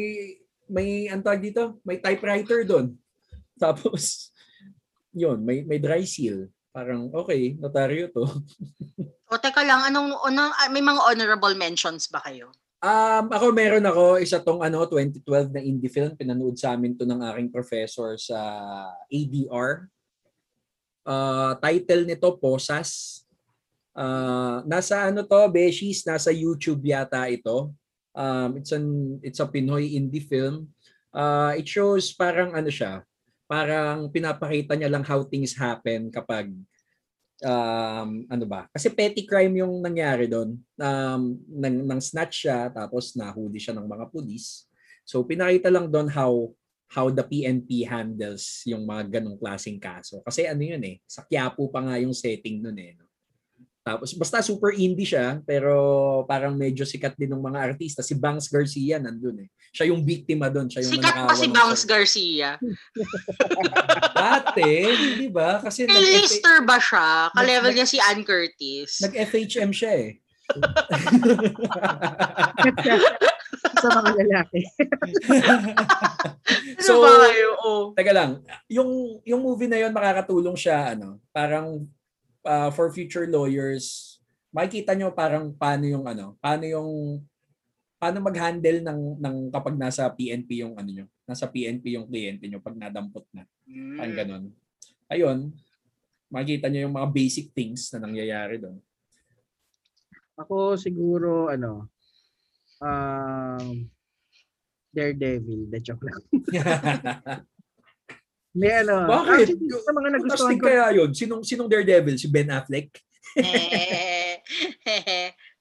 may 0.71 0.89
antag 1.11 1.43
dito, 1.43 1.83
may 1.83 1.99
typewriter 1.99 2.63
doon. 2.63 2.95
Tapos 3.59 4.31
yun, 5.17 5.43
may 5.43 5.67
may 5.67 5.83
dry 5.83 6.07
seal. 6.07 6.47
Parang 6.71 7.11
okay, 7.11 7.59
notaryo 7.59 8.11
to. 8.15 8.25
O 9.31 9.39
teka 9.39 9.63
lang, 9.63 9.87
anong, 9.87 10.11
anong, 10.27 10.51
ah, 10.59 10.67
may 10.75 10.83
mga 10.83 11.07
honorable 11.07 11.55
mentions 11.55 12.11
ba 12.11 12.19
kayo? 12.19 12.51
Um, 12.83 13.31
ako 13.31 13.53
meron 13.55 13.87
ako 13.87 14.19
isa 14.19 14.43
tong 14.43 14.59
ano 14.65 14.89
2012 14.89 15.55
na 15.55 15.63
indie 15.63 15.93
film 15.93 16.17
pinanood 16.17 16.57
sa 16.57 16.75
amin 16.75 16.99
to 16.99 17.07
ng 17.07 17.23
aking 17.31 17.53
professor 17.53 18.19
sa 18.19 18.41
ADR. 19.07 19.87
Uh, 21.07 21.55
title 21.61 22.09
nito 22.09 22.27
Posas. 22.41 23.23
Uh, 23.95 24.67
nasa 24.67 25.13
ano 25.13 25.23
to, 25.23 25.41
Beshies, 25.53 26.03
nasa 26.03 26.35
YouTube 26.35 26.83
yata 26.83 27.29
ito. 27.31 27.71
Um, 28.17 28.59
it's 28.59 28.75
an 28.75 29.21
it's 29.23 29.39
a 29.39 29.47
Pinoy 29.47 29.95
indie 29.95 30.27
film. 30.27 30.75
Uh, 31.15 31.55
it 31.55 31.71
shows 31.71 32.11
parang 32.17 32.57
ano 32.57 32.73
siya, 32.73 33.07
parang 33.51 34.07
pinapakita 34.15 34.79
niya 34.79 34.87
lang 34.87 35.03
how 35.03 35.27
things 35.27 35.59
happen 35.59 36.07
kapag 36.15 36.55
um, 37.43 38.11
ano 38.31 38.45
ba? 38.47 38.71
Kasi 38.71 38.95
petty 38.95 39.27
crime 39.27 39.59
yung 39.59 39.83
nangyari 39.83 40.31
doon. 40.31 40.55
Um, 40.79 41.43
nang, 41.51 41.77
nang 41.83 42.01
snatch 42.01 42.47
siya, 42.47 42.71
tapos 42.71 43.19
nahuli 43.19 43.59
siya 43.59 43.75
ng 43.75 43.91
mga 43.91 44.07
pulis. 44.15 44.71
So 45.03 45.27
pinakita 45.27 45.67
lang 45.67 45.91
doon 45.91 46.07
how 46.07 46.55
how 46.91 47.11
the 47.11 47.27
PNP 47.27 47.87
handles 47.87 48.63
yung 48.67 48.87
mga 48.87 49.19
ganong 49.19 49.39
klaseng 49.39 49.83
kaso. 49.83 50.23
Kasi 50.23 50.47
ano 50.47 50.63
yun 50.63 50.83
eh, 50.87 51.03
sa 51.07 51.27
Quiapo 51.27 51.67
pa 51.71 51.83
nga 51.83 51.99
yung 51.99 52.15
setting 52.15 52.63
nun 52.63 52.79
eh. 52.79 52.95
No? 52.95 53.10
Tapos 53.81 54.13
basta 54.13 54.45
super 54.45 54.77
indie 54.77 55.09
siya, 55.09 55.41
pero 55.49 55.73
parang 56.29 56.53
medyo 56.53 56.85
sikat 56.85 57.17
din 57.17 57.33
ng 57.33 57.41
mga 57.41 57.73
artista. 57.73 58.05
Si 58.05 58.13
Banks 58.13 58.53
Garcia 58.53 59.01
nandun 59.01 59.45
eh. 59.45 59.49
Siya 59.73 59.89
yung 59.89 60.05
biktima 60.05 60.53
doon. 60.53 60.69
Siya 60.69 60.85
yung 60.85 61.01
Sikat 61.01 61.17
pa 61.25 61.33
si 61.33 61.49
Bangs 61.49 61.83
Garcia. 61.89 62.61
Dati, 64.21 64.73
di 65.17 65.29
ba? 65.33 65.65
Kasi 65.65 65.89
Kay 65.89 65.97
nag- 65.97 66.13
Lister 66.21 66.57
ba 66.69 66.77
siya? 66.77 67.33
Ka-level 67.33 67.73
niya 67.73 67.89
si 67.89 67.97
Ann 67.97 68.21
Curtis. 68.21 69.01
nag-FHM 69.01 69.73
siya 69.73 69.93
eh. 69.97 70.21
sa 73.81 73.89
mga 73.97 74.11
lalaki. 74.25 74.61
Ano 76.51 76.83
so, 76.83 76.99
ba 76.99 77.31
kayo? 77.31 77.49
Oh. 77.63 77.83
Teka 77.95 78.11
lang, 78.11 78.43
yung 78.67 79.23
yung 79.23 79.39
movie 79.39 79.71
na 79.71 79.79
yon 79.79 79.95
makakatulong 79.95 80.59
siya 80.59 80.99
ano, 80.99 81.23
parang 81.31 81.87
uh, 82.45 82.71
for 82.73 82.93
future 82.93 83.27
lawyers, 83.27 84.19
makikita 84.51 84.95
nyo 84.95 85.13
parang 85.15 85.53
paano 85.55 85.85
yung 85.87 86.05
ano, 86.07 86.37
paano 86.39 86.65
yung 86.67 86.91
paano 88.01 88.19
mag-handle 88.25 88.81
ng 88.81 89.21
ng 89.21 89.37
kapag 89.53 89.77
nasa 89.77 90.09
PNP 90.09 90.65
yung 90.65 90.75
ano 90.77 90.89
nyo, 90.89 91.07
nasa 91.29 91.45
PNP 91.45 92.01
yung 92.01 92.09
kliyente 92.09 92.49
nyo 92.49 92.61
pag 92.61 92.77
nadampot 92.77 93.25
na. 93.35 93.45
Mm. 93.69 94.15
ganun. 94.17 94.45
Ayun, 95.11 95.53
makikita 96.31 96.71
nyo 96.71 96.89
yung 96.89 96.97
mga 96.97 97.09
basic 97.11 97.53
things 97.53 97.91
na 97.93 98.07
nangyayari 98.07 98.57
doon. 98.63 98.79
Ako 100.41 100.81
siguro, 100.81 101.53
ano, 101.53 101.93
um, 102.81 103.85
Daredevil. 104.91 105.71
The 105.71 105.79
joke 105.79 106.03
lang. 106.03 106.23
May 108.51 108.83
ano, 108.83 109.07
Bakit? 109.07 109.47
actually, 109.47 109.71
sa 109.79 109.93
mga 109.95 110.09
nagustuhan 110.11 110.57
ko, 110.59 110.65
kaya 110.67 110.87
yun. 110.91 111.11
Sinong, 111.15 111.43
sinong 111.47 111.71
Daredevil? 111.71 112.19
Si 112.19 112.27
Ben 112.27 112.51
Affleck? 112.51 112.91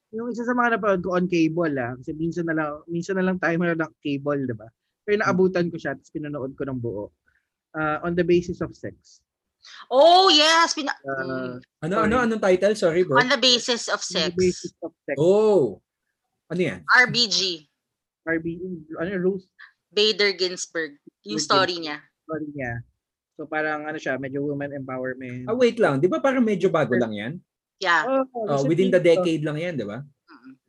yung 0.09 0.33
isa 0.33 0.41
sa 0.41 0.57
mga 0.57 0.77
napanood 0.77 1.05
ko 1.05 1.13
on 1.13 1.29
cable 1.29 1.75
ah, 1.77 1.93
kasi 2.01 2.17
minsan 2.17 2.49
na 2.49 2.57
lang, 2.57 2.81
minsan 2.89 3.13
na 3.13 3.25
lang 3.29 3.37
tayo 3.37 3.53
mayroon 3.61 3.77
ng 3.77 3.93
cable, 4.01 4.41
di 4.41 4.55
ba? 4.57 4.65
Pero 5.05 5.21
naabutan 5.21 5.69
ko 5.69 5.77
siya, 5.77 5.93
tapos 5.93 6.09
pinanood 6.09 6.57
ko 6.57 6.65
ng 6.65 6.79
buo. 6.81 7.13
Ah, 7.77 8.01
on 8.01 8.17
the 8.17 8.25
basis 8.25 8.57
of 8.65 8.73
sex. 8.73 9.21
oh, 9.91 10.33
yes. 10.33 10.73
Pina- 10.73 10.97
Mm. 11.05 11.61
Ano, 11.85 11.93
Sorry. 11.93 12.05
ano, 12.09 12.15
anong 12.25 12.41
title? 12.41 12.73
Sorry 12.73 13.03
bro. 13.05 13.21
On 13.21 13.29
the 13.29 13.37
basis 13.37 13.85
of 13.85 14.01
On 14.01 14.09
sex. 14.09 14.33
the 14.33 14.39
basis 14.39 14.73
of 14.81 14.91
sex. 15.05 15.15
Oh. 15.19 15.77
Ano 16.49 16.61
yan? 16.63 16.81
RBG. 16.89 17.69
RB, 18.25 18.45
ano, 18.97 19.09
Ruth 19.21 19.45
Bader 19.93 20.33
Ginsburg. 20.33 20.97
Yung 21.21 21.37
Bader 21.37 21.45
story 21.45 21.75
niya. 21.85 22.01
Story 22.29 22.45
niya. 22.53 22.85
So 23.33 23.49
parang 23.49 23.89
ano 23.89 23.97
siya, 23.97 24.21
medyo 24.21 24.45
woman 24.45 24.69
empowerment. 24.69 25.49
Ah, 25.49 25.57
wait 25.57 25.81
lang. 25.81 25.97
Di 25.97 26.05
ba 26.05 26.21
parang 26.21 26.45
medyo 26.45 26.69
bago 26.69 26.93
lang 26.93 27.17
yan? 27.17 27.33
Yeah. 27.81 28.05
Oh, 28.05 28.27
Oh, 28.35 28.61
within 28.69 28.93
the 28.93 29.01
decade 29.01 29.41
lang 29.41 29.57
yan, 29.57 29.73
di 29.79 29.87
ba? 29.87 30.05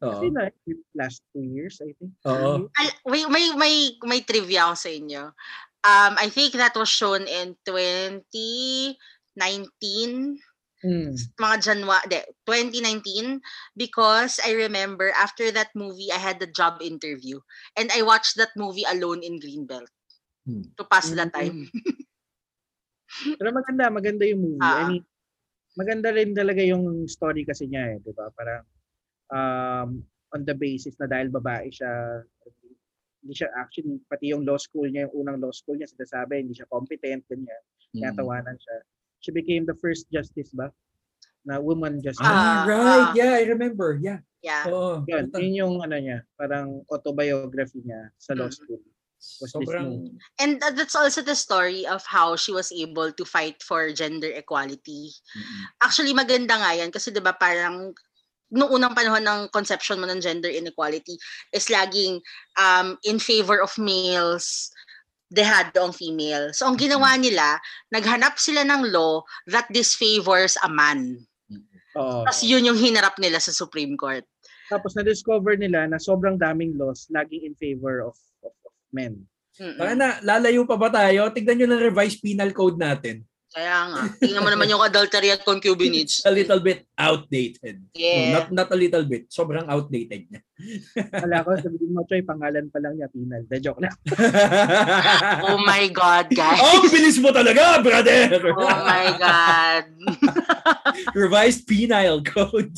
Oo. 0.00 0.10
Kasi 0.16 0.32
na, 0.32 0.48
last 0.96 1.20
two 1.34 1.44
years, 1.44 1.82
I 1.84 1.92
think. 2.00 2.16
Oo. 2.24 2.70
May, 3.04 3.26
may, 3.28 3.44
may, 3.52 3.74
may 4.00 4.20
trivia 4.24 4.70
ako 4.70 4.74
sa 4.78 4.90
inyo. 4.94 5.22
Um, 5.84 6.12
I 6.16 6.30
think 6.32 6.54
that 6.56 6.72
was 6.78 6.88
shown 6.88 7.28
in 7.28 7.58
2019, 7.68 8.96
Mm. 10.80 11.12
mga 11.36 11.56
January, 11.60 12.24
2019, 12.48 13.36
because 13.76 14.40
I 14.40 14.56
remember 14.56 15.12
after 15.12 15.52
that 15.52 15.68
movie, 15.76 16.08
I 16.08 16.16
had 16.16 16.40
the 16.40 16.48
job 16.48 16.80
interview. 16.80 17.36
And 17.76 17.92
I 17.92 18.00
watched 18.00 18.40
that 18.40 18.56
movie 18.56 18.88
alone 18.88 19.20
in 19.20 19.36
Greenbelt 19.36 19.92
Hmm. 20.46 20.64
to 20.76 20.84
pass 20.88 21.10
the 21.12 21.26
Mm. 21.28 21.32
time. 21.32 21.58
Pero 23.38 23.48
maganda, 23.52 23.90
maganda 23.92 24.24
yung 24.24 24.40
movie. 24.40 24.62
I 24.62 24.82
Ah. 24.82 24.88
mean, 24.88 25.04
maganda 25.76 26.08
rin 26.14 26.32
talaga 26.32 26.62
yung 26.64 27.04
story 27.06 27.44
kasi 27.44 27.66
niya 27.68 27.96
eh, 27.96 27.98
'di 28.00 28.12
ba? 28.16 28.30
Parang 28.32 28.64
um 29.30 29.90
on 30.32 30.42
the 30.46 30.54
basis 30.54 30.94
na 30.98 31.10
dahil 31.10 31.28
babae 31.28 31.68
siya, 31.70 31.90
hindi 33.20 33.34
siya 33.34 33.50
actually 33.58 33.98
pati 34.06 34.30
yung 34.32 34.46
law 34.46 34.56
school 34.56 34.86
niya, 34.88 35.10
yung 35.10 35.26
unang 35.26 35.38
law 35.42 35.52
school 35.52 35.76
niya, 35.76 35.90
sinasabi 35.90 36.40
hindi 36.40 36.54
siya 36.56 36.70
competent 36.70 37.26
ganyan. 37.28 37.62
Mm. 37.92 38.00
Tinatawanan 38.00 38.56
siya. 38.56 38.76
She 39.20 39.30
became 39.34 39.66
the 39.68 39.76
first 39.76 40.08
justice 40.08 40.54
ba? 40.54 40.70
Na 41.44 41.58
woman 41.60 42.00
justice. 42.00 42.24
Ah, 42.24 42.64
Ah, 42.64 42.68
right. 42.68 43.08
ah. 43.10 43.16
Yeah, 43.18 43.32
I 43.36 43.44
remember. 43.44 43.98
Yeah. 44.00 44.22
Yeah. 44.40 44.64
Oo. 44.70 45.04
Yun, 45.04 45.28
yun 45.36 45.52
yung 45.66 45.74
ano 45.84 45.96
niya, 45.98 46.24
parang 46.38 46.80
autobiography 46.88 47.84
niya 47.84 48.08
sa 48.16 48.32
law 48.32 48.48
Mm. 48.48 48.56
Was 49.40 49.52
Sobrang. 49.52 50.16
And 50.40 50.60
tha- 50.60 50.72
that's 50.72 50.96
also 50.96 51.20
the 51.20 51.36
story 51.36 51.84
of 51.84 52.04
how 52.08 52.36
she 52.36 52.52
was 52.52 52.72
able 52.72 53.12
to 53.12 53.24
fight 53.24 53.60
for 53.60 53.92
gender 53.92 54.32
equality. 54.32 55.12
Mm-mm. 55.12 55.60
Actually, 55.84 56.16
maganda 56.16 56.56
nga 56.56 56.72
yan 56.72 56.88
kasi 56.88 57.12
'di 57.12 57.20
ba 57.20 57.36
parang 57.36 57.92
noong 58.50 58.72
unang 58.80 58.96
panahon 58.96 59.22
ng 59.22 59.40
conception 59.54 60.02
mo 60.02 60.06
ng 60.10 60.18
gender 60.18 60.50
inequality 60.50 61.14
is 61.54 61.70
laging 61.70 62.18
um, 62.58 62.98
in 63.06 63.22
favor 63.22 63.62
of 63.62 63.70
males, 63.78 64.74
dehado 65.30 65.86
ang 65.86 65.94
female. 65.94 66.50
So 66.50 66.66
ang 66.66 66.74
ginawa 66.74 67.14
nila, 67.14 67.62
naghanap 67.94 68.36
sila 68.42 68.66
ng 68.66 68.90
law 68.90 69.22
that 69.46 69.70
disfavors 69.70 70.58
a 70.66 70.68
man. 70.68 71.22
Oo. 71.94 72.26
Tapos 72.26 72.42
yun 72.42 72.66
yung 72.66 72.78
hinarap 72.78 73.14
nila 73.22 73.38
sa 73.38 73.54
Supreme 73.54 73.94
Court. 73.94 74.26
Tapos 74.70 74.94
na-discover 74.94 75.58
nila 75.58 75.86
na 75.86 75.98
sobrang 75.98 76.38
daming 76.38 76.74
laws 76.78 77.06
laging 77.10 77.46
in 77.46 77.54
favor 77.58 78.02
of 78.06 78.14
men. 78.92 79.26
Baka 79.60 79.92
na, 79.92 80.16
lalayo 80.24 80.64
pa 80.64 80.78
ba 80.78 80.88
tayo? 80.88 81.28
Tignan 81.34 81.58
nyo 81.60 81.68
ng 81.68 81.86
revised 81.92 82.22
penal 82.24 82.48
code 82.54 82.80
natin. 82.80 83.26
Kaya 83.50 83.90
nga. 83.90 84.02
Tingnan 84.22 84.46
mo 84.46 84.50
naman 84.54 84.70
yung 84.70 84.78
adultery 84.78 85.34
at 85.34 85.42
concubinage. 85.42 86.22
A 86.28 86.30
little 86.30 86.62
bit 86.62 86.86
outdated. 86.94 87.82
Yeah. 87.98 88.30
No, 88.30 88.38
not, 88.38 88.46
not 88.54 88.68
a 88.70 88.78
little 88.78 89.02
bit. 89.02 89.26
Sobrang 89.26 89.66
outdated 89.66 90.30
niya. 90.30 90.40
Wala 91.26 91.42
ko, 91.42 91.58
sabihin 91.58 91.90
mo, 91.90 92.06
Choy, 92.06 92.22
pangalan 92.22 92.70
pa 92.70 92.78
lang 92.78 92.94
niya, 92.94 93.10
Pinal. 93.10 93.42
De 93.50 93.58
joke 93.58 93.82
na. 93.82 93.90
Oh 95.50 95.58
my 95.66 95.90
God, 95.90 96.30
guys. 96.30 96.62
oh, 96.62 96.86
bilis 96.94 97.18
mo 97.18 97.34
talaga, 97.34 97.82
brother! 97.82 98.54
Oh 98.54 98.70
my 98.86 99.18
God. 99.18 99.84
revised 101.18 101.66
penal 101.66 102.22
code. 102.22 102.70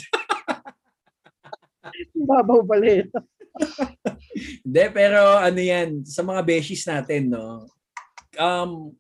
Babaw 2.17 2.65
pala 2.65 2.87
eh. 2.89 3.05
Hindi, 4.65 4.85
pero 4.91 5.37
ano 5.39 5.61
yan, 5.61 6.03
sa 6.09 6.25
mga 6.25 6.41
beshies 6.43 6.85
natin, 6.89 7.33
no, 7.33 7.69
um, 8.41 8.93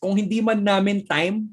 kung 0.00 0.16
hindi 0.16 0.44
man 0.44 0.60
namin 0.60 1.04
time 1.04 1.48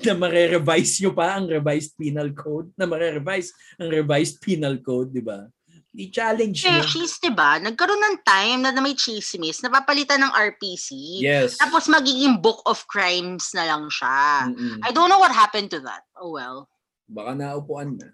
na 0.00 0.16
mare-revise 0.16 1.00
nyo 1.00 1.12
pa 1.12 1.36
ang 1.36 1.48
revised 1.48 1.92
penal 1.96 2.32
code, 2.32 2.72
na 2.76 2.88
mare-revise 2.88 3.52
ang 3.76 3.92
revised 3.92 4.40
penal 4.40 4.76
code, 4.80 5.12
di 5.12 5.20
ba? 5.20 5.44
I-challenge 5.90 6.64
nyo. 6.64 6.86
Cheese, 6.86 7.18
di 7.20 7.32
ba? 7.34 7.58
Nagkaroon 7.58 8.00
ng 8.00 8.16
time 8.22 8.60
na, 8.62 8.72
may 8.78 8.96
chismis, 8.96 9.60
napapalitan 9.60 10.22
ng 10.22 10.32
RPC. 10.32 11.20
Yes. 11.20 11.58
Tapos 11.58 11.90
magiging 11.90 12.38
book 12.38 12.62
of 12.64 12.80
crimes 12.86 13.52
na 13.52 13.66
lang 13.66 13.90
siya. 13.90 14.48
Mm-mm. 14.48 14.80
I 14.86 14.94
don't 14.94 15.10
know 15.10 15.20
what 15.20 15.34
happened 15.34 15.68
to 15.74 15.82
that. 15.82 16.06
Oh 16.16 16.32
well. 16.32 16.70
Baka 17.10 17.34
naupuan 17.34 17.98
na. 17.98 18.08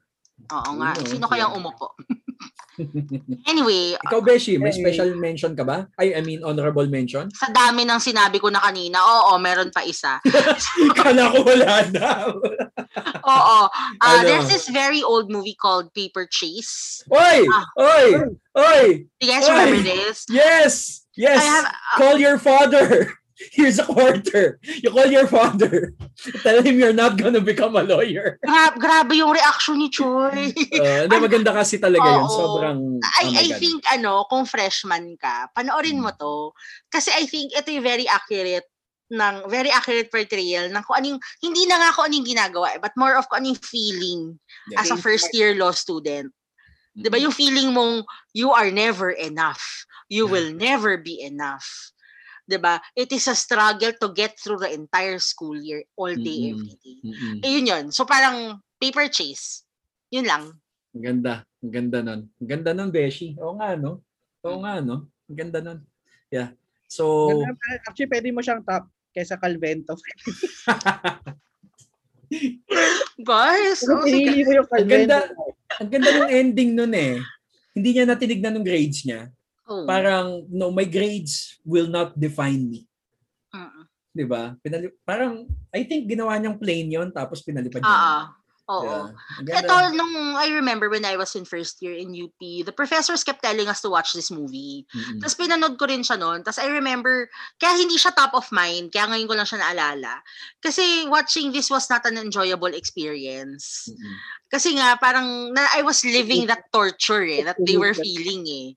Oo 0.56 0.70
nga. 0.81 0.97
Sino 1.05 1.28
kayang 1.28 1.52
umupo? 1.52 1.93
anyway, 3.51 3.97
Ikaw, 4.05 4.20
Beshi, 4.20 4.61
may 4.61 4.73
special 4.73 5.15
mention 5.16 5.57
ka 5.57 5.65
ba? 5.65 5.89
Ay, 5.97 6.12
I 6.12 6.20
mean, 6.20 6.44
honorable 6.44 6.86
mention? 6.86 7.28
sa 7.32 7.48
dami 7.48 7.89
ng 7.89 8.01
sinabi 8.01 8.36
ko 8.40 8.53
na 8.53 8.61
kanina, 8.61 9.01
oo, 9.01 9.36
meron 9.40 9.73
pa 9.73 9.82
isa. 9.85 10.20
Kala 10.98 11.32
ko 11.32 11.44
wala 11.44 11.89
na. 11.93 12.09
Oo. 13.27 13.59
Uh, 13.66 14.01
Ano? 14.01 14.24
There's 14.24 14.48
this 14.48 14.69
very 14.70 15.03
old 15.03 15.28
movie 15.28 15.57
called 15.59 15.93
Paper 15.93 16.24
Chase. 16.31 17.03
Oy! 17.12 17.44
Ah. 17.51 17.65
Oy! 17.77 18.09
Oy! 18.57 18.85
Do 19.19 19.23
you 19.27 19.31
guys 19.32 19.44
Oy! 19.48 19.53
remember 19.53 19.82
this? 19.82 20.24
Yes! 20.31 21.05
Yes! 21.16 21.43
I 21.43 21.44
have, 21.44 21.66
uh, 21.66 21.97
Call 21.98 22.16
your 22.19 22.39
father! 22.39 23.12
Here's 23.53 23.77
a 23.79 23.85
quarter. 23.85 24.57
You 24.65 24.89
call 24.91 25.13
your 25.13 25.29
father. 25.29 25.93
Tell 26.41 26.65
him 26.65 26.81
you're 26.81 26.97
not 26.97 27.21
gonna 27.21 27.41
become 27.45 27.77
a 27.77 27.85
lawyer. 27.85 28.41
gra- 28.41 28.73
grabe 28.81 29.13
yung 29.13 29.33
reaction 29.37 29.77
ni 29.77 29.93
Choi. 29.93 30.53
Uh, 30.77 31.05
hindi, 31.05 31.17
maganda 31.21 31.53
kasi 31.53 31.77
talaga 31.77 32.05
yun. 32.05 32.25
Oo. 32.25 32.33
Sobrang, 32.33 32.79
oh 32.97 33.17
I, 33.21 33.25
my 33.29 33.37
I 33.37 33.47
think 33.61 33.85
ano, 33.93 34.25
kung 34.29 34.49
freshman 34.49 35.17
ka, 35.21 35.49
panoorin 35.53 36.01
mo 36.01 36.13
to. 36.17 36.57
Kasi 36.89 37.13
I 37.13 37.29
think 37.29 37.53
ito 37.53 37.69
yung 37.73 37.85
very 37.85 38.09
accurate 38.09 38.65
ng 39.13 39.47
very 39.47 39.71
accurate 39.71 40.11
portrayal 40.11 40.67
ng 40.73 40.83
kung 40.83 40.99
anong 40.99 41.19
hindi 41.39 41.63
na 41.69 41.79
nga 41.79 41.95
kung 41.95 42.11
anong 42.11 42.27
ginagawa 42.27 42.75
eh, 42.75 42.81
but 42.83 42.91
more 42.99 43.15
of 43.15 43.29
kung 43.31 43.45
anong 43.45 43.61
feeling 43.63 44.35
Yeah. 44.67 44.83
as 44.83 44.91
a 44.91 44.99
first 44.99 45.31
year 45.31 45.55
law 45.55 45.71
student. 45.71 46.33
'Di 46.97 47.07
ba 47.07 47.21
yung 47.21 47.31
feeling 47.31 47.71
mong 47.71 48.03
you 48.35 48.51
are 48.51 48.73
never 48.73 49.13
enough. 49.15 49.63
You 50.09 50.27
Yeah. 50.27 50.33
will 50.33 50.51
never 50.57 50.97
be 50.99 51.21
enough. 51.23 51.69
'Di 52.47 52.59
ba? 52.59 52.78
It 52.94 53.10
is 53.10 53.27
a 53.27 53.35
struggle 53.35 53.90
to 53.98 54.09
get 54.14 54.39
through 54.39 54.62
the 54.62 54.70
entire 54.70 55.18
school 55.18 55.59
year 55.59 55.82
all 55.98 56.14
day 56.14 56.55
Mm-mm. 56.55 56.62
every 56.62 56.74
day. 56.78 56.97
Mm-mm. 57.02 57.36
Eh 57.43 57.51
yun 57.59 57.66
yun. 57.66 57.85
So 57.90 58.06
parang 58.06 58.56
paper 58.78 59.10
chase. 59.10 59.66
Yun 60.09 60.24
lang. 60.24 60.55
Ang 60.94 61.02
ganda. 61.02 61.35
Ang 61.59 61.73
ganda 61.74 61.98
nun. 62.01 62.20
Ang 62.39 62.48
ganda 62.48 62.70
nun, 62.70 62.89
Beshi. 62.89 63.35
Oo 63.36 63.59
nga, 63.59 63.74
no? 63.74 64.01
Oo 64.47 64.62
nga, 64.62 64.78
no? 64.78 65.10
Ang 65.27 65.36
ganda 65.36 65.59
nun. 65.59 65.82
Yeah. 66.31 66.55
So, 66.86 67.27
Ganda- 67.35 67.82
Actually, 67.82 68.06
pwede 68.09 68.31
mo 68.31 68.39
siyang 68.39 68.62
top 68.62 68.86
kaysa 69.10 69.35
Calvento. 69.36 69.98
Guys, 73.18 73.81
Kung 73.82 74.02
oh, 74.02 74.06
pinili 74.06 74.43
mo 74.43 74.51
yung 74.55 74.66
Ang 74.66 74.73
Calvento. 74.73 75.10
ganda. 75.10 75.18
ang 75.77 75.89
ganda 75.90 76.10
ng 76.14 76.31
ending 76.31 76.70
nun 76.73 76.94
eh. 76.94 77.18
Hindi 77.74 77.89
niya 77.93 78.06
natinignan 78.06 78.55
ng 78.56 78.64
grades 78.64 79.05
niya. 79.05 79.28
Oh. 79.66 79.82
Parang, 79.82 80.47
no, 80.47 80.70
my 80.70 80.86
grades 80.86 81.59
will 81.66 81.90
not 81.90 82.14
define 82.14 82.70
me. 82.70 82.86
Mm. 83.51 83.82
'Di 84.16 84.24
ba? 84.24 84.55
Pinali- 84.64 84.94
parang, 85.05 85.44
I 85.74 85.84
think 85.84 86.09
ginawa 86.09 86.38
niyang 86.40 86.56
plain 86.56 86.86
yon 86.88 87.12
tapos 87.12 87.44
pinalipad 87.44 87.82
niya. 87.84 87.93
Ah. 87.93 88.24
Oo. 88.66 89.14
Yeah. 89.47 89.62
Ito, 89.62 89.94
nung 89.94 90.34
I 90.34 90.51
remember 90.51 90.90
when 90.90 91.06
I 91.06 91.14
was 91.14 91.38
in 91.38 91.47
first 91.47 91.78
year 91.78 91.94
in 91.94 92.10
UP, 92.10 92.34
the 92.40 92.74
professors 92.74 93.22
kept 93.22 93.47
telling 93.47 93.70
us 93.70 93.78
to 93.86 93.90
watch 93.94 94.10
this 94.10 94.34
movie. 94.34 94.82
Mm-mm. 94.90 95.22
Tapos 95.22 95.38
pinanood 95.38 95.78
ko 95.78 95.86
rin 95.86 96.02
siya 96.02 96.18
noon. 96.18 96.43
Tapos 96.43 96.59
I 96.59 96.74
remember, 96.74 97.30
kaya 97.62 97.78
hindi 97.78 97.94
siya 97.94 98.10
top 98.10 98.34
of 98.34 98.51
mind, 98.51 98.90
kaya 98.90 99.06
ngayon 99.06 99.30
ko 99.30 99.34
lang 99.38 99.47
siya 99.47 99.62
naalala. 99.62 100.18
Kasi 100.59 101.06
watching 101.06 101.55
this 101.55 101.70
was 101.70 101.86
not 101.86 102.02
an 102.10 102.18
enjoyable 102.18 102.74
experience. 102.74 103.86
Mm-mm. 103.86 104.14
Kasi 104.51 104.74
nga, 104.74 104.98
parang 104.98 105.55
na, 105.55 105.62
I 105.78 105.86
was 105.86 106.02
living 106.02 106.51
that 106.51 106.66
torture 106.74 107.22
eh, 107.22 107.47
that 107.47 107.62
they 107.62 107.78
were 107.78 107.94
feeling 107.94 108.43
eh. 108.51 108.74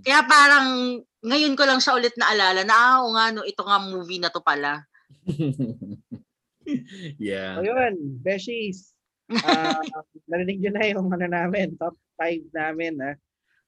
Kaya 0.00 0.24
parang, 0.24 1.00
ngayon 1.20 1.56
ko 1.60 1.68
lang 1.68 1.80
siya 1.84 1.92
ulit 1.92 2.16
naalala 2.16 2.64
na, 2.64 2.72
ah, 2.72 2.94
oo 3.04 3.12
nga, 3.12 3.36
no, 3.36 3.44
ito 3.44 3.60
nga 3.60 3.84
movie 3.84 4.20
na 4.20 4.32
to 4.32 4.40
pala. 4.40 4.84
yeah. 7.20 7.60
Ayun, 7.60 8.20
Beshies. 8.24 8.95
Ah, 9.26 9.82
narinig 10.30 10.62
nyo 10.62 10.70
na 10.70 10.84
yung 10.86 11.08
ano 11.10 11.26
namin, 11.26 11.74
top 11.74 11.98
5 12.18 12.54
namin. 12.54 12.94
Ha? 13.02 13.12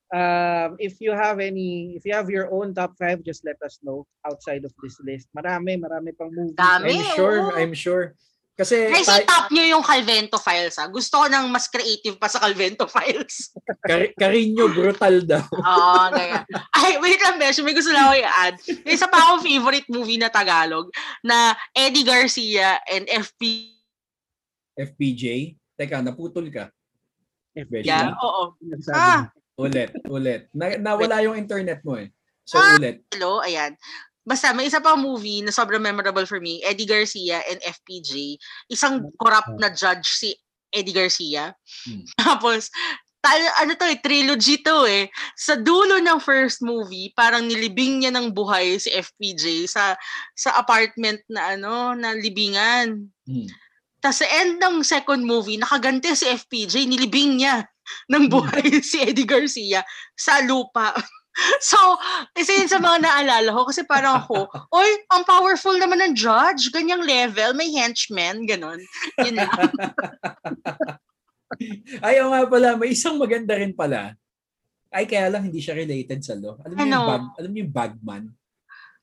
Um, 0.09 0.81
if 0.81 1.03
you 1.05 1.13
have 1.13 1.37
any, 1.37 1.93
if 1.99 2.07
you 2.09 2.15
have 2.17 2.31
your 2.31 2.49
own 2.49 2.73
top 2.73 2.97
5, 2.97 3.21
just 3.27 3.45
let 3.45 3.61
us 3.61 3.77
know 3.83 4.07
outside 4.25 4.65
of 4.65 4.73
this 4.81 4.97
list. 5.05 5.29
Marami, 5.37 5.77
marami 5.77 6.17
pang 6.17 6.33
movies. 6.33 6.57
Dami. 6.57 6.97
I'm 6.97 7.17
sure, 7.19 7.39
oo. 7.43 7.57
I'm 7.59 7.75
sure. 7.75 8.15
Kasi 8.59 8.91
Guys, 8.91 9.07
tay- 9.07 9.23
i-top 9.23 9.55
nyo 9.55 9.65
yung 9.71 9.85
Calvento 9.87 10.35
files 10.35 10.75
ah. 10.83 10.91
Gusto 10.91 11.23
ko 11.23 11.27
ng 11.31 11.47
mas 11.47 11.71
creative 11.71 12.19
pa 12.19 12.27
sa 12.27 12.43
Calvento 12.43 12.91
files. 12.91 13.55
Kar- 13.87 14.11
Carino 14.19 14.67
brutal 14.75 15.23
daw. 15.23 15.47
Oo, 15.63 16.03
kaya. 16.11 16.43
Ay, 16.75 16.99
wait 16.99 17.23
lang, 17.23 17.39
Besh. 17.39 17.63
May 17.63 17.71
gusto 17.71 17.95
lang 17.95 18.11
ako 18.11 18.15
i-add. 18.19 18.57
Isa 18.83 19.07
pa 19.07 19.15
akong 19.15 19.47
favorite 19.47 19.87
movie 19.87 20.19
na 20.19 20.27
Tagalog 20.27 20.91
na 21.23 21.55
Eddie 21.71 22.03
Garcia 22.03 22.83
and 22.91 23.07
FP. 23.07 23.78
FPJ. 24.79 25.55
Teka, 25.75 25.99
naputol 26.01 26.47
ka. 26.49 26.71
FB. 27.59 27.83
Yeah, 27.83 28.15
oo. 28.23 28.55
Ah. 28.95 29.27
na. 29.27 29.35
Ulit, 29.59 29.91
ulit. 30.07 30.47
Na, 30.55 30.79
nawala 30.79 31.19
yung 31.27 31.35
internet 31.35 31.83
mo 31.83 31.99
eh. 31.99 32.15
So 32.47 32.63
Ah. 32.63 32.79
ulit. 32.79 33.03
Hello, 33.11 33.43
ayan. 33.43 33.75
Basta 34.23 34.55
may 34.55 34.71
isa 34.71 34.79
pa 34.79 34.95
movie 34.95 35.43
na 35.43 35.51
sobrang 35.51 35.83
memorable 35.83 36.29
for 36.29 36.39
me, 36.39 36.63
Eddie 36.63 36.87
Garcia 36.87 37.43
and 37.51 37.59
FPJ. 37.65 38.39
Isang 38.71 39.11
corrupt 39.19 39.57
na 39.59 39.73
judge 39.73 40.07
si 40.07 40.37
Eddie 40.71 40.95
Garcia. 40.95 41.57
Hmm. 41.89 42.05
Tapos, 42.21 42.69
ta- 43.25 43.57
ano 43.65 43.73
to 43.75 43.89
eh, 43.89 43.99
trilogy 43.99 44.61
to 44.61 44.85
eh. 44.85 45.09
Sa 45.35 45.57
dulo 45.57 45.97
ng 45.99 46.21
first 46.21 46.61
movie, 46.61 47.11
parang 47.17 47.49
nilibing 47.49 48.05
niya 48.05 48.13
ng 48.15 48.31
buhay 48.31 48.77
si 48.79 48.93
FPJ 48.93 49.65
sa 49.67 49.97
sa 50.37 50.61
apartment 50.61 51.25
na 51.27 51.57
ano, 51.57 51.97
na 51.97 52.13
libingan. 52.15 53.09
Hmm. 53.27 53.49
Tapos 54.09 54.25
sa 54.25 54.33
end 54.41 54.57
ng 54.57 54.81
second 54.81 55.21
movie, 55.21 55.61
nakagante 55.61 56.09
si 56.17 56.25
FPJ, 56.25 56.89
nilibing 56.89 57.45
niya 57.45 57.69
ng 58.09 58.33
buhay 58.33 58.65
si 58.81 59.05
Eddie 59.05 59.29
Garcia 59.29 59.85
sa 60.17 60.41
lupa. 60.41 60.97
So, 61.63 61.79
isa 62.35 62.51
yun 62.51 62.67
sa 62.67 62.83
mga 62.83 62.99
naalala 62.99 63.55
ko 63.55 63.63
kasi 63.63 63.87
parang 63.87 64.27
ako, 64.27 64.51
oy, 64.75 64.91
ang 65.07 65.23
powerful 65.23 65.79
naman 65.79 66.03
ng 66.03 66.19
judge, 66.19 66.67
ganyang 66.75 67.07
level, 67.07 67.55
may 67.55 67.71
henchmen, 67.71 68.43
ganon. 68.43 68.83
Yun 69.23 69.39
lang. 69.39 69.47
Ayaw 72.11 72.35
nga 72.35 72.43
pala, 72.43 72.75
may 72.75 72.91
isang 72.91 73.23
maganda 73.23 73.55
rin 73.55 73.71
pala. 73.71 74.19
Ay, 74.91 75.07
kaya 75.07 75.31
lang 75.31 75.47
hindi 75.47 75.63
siya 75.63 75.79
related 75.79 76.27
sa 76.27 76.35
law. 76.35 76.59
Alam 76.67 76.75
niyo 76.75 76.87
Ano? 76.91 76.99
yung, 76.99 77.07
bag, 77.07 77.25
alam 77.39 77.51
niyo 77.55 77.61
yung 77.63 77.75
bagman? 77.77 78.23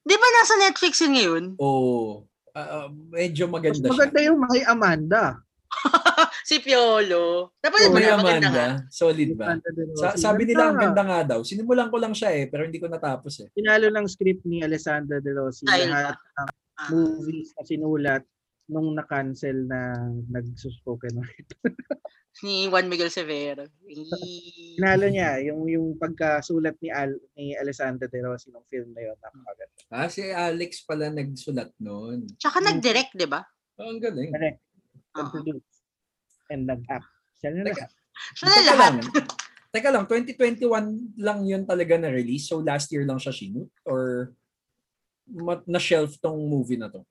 Di 0.03 0.15
ba 0.19 0.27
nasa 0.36 0.53
Netflix 0.60 0.94
yun 1.07 1.14
ngayon? 1.15 1.44
Oo. 1.56 2.27
Ah, 2.27 2.35
ah, 2.56 2.88
medyo 3.11 3.45
Mas 3.45 3.53
maganda, 3.53 3.86
maganda 3.88 4.15
siya. 4.15 4.27
yung 4.27 4.40
May 4.41 4.61
Amanda. 4.64 5.23
si 6.48 6.56
Piolo. 6.60 7.52
Dapat 7.60 7.80
Oh, 7.82 7.91
May 7.91 8.07
maganda 8.07 8.15
nga? 8.15 8.40
Amanda, 8.40 8.65
solid 8.88 9.30
ba? 9.36 9.60
Sa, 9.94 10.07
sabi 10.15 10.48
nila 10.48 10.72
ang 10.72 10.80
Ganda. 10.80 11.03
nga 11.03 11.19
daw. 11.27 11.40
Sinimulan 11.41 11.91
ko 11.91 11.98
lang 11.98 12.15
siya 12.15 12.32
eh, 12.32 12.48
pero 12.48 12.64
hindi 12.64 12.80
ko 12.80 12.88
natapos 12.88 13.44
eh. 13.44 13.48
Pinalo 13.52 13.91
ng 13.91 14.07
script 14.07 14.48
ni 14.48 14.64
Alessandra 14.64 15.19
De 15.19 15.32
Rossi. 15.32 15.68
Dahil 15.68 15.91
Lahat 15.91 16.15
ba? 16.15 16.44
ng 16.44 16.49
Ah. 16.76 16.91
movies 16.91 17.56
na 17.56 17.64
sinulat 17.64 18.23
nung 18.65 18.97
na-cancel 18.97 19.69
na 19.69 20.09
nagsuspoken 20.29 21.21
word. 21.21 21.47
Ni 22.43 22.67
Juan 22.67 22.91
Miguel 22.91 23.07
Severo. 23.07 23.63
Pinalo 23.79 25.07
niya 25.07 25.39
yung 25.39 25.71
yung 25.71 25.95
pagkasulat 25.95 26.75
ni 26.83 26.91
Al 26.91 27.15
ni 27.39 27.55
Alessandra 27.55 28.11
De 28.11 28.19
Rossi 28.19 28.51
ng 28.51 28.65
film 28.67 28.91
na 28.91 29.07
yun. 29.07 29.15
Napakaganda. 29.23 29.81
Ah, 29.87 30.11
si 30.11 30.27
Alex 30.27 30.83
pala 30.83 31.07
nagsulat 31.07 31.71
noon. 31.79 32.27
Tsaka 32.35 32.59
nag-direct, 32.59 33.15
di 33.15 33.23
ba? 33.23 33.39
Oh, 33.79 33.87
ang 33.87 34.03
galing. 34.03 34.35
Correct. 34.35 34.59
Oo. 34.59 35.19
Nag-produce 35.23 35.75
and 36.51 36.63
nag-act. 36.67 37.09
Siya 37.39 37.49
na 37.55 37.61
lahat. 37.71 37.89
Siya 38.35 38.45
na 38.51 38.61
lahat. 38.67 38.93
lang. 38.99 39.27
Teka 39.75 39.89
lang, 39.91 40.05
2021 40.07 41.19
lang 41.19 41.39
yun 41.43 41.63
talaga 41.67 41.99
na 41.99 42.11
release. 42.11 42.47
So 42.47 42.63
last 42.63 42.91
year 42.91 43.03
lang 43.03 43.19
siya 43.19 43.35
sinut 43.35 43.71
or 43.83 44.31
ma- 45.27 45.63
na 45.67 45.79
shelf 45.79 46.15
tong 46.19 46.39
movie 46.47 46.79
na 46.79 46.87
to. 46.87 47.03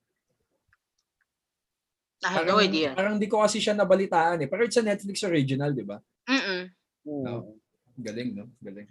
I 2.24 2.28
have 2.40 2.48
no 2.48 2.56
idea. 2.56 2.96
Parang 2.96 3.20
di 3.20 3.28
ko 3.28 3.44
kasi 3.44 3.60
siya 3.60 3.76
nabalitaan 3.76 4.40
eh. 4.40 4.48
Pero 4.48 4.64
it's 4.64 4.80
a 4.80 4.84
Netflix 4.84 5.20
original, 5.28 5.76
di 5.76 5.84
ba? 5.84 6.00
Mm-mm. 6.24 6.72
Oo. 7.04 7.60
Galing, 8.00 8.32
no? 8.32 8.48
Galing. 8.64 8.88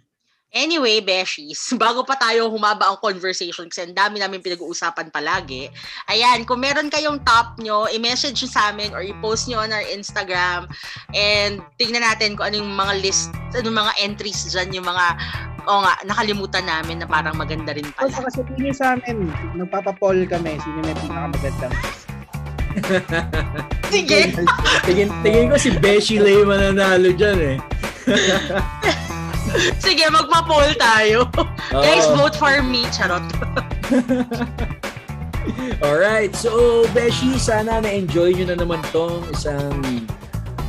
Anyway, 0.54 1.02
Beshies, 1.02 1.74
bago 1.82 2.06
pa 2.06 2.14
tayo 2.14 2.46
humaba 2.46 2.86
ang 2.86 3.02
conversation 3.02 3.66
kasi 3.66 3.90
ang 3.90 3.98
dami 3.98 4.22
namin 4.22 4.38
pinag-uusapan 4.38 5.10
palagi. 5.10 5.66
Ayan, 6.06 6.46
kung 6.46 6.62
meron 6.62 6.86
kayong 6.86 7.18
top 7.26 7.58
nyo, 7.58 7.90
i-message 7.90 8.38
nyo 8.38 8.50
sa 8.54 8.70
amin 8.70 8.94
or 8.94 9.02
i-post 9.02 9.50
nyo 9.50 9.66
on 9.66 9.74
our 9.74 9.82
Instagram 9.90 10.70
and 11.10 11.58
tingnan 11.74 12.06
natin 12.06 12.38
kung 12.38 12.54
anong 12.54 12.70
mga 12.70 12.94
list, 13.02 13.34
anong 13.58 13.82
mga 13.82 13.92
entries 13.98 14.46
dyan, 14.46 14.70
yung 14.78 14.86
mga, 14.86 15.18
o 15.66 15.82
nga, 15.82 15.98
nakalimutan 16.06 16.62
namin 16.70 17.02
na 17.02 17.10
parang 17.10 17.34
maganda 17.34 17.74
rin 17.74 17.90
pala. 17.98 18.14
kasi 18.14 18.46
tingin 18.54 18.70
sa 18.70 18.94
amin, 18.94 19.26
nagpapapoll 19.58 20.22
kami, 20.30 20.54
sino 20.62 20.78
may 20.86 20.94
pinakamagandang 21.02 21.74
Sige! 23.94 24.34
tingin, 24.82 25.08
tingin 25.22 25.46
ko 25.50 25.56
si 25.56 25.70
Beshi 25.70 26.18
Lay 26.18 26.42
mananalo 26.42 27.14
dyan 27.14 27.38
eh. 27.38 27.56
Sige, 29.84 30.10
magpa-poll 30.10 30.74
tayo. 30.74 31.30
Guys, 31.70 32.10
Oo. 32.10 32.18
vote 32.18 32.34
for 32.34 32.58
me. 32.58 32.82
Charot. 32.90 33.22
Alright, 35.84 36.34
so 36.34 36.82
Beshi, 36.90 37.36
sana 37.36 37.78
na-enjoy 37.78 38.34
nyo 38.34 38.46
na 38.50 38.56
naman 38.58 38.80
tong 38.90 39.22
isang 39.30 39.78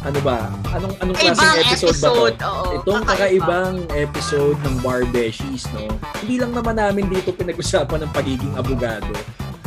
ano 0.06 0.20
ba? 0.22 0.54
Anong 0.70 0.94
anong 1.02 1.18
klaseng 1.18 1.34
Ibang 1.34 1.58
episode, 1.66 1.90
episode. 1.98 2.36
ba 2.38 2.38
to? 2.38 2.46
Oo, 2.46 2.74
Itong 2.78 3.04
kakaiba. 3.10 3.10
kakaibang 3.10 3.76
episode 3.98 4.58
ng 4.62 4.76
Bar 4.86 5.02
Beshies, 5.10 5.66
no? 5.74 5.90
Hindi 6.22 6.36
lang 6.38 6.54
naman 6.54 6.78
namin 6.78 7.10
dito 7.10 7.34
pinag-usapan 7.34 8.06
ng 8.06 8.12
pagiging 8.14 8.54
abogado. 8.54 9.10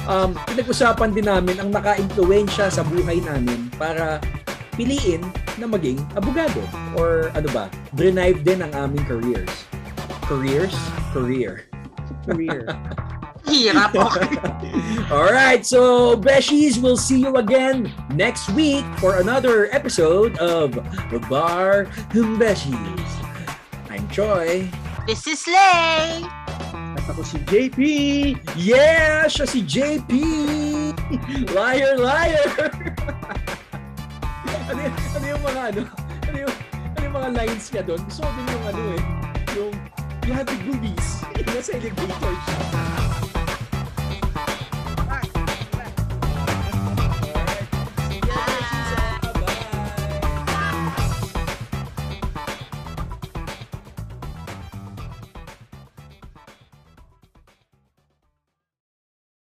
Um, 0.09 0.32
pinag-usapan 0.48 1.12
din 1.12 1.28
namin 1.28 1.60
ang 1.60 1.68
naka-impluensya 1.68 2.72
sa 2.72 2.80
buhay 2.80 3.20
namin 3.20 3.68
para 3.76 4.16
piliin 4.72 5.20
na 5.60 5.68
maging 5.68 6.01
abogado. 6.16 6.64
Or 6.97 7.28
ano 7.36 7.48
ba? 7.52 7.68
Drive 7.93 8.40
din 8.40 8.64
ang 8.64 8.72
aming 8.72 9.05
careers. 9.05 9.68
Careers? 10.24 10.72
Career. 11.12 11.68
career. 12.24 12.64
Hirap. 13.48 13.93
Okay. 13.98 14.36
Alright, 15.10 15.64
so 15.64 16.16
Beshies, 16.16 16.76
we'll 16.76 17.01
see 17.01 17.20
you 17.20 17.36
again 17.36 17.93
next 18.12 18.51
week 18.52 18.85
for 19.01 19.20
another 19.20 19.72
episode 19.72 20.36
of 20.36 20.76
The 21.09 21.20
Bar 21.32 21.86
Beshies. 22.12 23.09
I'm 23.89 24.06
Troy. 24.09 24.68
This 25.06 25.26
is 25.26 25.47
Lay. 25.48 26.48
Ako 27.09 27.24
si 27.24 27.40
JP. 27.48 27.80
Yeah, 28.52 29.24
siya 29.32 29.48
si 29.48 29.64
JP! 29.64 30.12
Liar, 31.56 31.97
liar! 31.97 32.48
ano, 34.68 34.80
ano 34.93 35.24
yung 35.24 35.40
mga 35.40 35.60
ano? 35.72 35.82
Ano 36.28 36.36
yung, 36.36 36.55
ano 36.76 37.02
yung 37.09 37.16
mga 37.16 37.30
lines 37.32 37.66
niya 37.72 37.82
doon? 37.89 38.01
Gusto 38.05 38.28
ko 38.28 38.30
din 38.36 38.47
yung 38.52 38.64
ano 38.68 38.82
eh. 38.93 39.01
Yung, 39.56 39.72
you 40.28 40.32
have 40.36 40.44
the 40.44 40.56
boobies. 40.68 41.24
Nasa 41.48 41.80
elevator 41.80 42.35
siya. 42.44 43.18